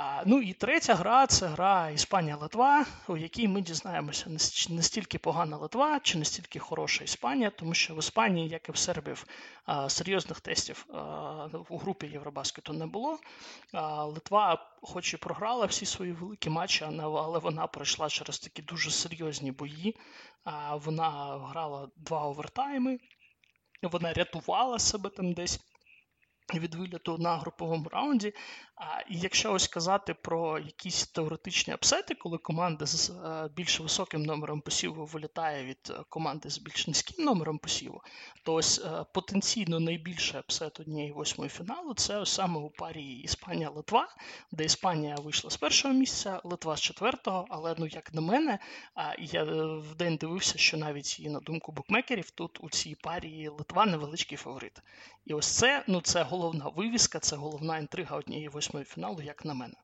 А, 0.00 0.22
Ну 0.26 0.42
і 0.42 0.52
третя 0.52 0.94
гра 0.94 1.26
це 1.26 1.46
гра 1.46 1.90
Іспанія-Литва, 1.90 2.86
у 3.08 3.16
якій 3.16 3.48
ми 3.48 3.60
дізнаємося, 3.60 4.30
не 4.70 4.82
стільки 4.82 5.18
погана 5.18 5.56
Литва 5.56 6.00
чи 6.00 6.18
не 6.18 6.24
стільки 6.24 6.58
хороша 6.58 7.04
Іспанія, 7.04 7.50
тому 7.50 7.74
що 7.74 7.94
в 7.94 7.98
Іспанії, 7.98 8.48
як 8.48 8.68
і 8.68 8.72
в 8.72 8.76
Сербів, 8.76 9.26
серйозних 9.88 10.40
тестів 10.40 10.86
у 11.68 11.78
групі 11.78 12.06
Євробаскету 12.06 12.72
не 12.72 12.86
було. 12.86 13.18
Литва, 14.02 14.76
хоч 14.82 15.14
і 15.14 15.16
програла 15.16 15.66
всі 15.66 15.86
свої 15.86 16.12
великі 16.12 16.50
матчі, 16.50 16.84
але 17.02 17.38
вона 17.38 17.66
пройшла 17.66 18.08
через 18.08 18.38
такі 18.38 18.62
дуже 18.62 18.90
серйозні 18.90 19.52
бої. 19.52 19.96
Вона 20.72 21.10
грала 21.50 21.88
два 21.96 22.22
овертайми, 22.22 22.98
вона 23.82 24.12
рятувала 24.12 24.78
себе 24.78 25.10
там 25.10 25.32
десь. 25.32 25.60
від 26.54 26.74
виліту 26.74 27.18
на 27.18 27.36
груповому 27.36 27.88
раунді. 27.88 28.34
А 28.80 29.00
і 29.08 29.18
якщо 29.18 29.52
ось 29.52 29.68
казати 29.68 30.14
про 30.14 30.58
якісь 30.58 31.06
теоретичні 31.06 31.72
апсети, 31.72 32.14
коли 32.14 32.38
команда 32.38 32.86
з 32.86 33.10
е, 33.10 33.48
більш 33.56 33.80
високим 33.80 34.22
номером 34.22 34.60
посіву 34.60 35.06
вилітає 35.06 35.64
від 35.64 35.78
е, 35.90 35.94
команди 36.08 36.50
з 36.50 36.58
більш 36.58 36.86
низьким 36.86 37.24
номером 37.24 37.58
посіву, 37.58 38.02
то 38.42 38.54
ось 38.54 38.78
е, 38.78 39.04
потенційно 39.14 39.80
найбільший 39.80 40.38
апсет 40.40 40.80
однієї 40.80 41.12
восьмої 41.12 41.50
фіналу 41.50 41.94
це 41.94 42.18
ось 42.18 42.32
саме 42.32 42.58
у 42.60 42.70
парі 42.70 43.04
Іспанія-Литва, 43.04 44.08
де 44.52 44.64
Іспанія 44.64 45.14
вийшла 45.14 45.50
з 45.50 45.56
першого 45.56 45.94
місця, 45.94 46.40
Литва 46.44 46.76
з 46.76 46.80
четвертого. 46.80 47.46
Але 47.48 47.74
ну 47.78 47.86
як 47.86 48.14
на 48.14 48.20
мене, 48.20 48.58
я 49.18 49.44
в 49.78 49.94
день 49.94 50.16
дивився, 50.16 50.58
що 50.58 50.76
навіть 50.76 51.20
і 51.20 51.28
на 51.28 51.40
думку 51.40 51.72
букмекерів 51.72 52.30
тут 52.30 52.58
у 52.60 52.70
цій 52.70 52.94
парі 52.94 53.48
Литва 53.48 53.86
невеличкий 53.86 54.38
фаворит. 54.38 54.82
І 55.26 55.34
ось 55.34 55.46
це 55.46 55.84
ну 55.86 56.00
це 56.00 56.22
головна 56.22 56.68
вивіска, 56.68 57.18
це 57.18 57.36
головна 57.36 57.78
інтрига 57.78 58.16
однієї 58.16 58.48
восьмої 58.48 58.67
фіналу, 58.84 59.22
як 59.22 59.44
на 59.44 59.54
мене. 59.54 59.74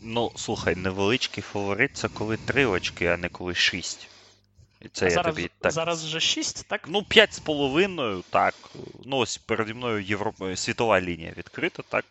Ну, 0.00 0.30
слухай, 0.36 0.76
невеличкий 0.76 1.42
фаворит 1.42 1.96
це 1.96 2.08
коли 2.08 2.36
три 2.36 2.66
очки, 2.66 3.06
а 3.06 3.16
не 3.16 3.28
коли 3.28 3.54
шість. 3.54 4.13
І 4.84 4.88
це 4.88 5.06
а 5.06 5.08
я 5.08 5.14
зараз, 5.14 5.34
тобі 5.34 5.50
так... 5.60 5.72
Зараз 5.72 6.04
вже 6.04 6.20
6, 6.20 6.68
так? 6.68 6.88
Ну, 6.88 6.98
5,5, 6.98 8.22
так. 8.30 8.54
Ну, 9.04 9.16
ось 9.16 9.36
переді 9.36 9.74
мною 9.74 10.02
Європ... 10.02 10.34
світова 10.54 11.00
лінія 11.00 11.34
відкрита, 11.36 11.82
так. 11.88 12.04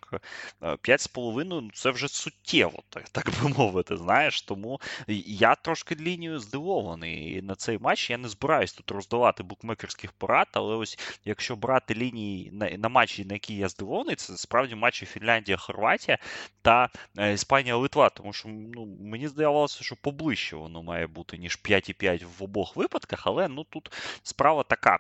5,5 0.61 1.43
ну, 1.45 1.69
це 1.73 1.89
вже 1.91 2.07
суттєво, 2.07 2.83
так 2.89 3.09
так 3.09 3.29
би 3.41 3.49
мовити, 3.49 3.97
знаєш. 3.97 4.41
Тому 4.41 4.81
я 5.25 5.55
трошки 5.55 5.95
лінією 5.95 6.39
здивований. 6.39 7.37
І 7.37 7.41
на 7.41 7.55
цей 7.55 7.77
матч 7.77 8.09
я 8.09 8.17
не 8.17 8.29
збираюсь 8.29 8.73
тут 8.73 8.91
роздавати 8.91 9.43
букмекерських 9.43 10.11
порад, 10.11 10.47
але 10.51 10.75
ось 10.75 10.99
якщо 11.25 11.55
брати 11.55 11.95
лінії 11.95 12.51
на, 12.51 12.69
на 12.69 12.89
матчі, 12.89 13.25
на 13.25 13.33
які 13.33 13.55
я 13.55 13.69
здивований, 13.69 14.15
це 14.15 14.37
справді 14.37 14.75
матчі 14.75 15.05
Фінляндія-Хорватія 15.05 16.17
та 16.61 16.89
е, 17.17 17.33
Іспанія-Литва. 17.33 18.09
Тому 18.09 18.33
що 18.33 18.49
ну, 18.49 18.85
мені 19.01 19.27
здавалося, 19.27 19.83
що 19.83 19.95
поближче 19.95 20.55
воно 20.55 20.83
має 20.83 21.07
бути, 21.07 21.37
ніж 21.37 21.59
5,5 21.63 22.25
в 22.39 22.43
обох 22.43 22.62
обох 22.63 22.75
випадках, 22.75 23.27
але 23.27 23.47
ну 23.47 23.63
тут 23.63 23.91
справа 24.23 24.63
така. 24.63 24.99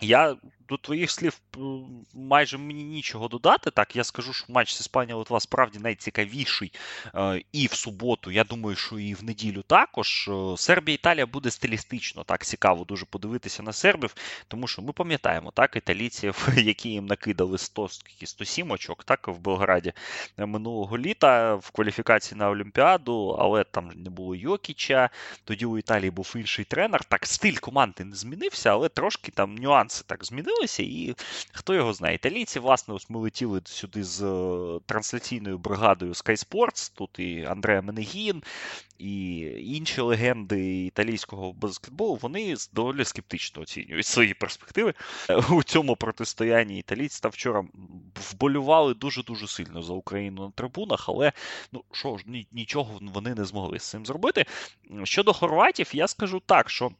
Я 0.00 0.36
до 0.70 0.76
твоїх 0.76 1.10
слів 1.10 1.40
майже 2.14 2.58
мені 2.58 2.84
нічого 2.84 3.28
додати. 3.28 3.70
Так, 3.70 3.96
я 3.96 4.04
скажу, 4.04 4.32
що 4.32 4.52
матч 4.52 4.74
з 4.74 4.80
Іспанія 4.80 5.16
Литва 5.16 5.40
справді 5.40 5.78
найцікавіший 5.78 6.72
е, 7.14 7.42
і 7.52 7.66
в 7.66 7.72
суботу. 7.72 8.30
Я 8.30 8.44
думаю, 8.44 8.76
що 8.76 8.98
і 8.98 9.14
в 9.14 9.24
неділю 9.24 9.62
також. 9.62 10.28
Е, 10.28 10.56
Сербія 10.56 10.94
Італія 10.94 11.26
буде 11.26 11.50
стилістично 11.50 12.24
так 12.24 12.44
цікаво 12.44 12.84
дуже 12.84 13.06
подивитися 13.06 13.62
на 13.62 13.72
сербів, 13.72 14.14
тому 14.48 14.66
що 14.66 14.82
ми 14.82 14.92
пам'ятаємо 14.92 15.50
так, 15.50 15.76
італійців, 15.76 16.48
які 16.56 16.88
їм 16.88 17.06
накидали 17.06 17.58
100, 17.58 17.88
107 18.24 18.70
очок, 18.70 19.04
так 19.04 19.28
в 19.28 19.38
Белграді 19.38 19.92
минулого 20.38 20.98
літа 20.98 21.54
в 21.54 21.70
кваліфікації 21.70 22.38
на 22.38 22.50
Олімпіаду, 22.50 23.36
але 23.38 23.64
там 23.64 23.90
не 23.94 24.10
було 24.10 24.34
Йокіча. 24.34 25.10
Тоді 25.44 25.66
у 25.66 25.78
Італії 25.78 26.10
був 26.10 26.32
інший 26.36 26.64
тренер. 26.64 27.04
Так, 27.04 27.26
стиль 27.26 27.56
команди 27.56 28.04
не 28.04 28.16
змінився, 28.16 28.70
але 28.70 28.88
трошки 28.88 29.32
там 29.32 29.54
нюанси 29.54 30.04
так 30.06 30.24
змінили 30.24 30.59
змінилися, 30.60 30.82
і 30.82 31.14
хто 31.52 31.74
його 31.74 31.92
знає. 31.92 32.14
Італійці, 32.14 32.58
власне, 32.60 32.94
ось 32.94 33.10
ми 33.10 33.18
летіли 33.18 33.60
сюди 33.64 34.04
з 34.04 34.22
е, 34.22 34.80
трансляційною 34.86 35.58
бригадою 35.58 36.12
Sky 36.12 36.46
Sports, 36.46 36.92
тут 36.94 37.18
і 37.18 37.44
Андреа 37.44 37.82
Менегін, 37.82 38.42
і 38.98 39.38
інші 39.60 40.00
легенди 40.00 40.84
італійського 40.86 41.52
баскетболу, 41.52 42.18
вони 42.22 42.56
доволі 42.72 43.04
скептично 43.04 43.62
оцінюють 43.62 44.06
свої 44.06 44.34
перспективи 44.34 44.94
у 45.50 45.62
цьому 45.62 45.96
протистоянні. 45.96 46.78
Італійці 46.78 47.20
та 47.22 47.28
вчора 47.28 47.64
вболювали 48.32 48.94
дуже-дуже 48.94 49.48
сильно 49.48 49.82
за 49.82 49.92
Україну 49.92 50.44
на 50.44 50.50
трибунах, 50.50 51.08
але 51.08 51.32
ну 51.72 51.84
що 51.92 52.18
ж, 52.18 52.24
нічого 52.52 52.98
вони 53.00 53.34
не 53.34 53.44
змогли 53.44 53.78
з 53.78 53.90
цим 53.90 54.06
зробити. 54.06 54.44
Щодо 55.04 55.32
хорватів, 55.32 55.90
я 55.92 56.08
скажу 56.08 56.42
так, 56.46 56.70
що 56.70 56.90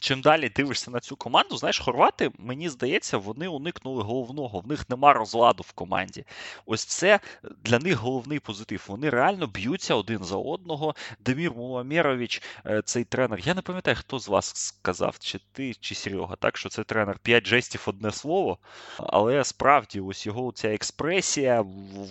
чим 0.00 0.20
далі 0.20 0.48
дивишся 0.48 0.90
на 0.90 1.00
цю 1.00 1.16
команду, 1.16 1.56
знаєш, 1.56 1.78
хорвати, 1.78 2.30
мені 2.38 2.68
здається, 2.68 3.18
вони 3.18 3.48
уникнули 3.48 4.02
головного. 4.02 4.60
В 4.60 4.66
них 4.66 4.90
нема 4.90 5.12
розладу 5.12 5.62
в 5.62 5.72
команді. 5.72 6.24
Ось 6.66 6.84
це 6.84 7.20
для 7.64 7.78
них 7.78 7.96
головний 7.96 8.40
позитив. 8.40 8.84
Вони 8.88 9.10
реально 9.10 9.46
б'ються 9.46 9.94
один 9.94 10.24
за 10.24 10.36
одного. 10.36 10.94
Демір 11.20 11.52
Муламєрович, 11.52 12.42
е, 12.66 12.82
цей 12.84 13.04
тренер. 13.04 13.40
Я 13.44 13.54
не 13.54 13.62
пам'ятаю, 13.62 13.96
хто 14.00 14.18
з 14.18 14.28
вас 14.28 14.56
сказав, 14.56 15.18
чи 15.18 15.40
ти, 15.52 15.74
чи 15.74 15.94
Серега, 15.94 16.36
так 16.36 16.56
що 16.56 16.68
це 16.68 16.84
тренер 16.84 17.18
п'ять 17.18 17.46
жестів, 17.46 17.82
одне 17.86 18.10
слово. 18.10 18.58
Але 18.98 19.44
справді, 19.44 20.00
ось 20.00 20.26
його 20.26 20.52
ця 20.52 20.68
експресія, 20.68 21.64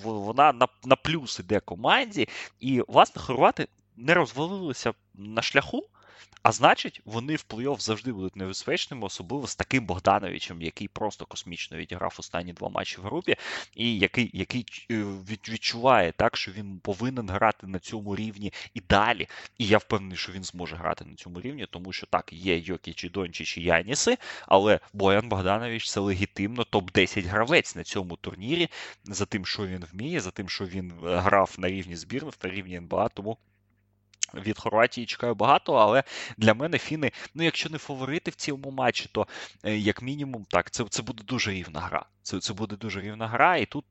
вона 0.03 0.53
на, 0.53 0.67
на 0.85 0.95
плюс 0.95 1.39
іде 1.39 1.59
команді. 1.59 2.27
І, 2.59 2.83
власне, 2.87 3.21
хорвати 3.21 3.67
не 3.97 4.13
розвалилися 4.13 4.93
на 5.13 5.41
шляху. 5.41 5.83
А 6.41 6.51
значить, 6.51 7.01
вони 7.05 7.35
в 7.35 7.45
плей-офф 7.49 7.79
завжди 7.79 8.13
будуть 8.13 8.35
небезпечними, 8.35 9.05
особливо 9.05 9.47
з 9.47 9.55
таким 9.55 9.85
Богдановичем, 9.85 10.61
який 10.61 10.87
просто 10.87 11.25
космічно 11.25 11.77
відіграв 11.77 12.15
останні 12.19 12.53
два 12.53 12.69
матчі 12.69 12.97
в 13.01 13.03
групі, 13.03 13.35
і 13.75 13.99
який 13.99 14.29
який 14.33 14.65
е, 14.91 15.03
відчуває 15.29 16.11
так, 16.11 16.37
що 16.37 16.51
він 16.51 16.79
повинен 16.79 17.29
грати 17.29 17.67
на 17.67 17.79
цьому 17.79 18.15
рівні 18.15 18.53
і 18.73 18.81
далі. 18.81 19.27
І 19.57 19.67
я 19.67 19.77
впевнений, 19.77 20.17
що 20.17 20.31
він 20.31 20.43
зможе 20.43 20.75
грати 20.75 21.05
на 21.05 21.15
цьому 21.15 21.41
рівні, 21.41 21.67
тому 21.69 21.93
що 21.93 22.07
так, 22.07 22.33
є 22.33 22.57
Йокічі, 22.57 23.09
Дончич 23.09 23.57
і 23.57 23.61
Яніси, 23.61 24.17
але 24.47 24.79
Боян 24.93 25.29
Богданович 25.29 25.89
це 25.91 25.99
легітимно 25.99 26.63
топ-10 26.63 27.27
гравець 27.27 27.75
на 27.75 27.83
цьому 27.83 28.15
турнірі 28.15 28.69
за 29.03 29.25
тим, 29.25 29.45
що 29.45 29.67
він 29.67 29.85
вміє, 29.93 30.19
за 30.19 30.31
тим, 30.31 30.49
що 30.49 30.65
він 30.65 30.91
е, 30.91 31.15
грав 31.17 31.55
на 31.57 31.69
рівні 31.69 31.95
збірних, 31.95 32.33
на 32.43 32.49
рівні 32.49 32.75
НБА. 32.75 33.09
Тому 33.09 33.37
від 34.33 34.59
Хорватії 34.59 35.05
чекаю 35.05 35.35
багато, 35.35 35.73
але 35.73 36.03
для 36.37 36.53
мене 36.53 36.77
фіни, 36.77 37.11
ну 37.35 37.43
якщо 37.43 37.69
не 37.69 37.77
фаворити 37.77 38.31
в 38.31 38.35
цьому 38.35 38.71
матчі, 38.71 39.09
то 39.11 39.27
е, 39.63 39.77
як 39.77 40.01
мінімум 40.01 40.45
так, 40.49 40.71
це 40.71 40.83
це 40.89 41.01
буде 41.01 41.23
дуже 41.23 41.51
рівна 41.51 41.79
гра. 41.79 42.05
Це 42.29 42.39
це 42.39 42.53
буде 42.53 42.75
дуже 42.75 43.01
рівна 43.01 43.27
гра, 43.27 43.57
і 43.57 43.65
тут 43.65 43.85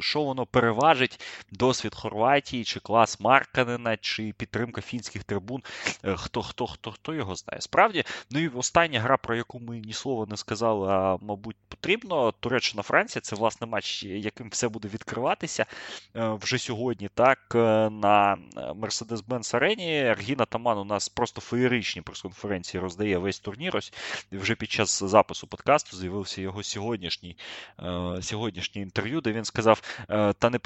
що 0.00 0.22
воно 0.22 0.46
переважить 0.46 1.20
досвід 1.52 1.94
Хорватії, 1.94 2.64
чи 2.64 2.80
клас 2.80 3.20
Марканена, 3.20 3.96
чи 3.96 4.34
підтримка 4.36 4.80
фінських 4.80 5.24
трибун. 5.24 5.62
Е, 6.04 6.16
хто 6.16 6.42
хто 6.42 6.66
хто 6.66 6.90
хто 6.90 7.14
його 7.14 7.34
знає? 7.34 7.60
Справді, 7.60 8.04
ну 8.30 8.40
і 8.40 8.48
остання 8.48 9.00
гра, 9.00 9.16
про 9.16 9.36
яку 9.36 9.60
ми 9.60 9.78
ні 9.78 9.92
слова 9.92 10.26
не 10.30 10.36
сказали, 10.36 10.92
а 10.92 11.16
мабуть, 11.20 11.56
потрібно. 11.68 12.32
Туреччина 12.32 12.82
Франція 12.82 13.22
це 13.22 13.36
власне 13.36 13.66
матч, 13.66 14.04
яким 14.04 14.48
все 14.48 14.68
буде 14.68 14.88
відкриватися 14.88 15.66
е, 16.16 16.38
вже 16.42 16.58
сьогодні. 16.58 17.08
Так 17.14 17.38
на 17.90 18.38
Mercedes-Benz 18.56 19.56
Арені. 19.56 19.83
Аргіна 19.92 20.44
Таман 20.44 20.78
у 20.78 20.84
нас 20.84 21.08
просто 21.08 21.40
феєричні 21.40 22.02
прес-конференції 22.02 22.80
роздає 22.80 23.18
весь 23.18 23.40
турнір. 23.40 23.76
Ось 23.76 23.92
вже 24.32 24.54
під 24.54 24.70
час 24.70 25.02
запису 25.02 25.46
подкасту 25.46 25.96
з'явився 25.96 26.40
його 26.40 26.62
сьогоднішній 26.62 27.36
Е, 27.82 28.22
сьогоднішнє 28.22 28.82
інтерв'ю, 28.82 29.20
де 29.20 29.32
він 29.32 29.44
сказав: 29.44 29.82
е, 30.10 30.32
та 30.32 30.50
не 30.50 30.60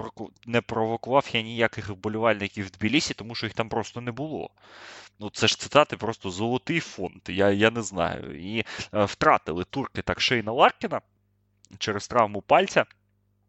не 0.47 0.61
провокував 0.61 1.28
я 1.32 1.43
ніяких 1.43 1.89
вболівальників 1.89 2.66
в 2.66 2.70
Тбілісі, 2.70 3.15
тому 3.15 3.35
що 3.35 3.47
їх 3.47 3.55
там 3.55 3.69
просто 3.69 4.01
не 4.01 4.12
було. 4.12 4.51
Ну, 5.20 5.31
це 5.31 5.47
ж 5.47 5.59
цитати 5.59 5.97
просто 5.97 6.31
золотий 6.31 6.81
фонд. 6.81 7.20
Я 7.28 7.51
я 7.51 7.70
не 7.70 7.82
знаю. 7.82 8.55
І 8.55 8.65
е, 8.95 9.05
втратили 9.05 9.65
турки 9.65 10.03
так 10.03 10.20
Шейна 10.20 10.53
Ларкіна 10.53 11.01
через 11.78 12.09
травму 12.09 12.43
пальця 12.43 12.86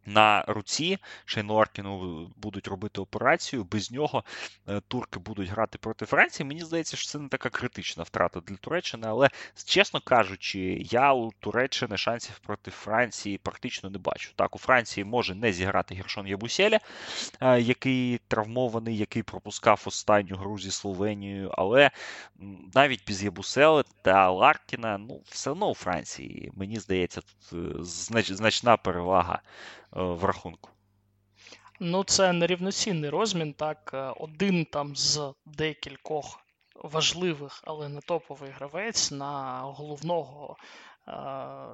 на 0.05 0.43
руці 0.47 0.97
Шейну 1.25 1.55
Аркіну 1.55 2.27
будуть 2.37 2.67
робити 2.67 3.01
операцію. 3.01 3.63
Без 3.63 3.91
нього 3.91 4.23
е, 4.67 4.81
турки 4.87 5.19
будуть 5.19 5.49
грати 5.49 5.77
проти 5.77 6.05
Франції. 6.05 6.47
Мені 6.47 6.61
здається, 6.61 6.97
що 6.97 7.09
це 7.09 7.19
не 7.19 7.29
така 7.29 7.49
критична 7.49 8.03
втрата 8.03 8.39
для 8.39 8.55
Туреччини, 8.55 9.07
але 9.07 9.29
чесно 9.65 10.01
кажучи, 10.01 10.59
я 10.89 11.13
у 11.13 11.31
Туреччини 11.39 11.97
шансів 11.97 12.39
проти 12.39 12.71
Франції 12.71 13.37
практично 13.37 13.89
не 13.89 13.97
бачу. 13.97 14.31
Так, 14.35 14.55
у 14.55 14.59
Франції 14.59 15.03
може 15.03 15.35
не 15.35 15.53
зіграти 15.53 15.95
Гершон 15.95 16.27
Ябуселя, 16.27 16.79
е, 17.41 17.61
який 17.61 18.21
травмований, 18.27 18.97
який 18.97 19.23
пропускав 19.23 19.83
останню 19.85 20.35
гру 20.35 20.59
зі 20.59 20.71
Словенією, 20.71 21.51
але 21.57 21.91
навіть 22.75 23.07
без 23.07 23.23
Ябусели 23.23 23.83
та 24.01 24.29
Ларкіна, 24.29 24.97
ну 24.97 25.21
все 25.25 25.51
одно 25.51 25.69
у 25.69 25.75
Франції, 25.75 26.51
мені 26.55 26.79
здається, 26.79 27.21
тут 27.21 27.59
е, 27.59 28.33
значна 28.35 28.77
перевага. 28.77 29.41
Е, 29.95 30.01
в 30.01 30.25
рахунку. 30.25 30.69
Ну, 31.79 32.03
це 32.03 32.33
нерівноцінний 32.33 33.09
розмін. 33.09 33.53
Так, 33.53 33.91
е, 33.93 34.13
один 34.17 34.65
там 34.65 34.95
з 34.95 35.33
декількох 35.45 36.39
важливих, 36.75 37.61
але 37.63 37.89
не 37.89 38.01
топовий 38.01 38.51
гравець 38.51 39.11
на 39.11 39.61
головного 39.61 40.57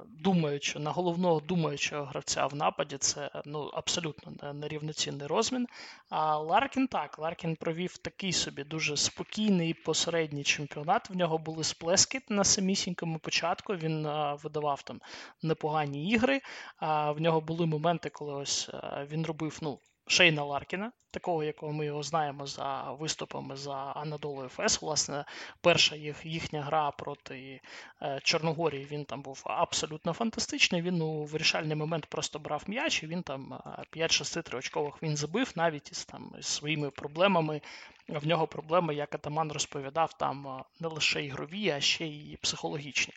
думаючи 0.06 0.78
на 0.78 0.90
головного 0.90 1.40
думаючого 1.40 2.04
гравця 2.04 2.46
в 2.46 2.54
нападі, 2.54 2.96
це 2.98 3.30
ну, 3.44 3.70
абсолютно 3.74 4.52
нерівноцінний 4.52 5.26
розмін. 5.26 5.66
А 6.10 6.38
Ларкін 6.38 6.86
так, 6.86 7.18
Ларкін 7.18 7.56
провів 7.56 7.96
такий 7.96 8.32
собі 8.32 8.64
дуже 8.64 8.96
спокійний 8.96 9.74
посередній 9.74 10.44
чемпіонат. 10.44 11.10
В 11.10 11.16
нього 11.16 11.38
були 11.38 11.64
сплески 11.64 12.20
на 12.28 12.44
самісінькому 12.44 13.18
початку. 13.18 13.74
Він 13.74 14.02
видавав 14.42 14.82
там 14.82 15.00
непогані 15.42 16.10
ігри. 16.10 16.40
А 16.76 17.12
в 17.12 17.20
нього 17.20 17.40
були 17.40 17.66
моменти, 17.66 18.10
коли 18.10 18.34
ось 18.34 18.70
він 19.10 19.26
робив 19.26 19.58
ну, 19.62 19.78
Шейна 20.08 20.44
Ларкіна, 20.44 20.92
такого, 21.10 21.44
якого 21.44 21.72
ми 21.72 21.86
його 21.86 22.02
знаємо 22.02 22.46
за 22.46 22.82
виступами 22.82 23.56
за 23.56 23.74
Анадолу 23.74 24.48
Ефес. 24.48 24.82
Власне, 24.82 25.24
перша 25.60 25.96
їх, 25.96 26.26
їхня 26.26 26.62
гра 26.62 26.90
проти 26.90 27.60
е, 28.02 28.20
Чорногорії 28.22 28.84
він 28.90 29.04
там 29.04 29.22
був 29.22 29.42
абсолютно 29.44 30.12
фантастичний. 30.12 30.82
Він 30.82 31.02
у 31.02 31.24
вирішальний 31.24 31.76
момент 31.76 32.06
просто 32.06 32.38
брав 32.38 32.62
м'яч, 32.66 33.02
і 33.02 33.06
він 33.06 33.22
там 33.22 33.60
5-6 33.92 34.38
е, 34.38 34.42
триочкових 34.42 35.02
він 35.02 35.16
забив, 35.16 35.52
навіть 35.56 35.92
із 35.92 36.04
там 36.04 36.32
із 36.38 36.46
своїми 36.46 36.90
проблемами. 36.90 37.60
В 38.08 38.26
нього 38.26 38.46
проблеми, 38.46 38.94
як 38.94 39.14
Атаман 39.14 39.52
розповідав, 39.52 40.12
там 40.12 40.46
е, 40.46 40.64
не 40.80 40.88
лише 40.88 41.24
ігрові, 41.24 41.70
а 41.70 41.80
ще 41.80 42.06
й 42.06 42.36
психологічні. 42.36 43.14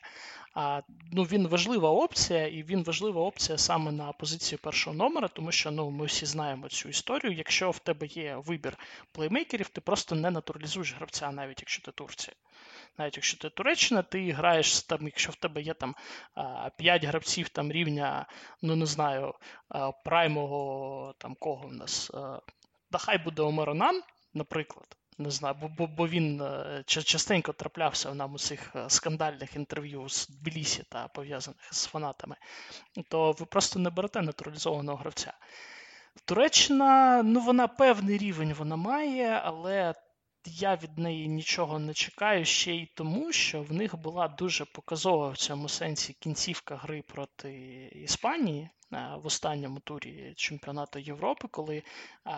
Ну, 1.11 1.23
Він 1.23 1.47
важлива 1.47 1.89
опція, 1.89 2.47
і 2.47 2.63
він 2.63 2.83
важлива 2.83 3.21
опція 3.21 3.57
саме 3.57 3.91
на 3.91 4.11
позиції 4.11 4.59
першого 4.63 4.95
номера, 4.95 5.27
тому 5.27 5.51
що 5.51 5.71
ну, 5.71 5.89
ми 5.89 6.05
всі 6.05 6.25
знаємо 6.25 6.69
цю 6.69 6.89
історію. 6.89 7.33
Якщо 7.33 7.71
в 7.71 7.79
тебе 7.79 8.07
є 8.07 8.35
вибір 8.35 8.77
плеймейкерів, 9.11 9.69
ти 9.69 9.81
просто 9.81 10.15
не 10.15 10.31
натуралізуєш 10.31 10.95
гравця, 10.95 11.31
навіть 11.31 11.59
якщо 11.59 11.81
ти 11.81 11.91
Турція. 11.91 12.35
Навіть 12.97 13.15
якщо 13.15 13.37
ти 13.37 13.49
Туреччина, 13.49 14.01
ти 14.01 14.31
граєш 14.31 14.81
там, 14.81 14.99
якщо 15.01 15.31
в 15.31 15.35
тебе 15.35 15.61
є 15.61 15.73
там 15.73 15.95
5 16.77 17.05
гравців 17.05 17.49
там 17.49 17.71
рівня, 17.71 18.25
ну 18.61 18.75
не 18.75 18.85
знаю, 18.85 19.33
праймового 20.05 21.13
там 21.17 21.35
кого 21.39 21.67
в 21.67 21.73
нас. 21.73 22.11
Да 22.91 23.17
буде 23.25 23.41
Омеронан, 23.41 24.01
наприклад 24.33 24.98
не 25.19 25.31
знаю, 25.31 25.55
бо 25.77 25.87
бо, 25.87 26.07
він 26.07 26.41
е, 26.41 26.83
частенько 26.85 27.53
траплявся 27.53 28.13
нам 28.13 28.33
у 28.33 28.37
цих 28.37 28.75
е, 28.75 28.89
скандальних 28.89 29.55
інтерв'ю 29.55 30.09
з 30.09 30.27
Тбілісі 30.27 30.83
та 30.89 31.07
пов'язаних 31.07 31.73
з 31.73 31.85
фанатами, 31.85 32.35
то 33.09 33.31
ви 33.31 33.45
просто 33.45 33.79
не 33.79 33.89
берете 33.89 34.21
натуралізованого 34.21 34.97
гравця. 34.97 35.33
Туреччина, 36.25 37.23
ну 37.23 37.39
вона 37.39 37.67
певний 37.67 38.17
рівень 38.17 38.53
вона 38.53 38.75
має, 38.75 39.41
але 39.43 39.93
я 40.49 40.75
від 40.75 40.97
неї 40.97 41.27
нічого 41.27 41.79
не 41.79 41.93
чекаю 41.93 42.45
ще 42.45 42.75
й 42.75 42.85
тому, 42.85 43.31
що 43.31 43.61
в 43.61 43.71
них 43.73 43.95
була 43.95 44.27
дуже 44.27 44.65
показова 44.65 45.29
в 45.29 45.37
цьому 45.37 45.69
сенсі 45.69 46.13
кінцівка 46.13 46.75
гри 46.75 47.01
проти 47.01 47.51
Іспанії 47.95 48.69
в 48.91 49.25
останньому 49.25 49.79
турі 49.79 50.33
чемпіонату 50.35 50.99
Європи, 50.99 51.47
коли 51.51 51.83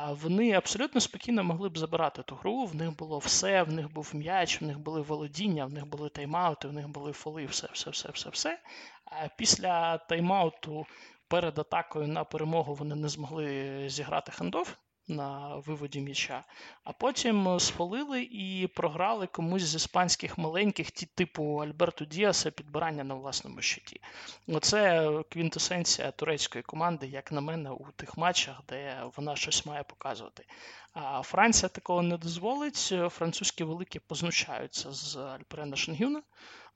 вони 0.10 0.52
абсолютно 0.52 1.02
спокійно 1.02 1.44
могли 1.44 1.70
б 1.70 1.78
забирати 1.78 2.24
ту 2.24 2.36
гру. 2.36 2.66
В 2.66 2.76
них 2.76 2.98
було 2.98 3.20
все, 3.20 3.64
в 3.64 3.72
них 3.72 3.94
був 3.94 4.12
м'яч, 4.14 4.62
в 4.62 4.66
них 4.66 4.80
були 4.80 5.02
володіння, 5.02 5.66
в 5.66 5.70
них 5.70 5.86
були 5.86 6.10
тайм-аути, 6.10 6.68
в 6.68 6.74
них 6.74 6.90
були 6.90 7.12
фоли, 7.12 7.46
все, 7.46 7.68
все, 7.74 7.90
все, 7.90 8.10
все, 8.12 8.30
все. 8.30 8.60
А 9.06 9.28
після 9.38 10.00
тайм-ауту 10.10 10.86
перед 11.28 11.60
атакою 11.60 12.08
на 12.08 12.24
перемогу 12.24 12.74
вони 12.74 12.96
не 12.96 13.10
змогли 13.10 13.84
зіграти 13.90 14.32
хендов 14.32 14.78
на 15.12 15.56
виводі 15.56 16.02
м'яча, 16.02 16.44
а 16.84 16.92
потім 16.92 17.60
сфолили 17.60 18.22
і 18.24 18.68
програли 18.76 19.28
комусь 19.28 19.64
з 19.64 19.76
іспанських 19.76 20.38
маленьких, 20.38 20.92
ті 20.92 21.06
типу 21.06 21.56
Альберту 21.56 22.06
Діаса, 22.06 22.52
підбирання 22.52 23.04
на 23.04 23.16
власному 23.16 23.62
щиті. 23.62 24.02
Оце 24.48 25.10
квінтесенція 25.30 26.12
турецької 26.12 26.64
команди, 26.64 27.08
як 27.08 27.32
на 27.32 27.42
мене, 27.42 27.70
у 27.70 27.88
тих 27.96 28.18
матчах, 28.18 28.62
де 28.70 29.04
вона 29.18 29.36
щось 29.36 29.66
має 29.66 29.84
показувати. 29.84 30.46
А 30.94 31.22
Франція 31.22 31.70
такого 31.70 32.02
не 32.02 32.18
дозволить. 32.18 32.94
Французькі 33.10 33.64
великі 33.64 34.00
познущаються 34.00 34.92
з 34.92 35.16
Альперена 35.16 35.76
Шенгюна, 35.76 36.22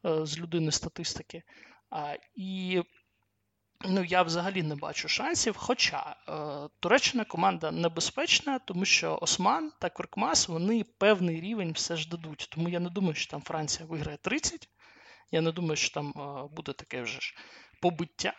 е, 0.05 0.25
з 0.25 0.39
людини 0.39 0.71
статистики. 0.71 1.43
І 2.35 2.81
Ну, 3.81 4.03
я 4.03 4.21
взагалі 4.21 4.63
не 4.63 4.75
бачу 4.75 5.07
шансів. 5.07 5.57
Хоча 5.57 6.15
е, 6.29 6.69
Туреччина 6.79 7.25
команда 7.25 7.71
небезпечна, 7.71 8.59
тому 8.59 8.85
що 8.85 9.19
Осман 9.21 9.71
та 9.79 9.89
Кверкмас 9.89 10.47
вони 10.47 10.83
певний 10.83 11.41
рівень 11.41 11.71
все 11.71 11.95
ж 11.97 12.09
дадуть. 12.09 12.47
Тому 12.51 12.69
я 12.69 12.79
не 12.79 12.89
думаю, 12.89 13.15
що 13.15 13.31
там 13.31 13.41
Франція 13.41 13.87
виграє 13.87 14.17
30. 14.17 14.69
Я 15.31 15.41
не 15.41 15.51
думаю, 15.51 15.75
що 15.75 15.93
там 15.93 16.13
е, 16.17 16.55
буде 16.55 16.73
таке 16.73 17.01
вже 17.01 17.19
ж 17.19 17.35
побиття. 17.81 18.33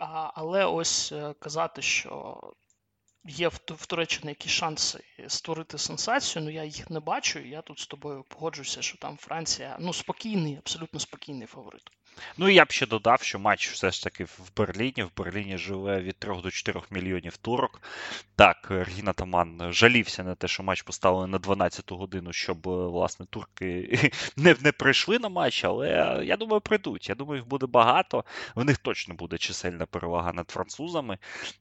А, 0.00 0.30
Але 0.34 0.64
ось 0.64 1.12
е, 1.12 1.34
казати, 1.40 1.82
що 1.82 2.40
є 3.24 3.48
в, 3.48 3.60
в 3.68 3.86
Туреччині 3.86 4.28
якісь 4.28 4.52
шанси 4.52 5.04
створити 5.28 5.78
сенсацію, 5.78 6.44
ну 6.44 6.50
я 6.50 6.64
їх 6.64 6.90
не 6.90 7.00
бачу. 7.00 7.38
Я 7.38 7.62
тут 7.62 7.78
з 7.78 7.86
тобою 7.86 8.24
погоджуюся, 8.28 8.82
що 8.82 8.98
там 8.98 9.16
Франція 9.16 9.76
ну 9.80 9.92
спокійний, 9.92 10.56
абсолютно 10.56 11.00
спокійний 11.00 11.46
фаворит. 11.46 11.82
Ну 12.36 12.48
і 12.48 12.54
я 12.54 12.64
б 12.64 12.72
ще 12.72 12.86
додав, 12.86 13.22
що 13.22 13.38
матч 13.38 13.68
все 13.68 13.90
ж 13.90 14.02
таки 14.02 14.24
в 14.24 14.50
Берліні. 14.56 15.02
В 15.02 15.10
Берліні 15.16 15.58
живе 15.58 16.00
від 16.00 16.16
3 16.16 16.40
до 16.42 16.50
4 16.50 16.80
мільйонів 16.90 17.36
турок. 17.36 17.82
Так, 18.36 18.66
Ргін 18.70 19.10
Таман 19.14 19.72
жалівся 19.72 20.24
на 20.24 20.34
те, 20.34 20.48
що 20.48 20.62
матч 20.62 20.82
поставили 20.82 21.26
на 21.26 21.38
12 21.38 21.92
годину, 21.92 22.32
щоб 22.32 22.58
власне 22.64 23.26
турки 23.26 24.10
не 24.36 24.56
не 24.60 24.72
прийшли 24.72 25.18
на 25.18 25.28
матч, 25.28 25.64
але 25.64 26.20
я 26.24 26.36
думаю, 26.36 26.60
прийдуть. 26.60 27.08
Я 27.08 27.14
думаю, 27.14 27.38
їх 27.40 27.48
буде 27.48 27.66
багато. 27.66 28.24
В 28.54 28.64
них 28.64 28.78
точно 28.78 29.14
буде 29.14 29.38
чисельна 29.38 29.86
перевага 29.86 30.32
над 30.32 30.50
французами. 30.50 31.18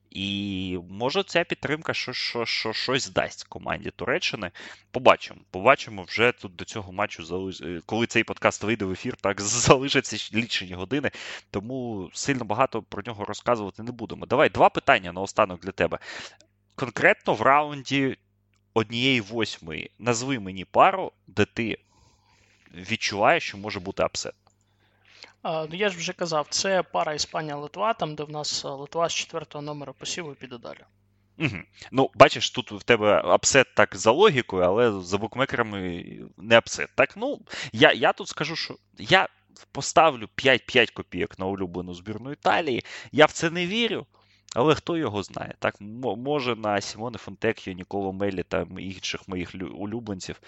І 0.09 0.77
може 0.89 1.23
ця 1.23 1.43
підтримка 1.43 1.93
що, 1.93 2.13
що, 2.13 2.45
що, 2.45 2.73
щось 2.73 3.09
дасть 3.09 3.43
команді 3.43 3.91
Туреччини. 3.95 4.51
Побачимо. 4.91 5.39
Побачимо 5.51 6.03
вже 6.03 6.31
тут 6.31 6.55
до 6.55 6.65
цього 6.65 6.91
матчу, 6.91 7.51
коли 7.85 8.07
цей 8.07 8.23
подкаст 8.23 8.63
вийде 8.63 8.85
в 8.85 8.91
ефір, 8.91 9.15
так 9.21 9.41
залишаться 9.41 10.17
лічені 10.49 10.73
години, 10.73 11.11
тому 11.51 12.09
сильно 12.13 12.45
багато 12.45 12.81
про 12.81 13.03
нього 13.05 13.25
розказувати 13.25 13.83
не 13.83 13.91
будемо. 13.91 14.25
Давай 14.25 14.49
два 14.49 14.69
питання 14.69 15.11
наостанок 15.11 15.61
для 15.61 15.71
тебе. 15.71 15.99
Конкретно 16.75 17.33
в 17.33 17.41
раунді 17.41 18.17
однієї 18.73 19.21
восьмої 19.21 19.91
назви 19.99 20.39
мені 20.39 20.65
пару, 20.65 21.11
де 21.27 21.45
ти 21.45 21.77
відчуваєш, 22.73 23.43
що 23.43 23.57
може 23.57 23.79
бути 23.79 24.03
апсет. 24.03 24.33
Ну 25.43 25.69
Я 25.71 25.89
ж 25.89 25.97
вже 25.97 26.13
казав, 26.13 26.47
це 26.49 26.83
пара 26.83 27.13
Іспанія-Литва, 27.13 27.93
там, 27.93 28.15
де 28.15 28.23
в 28.23 28.29
нас 28.29 28.63
Литва 28.65 29.09
з 29.09 29.13
четвертого 29.13 29.61
номера 29.61 29.93
посіву 29.93 30.33
піде 30.33 30.57
далі. 30.57 30.79
Угу. 31.39 31.57
Ну, 31.91 32.09
бачиш, 32.15 32.49
тут 32.49 32.71
в 32.71 32.83
тебе 32.83 33.21
апсет 33.25 33.67
так 33.75 33.95
за 33.95 34.11
логікою, 34.11 34.63
але 34.63 35.01
за 35.01 35.17
букмекерами 35.17 36.05
не 36.37 36.57
апсет. 36.57 36.89
Так, 36.95 37.17
ну, 37.17 37.39
я 37.71 37.91
я 37.91 38.13
тут 38.13 38.27
скажу, 38.27 38.55
що 38.55 38.75
я 38.97 39.27
поставлю 39.71 40.27
5-5 40.37 40.93
копійок 40.93 41.39
на 41.39 41.45
улюблену 41.45 41.93
збірну 41.93 42.31
Італії. 42.31 42.83
Я 43.11 43.25
в 43.25 43.31
це 43.31 43.49
не 43.49 43.67
вірю. 43.67 44.05
Але 44.55 44.75
хто 44.75 44.97
його 44.97 45.23
знає? 45.23 45.53
Так, 45.59 45.75
Може 46.01 46.55
на 46.55 46.81
Сімоне 46.81 47.17
Фонтек'ю, 47.17 47.73
Ніколо 47.73 48.13
Мелі 48.13 48.43
та 48.43 48.67
інших 48.77 49.27
моїх 49.27 49.55
улюбленців 49.73 50.41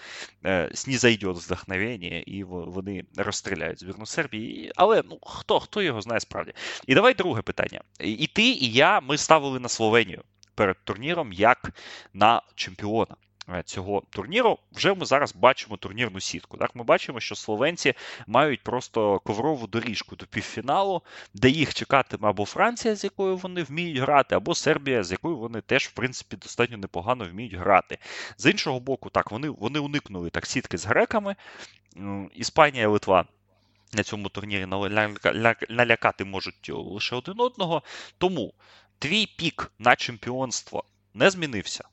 е, 0.44 0.70
снізайде 0.74 1.26
вдохновення, 1.26 2.22
і 2.26 2.44
вони 2.44 3.04
розстріляють 3.16 3.80
збірну 3.80 4.06
Сербії. 4.06 4.72
Але 4.76 5.02
ну, 5.10 5.18
хто 5.22 5.60
хто 5.60 5.82
його 5.82 6.00
знає 6.00 6.20
справді? 6.20 6.52
І 6.86 6.94
давай 6.94 7.14
друге 7.14 7.42
питання. 7.42 7.80
І 8.00 8.26
ти, 8.26 8.42
і 8.42 8.72
я 8.72 9.00
ми 9.00 9.18
ставили 9.18 9.60
на 9.60 9.68
Словенію 9.68 10.22
перед 10.54 10.76
турніром 10.84 11.32
як 11.32 11.70
на 12.14 12.42
чемпіона. 12.54 13.16
Е, 13.48 13.62
цього 13.62 14.02
турніру 14.10 14.58
вже 14.72 14.94
ми 14.94 15.06
зараз 15.06 15.34
бачимо 15.34 15.76
турнірну 15.76 16.20
сітку. 16.20 16.56
Так, 16.56 16.76
Ми 16.76 16.84
бачимо, 16.84 17.20
що 17.20 17.34
словенці 17.34 17.94
мають 18.26 18.62
просто 18.62 19.18
коврову 19.18 19.66
доріжку 19.66 20.16
до 20.16 20.26
півфіналу, 20.26 21.02
де 21.34 21.48
їх 21.48 21.74
чекатиме 21.74 22.28
або 22.28 22.44
Франція, 22.44 22.94
з 22.94 23.04
якою 23.04 23.36
вони 23.36 23.62
вміють 23.62 23.98
грати, 23.98 24.34
або 24.34 24.54
Сербія, 24.54 25.04
з 25.04 25.10
якою 25.10 25.36
вони 25.36 25.60
теж, 25.60 25.84
в 25.84 25.92
принципі, 25.92 26.36
достатньо 26.36 26.76
непогано 26.76 27.28
вміють 27.28 27.54
грати. 27.54 27.98
З 28.36 28.50
іншого 28.50 28.80
боку, 28.80 29.10
так, 29.10 29.30
вони 29.30 29.48
вони 29.48 29.78
уникнули 29.78 30.30
так 30.30 30.46
сітки 30.46 30.78
з 30.78 30.86
греками. 30.86 31.36
Іспанія 32.34 32.88
Литва. 32.88 33.24
На 33.94 34.02
цьому 34.02 34.28
турнірі 34.28 34.66
налякати 35.68 36.24
можуть 36.24 36.70
лише 36.74 37.16
один 37.16 37.40
одного. 37.40 37.82
Тому 38.18 38.54
твій 38.98 39.26
пік 39.26 39.72
на 39.78 39.96
чемпіонство 39.96 40.84
не 41.14 41.30
змінився? 41.30 41.84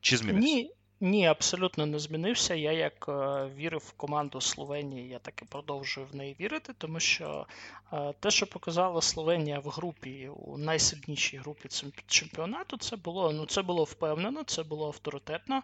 Чи 0.00 0.16
змінився? 0.16 0.48
Ні, 0.48 0.70
ні, 1.04 1.26
абсолютно 1.26 1.86
не 1.86 1.98
змінився. 1.98 2.54
Я 2.54 2.72
як 2.72 3.06
е, 3.08 3.48
вірив 3.56 3.80
в 3.86 3.92
команду 3.92 4.40
Словенії, 4.40 5.08
я 5.08 5.18
так 5.18 5.42
і 5.42 5.44
продовжую 5.44 6.06
в 6.12 6.16
неї 6.16 6.36
вірити, 6.40 6.72
тому 6.78 7.00
що 7.00 7.46
е, 7.92 8.14
те, 8.20 8.30
що 8.30 8.46
показала 8.46 9.02
Словенія 9.02 9.58
в 9.58 9.68
групі 9.68 10.28
у 10.28 10.58
найсильнішій 10.58 11.36
групі 11.36 11.68
чемпіонату, 12.06 12.76
це 12.76 12.96
було 12.96 13.32
ну 13.32 13.46
це 13.46 13.62
було 13.62 13.84
впевнено, 13.84 14.42
це 14.44 14.62
було 14.62 14.86
авторитетно. 14.86 15.62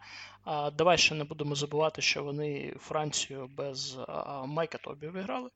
Давай 0.79 0.99
ще 0.99 1.15
не 1.15 1.25
будемо 1.25 1.55
забувати, 1.55 2.03
що 2.03 2.25
вони 2.25 2.75
Францію 2.81 3.51
без 3.57 3.99
Майка 4.47 4.79
Тобі 4.79 5.07
виграли. 5.07 5.51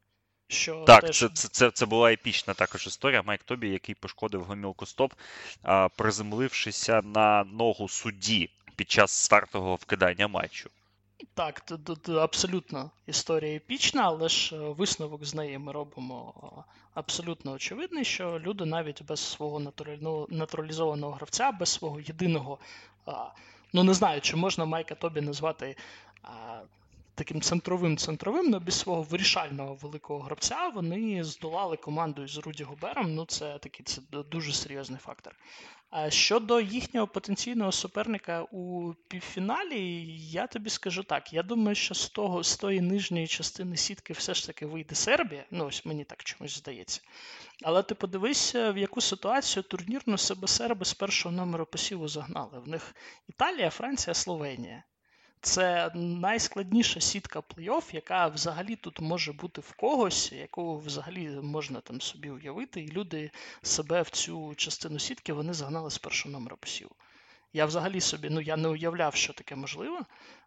Що 0.48 0.84
Так, 0.86 1.00
теж... 1.00 1.18
це 1.18 1.28
це, 1.28 1.48
це, 1.48 1.70
це 1.70 1.86
була 1.86 2.12
епічна 2.12 2.54
також 2.54 2.86
історія. 2.86 3.22
Майк 3.22 3.42
Тобі, 3.42 3.68
який 3.68 3.94
пошкодив 3.94 4.44
гомілку 4.44 4.86
стоп, 4.86 5.12
приземлившися 5.96 7.02
на 7.02 7.44
ногу 7.44 7.88
судді 7.88 8.50
під 8.76 8.90
час 8.90 9.10
стартового 9.12 9.74
вкидання 9.74 10.28
матчу. 10.28 10.70
Так, 11.34 11.60
тут 11.60 12.08
абсолютно 12.08 12.90
історія 13.06 13.56
епічна, 13.56 14.02
але 14.02 14.28
ж 14.28 14.56
е, 14.56 14.58
висновок 14.58 15.24
з 15.24 15.34
неї 15.34 15.58
ми 15.58 15.72
робимо 15.72 16.34
абсолютно 16.94 17.52
очевидний, 17.52 18.04
що 18.04 18.40
люди 18.40 18.64
навіть 18.64 19.02
без 19.02 19.20
свого 19.20 19.72
натуралізованого 20.30 21.12
гравця, 21.12 21.52
без 21.52 21.68
свого 21.68 22.00
єдиного, 22.00 22.58
ну 23.72 23.82
не 23.82 23.94
знаю, 23.94 24.20
чи 24.20 24.36
можна 24.36 24.64
Майка 24.64 24.94
Тобі 24.94 25.20
назвати 25.20 25.76
таким 27.14 27.40
центровим 27.40 27.96
центровим, 27.96 28.46
але 28.48 28.58
без 28.58 28.74
свого 28.74 29.02
вирішального 29.02 29.74
великого 29.74 30.20
гравця 30.20 30.68
вони 30.74 31.24
здолали 31.24 31.76
команду 31.76 32.28
з 32.28 32.38
Руді 32.38 32.64
Губером. 32.64 33.14
Ну, 33.14 33.24
це 33.24 33.58
такий 33.58 33.84
це 33.84 34.02
дуже 34.30 34.52
серйозний 34.52 34.98
фактор. 34.98 35.34
Щодо 36.08 36.60
їхнього 36.60 37.06
потенційного 37.06 37.72
суперника 37.72 38.42
у 38.42 38.94
півфіналі, 39.08 40.06
я 40.18 40.46
тобі 40.46 40.70
скажу 40.70 41.02
так: 41.02 41.32
я 41.32 41.42
думаю, 41.42 41.74
що 41.74 41.94
з 41.94 42.08
того 42.08 42.42
з 42.42 42.56
тої 42.56 42.80
нижньої 42.80 43.26
частини 43.26 43.76
сітки 43.76 44.12
все 44.12 44.34
ж 44.34 44.46
таки 44.46 44.66
вийде 44.66 44.94
Сербія. 44.94 45.44
Ну, 45.50 45.66
ось 45.66 45.84
мені 45.84 46.04
так 46.04 46.24
чомусь 46.24 46.58
здається. 46.58 47.00
Але 47.62 47.82
ти 47.82 47.94
подивися, 47.94 48.72
в 48.72 48.78
яку 48.78 49.00
ситуацію 49.00 49.62
турнірну 49.62 50.18
себе 50.18 50.48
серби 50.48 50.84
з 50.84 50.94
першого 50.94 51.34
номеру 51.34 51.66
посіву 51.66 52.08
загнали. 52.08 52.60
В 52.60 52.68
них 52.68 52.94
Італія, 53.28 53.70
Франція, 53.70 54.14
Словенія. 54.14 54.84
Це 55.44 55.90
найскладніша 55.94 57.00
сітка 57.00 57.40
плей-офф, 57.40 57.94
яка 57.94 58.26
взагалі 58.28 58.76
тут 58.76 59.00
може 59.00 59.32
бути 59.32 59.60
в 59.60 59.72
когось, 59.72 60.32
яку 60.32 60.78
взагалі 60.78 61.28
можна 61.28 61.80
там 61.80 62.00
собі 62.00 62.30
уявити, 62.30 62.80
і 62.80 62.92
люди 62.92 63.30
себе 63.62 64.02
в 64.02 64.10
цю 64.10 64.54
частину 64.54 64.98
сітки 64.98 65.32
вони 65.32 65.52
загнали 65.52 65.90
з 65.90 65.98
першого 65.98 66.32
номера 66.32 66.56
посіву. 66.56 66.90
Я 67.52 67.66
взагалі 67.66 68.00
собі 68.00 68.30
ну 68.30 68.40
я 68.40 68.56
не 68.56 68.68
уявляв, 68.68 69.14
що 69.14 69.32
таке 69.32 69.56
можливо. 69.56 70.00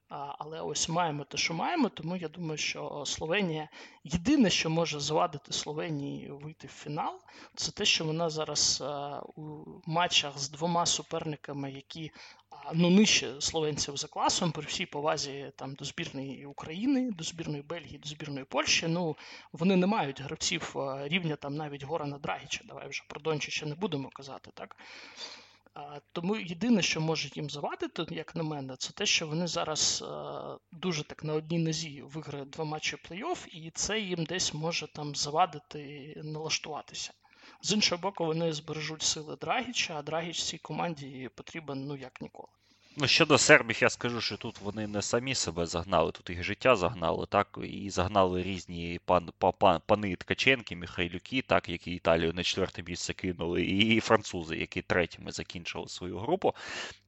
Але 0.09 0.61
ось 0.61 0.89
маємо 0.89 1.23
те, 1.23 1.37
що 1.37 1.53
маємо, 1.53 1.89
тому 1.89 2.15
я 2.15 2.27
думаю, 2.27 2.57
що 2.57 3.03
Словенія 3.05 3.69
єдине, 4.03 4.49
що 4.49 4.69
може 4.69 4.99
завадити 4.99 5.53
Словенії 5.53 6.29
вийти 6.31 6.67
в 6.67 6.69
фінал, 6.69 7.19
це 7.55 7.71
те, 7.71 7.85
що 7.85 8.05
вона 8.05 8.29
зараз 8.29 8.83
у 9.35 9.63
матчах 9.85 10.37
з 10.39 10.49
двома 10.49 10.85
суперниками, 10.85 11.71
які 11.71 12.11
ну, 12.73 12.89
нижче 12.89 13.41
словенців 13.41 13.97
за 13.97 14.07
класом, 14.07 14.51
при 14.51 14.65
всій 14.65 14.85
повазі 14.85 15.51
там 15.55 15.75
до 15.75 15.85
збірної 15.85 16.45
України, 16.45 17.11
до 17.11 17.23
збірної 17.23 17.61
Бельгії, 17.61 17.97
до 17.97 18.09
збірної 18.09 18.45
Польщі. 18.45 18.87
Ну 18.87 19.15
вони 19.51 19.75
не 19.75 19.87
мають 19.87 20.21
гравців 20.21 20.75
рівня 21.01 21.35
там 21.35 21.55
навіть 21.55 21.83
Горана 21.83 22.17
Драгіча. 22.17 22.61
Давай 22.65 22.89
вже 22.89 23.03
про 23.07 23.21
Дончича 23.21 23.65
не 23.65 23.75
будемо 23.75 24.09
казати, 24.09 24.51
так. 24.53 24.75
Тому 26.11 26.35
єдине, 26.35 26.81
що 26.81 27.01
може 27.01 27.29
їм 27.35 27.49
завадити, 27.49 28.05
як 28.09 28.35
на 28.35 28.43
мене, 28.43 28.75
це 28.75 28.91
те, 28.91 29.05
що 29.05 29.27
вони 29.27 29.47
зараз 29.47 30.03
дуже 30.71 31.03
так 31.03 31.23
на 31.23 31.33
одній 31.33 31.59
нозі 31.59 32.01
виграють 32.01 32.49
два 32.49 32.65
матчі 32.65 32.95
плей-офф, 32.95 33.47
і 33.47 33.71
це 33.71 33.99
їм 33.99 34.23
десь 34.23 34.53
може 34.53 34.87
там 34.93 35.15
завадити 35.15 36.13
налаштуватися. 36.23 37.13
З 37.61 37.71
іншого 37.73 38.01
боку, 38.01 38.25
вони 38.25 38.53
збережуть 38.53 39.01
сили 39.01 39.35
Драгіча, 39.35 39.95
а 39.97 40.01
Драгіч 40.01 40.43
цій 40.43 40.57
команді 40.57 41.29
потрібен 41.35 41.87
ну 41.87 41.95
як 41.95 42.21
ніколи. 42.21 42.56
Ну, 42.99 43.07
щодо 43.07 43.37
сербів, 43.37 43.81
я 43.81 43.89
скажу, 43.89 44.21
що 44.21 44.37
тут 44.37 44.61
вони 44.61 44.87
не 44.87 45.01
самі 45.01 45.35
себе 45.35 45.65
загнали, 45.65 46.11
тут 46.11 46.29
їх 46.29 46.43
життя 46.43 46.75
загнали, 46.75 47.25
так, 47.25 47.59
і 47.63 47.89
загнали 47.89 48.43
різні 48.43 48.99
пан, 49.05 49.29
пан, 49.57 49.81
пани 49.85 50.15
Ткаченки, 50.15 50.75
Михайлюки, 50.75 51.41
так, 51.41 51.69
які 51.69 51.91
Італію 51.91 52.33
на 52.33 52.43
четверте 52.43 52.83
місце 52.83 53.13
кинули, 53.13 53.65
і 53.65 53.99
французи, 53.99 54.57
які 54.57 54.81
третіми 54.81 55.31
закінчили 55.31 55.87
свою 55.87 56.17
групу. 56.17 56.53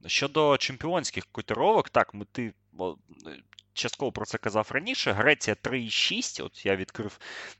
Щодо 0.05 0.57
чемпіонських 0.57 1.25
котировок, 1.25 1.89
так, 1.89 2.13
ми 2.13 2.25
ти 2.31 2.53
частково 3.79 4.11
про 4.11 4.25
це 4.25 4.37
казав 4.37 4.69
раніше. 4.71 5.11
Греція 5.11 5.55
3,6. 5.63 6.45
От 6.45 6.65
я 6.65 6.75
відкрив 6.75 7.19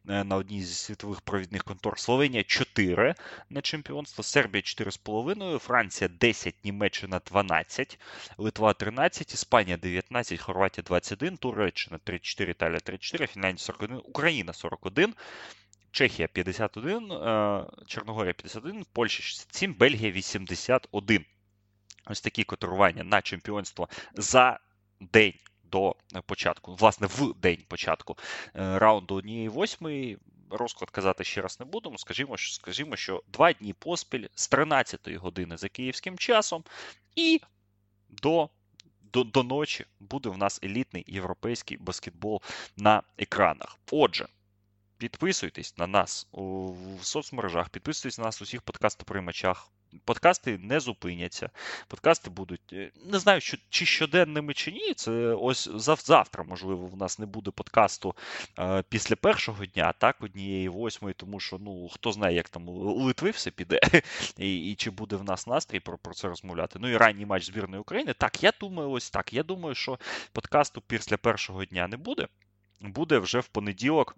е, 0.10 0.24
на 0.24 0.36
одній 0.36 0.64
зі 0.64 0.74
світових 0.74 1.22
провідних 1.22 1.64
контор 1.64 2.00
Словенія 2.00 2.44
4 2.44 3.16
на 3.50 3.62
чемпіонство, 3.62 4.24
Сербія 4.24 4.62
4,5, 4.62 5.60
Франція 5.60 6.10
10, 6.20 6.56
Німеччина 6.64 7.22
12, 7.32 8.00
Литва 8.38 8.74
13, 8.74 9.34
Іспанія 9.34 9.78
19, 9.78 10.40
Хорватія 10.40 10.84
21, 10.88 11.38
Туреччина 11.38 12.00
34, 12.04 12.52
Італія 12.52 12.80
34, 12.80 13.28
Фінляндія 13.28 13.66
41, 13.66 14.02
Україна 14.06 14.54
41. 14.54 15.14
Чехія 15.91 16.28
51, 16.28 17.12
е, 17.12 17.66
Чорногорія 17.88 18.34
51, 18.34 18.86
Польща 18.94 19.24
67, 19.24 19.74
Бельгія 19.74 20.12
81. 20.12 21.26
Ось 22.06 22.22
такі 22.22 22.44
котирування 22.44 23.04
на 23.04 23.22
чемпіонство 23.22 23.90
за 24.16 24.60
день 25.00 25.34
до 25.72 25.96
початку, 26.26 26.76
власне, 26.76 27.08
в 27.08 27.34
день 27.34 27.64
початку 27.68 28.18
е, 28.56 28.80
раунду 28.80 29.16
однієї 29.16 29.50
восьмої. 29.50 30.18
Розклад 30.52 30.90
казати 30.90 31.24
ще 31.24 31.41
раз 31.41 31.60
не 31.60 31.66
будемо. 31.66 31.98
Скажімо, 31.98 32.38
що 32.38 32.54
скажімо, 32.54 32.96
що 32.96 33.24
два 33.28 33.54
дні 33.54 33.74
поспіль 33.74 34.28
з 34.36 34.52
13-ї 34.52 35.18
години 35.18 35.58
за 35.58 35.70
київським 35.70 36.18
часом 36.18 36.64
і 37.16 37.41
до 38.10 38.50
до, 39.14 39.24
до 39.24 39.44
ночі 39.44 39.86
буде 40.00 40.30
в 40.30 40.38
нас 40.38 40.60
елітний 40.64 41.04
європейський 41.08 41.78
баскетбол 41.78 42.41
на 42.78 43.04
екранах. 43.18 43.78
Отже, 43.91 44.28
підписуйтесь 44.98 45.78
на 45.78 45.88
нас 45.88 46.28
у, 46.32 46.72
в 46.72 47.06
соцмережах, 47.06 47.70
підписуйтесь 47.70 48.18
на 48.18 48.26
нас 48.26 48.41
у 48.41 48.46
всіх 48.46 48.62
подкастоприймачах. 48.62 49.72
Подкасти 50.06 50.57
не 50.57 50.80
зупиняться. 50.80 51.49
Подкасти 51.88 52.30
будуть. 52.30 52.74
Е, 52.74 52.91
не 53.06 53.20
знаю, 53.20 53.41
що, 53.41 53.57
чи 53.70 53.86
щоденними, 53.86 54.53
чи 54.53 54.72
ні. 54.72 54.94
Це 54.94 55.11
ось 55.34 55.70
завтра, 55.76 56.44
можливо, 56.44 56.86
в 56.86 56.98
нас 56.98 57.20
не 57.20 57.26
буде 57.26 57.52
подкасту 57.52 58.16
е, 58.60 58.84
після 58.90 59.16
першого 59.16 59.66
дня, 59.66 59.94
так, 59.98 60.16
однієї 60.20 60.70
восьмої, 60.70 61.14
тому 61.14 61.40
що 61.40 61.57
ну 61.57 61.90
хто 61.90 62.11
знає, 62.11 62.36
як 62.36 62.49
там 62.49 62.70
у 62.70 63.03
Литви 63.03 63.30
все 63.30 63.52
піде, 63.52 63.80
і 64.38 64.72
і 64.72 64.76
чи 64.76 64.90
буде 64.91 65.16
в 65.16 65.24
нас 65.24 65.48
настрій 65.48 65.80
про, 65.80 65.98
про 65.98 66.14
це 66.14 66.28
розмовляти. 66.28 66.80
Ну 66.82 66.90
і 66.90 66.98
ранній 66.98 67.26
матч 67.26 67.45
збірної 67.45 67.82
України. 67.82 68.14
Так, 68.14 68.44
я 68.44 68.53
думаю, 68.60 68.90
ось 68.90 69.10
так. 69.10 69.34
Я 69.34 69.44
думаю, 69.44 69.76
що 69.76 69.99
подкасту 70.32 70.82
після 70.82 71.18
першого 71.18 71.66
дня 71.66 71.88
не 71.88 71.98
буде. 71.98 72.28
Буде 72.82 73.18
вже 73.18 73.40
в 73.40 73.48
понеділок 73.48 74.18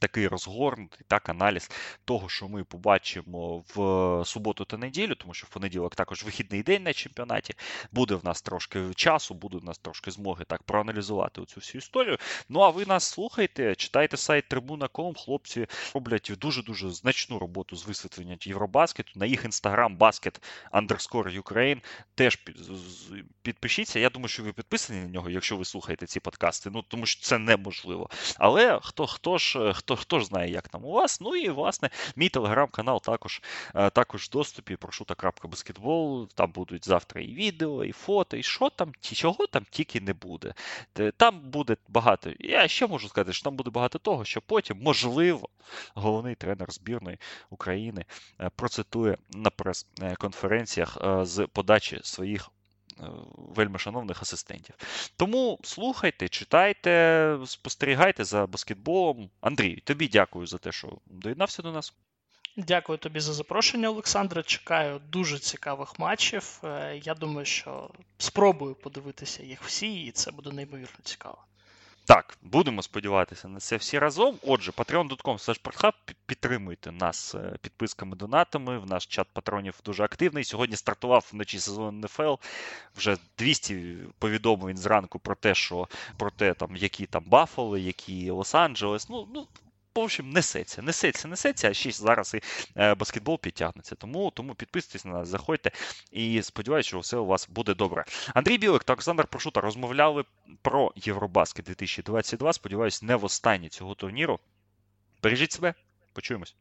такий 0.00 0.28
розгорнутий 0.28 1.00
так, 1.08 1.28
аналіз 1.28 1.70
того, 2.04 2.28
що 2.28 2.48
ми 2.48 2.64
побачимо 2.64 3.64
в 3.74 4.24
суботу 4.24 4.64
та 4.64 4.76
неділю, 4.76 5.14
тому 5.14 5.34
що 5.34 5.46
в 5.46 5.50
понеділок 5.50 5.94
також 5.94 6.22
вихідний 6.24 6.62
день 6.62 6.82
на 6.82 6.92
чемпіонаті. 6.92 7.54
Буде 7.92 8.14
в 8.14 8.24
нас 8.24 8.42
трошки 8.42 8.94
часу, 8.94 9.34
буде 9.34 9.58
в 9.58 9.64
нас 9.64 9.78
трошки 9.78 10.10
змоги 10.10 10.44
так 10.44 10.62
проаналізувати 10.62 11.44
цю 11.44 11.60
всю 11.60 11.78
історію. 11.78 12.18
Ну 12.48 12.60
а 12.60 12.70
ви 12.70 12.86
нас 12.86 13.04
слухайте, 13.04 13.74
читайте 13.74 14.16
сайт 14.16 14.48
Трибуна.ком. 14.48 15.14
Хлопці 15.14 15.66
роблять 15.94 16.32
дуже-дуже 16.38 16.90
значну 16.90 17.38
роботу 17.38 17.76
з 17.76 17.86
висвітлення 17.86 18.36
Євробаскету. 18.40 19.12
На 19.14 19.26
їх 19.26 19.44
інстаграм 19.44 19.96
баскет 19.96 20.42
underscore 20.72 21.42
Ukraine. 21.42 21.82
Теж 22.14 22.38
підпишіться. 23.42 23.98
Я 23.98 24.10
думаю, 24.10 24.28
що 24.28 24.42
ви 24.42 24.52
підписані 24.52 25.00
на 25.00 25.08
нього, 25.08 25.30
якщо 25.30 25.56
ви 25.56 25.64
слухаєте 25.64 26.06
ці 26.06 26.20
подкасти. 26.20 26.70
Ну 26.72 26.82
тому 26.82 27.06
що 27.06 27.22
це 27.22 27.38
неможливо. 27.38 28.10
Але 28.38 28.80
хто 28.82 29.06
хто 29.06 29.38
ж 29.38 29.72
хто 29.72 29.85
хто 29.94 30.20
ж 30.20 30.26
знає, 30.26 30.52
як 30.52 30.68
там 30.68 30.84
у 30.84 30.90
вас. 30.90 31.20
Ну 31.20 31.36
і 31.36 31.48
власне 31.50 31.90
мій 32.16 32.28
телеграм-канал 32.28 33.02
також 33.02 33.42
е, 33.74 33.90
також 33.90 34.24
в 34.24 34.30
доступі. 34.30 34.76
Прошута.баскетбол. 34.76 36.28
Там 36.28 36.52
будуть 36.52 36.86
завтра 36.86 37.20
і 37.20 37.34
відео, 37.34 37.84
і 37.84 37.92
фото, 37.92 38.36
і 38.36 38.42
що 38.42 38.70
там, 38.70 38.92
чого 39.00 39.46
там 39.46 39.66
тільки 39.70 40.00
не 40.00 40.12
буде. 40.12 40.54
Там 41.16 41.40
буде 41.40 41.76
багато. 41.88 42.30
Я 42.38 42.68
ще 42.68 42.86
можу 42.86 43.08
сказати, 43.08 43.32
що 43.32 43.44
там 43.44 43.56
буде 43.56 43.70
багато 43.70 43.98
того, 43.98 44.24
що 44.24 44.40
потім, 44.40 44.78
можливо, 44.82 45.48
головний 45.94 46.34
тренер 46.34 46.72
збірної 46.72 47.18
України 47.50 48.04
е, 48.40 48.50
процитує 48.56 49.16
на 49.30 49.50
прес-конференціях 49.50 50.98
е, 51.04 51.24
з 51.24 51.46
подачі 51.46 52.00
своїх 52.02 52.50
Вельми 53.36 53.78
шановних 53.78 54.22
асистентів. 54.22 54.74
Тому 55.16 55.58
слухайте, 55.62 56.28
читайте, 56.28 57.38
спостерігайте 57.46 58.24
за 58.24 58.46
баскетболом. 58.46 59.30
Андрій, 59.40 59.76
тобі 59.76 60.08
дякую 60.08 60.46
за 60.46 60.58
те, 60.58 60.72
що 60.72 60.98
доєднався 61.06 61.62
до 61.62 61.72
нас. 61.72 61.94
Дякую 62.56 62.98
тобі 62.98 63.20
за 63.20 63.32
запрошення, 63.32 63.88
Олександре. 63.88 64.42
Чекаю 64.42 65.00
дуже 65.08 65.38
цікавих 65.38 65.98
матчів. 65.98 66.60
Е, 66.64 67.00
я 67.04 67.14
думаю, 67.14 67.46
що 67.46 67.90
спробую 68.18 68.74
подивитися 68.74 69.42
їх 69.42 69.62
всі, 69.62 70.04
і 70.04 70.10
це 70.10 70.30
буде 70.30 70.50
неймовірно 70.50 70.98
цікаво. 71.02 71.38
Так, 72.06 72.38
будемо 72.42 72.82
сподіватися 72.82 73.48
на 73.48 73.60
це 73.60 73.76
всі 73.76 73.98
разом. 73.98 74.38
Отже, 74.42 74.70
patreon.com 74.70 75.92
підтримуйте 76.26 76.92
нас 76.92 77.34
е, 77.34 77.56
підписками, 77.60 78.16
донатами. 78.16 78.78
В 78.78 78.86
наш 78.86 79.06
чат 79.06 79.26
патронів 79.32 79.80
дуже 79.84 80.04
активний. 80.04 80.44
Сьогодні 80.44 80.76
стартував 80.76 81.28
вночі 81.32 81.58
сезон 81.58 82.00
НФЛ. 82.00 82.34
Вже 82.96 83.16
200 83.38 83.96
повідомлень 84.18 84.76
зранку 84.76 85.18
про 85.18 85.34
те, 85.34 85.54
що 85.54 85.88
про 86.16 86.30
те, 86.30 86.54
там, 86.54 86.76
які 86.76 87.06
там 87.06 87.24
Баффало, 87.26 87.78
які 87.78 88.30
Лос-Анджелес. 88.30 89.06
Ну, 89.10 89.28
ну 89.34 89.46
в 90.00 90.04
общем, 90.04 90.30
несеться, 90.30 90.82
несеться, 90.82 91.28
несеться, 91.28 91.70
а 91.70 91.74
ще 91.74 91.90
зараз 91.90 92.34
і 92.34 92.40
е, 92.76 92.94
баскетбол 92.94 93.40
підтягнеться. 93.40 93.94
Тому 93.94 94.30
тому 94.30 94.54
підписуйтесь 94.54 95.04
на 95.04 95.12
нас, 95.12 95.28
заходьте 95.28 95.70
і 96.10 96.42
сподіваюся, 96.42 96.88
що 96.88 96.98
все 96.98 97.16
у 97.16 97.26
вас 97.26 97.48
буде 97.48 97.74
добре. 97.74 98.04
Андрій 98.34 98.58
Білик 98.58 98.84
та 98.84 98.92
Олександр 98.92 99.26
Прошута 99.26 99.60
розмовляли 99.60 100.24
про 100.62 100.92
Євробаскет 100.96 101.64
2022. 101.64 102.52
Сподіваюсь, 102.52 103.02
не 103.02 103.16
в 103.16 103.24
останній 103.24 103.68
цього 103.68 103.94
турніру. 103.94 104.40
Бережіть 105.22 105.52
себе, 105.52 105.74
почуємось. 106.12 106.54